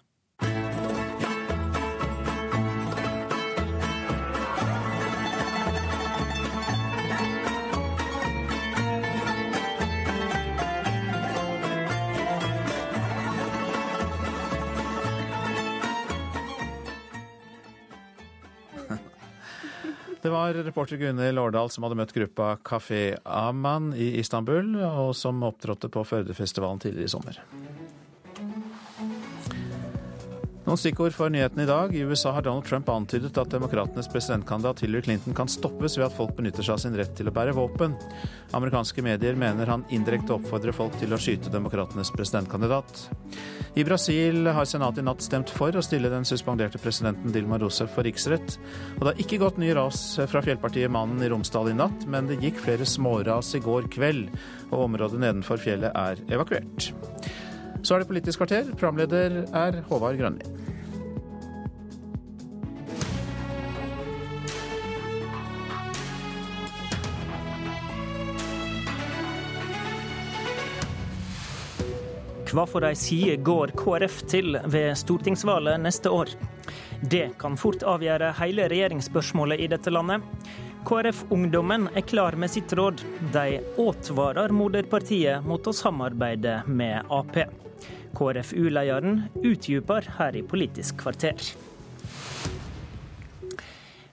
Det 20.21 20.29
var 20.29 20.53
reporter 20.53 20.97
Gunhild 20.97 21.39
Årdal 21.39 21.69
som 21.71 21.85
hadde 21.85 21.95
møtt 21.95 22.11
gruppa 22.11 22.57
Kafé 22.65 23.15
Aman 23.23 23.93
i 23.95 24.17
Istanbul, 24.19 24.73
og 24.83 25.13
som 25.15 25.39
opptrådte 25.47 25.87
på 25.93 26.03
Førdefestivalen 26.03 26.81
tidligere 26.83 27.07
i 27.07 27.13
sommer. 27.13 27.39
Noen 30.69 30.77
stikkord 30.77 31.15
for 31.17 31.33
nyhetene 31.33 31.63
i 31.63 31.65
dag. 31.65 31.95
I 31.97 32.03
USA 32.05 32.29
har 32.35 32.43
Donald 32.45 32.67
Trump 32.69 32.91
antydet 32.93 33.37
at 33.41 33.49
demokratenes 33.49 34.05
presidentkandidat 34.13 34.83
Hillary 34.83 35.01
Clinton 35.01 35.33
kan 35.33 35.49
stoppes 35.49 35.95
ved 35.97 36.05
at 36.05 36.13
folk 36.13 36.35
benytter 36.37 36.61
seg 36.61 36.75
av 36.75 36.83
sin 36.83 36.97
rett 36.99 37.15
til 37.17 37.25
å 37.25 37.33
bære 37.33 37.55
våpen. 37.57 37.95
Amerikanske 38.53 39.01
medier 39.01 39.33
mener 39.33 39.71
han 39.73 39.87
indirekte 39.89 40.35
oppfordrer 40.35 40.77
folk 40.77 40.93
til 41.01 41.09
å 41.09 41.17
skyte 41.17 41.49
demokratenes 41.49 42.13
presidentkandidat. 42.13 43.01
I 43.81 43.87
Brasil 43.87 44.45
har 44.53 44.69
senatet 44.69 45.01
i 45.01 45.07
natt 45.09 45.25
stemt 45.25 45.49
for 45.57 45.73
å 45.73 45.81
stille 45.81 46.13
den 46.13 46.29
suspenderte 46.29 46.77
presidenten 46.85 47.33
Dilma 47.33 47.57
Rousef 47.57 47.89
for 47.97 48.05
riksrett. 48.05 48.59
Og 48.99 49.01
det 49.07 49.15
har 49.15 49.25
ikke 49.25 49.41
gått 49.41 49.57
ny 49.57 49.73
ras 49.73 50.03
fra 50.29 50.45
fjellpartiet 50.45 50.93
Mannen 50.93 51.25
i 51.25 51.33
Romsdal 51.33 51.73
i 51.73 51.77
natt, 51.81 52.05
men 52.05 52.29
det 52.29 52.43
gikk 52.45 52.61
flere 52.61 52.85
småras 52.85 53.55
i 53.57 53.65
går 53.65 53.89
kveld, 53.97 54.29
og 54.69 54.85
området 54.85 55.25
nedenfor 55.25 55.65
fjellet 55.65 55.97
er 55.97 56.27
evakuert. 56.29 56.93
Så 57.81 57.95
er 57.95 58.03
det 58.03 58.09
Politisk 58.09 58.41
kvarter. 58.43 58.73
Programleder 58.75 59.43
er 59.55 59.81
Håvard 59.87 60.19
Grønli. 60.19 60.45
Hva 72.49 72.63
for 72.65 72.81
ei 72.81 72.95
side 72.97 73.35
går 73.45 73.75
KrF 73.77 74.23
til 74.29 74.57
ved 74.73 74.95
stortingsvalget 74.97 75.83
neste 75.83 76.09
år? 76.09 76.31
Det 77.05 77.27
kan 77.39 77.57
fort 77.57 77.85
avgjøre 77.85 78.33
hele 78.39 78.65
regjeringsspørsmålet 78.71 79.61
i 79.61 79.69
dette 79.69 79.93
landet. 79.93 80.25
KrF-ungdommen 80.89 81.89
er 81.93 82.07
klar 82.09 82.35
med 82.39 82.49
sitt 82.49 82.73
råd. 82.73 83.05
De 83.35 83.61
advarer 83.85 84.49
moderpartiet 84.55 85.45
mot 85.45 85.69
å 85.69 85.75
samarbeide 85.75 86.63
med 86.65 87.05
Ap. 87.13 87.37
KrFU-lederen 88.17 89.23
utdyper 89.43 90.07
her 90.17 90.35
i 90.35 90.43
Politisk 90.43 90.97
kvarter. 91.01 91.35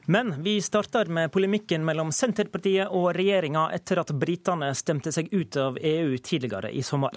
Men 0.06 0.43
vi 0.43 0.60
starter 0.62 1.06
med 1.10 1.32
polemikken 1.32 1.85
mellom 1.85 2.12
Senterpartiet 2.14 2.93
og 2.94 3.09
regjeringa 3.16 3.64
etter 3.74 3.98
at 3.98 4.12
britene 4.14 4.68
stemte 4.78 5.10
seg 5.10 5.32
ut 5.35 5.56
av 5.59 5.81
EU 5.82 6.14
tidligere 6.23 6.70
i 6.70 6.82
sommer. 6.86 7.16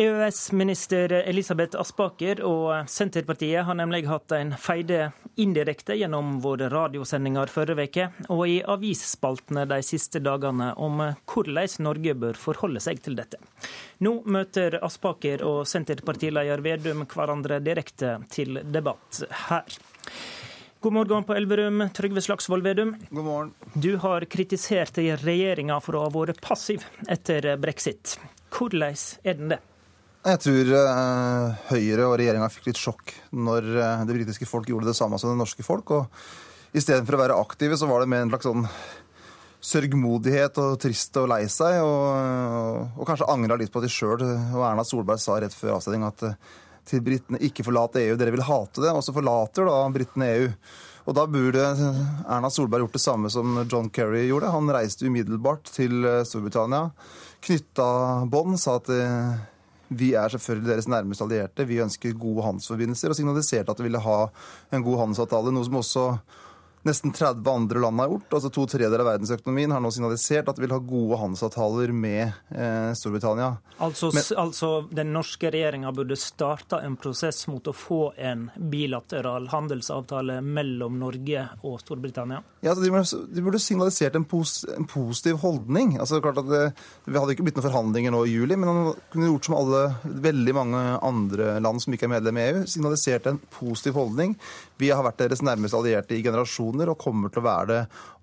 EØS-minister 0.00 1.12
Elisabeth 1.12 1.76
Aspaker 1.76 2.40
og 2.48 2.88
Senterpartiet 2.88 3.66
har 3.66 3.76
nemlig 3.76 4.06
hatt 4.08 4.32
en 4.32 4.54
feide 4.56 5.10
indirekte 5.36 5.98
gjennom 5.98 6.38
våre 6.44 6.70
radiosendinger 6.72 7.50
forrige 7.52 7.84
uke 7.90 8.06
og 8.32 8.42
i 8.48 8.58
avisspaltene 8.64 9.66
de 9.68 9.80
siste 9.84 10.22
dagene 10.24 10.70
om 10.80 11.02
hvordan 11.28 11.84
Norge 11.84 12.14
bør 12.24 12.40
forholde 12.40 12.80
seg 12.80 13.02
til 13.04 13.18
dette. 13.18 13.40
Nå 14.00 14.22
møter 14.24 14.78
Aspaker 14.80 15.44
og 15.46 15.66
Senterpartileder 15.68 16.64
Vedum 16.64 17.04
hverandre 17.12 17.60
direkte 17.60 18.16
til 18.32 18.62
debatt 18.64 19.20
her. 19.48 19.76
God 20.82 20.96
morgen 20.96 21.26
på 21.28 21.36
Elverum, 21.36 21.84
Trygve 21.94 22.24
Slagsvold 22.24 22.64
Vedum. 22.64 22.96
God 23.10 23.26
morgen. 23.28 23.52
Du 23.74 23.92
har 24.02 24.24
kritisert 24.24 24.96
regjeringa 24.98 25.76
for 25.84 25.94
å 25.94 26.06
ha 26.08 26.14
vært 26.16 26.40
passiv 26.42 26.88
etter 27.12 27.52
brexit. 27.60 28.16
Hvordan 28.52 28.96
er 29.22 29.38
den 29.38 29.54
det? 29.54 29.60
Jeg 30.22 30.38
tror 30.38 30.68
uh, 30.70 31.62
Høyre 31.72 32.04
og 32.06 32.12
regjeringa 32.20 32.46
fikk 32.54 32.68
litt 32.68 32.78
sjokk 32.78 33.10
når 33.34 33.64
uh, 33.74 34.02
det 34.06 34.14
britiske 34.14 34.46
folk 34.46 34.68
gjorde 34.70 34.86
det 34.86 34.94
samme 34.94 35.18
som 35.18 35.32
det 35.32 35.40
norske 35.40 35.64
folk. 35.66 35.90
og 35.90 36.76
Istedenfor 36.78 37.16
å 37.18 37.22
være 37.24 37.38
aktive, 37.42 37.74
så 37.78 37.88
var 37.90 38.04
det 38.04 38.12
med 38.12 38.22
en 38.22 38.30
slags 38.30 38.46
sånn 38.46 38.68
sørgmodighet 39.62 40.60
og 40.62 40.78
trist 40.82 41.18
og 41.18 41.26
lei 41.32 41.42
seg. 41.50 41.80
Og, 41.82 42.06
og, 42.14 43.02
og 43.02 43.10
kanskje 43.10 43.28
angra 43.34 43.58
litt 43.58 43.74
på 43.74 43.82
at 43.82 43.88
de 43.88 43.90
sjøl. 43.90 44.22
Og 44.22 44.62
Erna 44.62 44.86
Solberg 44.86 45.18
sa 45.22 45.40
rett 45.42 45.58
før 45.58 45.80
avstemning 45.80 46.06
at 46.06 46.24
uh, 46.28 46.38
til 46.86 47.02
britene 47.02 47.42
ikke 47.42 47.66
forlate 47.66 48.06
EU. 48.06 48.14
Dere 48.18 48.34
vil 48.34 48.46
hate 48.46 48.86
det. 48.86 48.94
Og 48.94 49.02
så 49.02 49.14
forlater 49.16 49.66
da 49.66 49.82
britene 49.90 50.32
EU. 50.36 50.48
Og 51.10 51.16
da 51.18 51.26
burde 51.26 51.62
Erna 52.30 52.50
Solberg 52.50 52.86
gjort 52.86 52.94
det 52.94 53.02
samme 53.02 53.30
som 53.34 53.64
John 53.66 53.90
Kerry 53.90 54.28
gjorde. 54.28 54.54
Han 54.54 54.70
reiste 54.70 55.10
umiddelbart 55.10 55.66
til 55.74 56.04
eh, 56.06 56.20
Storbritannia, 56.22 56.92
knytta 57.42 57.88
bånd, 58.30 58.54
sa 58.62 58.76
at 58.78 58.90
eh, 58.94 59.32
vi 59.98 60.12
er 60.18 60.28
selvfølgelig 60.32 60.70
deres 60.72 60.88
nærmeste 60.88 61.24
allierte. 61.24 61.66
Vi 61.68 61.80
ønsker 61.84 62.18
gode 62.18 62.44
handelsforbindelser, 62.46 63.08
og 63.12 63.16
signaliserte 63.18 63.70
at 63.70 63.78
vi 63.78 63.88
ville 63.88 64.00
ha 64.00 64.26
en 64.72 64.84
god 64.84 64.98
handelsavtale. 65.02 65.52
Noe 65.52 65.68
som 65.68 65.80
også 65.80 66.06
nesten 66.82 67.12
30 67.12 67.50
andre 67.50 67.78
land 67.78 68.00
har 68.00 68.08
gjort. 68.08 68.32
altså 68.32 68.50
To 68.50 68.66
tredjedeler 68.66 69.04
av 69.04 69.10
verdensøkonomien 69.12 69.70
har 69.70 69.82
nå 69.82 69.90
signalisert 69.94 70.48
at 70.50 70.58
de 70.58 70.64
vil 70.64 70.74
ha 70.74 70.80
gode 70.82 71.18
handelsavtaler 71.20 71.92
med 71.94 72.32
eh, 72.50 72.90
Storbritannia. 72.98 73.52
Altså, 73.82 74.10
Men, 74.14 74.24
altså 74.38 74.70
den 74.90 75.12
norske 75.14 75.50
regjeringa 75.50 75.92
burde 75.94 76.18
starta 76.18 76.82
en 76.82 76.96
prosess 77.00 77.46
mot 77.50 77.66
å 77.66 77.74
få 77.76 78.00
en 78.16 78.48
bilateral 78.56 79.48
handelsavtale 79.52 80.40
mellom 80.42 80.98
Norge 81.00 81.46
og 81.62 81.78
Storbritannia? 81.82 82.42
Ja, 82.62 82.72
altså, 82.74 82.84
de, 82.84 82.90
burde, 82.94 83.22
de, 83.34 83.46
burde, 83.46 83.62
signalisert 83.62 84.18
en, 84.18 84.26
pos, 84.28 84.60
en, 84.70 84.86
positiv 84.90 85.40
holdning. 85.42 85.96
Altså 86.02 86.20
klart 86.22 86.42
at 86.42 86.50
det, 86.50 86.62
Vi 87.06 87.18
hadde 87.18 87.36
ikke 87.36 87.46
blitt 87.46 87.58
noen 87.58 87.68
forhandlinger 87.68 88.14
nå 88.14 88.24
i 88.26 88.34
juli, 88.36 88.58
men 88.58 88.70
man 88.70 89.00
kunne 89.12 89.30
gjort 89.30 89.48
som 89.48 89.58
alle, 89.58 89.84
veldig 90.28 90.54
mange 90.58 90.82
andre 91.02 91.56
land 91.62 91.82
som 91.82 91.94
ikke 91.94 92.06
er 92.10 92.16
medlem 92.16 92.38
i 92.38 92.46
EU. 92.50 92.60
Signalisert 92.70 93.26
en 93.30 93.40
positiv 93.54 93.98
holdning. 93.98 94.36
Vi 94.82 94.90
har 94.90 95.04
vært 95.06 95.20
deres 95.22 95.42
nærmeste 95.44 95.78
allierte 95.78 96.16
i 96.16 96.22
generasjoner 96.24 96.90
og 96.90 96.98
kommer 97.00 97.30
til 97.30 97.42
å 97.42 97.46
være 97.46 97.68
det 97.70 97.80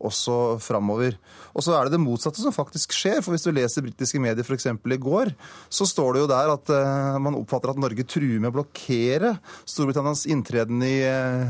også 0.10 0.36
framover. 0.64 1.16
Og 1.54 1.64
så 1.66 1.76
er 1.78 1.88
det 1.88 1.96
det 1.96 2.04
motsatte 2.04 2.44
som 2.44 2.56
faktisk 2.56 2.94
skjer. 2.96 3.22
for 3.24 3.36
Hvis 3.36 3.48
du 3.48 3.54
leser 3.56 3.86
britiske 3.86 4.22
medier 4.22 4.44
f.eks. 4.44 4.68
i 4.68 5.00
går, 5.00 5.34
så 5.72 5.88
står 5.88 6.16
det 6.16 6.24
jo 6.24 6.32
der 6.32 6.54
at 6.56 6.74
uh, 6.76 7.18
man 7.24 7.38
oppfatter 7.40 7.74
at 7.74 7.82
Norge 7.82 8.06
truer 8.08 8.40
med 8.40 8.52
å 8.52 8.58
blokkere 8.60 9.38
Storbritannias 9.64 10.26
inntreden 10.30 10.84
i, 10.84 10.98
uh, 11.08 11.48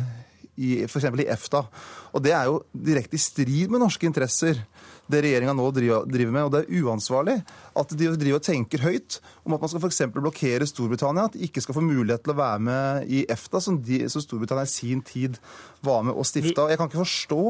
i 0.61 0.84
f.eks. 0.86 1.10
i 1.10 1.30
EFTA. 1.30 1.65
Og 2.14 2.26
det 2.26 2.36
er 2.36 2.49
jo 2.49 2.61
direkte 2.73 3.18
i 3.18 3.23
strid 3.23 3.73
med 3.73 3.84
norske 3.84 4.07
interesser 4.10 4.61
det 5.10 5.23
regjeringa 5.26 5.56
nå 5.57 5.69
driver 5.73 6.34
med. 6.34 6.44
Og 6.45 6.53
det 6.53 6.64
er 6.64 6.84
uansvarlig 6.86 7.40
at 7.78 7.94
de 7.98 8.12
driver 8.16 8.40
og 8.40 8.46
tenker 8.46 8.84
høyt 8.86 9.20
om 9.46 9.56
at 9.56 9.64
man 9.64 9.72
skal 9.72 9.84
f.eks. 9.84 10.02
blokkere 10.16 10.68
Storbritannia, 10.70 11.28
at 11.30 11.36
de 11.36 11.44
ikke 11.48 11.64
skal 11.66 11.78
få 11.78 11.86
mulighet 11.86 12.26
til 12.26 12.34
å 12.34 12.40
være 12.40 12.64
med 12.70 13.12
i 13.12 13.26
EFTA, 13.30 13.62
som, 13.64 13.82
de, 13.84 14.04
som 14.12 14.24
Storbritannia 14.24 14.68
i 14.68 14.72
sin 14.72 15.04
tid 15.06 15.40
var 15.86 16.04
med 16.08 16.18
og 16.18 16.28
stifta. 16.28 16.68
Jeg 16.70 16.80
kan 16.80 16.90
ikke 16.90 17.04
forstå 17.04 17.44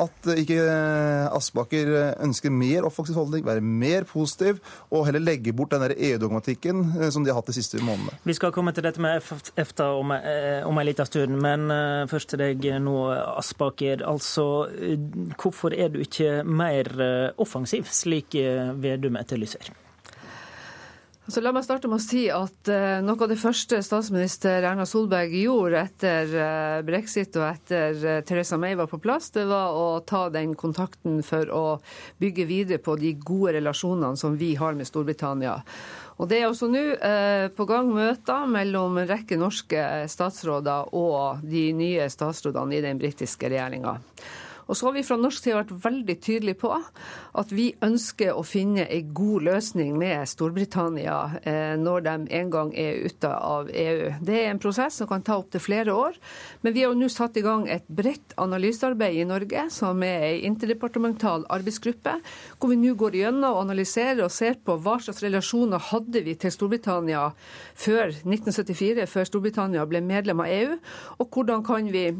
at 0.00 0.28
ikke 0.38 0.60
Aspaker 1.36 1.90
ønsker 2.24 2.52
mer 2.54 2.86
offensiv 2.88 3.18
holdning, 3.18 3.44
være 3.46 3.64
mer 3.64 4.06
positiv 4.08 4.60
og 4.88 5.04
heller 5.08 5.22
legge 5.22 5.52
bort 5.56 5.74
den 5.74 5.94
EU-dogmatikken 5.96 6.82
eh, 7.00 7.10
som 7.12 7.24
de 7.24 7.32
har 7.32 7.40
hatt 7.40 7.50
de 7.50 7.56
siste 7.56 7.80
månedene. 7.82 8.16
Vi 8.24 8.36
skal 8.36 8.54
komme 8.54 8.72
til 8.76 8.86
dette 8.86 9.02
med 9.02 9.20
EFTA 9.60 9.90
om, 9.98 10.14
eh, 10.16 10.66
om 10.66 10.78
en 10.78 10.88
liten 10.88 11.08
stund, 11.08 11.36
men 11.42 11.68
eh, 11.74 12.06
først 12.10 12.32
til 12.32 12.44
deg 12.44 12.66
nå, 12.82 12.96
Aspaker. 13.40 14.04
Altså, 14.08 14.46
hvorfor 15.40 15.74
er 15.76 15.92
du 15.92 16.00
ikke 16.02 16.40
mer 16.44 16.90
offensiv, 17.40 17.88
slik 17.90 18.36
Vedum 18.80 19.18
etterlyser? 19.20 19.69
Så 21.30 21.38
la 21.44 21.52
meg 21.54 21.62
starte 21.62 21.86
med 21.86 22.00
å 22.00 22.02
si 22.02 22.24
at 22.32 22.68
uh, 22.72 22.98
noe 23.06 23.22
av 23.22 23.30
det 23.30 23.36
første 23.38 23.78
statsminister 23.86 24.64
Erna 24.66 24.82
Solberg 24.88 25.36
gjorde 25.38 25.78
etter 25.84 26.32
uh, 26.34 26.80
brexit 26.82 27.36
og 27.38 27.44
etter 27.46 27.94
uh, 28.02 28.16
Theresa 28.26 28.58
May 28.58 28.74
var 28.78 28.88
på 28.90 28.98
plass, 28.98 29.28
det 29.36 29.44
var 29.46 29.76
å 29.78 30.00
ta 30.02 30.24
den 30.34 30.56
kontakten 30.58 31.20
for 31.26 31.52
å 31.54 31.62
bygge 32.18 32.48
videre 32.50 32.82
på 32.82 32.96
de 32.98 33.14
gode 33.14 33.54
relasjonene 33.60 34.18
som 34.18 34.34
vi 34.40 34.56
har 34.58 34.74
med 34.74 34.90
Storbritannia. 34.90 35.60
Og 36.18 36.28
Det 36.32 36.40
er 36.40 36.50
også 36.50 36.66
nå 36.68 36.82
på 37.56 37.64
gang 37.64 37.94
møter 37.94 38.50
mellom 38.50 38.98
en 39.00 39.08
rekke 39.08 39.38
norske 39.40 39.84
statsråder 40.10 40.90
og 40.98 41.46
de 41.48 41.70
nye 41.72 42.10
statsrådene 42.12 42.76
i 42.76 42.82
den 42.84 43.00
britiske 43.00 43.48
regjeringa. 43.48 43.94
Og 44.66 44.76
så 44.76 44.88
har 44.88 44.96
vi 44.96 45.04
fra 45.06 45.18
norsk 45.20 45.44
side 45.44 45.56
vært 45.58 45.74
veldig 45.84 46.16
tydelige 46.22 46.60
på 46.60 46.72
at 46.74 47.52
vi 47.54 47.70
ønsker 47.84 48.34
å 48.36 48.44
finne 48.46 48.86
en 48.90 49.12
god 49.16 49.46
løsning 49.48 49.96
med 50.00 50.28
Storbritannia 50.30 51.18
eh, 51.42 51.74
når 51.80 52.06
de 52.06 52.14
en 52.40 52.52
gang 52.52 52.72
er 52.78 53.04
ute 53.06 53.30
av 53.30 53.70
EU. 53.70 54.10
Det 54.24 54.36
er 54.36 54.50
en 54.50 54.62
prosess 54.62 55.00
som 55.00 55.10
kan 55.10 55.24
ta 55.26 55.38
opptil 55.40 55.62
flere 55.62 55.94
år. 55.94 56.18
Men 56.64 56.74
vi 56.74 56.84
har 56.84 56.92
jo 56.92 57.00
nå 57.00 57.10
satt 57.12 57.38
i 57.38 57.44
gang 57.44 57.66
et 57.70 57.86
bredt 57.88 58.34
analysearbeid 58.40 59.20
i 59.20 59.28
Norge, 59.28 59.66
som 59.74 60.02
er 60.06 60.26
en 60.30 60.50
interdepartemental 60.52 61.46
arbeidsgruppe, 61.52 62.16
hvor 62.58 62.72
vi 62.72 62.80
nå 62.80 62.94
går 62.98 63.20
gjennom 63.20 63.54
og 63.54 63.62
analyserer 63.64 64.24
og 64.24 64.34
ser 64.34 64.58
på 64.64 64.76
hva 64.82 64.98
slags 65.02 65.22
relasjoner 65.24 65.90
hadde 65.90 66.24
vi 66.26 66.36
til 66.38 66.52
Storbritannia 66.54 67.30
før 67.78 68.10
1974, 68.12 69.06
før 69.10 69.28
Storbritannia 69.28 69.86
ble 69.88 70.02
medlem 70.04 70.42
av 70.44 70.52
EU, 70.52 70.76
og 71.18 71.30
hvordan 71.34 71.64
kan 71.66 71.90
vi 71.92 72.10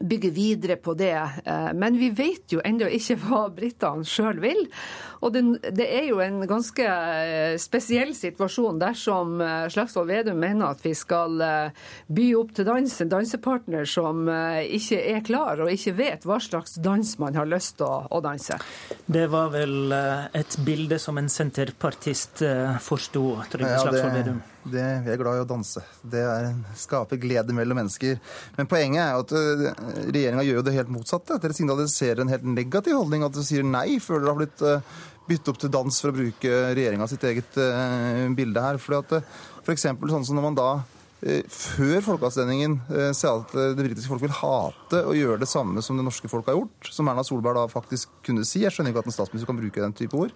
bygge 0.00 0.30
videre 0.30 0.76
på 0.76 0.94
det. 0.94 1.16
Eh, 1.44 1.72
men 1.74 1.98
vi 1.98 2.10
vet 2.10 2.52
jo 2.52 2.62
ennå 2.64 2.88
ikke 2.98 3.18
hva 3.24 3.46
britene 3.54 4.06
sjøl 4.06 4.40
vil. 4.42 4.64
Og 5.24 5.32
det, 5.32 5.42
det, 5.74 5.86
er 5.86 6.08
jo 6.10 6.20
en 6.22 6.42
ganske 6.48 6.84
eh, 6.86 7.56
spesiell 7.60 8.12
situasjon 8.16 8.80
dersom 8.82 9.40
eh, 9.40 9.66
Slagsvold 9.72 10.10
Vedum 10.12 10.40
mener 10.42 10.74
at 10.74 10.84
vi 10.84 10.92
skal 10.96 11.40
by 12.12 12.26
opp 12.38 12.52
til 12.56 12.66
dans 12.68 13.00
en 13.02 13.10
dansepartner 13.10 13.86
som 13.88 14.26
ikke 14.26 14.98
er 15.10 15.22
klar 15.26 15.60
og 15.62 15.70
ikke 15.72 15.94
vet 15.98 16.26
hva 16.28 16.38
slags 16.42 16.76
dans 16.82 17.14
man 17.22 17.36
har 17.38 17.48
lyst 17.48 17.78
til 17.80 17.88
å, 17.88 18.06
å 18.10 18.20
danse. 18.24 18.58
Det 19.06 19.26
var 19.32 19.50
vel 19.54 19.94
et 19.96 20.58
bilde 20.66 20.98
som 21.02 21.18
en 21.18 21.30
senterpartist 21.32 22.44
forsto, 22.84 23.24
Trygve 23.52 23.78
Slagsvold 23.82 24.20
Vedum? 24.20 24.42
Det, 24.42 24.55
vi 24.72 25.12
er 25.12 25.18
glad 25.20 25.38
i 25.38 25.42
å 25.44 25.48
danse. 25.48 25.82
Det 26.02 26.22
er, 26.22 26.48
skaper 26.78 27.20
glede 27.20 27.54
mellom 27.56 27.78
mennesker. 27.80 28.18
Men 28.56 28.70
poenget 28.70 29.02
er 29.02 29.12
jo 29.14 29.24
at 29.24 29.34
uh, 29.36 29.84
regjeringa 30.08 30.46
gjør 30.46 30.60
jo 30.60 30.64
det 30.66 30.74
helt 30.76 30.92
motsatte. 30.92 31.38
Dere 31.42 31.56
signaliserer 31.56 32.24
en 32.24 32.32
helt 32.32 32.48
negativ 32.48 32.96
holdning. 32.98 33.26
At 33.26 33.36
dere 33.36 33.46
sier 33.46 33.66
nei 33.66 34.00
før 34.02 34.22
dere 34.22 34.34
har 34.34 34.40
blitt 34.40 34.66
uh, 34.66 34.98
byttet 35.26 35.52
opp 35.52 35.62
til 35.62 35.72
dans 35.74 36.02
for 36.02 36.12
å 36.12 36.16
bruke 36.16 36.58
regjeringa 36.76 37.08
sitt 37.10 37.24
eget 37.28 37.58
uh, 37.62 38.26
bilde 38.36 38.66
her. 38.66 38.80
Fordi 38.82 39.00
at 39.02 39.16
uh, 39.20 39.40
F.eks. 39.64 39.88
sånn 39.96 40.28
som 40.28 40.38
når 40.38 40.50
man 40.50 40.60
da 40.60 40.68
før 41.50 42.02
folkeavstemningen 42.04 42.74
sa 43.16 43.30
at 43.40 43.54
det 43.56 43.78
britiske 43.78 44.10
folk 44.12 44.20
vil 44.20 44.34
hate 44.36 44.98
å 45.00 45.14
gjøre 45.16 45.40
det 45.40 45.48
samme 45.48 45.80
som 45.82 45.96
det 45.96 46.04
norske 46.04 46.28
folk 46.30 46.46
har 46.46 46.58
gjort, 46.58 46.90
som 46.92 47.08
Erna 47.08 47.24
Solberg 47.24 47.56
da 47.56 47.62
faktisk 47.72 48.12
kunne 48.28 48.44
si. 48.46 48.60
Jeg 48.62 48.74
skjønner 48.76 48.92
ikke 48.92 49.00
at 49.00 49.08
en 49.08 49.16
statsminister 49.16 49.48
kan 49.48 49.58
bruke 49.58 49.80
den 49.80 49.96
type 49.96 50.20
ord. 50.20 50.34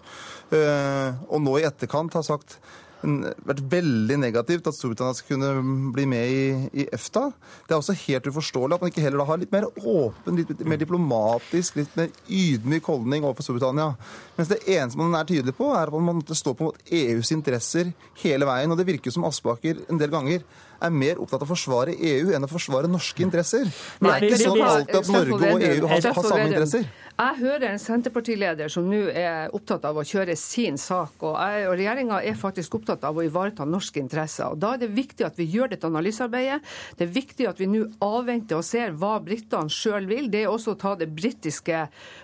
Og 1.29 1.45
nå 1.45 1.59
i 1.61 1.67
etterkant 1.69 2.17
har 2.17 2.25
sagt 2.27 2.57
vært 3.01 3.63
veldig 3.73 4.17
negativt 4.21 4.69
at 4.69 4.77
Storbritannia 4.77 5.17
skal 5.17 5.35
kunne 5.35 5.91
bli 5.95 6.05
med 6.11 6.33
i, 6.33 6.43
i, 6.83 6.87
EFTA. 6.93 7.31
Det 7.67 7.75
er 7.75 7.79
også 7.79 7.97
helt 8.03 8.29
uforståelig 8.29 8.77
at 8.77 8.85
man 8.85 8.93
ikke 8.93 9.05
heller 9.05 9.23
da 9.23 9.29
har 9.31 9.41
litt 9.41 9.55
mer 9.55 9.69
åpen, 9.71 10.37
litt 10.37 10.65
mer 10.69 10.81
diplomatisk, 10.81 11.79
litt 11.81 11.95
mer 11.99 12.11
ydmyk 12.29 12.91
holdning 12.93 13.25
overfor 13.25 13.49
Storbritannia. 13.49 13.95
Mens 14.37 14.53
det 14.53 14.63
eneste 14.67 15.01
man 15.01 15.17
er 15.19 15.29
tydelig 15.29 15.57
på, 15.57 15.71
er 15.73 15.89
at 15.89 15.97
man 15.97 16.21
måtte 16.21 16.39
stå 16.39 16.55
på 16.59 16.73
EUs 17.01 17.33
interesser 17.37 17.95
hele 18.25 18.49
veien. 18.49 18.71
Og 18.71 18.81
det 18.81 18.89
virker 18.89 19.15
som 19.15 19.25
Aspaker 19.29 19.81
en 19.89 20.01
del 20.01 20.13
ganger 20.13 20.45
er 20.81 20.95
mer 20.95 21.21
opptatt 21.23 21.43
av 21.43 21.49
å 21.49 21.53
forsvare 21.53 21.95
EU 21.95 22.33
enn 22.37 22.47
å 22.47 22.51
forsvare 22.51 22.91
norske 22.91 23.25
interesser. 23.25 23.69
Det 24.01 24.15
er 24.15 24.29
ikke 24.29 24.43
sånn 24.43 24.65
alltid 24.65 25.01
at 25.03 25.13
Norge 25.15 25.39
og 25.55 25.65
EU 25.71 25.87
har, 25.91 26.11
har 26.11 26.29
samme 26.29 26.49
interesser. 26.49 26.91
Jeg 27.21 27.37
hører 27.43 27.67
en 27.69 27.81
Senterpartileder 27.81 28.71
som 28.73 28.87
nå 28.89 28.99
er 29.13 29.51
opptatt 29.53 29.83
av 29.85 29.99
å 30.01 30.05
kjøre 30.09 30.33
sin 30.41 30.79
sak. 30.81 31.19
Og, 31.21 31.35
jeg, 31.37 31.67
og 31.69 31.75
regjeringa 31.77 32.21
er 32.25 32.39
faktisk 32.39 32.79
opptatt 32.79 33.03
av 33.05 33.19
å 33.19 33.25
ivareta 33.27 33.67
norske 33.69 34.01
interesser. 34.01 34.55
Og 34.55 34.61
Da 34.63 34.71
er 34.73 34.81
det 34.81 34.89
viktig 34.97 35.27
at 35.27 35.37
vi 35.37 35.45
gjør 35.53 35.69
dette 35.75 35.85
analysearbeidet. 35.91 36.63
Det 36.97 37.05
er 37.05 37.13
viktig 37.13 37.49
at 37.51 37.61
vi 37.61 37.69
nå 37.69 37.83
avventer 38.07 38.57
og 38.57 38.65
ser 38.65 38.95
hva 38.97 39.19
britene 39.21 39.69
sjøl 39.69 40.09
vil. 40.09 40.31
Det 40.33 40.47
er 40.47 40.49
også 40.49 40.73
å 40.73 40.79
ta 40.81 40.95
det 40.97 41.11
britiske 41.13 41.83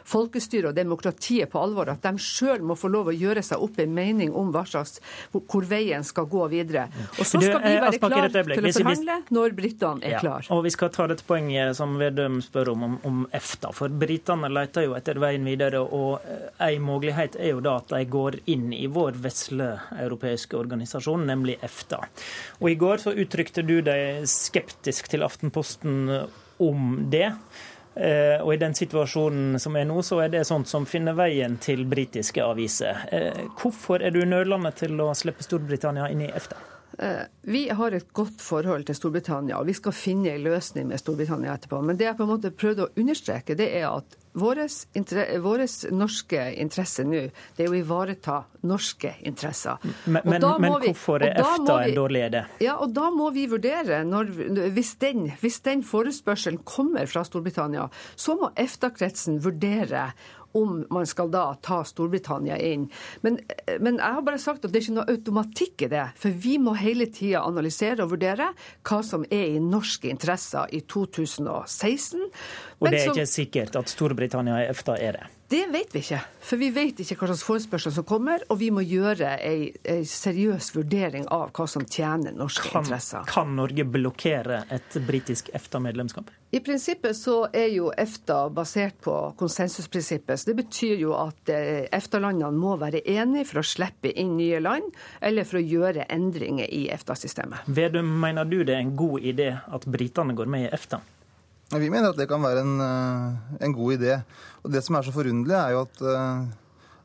folkestyret 0.09 0.71
og 0.71 0.79
demokratiet 0.79 1.53
på 1.53 1.61
alvor. 1.61 1.93
At 1.93 2.07
de 2.07 2.17
sjøl 2.23 2.65
må 2.65 2.79
få 2.81 2.89
lov 2.95 3.13
å 3.13 3.17
gjøre 3.17 3.45
seg 3.45 3.61
opp 3.69 3.77
en 3.85 3.93
mening 3.93 4.33
om 4.33 4.49
hva 4.55 4.65
slags, 4.65 5.03
hvor 5.35 5.69
veien 5.69 6.09
skal 6.09 6.25
gå 6.31 6.49
videre. 6.55 6.87
Og 7.19 7.25
så 7.27 7.43
skal 7.43 7.61
vi 7.67 7.77
være 7.85 8.01
klar 8.01 8.33
til 8.55 8.69
å 8.69 8.73
forhandle 8.77 9.17
når 9.35 9.57
britene 9.59 10.07
er 10.07 10.19
klar. 10.23 10.47
Og 10.55 10.63
Vi 10.67 10.73
skal 10.75 10.93
ta 10.95 11.09
dette 11.11 11.27
poenget 11.27 11.77
som 11.79 11.97
Vedum 12.01 12.41
spør 12.45 12.73
om, 12.75 12.87
om, 12.87 12.97
om 13.09 13.21
EFTA. 13.37 13.73
For 13.77 13.93
britene 13.93 14.51
leter 14.53 14.89
jo 14.89 14.97
etter 14.99 15.21
veien 15.23 15.47
videre. 15.47 15.83
Og 15.83 16.25
eh, 16.25 16.49
en 16.69 16.87
mulighet 16.87 17.39
er 17.41 17.55
jo 17.55 17.63
da 17.65 17.79
at 17.83 17.93
de 17.93 18.03
går 18.11 18.41
inn 18.53 18.71
i 18.77 18.87
vår 18.93 19.21
vesle 19.25 19.73
europeiske 19.99 20.59
organisasjon, 20.59 21.27
nemlig 21.29 21.59
EFTA. 21.67 22.03
Og 22.61 22.71
I 22.73 22.81
går 22.81 23.07
så 23.07 23.15
uttrykte 23.17 23.67
du 23.67 23.79
deg 23.87 24.27
skeptisk 24.31 25.11
til 25.13 25.27
Aftenposten 25.27 26.11
om 26.63 26.93
det. 27.11 27.31
Eh, 27.97 28.43
og 28.45 28.53
i 28.53 28.61
den 28.61 28.75
situasjonen 28.77 29.57
som 29.61 29.77
er 29.81 29.87
nå, 29.89 30.03
så 30.05 30.21
er 30.27 30.33
det 30.35 30.45
sånt 30.45 30.69
som 30.69 30.85
finner 30.89 31.17
veien 31.17 31.57
til 31.63 31.87
britiske 31.89 32.45
aviser. 32.45 33.07
Eh, 33.09 33.45
hvorfor 33.57 34.05
er 34.05 34.13
du 34.13 34.21
nølende 34.29 34.73
til 34.77 35.01
å 35.01 35.15
slippe 35.17 35.47
Storbritannia 35.47 36.11
inn 36.13 36.27
i 36.27 36.29
EFTA? 36.29 36.61
Eh, 36.99 37.25
vi 37.41 37.69
har 37.69 37.93
et 37.93 38.13
godt 38.13 38.41
forhold 38.41 38.87
til 38.89 38.97
Storbritannia, 38.97 39.59
og 39.61 39.69
vi 39.69 39.75
skal 39.77 39.93
finne 39.93 40.33
en 40.33 40.47
løsning 40.47 40.89
med 40.89 41.01
Storbritannia 41.01 41.57
etterpå. 41.57 41.83
Men 41.85 41.99
det 42.01 42.09
jeg 42.09 42.17
på 42.17 42.25
en 42.25 42.31
måte 42.31 42.53
prøvde 42.57 42.87
å 42.87 42.95
understreke, 42.97 43.57
det 43.59 43.69
er 43.77 43.91
at 43.91 44.17
vår 44.37 44.63
norske 45.97 46.43
interesse 46.61 47.05
nå, 47.09 47.23
det 47.57 47.65
er 47.65 47.73
å 47.73 47.77
ivareta 47.77 48.43
norske 48.69 49.15
interesser. 49.29 49.81
Men, 50.05 50.21
men, 50.25 50.45
men 50.61 50.77
vi, 50.83 50.91
hvorfor 50.91 51.25
er 51.25 51.39
EFTA 51.41 51.77
en 51.87 51.97
dårlig 51.97 52.25
idé? 52.27 52.43
Ja, 52.65 52.77
og 52.85 52.93
Da 52.97 53.11
må 53.13 53.31
vi 53.33 53.47
vurdere, 53.49 54.03
når, 54.05 54.33
hvis, 54.77 54.95
den, 55.01 55.31
hvis 55.41 55.61
den 55.65 55.85
forespørselen 55.85 56.61
kommer 56.69 57.09
fra 57.09 57.25
Storbritannia, 57.29 57.89
så 58.17 58.37
må 58.41 58.53
EFTA-kretsen 58.57 59.41
vurdere 59.45 60.11
om 60.57 60.81
man 60.93 61.09
skal 61.09 61.31
da 61.33 61.45
ta 61.63 61.83
Storbritannia 61.87 62.59
inn. 62.63 62.89
Men, 63.25 63.39
men, 63.81 64.01
jeg 64.01 64.19
har 64.19 64.27
bare 64.27 64.41
sagt 64.43 64.65
at 64.65 64.73
det 64.73 64.81
er 64.81 64.87
ikke 64.87 64.97
noe 64.99 65.17
automatikk 65.17 65.87
i 65.87 65.93
det. 65.93 66.05
For 66.21 66.43
vi 66.47 66.57
må 66.63 66.77
hele 66.81 67.09
tida 67.13 67.45
analysere 67.47 68.05
og 68.05 68.15
vurdere 68.17 68.51
hva 68.87 69.01
som 69.07 69.27
er 69.31 69.57
i 69.57 69.63
norske 69.63 70.11
interesser 70.11 70.73
i 70.77 70.83
2016. 70.89 72.27
Og 72.81 72.91
det 72.91 73.03
er 73.03 73.13
ikke 73.13 73.31
sikkert 73.31 73.79
at 73.79 73.93
Storbritannia 73.93 74.65
i 74.65 74.71
EFTA 74.71 75.01
er 75.01 75.21
det? 75.21 75.36
Det 75.49 75.67
vet 75.71 75.95
vi 75.95 76.01
ikke. 76.03 76.19
For 76.43 76.59
vi 76.59 76.69
vet 76.75 76.99
ikke 77.03 77.15
hva 77.21 77.29
slags 77.31 77.45
forespørsel 77.47 77.93
som 77.95 78.07
kommer, 78.07 78.43
og 78.51 78.59
vi 78.59 78.73
må 78.75 78.83
gjøre 78.83 79.37
ei, 79.47 79.69
ei 79.87 80.03
seriøs 80.07 80.73
vurdering 80.75 81.29
av 81.31 81.53
hva 81.55 81.67
som 81.71 81.85
tjener 81.87 82.35
norske 82.35 82.67
kan, 82.73 82.83
interesser. 82.83 83.23
Kan 83.31 83.55
Norge 83.59 83.87
blokkere 83.87 84.65
et 84.75 84.99
britisk 85.07 85.53
EFTA-medlemskap? 85.55 86.33
I 86.51 86.63
prinsippet 86.67 87.15
så 87.19 87.37
er 87.55 87.71
jo 87.77 87.93
EFTA 87.95 88.41
basert 88.55 88.99
på 89.07 89.15
konsensusprinsippet. 89.39 90.41
Så 90.41 90.51
det 90.51 90.59
betyr 90.65 90.99
jo 91.05 91.15
at 91.19 91.55
eh, 91.55 91.87
EFTA-landene 91.95 92.51
må 92.55 92.75
være 92.83 93.05
enige 93.07 93.47
for 93.53 93.63
å 93.63 93.67
slippe 93.67 94.11
inn 94.19 94.35
nye 94.41 94.59
land, 94.63 94.91
eller 95.23 95.47
for 95.47 95.61
å 95.61 95.67
gjøre 95.67 96.09
endringer 96.11 96.67
i 96.75 96.89
EFTA-systemet. 96.95 97.71
Vedum, 97.71 98.17
mener 98.23 98.51
du 98.51 98.65
det 98.65 98.75
er 98.75 98.83
en 98.83 98.97
god 98.99 99.23
idé 99.23 99.53
at 99.55 99.87
britene 99.87 100.35
går 100.35 100.51
med 100.51 100.67
i 100.67 100.73
EFTA? 100.75 101.03
Vi 101.75 101.91
mener 101.91 102.13
at 102.13 102.19
det 102.19 102.29
kan 102.31 102.43
være 102.45 102.63
en, 102.63 102.77
eh, 102.81 103.57
en, 103.67 103.75
god 103.75 103.99
idé. 103.99 104.21
Og 104.63 104.71
Det 104.71 104.85
som 104.85 104.95
er 104.95 105.03
så 105.03 105.15
forunderlig, 105.15 105.57
er 105.57 105.75
jo 105.75 105.83
at 105.83 106.03
uh, 106.03 106.47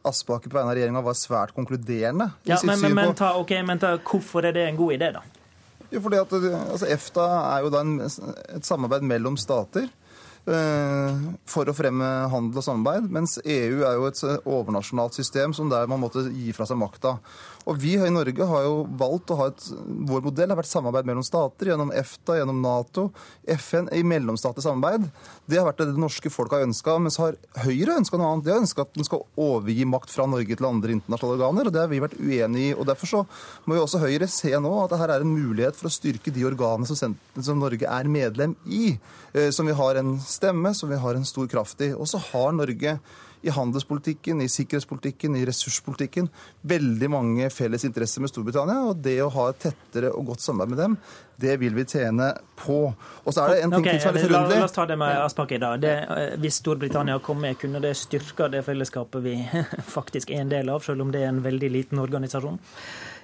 Aspaker 0.06 0.50
på 0.50 0.58
vegne 0.58 0.70
av 0.70 0.78
regjeringa 0.78 1.02
var 1.06 1.18
svært 1.18 1.54
konkluderende. 1.54 2.32
Ja, 2.46 2.60
men, 2.66 2.80
men, 2.82 2.96
men, 2.98 3.16
ta, 3.18 3.36
okay, 3.38 3.62
men 3.66 3.82
ta, 3.82 3.96
hvorfor 3.98 4.46
er 4.46 4.54
det 4.54 4.68
en 4.70 4.78
god 4.78 4.94
idé, 4.98 5.12
da? 5.18 5.24
Jo, 5.92 6.02
fordi 6.02 6.22
at 6.22 6.34
altså, 6.38 6.88
EFTA 6.88 7.26
er 7.56 7.66
jo 7.66 7.74
da 7.74 7.82
en, 7.86 7.98
et 8.02 8.66
samarbeid 8.66 9.06
mellom 9.06 9.38
stater. 9.38 9.90
Eh, 10.42 11.18
for 11.46 11.70
å 11.70 11.76
fremme 11.78 12.08
handel 12.32 12.58
og 12.58 12.66
samarbeid, 12.66 13.10
mens 13.14 13.38
EU 13.44 13.84
er 13.86 13.98
jo 14.00 14.08
et 14.10 14.22
overnasjonalt 14.50 15.14
system 15.14 15.54
som 15.54 15.70
der 15.70 15.90
man 15.90 16.02
måtte 16.02 16.24
gi 16.34 16.54
fra 16.58 16.66
seg 16.70 16.80
makta. 16.82 17.20
Og 17.70 17.78
Vi 17.78 17.94
i 17.94 18.12
Norge 18.14 18.46
har 18.48 18.64
jo 18.66 18.86
valgt 18.98 19.32
å 19.34 19.38
ha 19.38 19.48
et 19.52 19.66
Vår 20.10 20.24
modell 20.26 20.50
har 20.50 20.58
vært 20.58 20.72
samarbeid 20.72 21.08
mellom 21.08 21.26
stater, 21.26 21.70
gjennom 21.70 21.92
EFTA, 21.94 22.40
gjennom 22.40 22.62
Nato, 22.64 23.10
FN, 23.58 23.90
i 23.94 24.02
mellomstatlig 24.08 24.64
samarbeid. 24.66 25.06
Det 25.46 25.60
har 25.60 25.68
vært 25.68 25.84
det 25.84 25.92
det 25.92 26.02
norske 26.02 26.32
folk 26.34 26.56
har 26.56 26.66
ønska. 26.66 26.98
Mens 27.04 27.20
har 27.22 27.38
Høyre 27.62 28.00
ønska 28.00 28.18
noe 28.18 28.32
annet. 28.34 28.48
De 28.48 28.54
har 28.54 28.64
ønska 28.64 28.86
at 28.86 28.98
den 28.98 29.08
skal 29.08 29.26
overgi 29.40 29.86
makt 29.90 30.14
fra 30.14 30.28
Norge 30.30 30.58
til 30.58 30.70
andre 30.70 30.96
internasjonale 30.98 31.38
organer, 31.38 31.70
og 31.70 31.76
det 31.76 31.84
har 31.84 31.92
vi 31.92 32.04
vært 32.04 32.20
uenig 32.20 32.68
i. 32.72 32.74
og 32.74 32.88
Derfor 32.90 33.14
så 33.14 33.24
må 33.66 33.78
jo 33.78 33.86
også 33.86 34.02
Høyre 34.02 34.30
se 34.32 34.54
nå 34.58 34.74
at 34.82 34.94
det 34.94 35.02
her 35.04 35.16
er 35.16 35.26
en 35.26 35.36
mulighet 35.36 35.78
for 35.78 35.90
å 35.90 35.94
styrke 35.94 36.34
de 36.34 36.48
organene 36.50 36.90
som, 36.90 37.18
som 37.38 37.62
Norge 37.62 37.88
er 37.88 38.12
medlem 38.12 38.58
i. 38.66 38.96
Eh, 39.34 39.52
som 39.54 39.70
vi 39.70 39.78
har 39.78 40.02
en 40.02 40.16
stemme, 40.20 40.74
som 40.76 40.90
vi 40.92 41.00
har 41.00 41.16
en 41.18 41.28
stor 41.28 41.48
kraft 41.52 41.82
i. 41.86 41.94
Og 41.94 42.10
så 42.10 42.20
har 42.32 42.56
Norge 42.58 42.98
i 43.42 43.50
handelspolitikken, 43.50 44.42
i 44.42 44.50
sikkerhetspolitikken, 44.52 45.36
i 45.36 45.46
ressurspolitikken 45.48 46.30
veldig 46.62 47.10
mange 47.10 47.50
felles 47.54 47.86
interesser 47.88 48.22
med 48.22 48.32
Storbritannia. 48.32 48.86
Og 48.92 49.02
det 49.02 49.18
å 49.24 49.30
ha 49.34 49.50
et 49.52 49.62
tettere 49.66 50.12
og 50.14 50.32
godt 50.32 50.46
samarbeid 50.46 50.76
med 50.76 50.82
dem, 50.84 50.98
det 51.42 51.58
vil 51.62 51.76
vi 51.76 51.86
tjene 51.90 52.32
på. 52.62 52.80
Og 53.24 53.34
så 53.34 53.46
er 53.46 53.56
det 53.56 53.64
en 53.66 53.76
ting 53.76 53.88
okay, 53.88 54.02
som 54.02 54.12
er 54.12 54.20
litt 54.20 54.28
forunderlig. 54.28 54.58
La, 54.60 54.66
la 54.66 54.70
oss 54.70 54.78
ta 54.78 54.86
det 54.90 54.98
med 55.02 55.18
Aspaker, 55.24 55.62
da. 55.64 55.72
Det, 55.82 55.94
eh, 56.18 56.36
hvis 56.42 56.62
Storbritannia 56.62 57.18
kom 57.26 57.42
med, 57.42 57.58
kunne 57.62 57.82
det 57.84 57.96
styrka 57.98 58.50
det 58.54 58.62
fellesskapet 58.68 59.26
vi 59.26 59.38
faktisk 59.98 60.34
er 60.34 60.46
en 60.46 60.54
del 60.54 60.70
av, 60.70 60.86
selv 60.86 61.08
om 61.08 61.14
det 61.14 61.26
er 61.26 61.34
en 61.34 61.42
veldig 61.46 61.72
liten 61.74 62.04
organisasjon? 62.04 62.62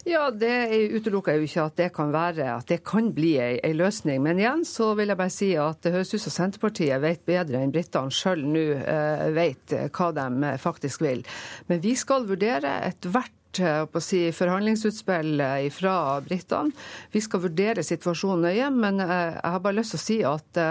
Ja, 0.05 0.27
det 0.31 0.69
utelukker 0.93 1.33
jeg 1.33 1.41
jo 1.41 1.47
ikke 1.47 1.65
at 1.65 1.79
det 1.79 1.87
kan 1.95 2.11
være, 2.13 2.49
at 2.59 2.69
det 2.69 2.81
kan 2.87 3.09
bli 3.15 3.33
ei, 3.41 3.55
ei 3.63 3.73
løsning. 3.77 4.21
Men 4.23 4.41
igjen 4.41 4.65
så 4.67 4.91
vil 4.97 5.11
jeg 5.11 5.19
bare 5.19 5.33
si 5.33 5.49
at 5.59 5.81
det 5.83 5.95
høres 5.95 6.13
ut 6.13 6.23
som 6.23 6.35
Senterpartiet 6.35 7.01
vet 7.03 7.25
bedre 7.27 7.63
enn 7.63 7.73
britene 7.73 8.13
sjøl 8.13 8.45
nå 8.45 8.65
eh, 8.77 9.25
vet 9.35 9.75
hva 9.95 10.11
de 10.15 10.53
faktisk 10.61 11.03
vil. 11.07 11.25
Men 11.71 11.81
vi 11.83 11.95
skal 11.99 12.27
vurdere 12.29 12.77
ethvert 12.87 13.33
å 13.61 14.01
si, 14.03 14.23
forhandlingsutspill 14.35 15.41
fra 15.73 15.95
britene. 16.25 16.73
Vi 17.13 17.21
skal 17.23 17.43
vurdere 17.47 17.85
situasjonen 17.85 18.47
nøye, 18.47 18.69
men 18.73 19.01
jeg 19.01 19.41
har 19.43 19.63
bare 19.63 19.79
lyst 19.79 19.95
til 19.95 19.99
å 19.99 20.05
si 20.05 20.17
at 20.27 20.61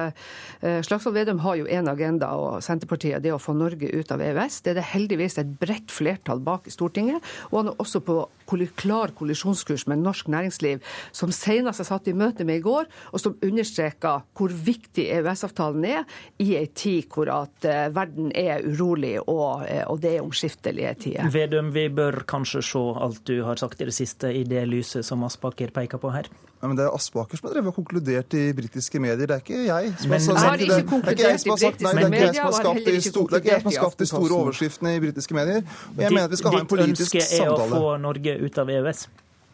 Slagsvold 0.87 1.17
Vedum 1.17 1.43
har 1.45 1.59
jo 1.61 1.69
én 1.71 1.91
agenda, 1.91 2.33
og 2.37 2.63
Senterpartiet 2.65 3.25
det 3.25 3.35
å 3.35 3.41
få 3.43 3.55
Norge 3.57 3.91
ut 3.93 4.13
av 4.13 4.23
EØS. 4.23 4.61
Det 4.65 4.73
er 4.73 4.81
det 4.81 4.89
heldigvis 4.93 5.39
et 5.43 5.53
bredt 5.61 5.93
flertall 5.93 6.43
bak 6.45 6.69
i 6.69 6.75
Stortinget. 6.75 7.25
Og 7.51 7.61
han 7.61 7.73
er 7.73 7.81
også 7.83 8.03
på 8.07 8.21
klar 8.77 9.11
kollisjonskurs 9.17 9.87
med 9.91 9.99
norsk 10.05 10.29
næringsliv, 10.31 10.83
som 11.13 11.33
senest 11.35 11.83
jeg 11.83 11.89
satt 11.89 12.09
i 12.09 12.15
møte 12.15 12.45
med 12.47 12.61
i 12.61 12.65
går, 12.65 12.87
og 13.13 13.21
som 13.21 13.37
understreka 13.43 14.21
hvor 14.37 14.53
viktig 14.53 15.09
EØS-avtalen 15.17 15.85
er 15.85 16.05
i 16.39 16.55
ei 16.59 16.67
tid 16.67 17.09
hvor 17.13 17.31
at 17.33 17.67
verden 17.95 18.31
er 18.35 18.65
urolig 18.65 19.17
og, 19.27 19.67
og, 19.67 19.99
det 20.01 20.17
er 20.17 20.25
omskiftelige 20.25 20.95
tider. 21.07 21.31
Vedum, 21.33 21.73
vi 21.75 21.89
bør 21.93 22.23
kanskje 22.29 22.63
se 22.63 22.76
alt 23.03 23.23
du 23.29 23.41
har 23.47 23.59
sagt 23.61 23.81
i 23.81 23.89
det 23.89 23.95
siste 23.97 24.31
i 24.33 24.43
det 24.49 24.63
lyset 24.69 25.07
som 25.07 25.25
Aspaker 25.27 25.73
peker 25.75 26.01
på 26.03 26.11
her? 26.15 26.29
Ja, 26.61 26.69
men 26.69 26.77
Det 26.79 26.87
er 26.87 26.95
Aspaker 26.97 27.39
som 27.39 27.49
har 27.49 27.57
drevet 27.57 27.73
og 27.73 27.77
konkludert 27.77 28.35
i 28.35 28.45
britiske 28.57 29.01
medier, 29.03 29.27
det 29.27 29.35
er 29.37 29.43
ikke 29.45 29.65
jeg. 29.67 29.93
Som 30.01 30.15
men, 30.15 30.23
har, 30.27 30.47
har 30.47 30.65
ikke 30.67 30.87
konkludert 30.89 31.47
i 31.47 31.51
britiske 31.51 31.85
medier, 31.85 32.41
og 32.47 32.55
har 32.55 32.73
heller 32.73 32.97
ikke 32.97 33.13
konkludert 33.13 33.17
i 33.17 33.17
Aftenposten. 33.17 33.27
Det 33.27 33.37
er 33.37 33.45
ikke 33.45 33.53
jeg 33.53 33.61
som 33.61 33.71
har 33.71 33.77
skapt 33.81 33.99
de 34.01 34.09
store 34.13 34.41
overskriftene 34.41 34.95
i 34.97 35.03
britiske 35.05 35.37
medier. 35.37 35.61
Og 35.97 36.03
jeg 36.07 36.17
mener 36.17 36.31
at 36.31 36.37
vi 36.37 36.41
skal 36.43 36.57
ha 36.57 36.63
en 36.65 36.73
politisk 36.73 37.13
samtale. 37.13 37.27
Ditt 37.27 37.43
ønske 37.43 37.45
er 37.45 37.53
å 37.53 37.69
få 37.75 37.93
Norge 38.07 38.39
ut 38.41 38.65
av 38.65 38.73
EØS? 38.79 39.07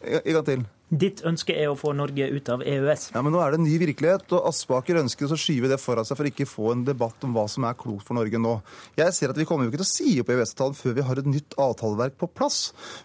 En 0.03 0.33
gang 0.37 0.47
til. 0.47 0.65
Ditt 0.93 1.23
ønske 1.25 1.55
er 1.57 1.71
å 1.71 1.77
få 1.77 1.89
Norge 1.97 2.27
ut 2.29 2.49
av 2.53 2.61
EØS. 2.61 3.07
Ja, 3.15 3.21
men 3.25 3.33
Nå 3.33 3.39
er 3.41 3.53
det 3.53 3.57
en 3.57 3.65
ny 3.65 3.79
virkelighet, 3.81 4.27
og 4.35 4.45
Aspaker 4.51 4.99
ønsker 4.99 5.31
å 5.31 5.37
skyve 5.39 5.69
det 5.71 5.79
foran 5.81 6.05
seg 6.05 6.19
for 6.19 6.29
ikke 6.29 6.45
få 6.45 6.67
en 6.73 6.83
debatt 6.85 7.23
om 7.25 7.31
hva 7.33 7.47
som 7.49 7.65
er 7.65 7.77
klokt 7.79 8.05
for 8.05 8.13
Norge 8.17 8.37
nå. 8.37 8.51
Jeg 8.99 9.15
ser 9.17 9.33
at 9.33 9.39
Vi 9.39 9.47
kommer 9.49 9.65
jo 9.65 9.71
ikke 9.71 9.81
til 9.81 9.87
å 9.87 9.89
si 9.89 10.11
opp 10.21 10.29
EØS-avtalen 10.29 10.77
før 10.77 10.93
vi 10.99 11.05
har 11.07 11.21
et 11.21 11.29
nytt 11.29 11.57
avtaleverk 11.57 12.19
på 12.21 12.29
plass. 12.37 12.59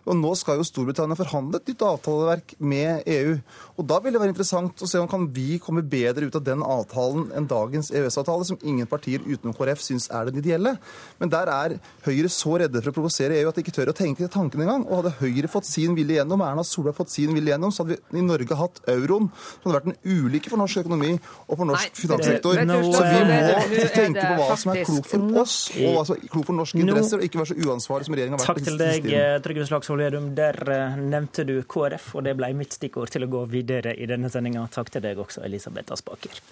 Og 0.04 0.18
Nå 0.20 0.34
skal 0.36 0.60
jo 0.60 0.66
Storbritannia 0.68 1.16
forhandle 1.16 1.62
et 1.62 1.70
nytt 1.72 1.84
avtaleverk 1.88 2.54
med 2.60 3.08
EU. 3.08 3.38
Og 3.78 3.88
Da 3.88 4.02
vil 4.04 4.12
det 4.12 4.20
være 4.20 4.34
interessant 4.34 4.84
å 4.84 4.90
se 4.90 5.00
om 5.00 5.08
kan 5.08 5.24
vi 5.32 5.56
komme 5.62 5.80
bedre 5.80 6.28
ut 6.28 6.36
av 6.36 6.44
den 6.44 6.60
avtalen 6.60 7.30
enn 7.32 7.48
dagens 7.48 7.88
EØS-avtale, 7.88 8.50
som 8.50 8.60
ingen 8.60 8.90
partier 8.90 9.24
utenom 9.24 9.56
KrF 9.56 9.80
syns 9.86 10.10
er 10.12 10.28
den 10.28 10.42
ideelle. 10.42 10.76
Men 11.22 11.32
der 11.32 11.48
er 11.54 11.78
Høyre 12.04 12.28
så 12.28 12.58
redde 12.60 12.82
for 12.82 12.92
å 12.92 12.98
provosere 13.00 13.40
EU 13.40 13.48
at 13.48 13.56
de 13.56 13.64
ikke 13.64 13.76
tør 13.78 13.94
å 13.94 13.96
tenke 13.96 14.28
tanken 14.28 14.66
engang. 14.66 14.84
Og 14.84 15.00
hadde 15.00 15.16
Høyre 15.22 15.48
fått 15.48 15.70
sin 15.70 15.96
vilje 15.96 16.20
gjennom, 16.20 16.44
Erna 16.44 16.66
Solberg 16.66 17.00
fått 17.00 17.16
sin 17.16 17.32
vilje 17.32 17.54
gjennom, 17.54 17.72
så 17.78 17.86
hadde 17.86 17.98
vi 18.10 18.18
i 18.18 18.24
Norge 18.26 18.58
hatt 18.58 18.80
euroen, 18.90 19.28
som 19.62 19.70
hadde 19.70 19.78
vært 19.78 19.90
en 19.92 20.24
ulykke 20.26 20.52
for 20.52 20.62
norsk 20.62 20.82
økonomi 20.82 21.12
og 21.14 21.54
for 21.54 21.70
norsk 21.70 21.86
Nei, 21.86 22.00
finanssektor. 22.02 22.58
Det, 22.58 22.78
så 22.88 23.04
vi 23.06 23.20
må 23.28 23.88
tenke 23.94 24.24
på 24.24 24.38
hva 24.40 24.58
som 24.58 24.74
er 24.74 24.82
klokt 24.88 25.10
for 25.12 25.40
oss, 25.44 25.56
og 25.78 25.96
hva 25.96 26.04
som 26.08 26.16
er 26.18 26.26
klokt 26.26 26.50
for 26.50 26.58
norske 26.58 26.82
interesser, 26.82 27.22
og 27.22 27.28
ikke 27.28 27.42
være 27.42 27.52
så 27.52 27.58
uansvarlig 27.68 28.10
som 28.10 28.18
regjeringa 28.18 28.40
har 28.40 28.44
vært. 28.44 28.64
Takk 28.64 28.70
til 28.70 28.82
deg, 28.82 29.08
Trygve 29.46 29.68
Slagsvold 29.70 30.04
Vedum. 30.04 30.30
Der 30.38 30.58
eh, 30.74 30.98
nevnte 30.98 31.46
du 31.48 31.56
KrF, 31.68 32.10
og 32.18 32.26
det 32.26 32.34
ble 32.38 32.52
mitt 32.58 32.74
stikkord 32.76 33.14
til 33.14 33.28
å 33.28 33.30
gå 33.38 33.44
videre 33.52 33.94
i 33.94 34.08
denne 34.10 34.32
sendinga. 34.32 34.66
Takk 34.74 34.92
til 34.96 35.04
deg 35.04 35.20
også, 35.22 35.44
Elisabeth 35.46 35.94
Aspaker. 35.94 36.42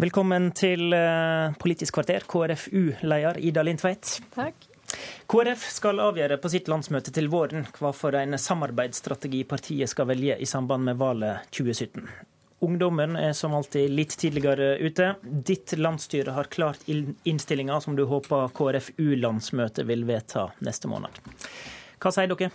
Velkommen 0.00 0.48
til 0.56 0.94
eh, 0.96 1.52
Politisk 1.60 1.98
kvarter, 1.98 2.24
KrFU-leder 2.24 3.36
Ida 3.44 3.64
Lindtveit. 3.66 4.16
Takk. 4.32 4.69
KrF 5.30 5.68
skal 5.70 6.02
avgjøre 6.02 6.40
på 6.42 6.50
sitt 6.52 6.68
landsmøte 6.70 7.12
til 7.14 7.30
våren 7.30 7.66
hva 7.78 7.92
for 7.94 8.16
en 8.18 8.38
samarbeidsstrategi 8.38 9.44
partiet 9.48 9.92
skal 9.92 10.08
velge 10.10 10.38
i 10.40 10.48
samband 10.48 10.86
med 10.88 10.98
valget 11.00 11.46
2017. 11.54 12.08
Ungdommen 12.60 13.16
er 13.16 13.32
som 13.32 13.54
alltid 13.56 13.88
litt 13.88 14.12
tidligere 14.20 14.74
ute. 14.84 15.14
Ditt 15.22 15.72
landsstyre 15.78 16.34
har 16.36 16.50
klart 16.52 16.82
innstillinga 16.88 17.78
som 17.80 17.96
du 17.96 18.04
håper 18.10 18.50
KrFU-landsmøtet 18.56 19.88
vil 19.88 20.04
vedta 20.08 20.50
neste 20.66 20.90
måned. 20.90 21.22
Hva 22.00 22.12
sier 22.12 22.28
dere? 22.28 22.50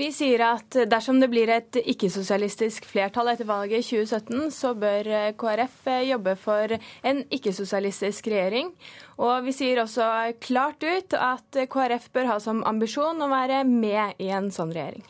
Vi 0.00 0.08
sier 0.08 0.40
at 0.46 0.76
dersom 0.88 1.18
det 1.20 1.28
blir 1.28 1.50
et 1.52 1.76
ikke-sosialistisk 1.76 2.86
flertall 2.88 3.28
etter 3.34 3.44
valget 3.44 3.82
i 3.82 4.00
2017, 4.00 4.48
så 4.54 4.72
bør 4.72 5.10
eh, 5.12 5.32
KrF 5.36 5.74
eh, 5.92 6.06
jobbe 6.08 6.32
for 6.40 6.72
en 7.04 7.20
ikke-sosialistisk 7.28 8.30
regjering. 8.32 8.72
Og 9.20 9.44
vi 9.44 9.52
sier 9.52 9.82
også 9.82 10.06
klart 10.40 10.80
ut 10.80 11.12
at 11.18 11.60
KrF 11.68 12.08
bør 12.16 12.30
ha 12.32 12.38
som 12.40 12.64
ambisjon 12.64 13.20
å 13.20 13.28
være 13.28 13.62
med 13.68 14.16
i 14.16 14.32
en 14.32 14.48
sånn 14.54 14.72
regjering. 14.72 15.04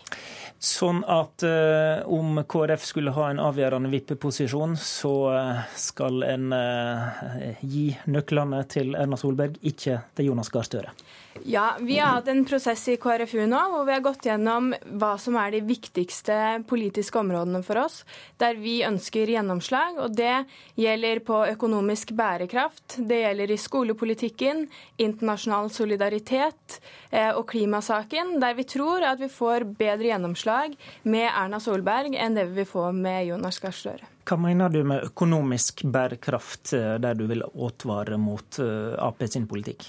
Sånn 0.62 1.00
at 1.10 1.42
uh, 1.42 2.02
om 2.06 2.36
KrF 2.46 2.84
skulle 2.86 3.14
ha 3.16 3.30
en 3.32 3.40
avgjørende 3.42 3.90
vippeposisjon, 3.90 4.76
så 4.78 5.14
uh, 5.34 5.64
skal 5.74 6.22
en 6.22 6.54
uh, 6.54 7.56
gi 7.66 7.88
nøklene 8.06 8.60
til 8.70 8.94
Erna 8.94 9.18
Solberg, 9.18 9.58
ikke 9.66 9.98
til 10.14 10.30
Jonas 10.30 10.52
Gahr 10.54 10.68
Støre. 10.68 10.94
Ja, 11.44 11.76
Vi 11.80 11.98
har 11.98 12.18
hatt 12.18 12.28
en 12.28 12.44
prosess 12.44 12.84
i 12.88 12.96
KrFU 13.00 13.46
nå 13.48 13.60
hvor 13.72 13.86
vi 13.88 13.94
har 13.94 14.04
gått 14.04 14.26
gjennom 14.28 14.72
hva 15.00 15.14
som 15.20 15.36
er 15.40 15.54
de 15.54 15.62
viktigste 15.66 16.36
politiske 16.68 17.18
områdene 17.18 17.62
for 17.66 17.80
oss, 17.82 18.02
der 18.38 18.58
vi 18.60 18.82
ønsker 18.86 19.30
gjennomslag. 19.32 19.98
og 19.98 20.16
Det 20.16 20.44
gjelder 20.76 21.22
på 21.24 21.42
økonomisk 21.54 22.12
bærekraft, 22.18 22.98
det 22.98 23.22
gjelder 23.24 23.50
i 23.50 23.58
skolepolitikken, 23.60 24.66
internasjonal 25.02 25.70
solidaritet 25.72 26.80
og 27.34 27.46
klimasaken, 27.48 28.38
der 28.40 28.54
vi 28.54 28.68
tror 28.68 29.04
at 29.06 29.20
vi 29.20 29.28
får 29.32 29.66
bedre 29.78 30.12
gjennomslag 30.12 30.76
med 31.02 31.28
Erna 31.30 31.60
Solberg 31.60 32.16
enn 32.16 32.36
det 32.36 32.48
vi 32.50 32.62
vil 32.62 32.68
få 32.68 32.90
med 32.96 33.26
Jonas 33.32 33.60
Gahr 33.62 33.74
Støre. 33.76 34.12
Hva 34.22 34.36
mener 34.38 34.70
du 34.70 34.82
med 34.86 35.02
økonomisk 35.08 35.82
bærekraft, 35.90 36.72
eh, 36.78 36.94
der 37.02 37.18
du 37.18 37.26
vil 37.26 37.42
advare 37.42 38.18
mot 38.18 38.58
eh, 38.62 38.94
Ap 39.02 39.22
sin 39.26 39.48
politikk? 39.50 39.88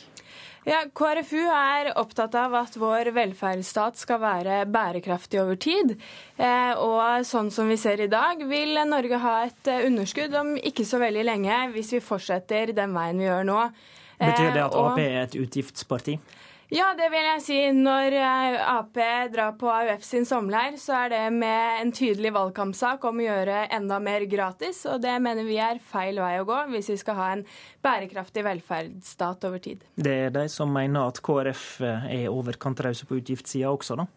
Ja, 0.63 0.83
KrFU 0.95 1.41
er 1.43 1.89
opptatt 1.99 2.35
av 2.39 2.53
at 2.55 2.77
vår 2.79 3.09
velferdsstat 3.15 3.99
skal 3.99 4.21
være 4.21 4.61
bærekraftig 4.71 5.41
over 5.41 5.59
tid. 5.59 5.97
Eh, 6.37 6.71
og 6.79 7.25
sånn 7.27 7.51
som 7.51 7.67
vi 7.67 7.75
ser 7.79 7.99
i 8.05 8.07
dag, 8.11 8.39
vil 8.47 8.79
Norge 8.87 9.19
ha 9.19 9.33
et 9.49 9.73
underskudd 9.81 10.35
om 10.39 10.53
ikke 10.55 10.87
så 10.87 11.01
veldig 11.03 11.25
lenge, 11.27 11.57
hvis 11.75 11.91
vi 11.97 12.03
fortsetter 12.03 12.71
den 12.77 12.95
veien 12.95 13.19
vi 13.19 13.27
gjør 13.27 13.49
nå. 13.49 13.59
Betyr 14.23 14.53
det 14.55 14.63
at 14.63 14.79
Ap 14.79 15.01
er 15.01 15.19
et 15.25 15.35
utgiftsparti? 15.35 16.17
Ja, 16.73 16.87
det 16.97 17.05
vil 17.13 17.21
jeg 17.21 17.41
si. 17.45 17.57
Når 17.77 18.15
eh, 18.17 18.55
Ap 18.65 18.97
drar 19.29 19.51
på 19.61 19.67
AUF 19.69 20.01
sin 20.05 20.25
sommerleir, 20.25 20.73
så 20.81 20.95
er 21.03 21.11
det 21.13 21.21
med 21.35 21.83
en 21.83 21.91
tydelig 21.93 22.31
valgkampsak 22.33 23.05
om 23.05 23.21
å 23.21 23.27
gjøre 23.27 23.59
enda 23.77 23.99
mer 24.01 24.25
gratis, 24.29 24.79
og 24.89 25.03
det 25.03 25.13
mener 25.21 25.45
vi 25.45 25.59
er 25.61 25.77
feil 25.77 26.17
vei 26.23 26.39
å 26.41 26.47
gå 26.49 26.63
hvis 26.73 26.89
vi 26.95 26.97
skal 27.03 27.19
ha 27.19 27.29
en 27.35 27.45
bærekraftig 27.85 28.45
velferdsstat 28.47 29.45
over 29.51 29.61
tid. 29.61 29.85
Det 29.93 30.17
er 30.25 30.33
de 30.33 30.47
som 30.49 30.73
mener 30.73 31.13
at 31.13 31.21
KrF 31.21 31.69
er 31.85 32.09
i 32.23 32.25
overkant 32.31 32.81
rause 32.81 33.05
på 33.05 33.21
utgiftssida 33.21 33.69
også, 33.69 34.01
da? 34.01 34.09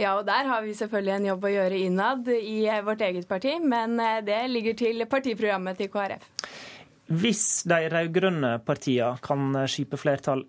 Ja, 0.00 0.16
og 0.18 0.26
der 0.26 0.50
har 0.50 0.66
vi 0.66 0.74
selvfølgelig 0.74 1.16
en 1.20 1.30
jobb 1.30 1.46
å 1.46 1.56
gjøre 1.60 1.82
innad 1.86 2.34
i 2.34 2.60
vårt 2.90 3.06
eget 3.06 3.30
parti, 3.30 3.54
men 3.62 4.00
eh, 4.02 4.22
det 4.26 4.42
ligger 4.50 4.82
til 4.82 5.06
partiprogrammet 5.06 5.78
til 5.78 5.94
KrF. 5.94 6.32
Hvis 7.22 7.68
de 7.70 7.84
rød-grønne 7.90 8.56
partiene 8.66 9.18
kan 9.22 9.62
skipe 9.70 9.98
flertall 9.98 10.42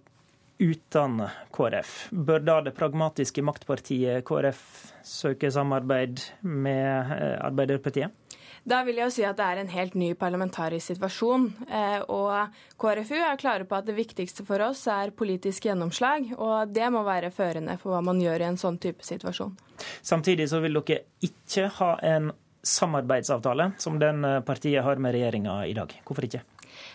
uten 0.61 1.23
KrF. 1.55 2.09
Bør 2.11 2.43
da 2.45 2.59
det 2.65 2.75
pragmatiske 2.77 3.43
maktpartiet 3.45 4.25
KrF 4.27 4.61
søke 5.03 5.49
samarbeid 5.51 6.21
med 6.45 7.15
eh, 7.17 7.37
Arbeiderpartiet? 7.41 8.13
Da 8.61 8.83
vil 8.85 8.99
jeg 8.99 9.07
jo 9.07 9.13
si 9.15 9.23
at 9.25 9.39
det 9.39 9.45
er 9.47 9.59
en 9.63 9.71
helt 9.73 9.95
ny 9.97 10.11
parlamentarisk 10.13 10.91
situasjon. 10.91 11.47
Eh, 11.65 12.03
og 12.13 12.53
KrFU 12.81 13.17
er 13.17 13.39
klare 13.41 13.65
på 13.65 13.79
at 13.79 13.87
det 13.89 13.97
viktigste 13.97 14.45
for 14.45 14.61
oss 14.67 14.83
er 14.91 15.15
politisk 15.17 15.65
gjennomslag. 15.65 16.29
Og 16.37 16.69
det 16.69 16.91
må 16.93 17.01
være 17.07 17.33
førende 17.33 17.79
for 17.81 17.95
hva 17.95 18.03
man 18.05 18.21
gjør 18.21 18.45
i 18.45 18.49
en 18.51 18.61
sånn 18.61 18.77
type 18.81 19.05
situasjon. 19.07 19.57
Samtidig 20.05 20.45
så 20.51 20.61
vil 20.61 20.77
dere 20.77 21.01
ikke 21.25 21.71
ha 21.79 21.95
en 22.05 22.29
samarbeidsavtale 22.61 23.71
som 23.81 23.97
den 23.97 24.21
partiet 24.45 24.85
har 24.85 25.01
med 25.01 25.15
regjeringa 25.17 25.63
i 25.65 25.73
dag. 25.73 25.97
Hvorfor 26.05 26.29
ikke? 26.29 26.43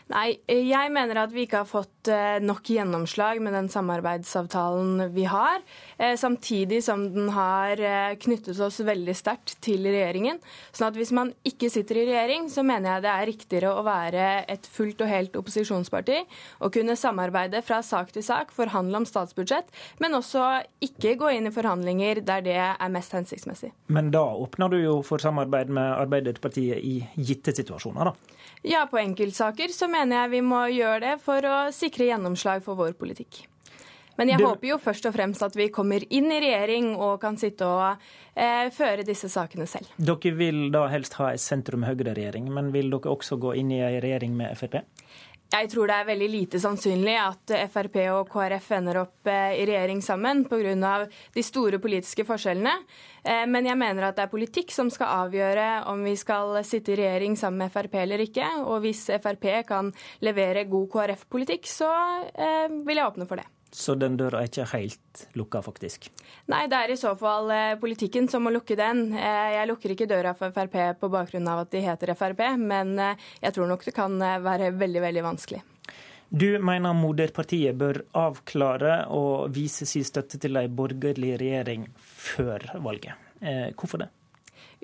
Nei, 0.06 0.36
jeg 0.46 0.90
mener 0.94 1.18
at 1.18 1.32
vi 1.34 1.42
ikke 1.48 1.64
har 1.64 1.66
fått 1.66 2.06
eh, 2.14 2.36
nok 2.38 2.68
gjennomslag 2.70 3.40
med 3.42 3.56
den 3.56 3.66
samarbeidsavtalen 3.66 5.00
vi 5.10 5.24
har. 5.26 5.64
Eh, 5.98 6.14
samtidig 6.14 6.78
som 6.86 7.08
den 7.10 7.32
har 7.34 7.80
eh, 7.82 8.14
knyttet 8.22 8.60
oss 8.62 8.78
veldig 8.86 9.16
sterkt 9.18 9.56
til 9.66 9.82
regjeringen. 9.82 10.38
Sånn 10.70 10.92
at 10.92 11.00
hvis 11.00 11.10
man 11.16 11.32
ikke 11.48 11.72
sitter 11.74 11.98
i 11.98 12.04
regjering, 12.06 12.46
så 12.54 12.62
mener 12.62 12.92
jeg 12.92 13.02
det 13.02 13.10
er 13.14 13.28
riktigere 13.32 13.72
å 13.74 13.82
være 13.86 14.28
et 14.54 14.68
fullt 14.70 15.02
og 15.02 15.10
helt 15.10 15.40
opposisjonsparti 15.42 16.20
og 16.60 16.70
kunne 16.78 16.94
samarbeide 16.94 17.64
fra 17.66 17.80
sak 17.82 18.14
til 18.14 18.22
sak, 18.22 18.54
forhandle 18.54 19.02
om 19.02 19.08
statsbudsjett, 19.10 19.74
men 19.98 20.14
også 20.14 20.44
ikke 20.86 21.16
gå 21.18 21.34
inn 21.34 21.50
i 21.50 21.54
forhandlinger 21.56 22.22
der 22.22 22.46
det 22.46 22.60
er 22.62 22.94
mest 22.94 23.18
hensiktsmessig. 23.18 23.72
Men 23.90 24.14
da 24.14 24.22
åpner 24.38 24.70
du 24.70 24.78
jo 24.84 24.96
for 25.02 25.18
samarbeid 25.18 25.74
med 25.74 25.98
Arbeiderpartiet 25.98 26.78
i 26.78 27.00
gitte 27.18 27.58
situasjoner, 27.58 28.12
da? 28.12 28.36
Ja, 28.66 28.86
på 28.90 28.98
enkeltsaker 28.98 29.70
så 29.74 29.86
mener 29.86 29.95
jeg 30.04 30.30
vi 30.32 30.40
må 30.44 30.62
gjøre 30.72 31.02
det 31.02 31.18
for 31.24 31.44
å 31.48 31.58
sikre 31.74 32.10
gjennomslag 32.10 32.64
for 32.64 32.78
vår 32.78 32.96
politikk. 32.98 33.44
Men 34.16 34.30
jeg 34.32 34.40
det... 34.40 34.46
håper 34.48 34.70
jo 34.70 34.78
først 34.80 35.06
og 35.08 35.14
fremst 35.16 35.44
at 35.44 35.56
vi 35.58 35.68
kommer 35.72 36.04
inn 36.08 36.30
i 36.32 36.40
regjering 36.40 36.94
og 36.94 37.18
kan 37.20 37.36
sitte 37.40 37.68
og 37.68 38.06
eh, 38.32 38.68
føre 38.72 39.04
disse 39.06 39.28
sakene 39.32 39.68
selv. 39.68 39.90
Dere 40.00 40.32
vil 40.38 40.70
da 40.72 40.86
helst 40.92 41.18
ha 41.20 41.30
ei 41.32 41.40
sentrum-høyre-regjering, 41.40 42.48
men 42.52 42.72
vil 42.74 42.88
dere 42.94 43.12
også 43.12 43.38
gå 43.40 43.56
inn 43.60 43.74
i 43.76 43.82
en 43.84 44.00
regjering 44.00 44.36
med 44.38 44.56
Frp? 44.56 44.80
Jeg 45.46 45.68
tror 45.70 45.86
det 45.86 45.94
er 45.94 46.08
veldig 46.08 46.26
lite 46.26 46.58
sannsynlig 46.58 47.14
at 47.22 47.52
Frp 47.70 48.00
og 48.10 48.30
KrF 48.32 48.66
ender 48.80 48.98
opp 49.04 49.28
eh, 49.30 49.54
i 49.60 49.66
regjering 49.68 50.02
sammen 50.02 50.42
pga. 50.50 50.94
de 51.34 51.44
store 51.46 51.78
politiske 51.78 52.26
forskjellene. 52.26 52.72
Eh, 53.22 53.44
men 53.46 53.68
jeg 53.70 53.78
mener 53.78 54.08
at 54.08 54.18
det 54.18 54.26
er 54.26 54.32
politikk 54.32 54.74
som 54.74 54.90
skal 54.90 55.26
avgjøre 55.26 55.86
om 55.92 56.02
vi 56.02 56.16
skal 56.18 56.58
sitte 56.66 56.92
i 56.92 56.98
regjering 56.98 57.38
sammen 57.38 57.62
med 57.62 57.72
Frp 57.72 57.94
eller 58.02 58.26
ikke. 58.26 58.48
Og 58.66 58.82
hvis 58.82 59.06
Frp 59.22 59.46
kan 59.68 59.92
levere 60.20 60.66
god 60.66 60.90
KrF-politikk, 60.96 61.70
så 61.70 61.92
eh, 62.34 62.66
vil 62.82 62.98
jeg 62.98 63.06
åpne 63.06 63.30
for 63.30 63.38
det. 63.38 63.46
Så 63.76 63.92
den 64.00 64.14
døra 64.16 64.40
er 64.40 64.48
ikke 64.48 64.64
helt 64.70 65.26
lukka, 65.36 65.60
faktisk? 65.60 66.06
Nei, 66.48 66.62
det 66.72 66.78
er 66.80 66.94
i 66.94 66.96
så 66.96 67.10
fall 67.20 67.50
politikken 67.82 68.24
som 68.32 68.46
må 68.46 68.52
lukke 68.54 68.72
den. 68.78 69.10
Jeg 69.12 69.68
lukker 69.68 69.92
ikke 69.92 70.08
døra 70.08 70.32
for 70.38 70.54
Frp 70.54 70.78
på 71.02 71.10
bakgrunn 71.12 71.50
av 71.52 71.66
at 71.66 71.74
de 71.74 71.82
heter 71.84 72.14
Frp, 72.16 72.40
men 72.56 72.94
jeg 72.96 73.52
tror 73.52 73.68
nok 73.68 73.84
det 73.84 73.92
kan 73.98 74.16
være 74.16 74.70
veldig, 74.80 75.02
veldig 75.04 75.24
vanskelig. 75.26 75.60
Du 76.28 76.48
mener 76.58 76.96
moderpartiet 76.96 77.76
bør 77.76 78.00
avklare 78.16 78.94
og 79.14 79.52
vise 79.54 79.84
sin 79.86 80.08
støtte 80.08 80.40
til 80.40 80.56
ei 80.56 80.66
borgerlig 80.72 81.36
regjering 81.38 81.84
før 82.00 82.64
valget. 82.80 83.12
Hvorfor 83.76 84.06
det? 84.06 84.08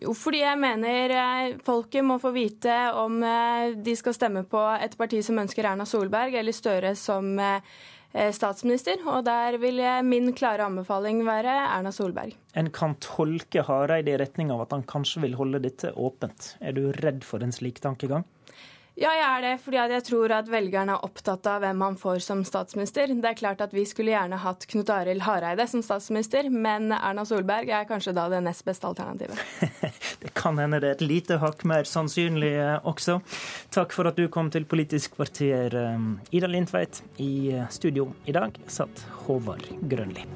Jo, 0.02 0.12
fordi 0.16 0.44
jeg 0.44 0.60
mener 0.60 1.56
folket 1.64 2.04
må 2.04 2.20
få 2.20 2.30
vite 2.36 2.76
om 3.00 3.18
de 3.22 3.96
skal 3.96 4.16
stemme 4.16 4.44
på 4.48 4.60
et 4.84 4.94
parti 5.00 5.24
som 5.24 5.40
ønsker 5.42 5.72
Erna 5.72 5.88
Solberg 5.88 6.36
eller 6.38 6.56
Støre 6.56 6.94
som 6.98 7.34
statsminister. 8.34 9.00
Og 9.08 9.24
der 9.26 9.58
vil 9.62 9.80
min 10.06 10.32
klare 10.36 10.66
anbefaling 10.68 11.24
være 11.26 11.54
Erna 11.64 11.92
Solberg. 11.94 12.36
En 12.58 12.68
kan 12.74 12.96
tolke 13.00 13.64
Hareide 13.66 14.12
i 14.12 14.20
retning 14.20 14.52
av 14.52 14.66
at 14.66 14.76
han 14.76 14.86
kanskje 14.88 15.24
vil 15.26 15.38
holde 15.38 15.62
dette 15.64 15.94
åpent. 15.96 16.54
Er 16.60 16.76
du 16.76 16.90
redd 17.00 17.24
for 17.24 17.44
en 17.44 17.54
slik 17.54 17.80
tankegang? 17.84 18.26
Ja, 18.94 19.08
jeg 19.16 19.24
er 19.24 19.44
det, 19.46 19.52
fordi 19.64 19.78
jeg 19.94 20.04
tror 20.04 20.32
at 20.36 20.48
velgerne 20.52 20.92
er 20.98 21.06
opptatt 21.06 21.46
av 21.48 21.62
hvem 21.64 21.80
han 21.80 21.94
får 21.96 22.20
som 22.26 22.42
statsminister. 22.44 23.08
Det 23.08 23.30
er 23.30 23.38
klart 23.38 23.64
at 23.64 23.72
Vi 23.72 23.86
skulle 23.88 24.12
gjerne 24.12 24.36
hatt 24.42 24.66
Knut 24.68 24.92
Arild 24.92 25.24
Hareide 25.24 25.64
som 25.70 25.80
statsminister, 25.84 26.50
men 26.52 26.92
Erna 26.92 27.24
Solberg 27.24 27.72
er 27.72 27.88
kanskje 27.88 28.12
da 28.16 28.28
det 28.28 28.42
nest 28.44 28.66
beste 28.68 28.90
alternativet. 28.90 29.40
det 30.22 30.34
kan 30.36 30.60
hende 30.60 30.82
det 30.82 30.92
er 30.92 30.98
et 30.98 31.06
lite 31.08 31.40
hakk 31.40 31.64
mer 31.64 31.88
sannsynlig 31.88 32.52
også. 32.84 33.22
Takk 33.72 33.96
for 33.96 34.12
at 34.12 34.20
du 34.20 34.28
kom 34.28 34.52
til 34.52 34.68
Politisk 34.68 35.16
kvarter, 35.16 35.72
Ida 36.30 36.52
Lindtveit. 36.52 37.00
I 37.16 37.64
studio 37.72 38.10
i 38.28 38.36
dag 38.36 38.60
satt 38.68 39.06
Håvard 39.24 39.72
Grønli. 39.88 40.28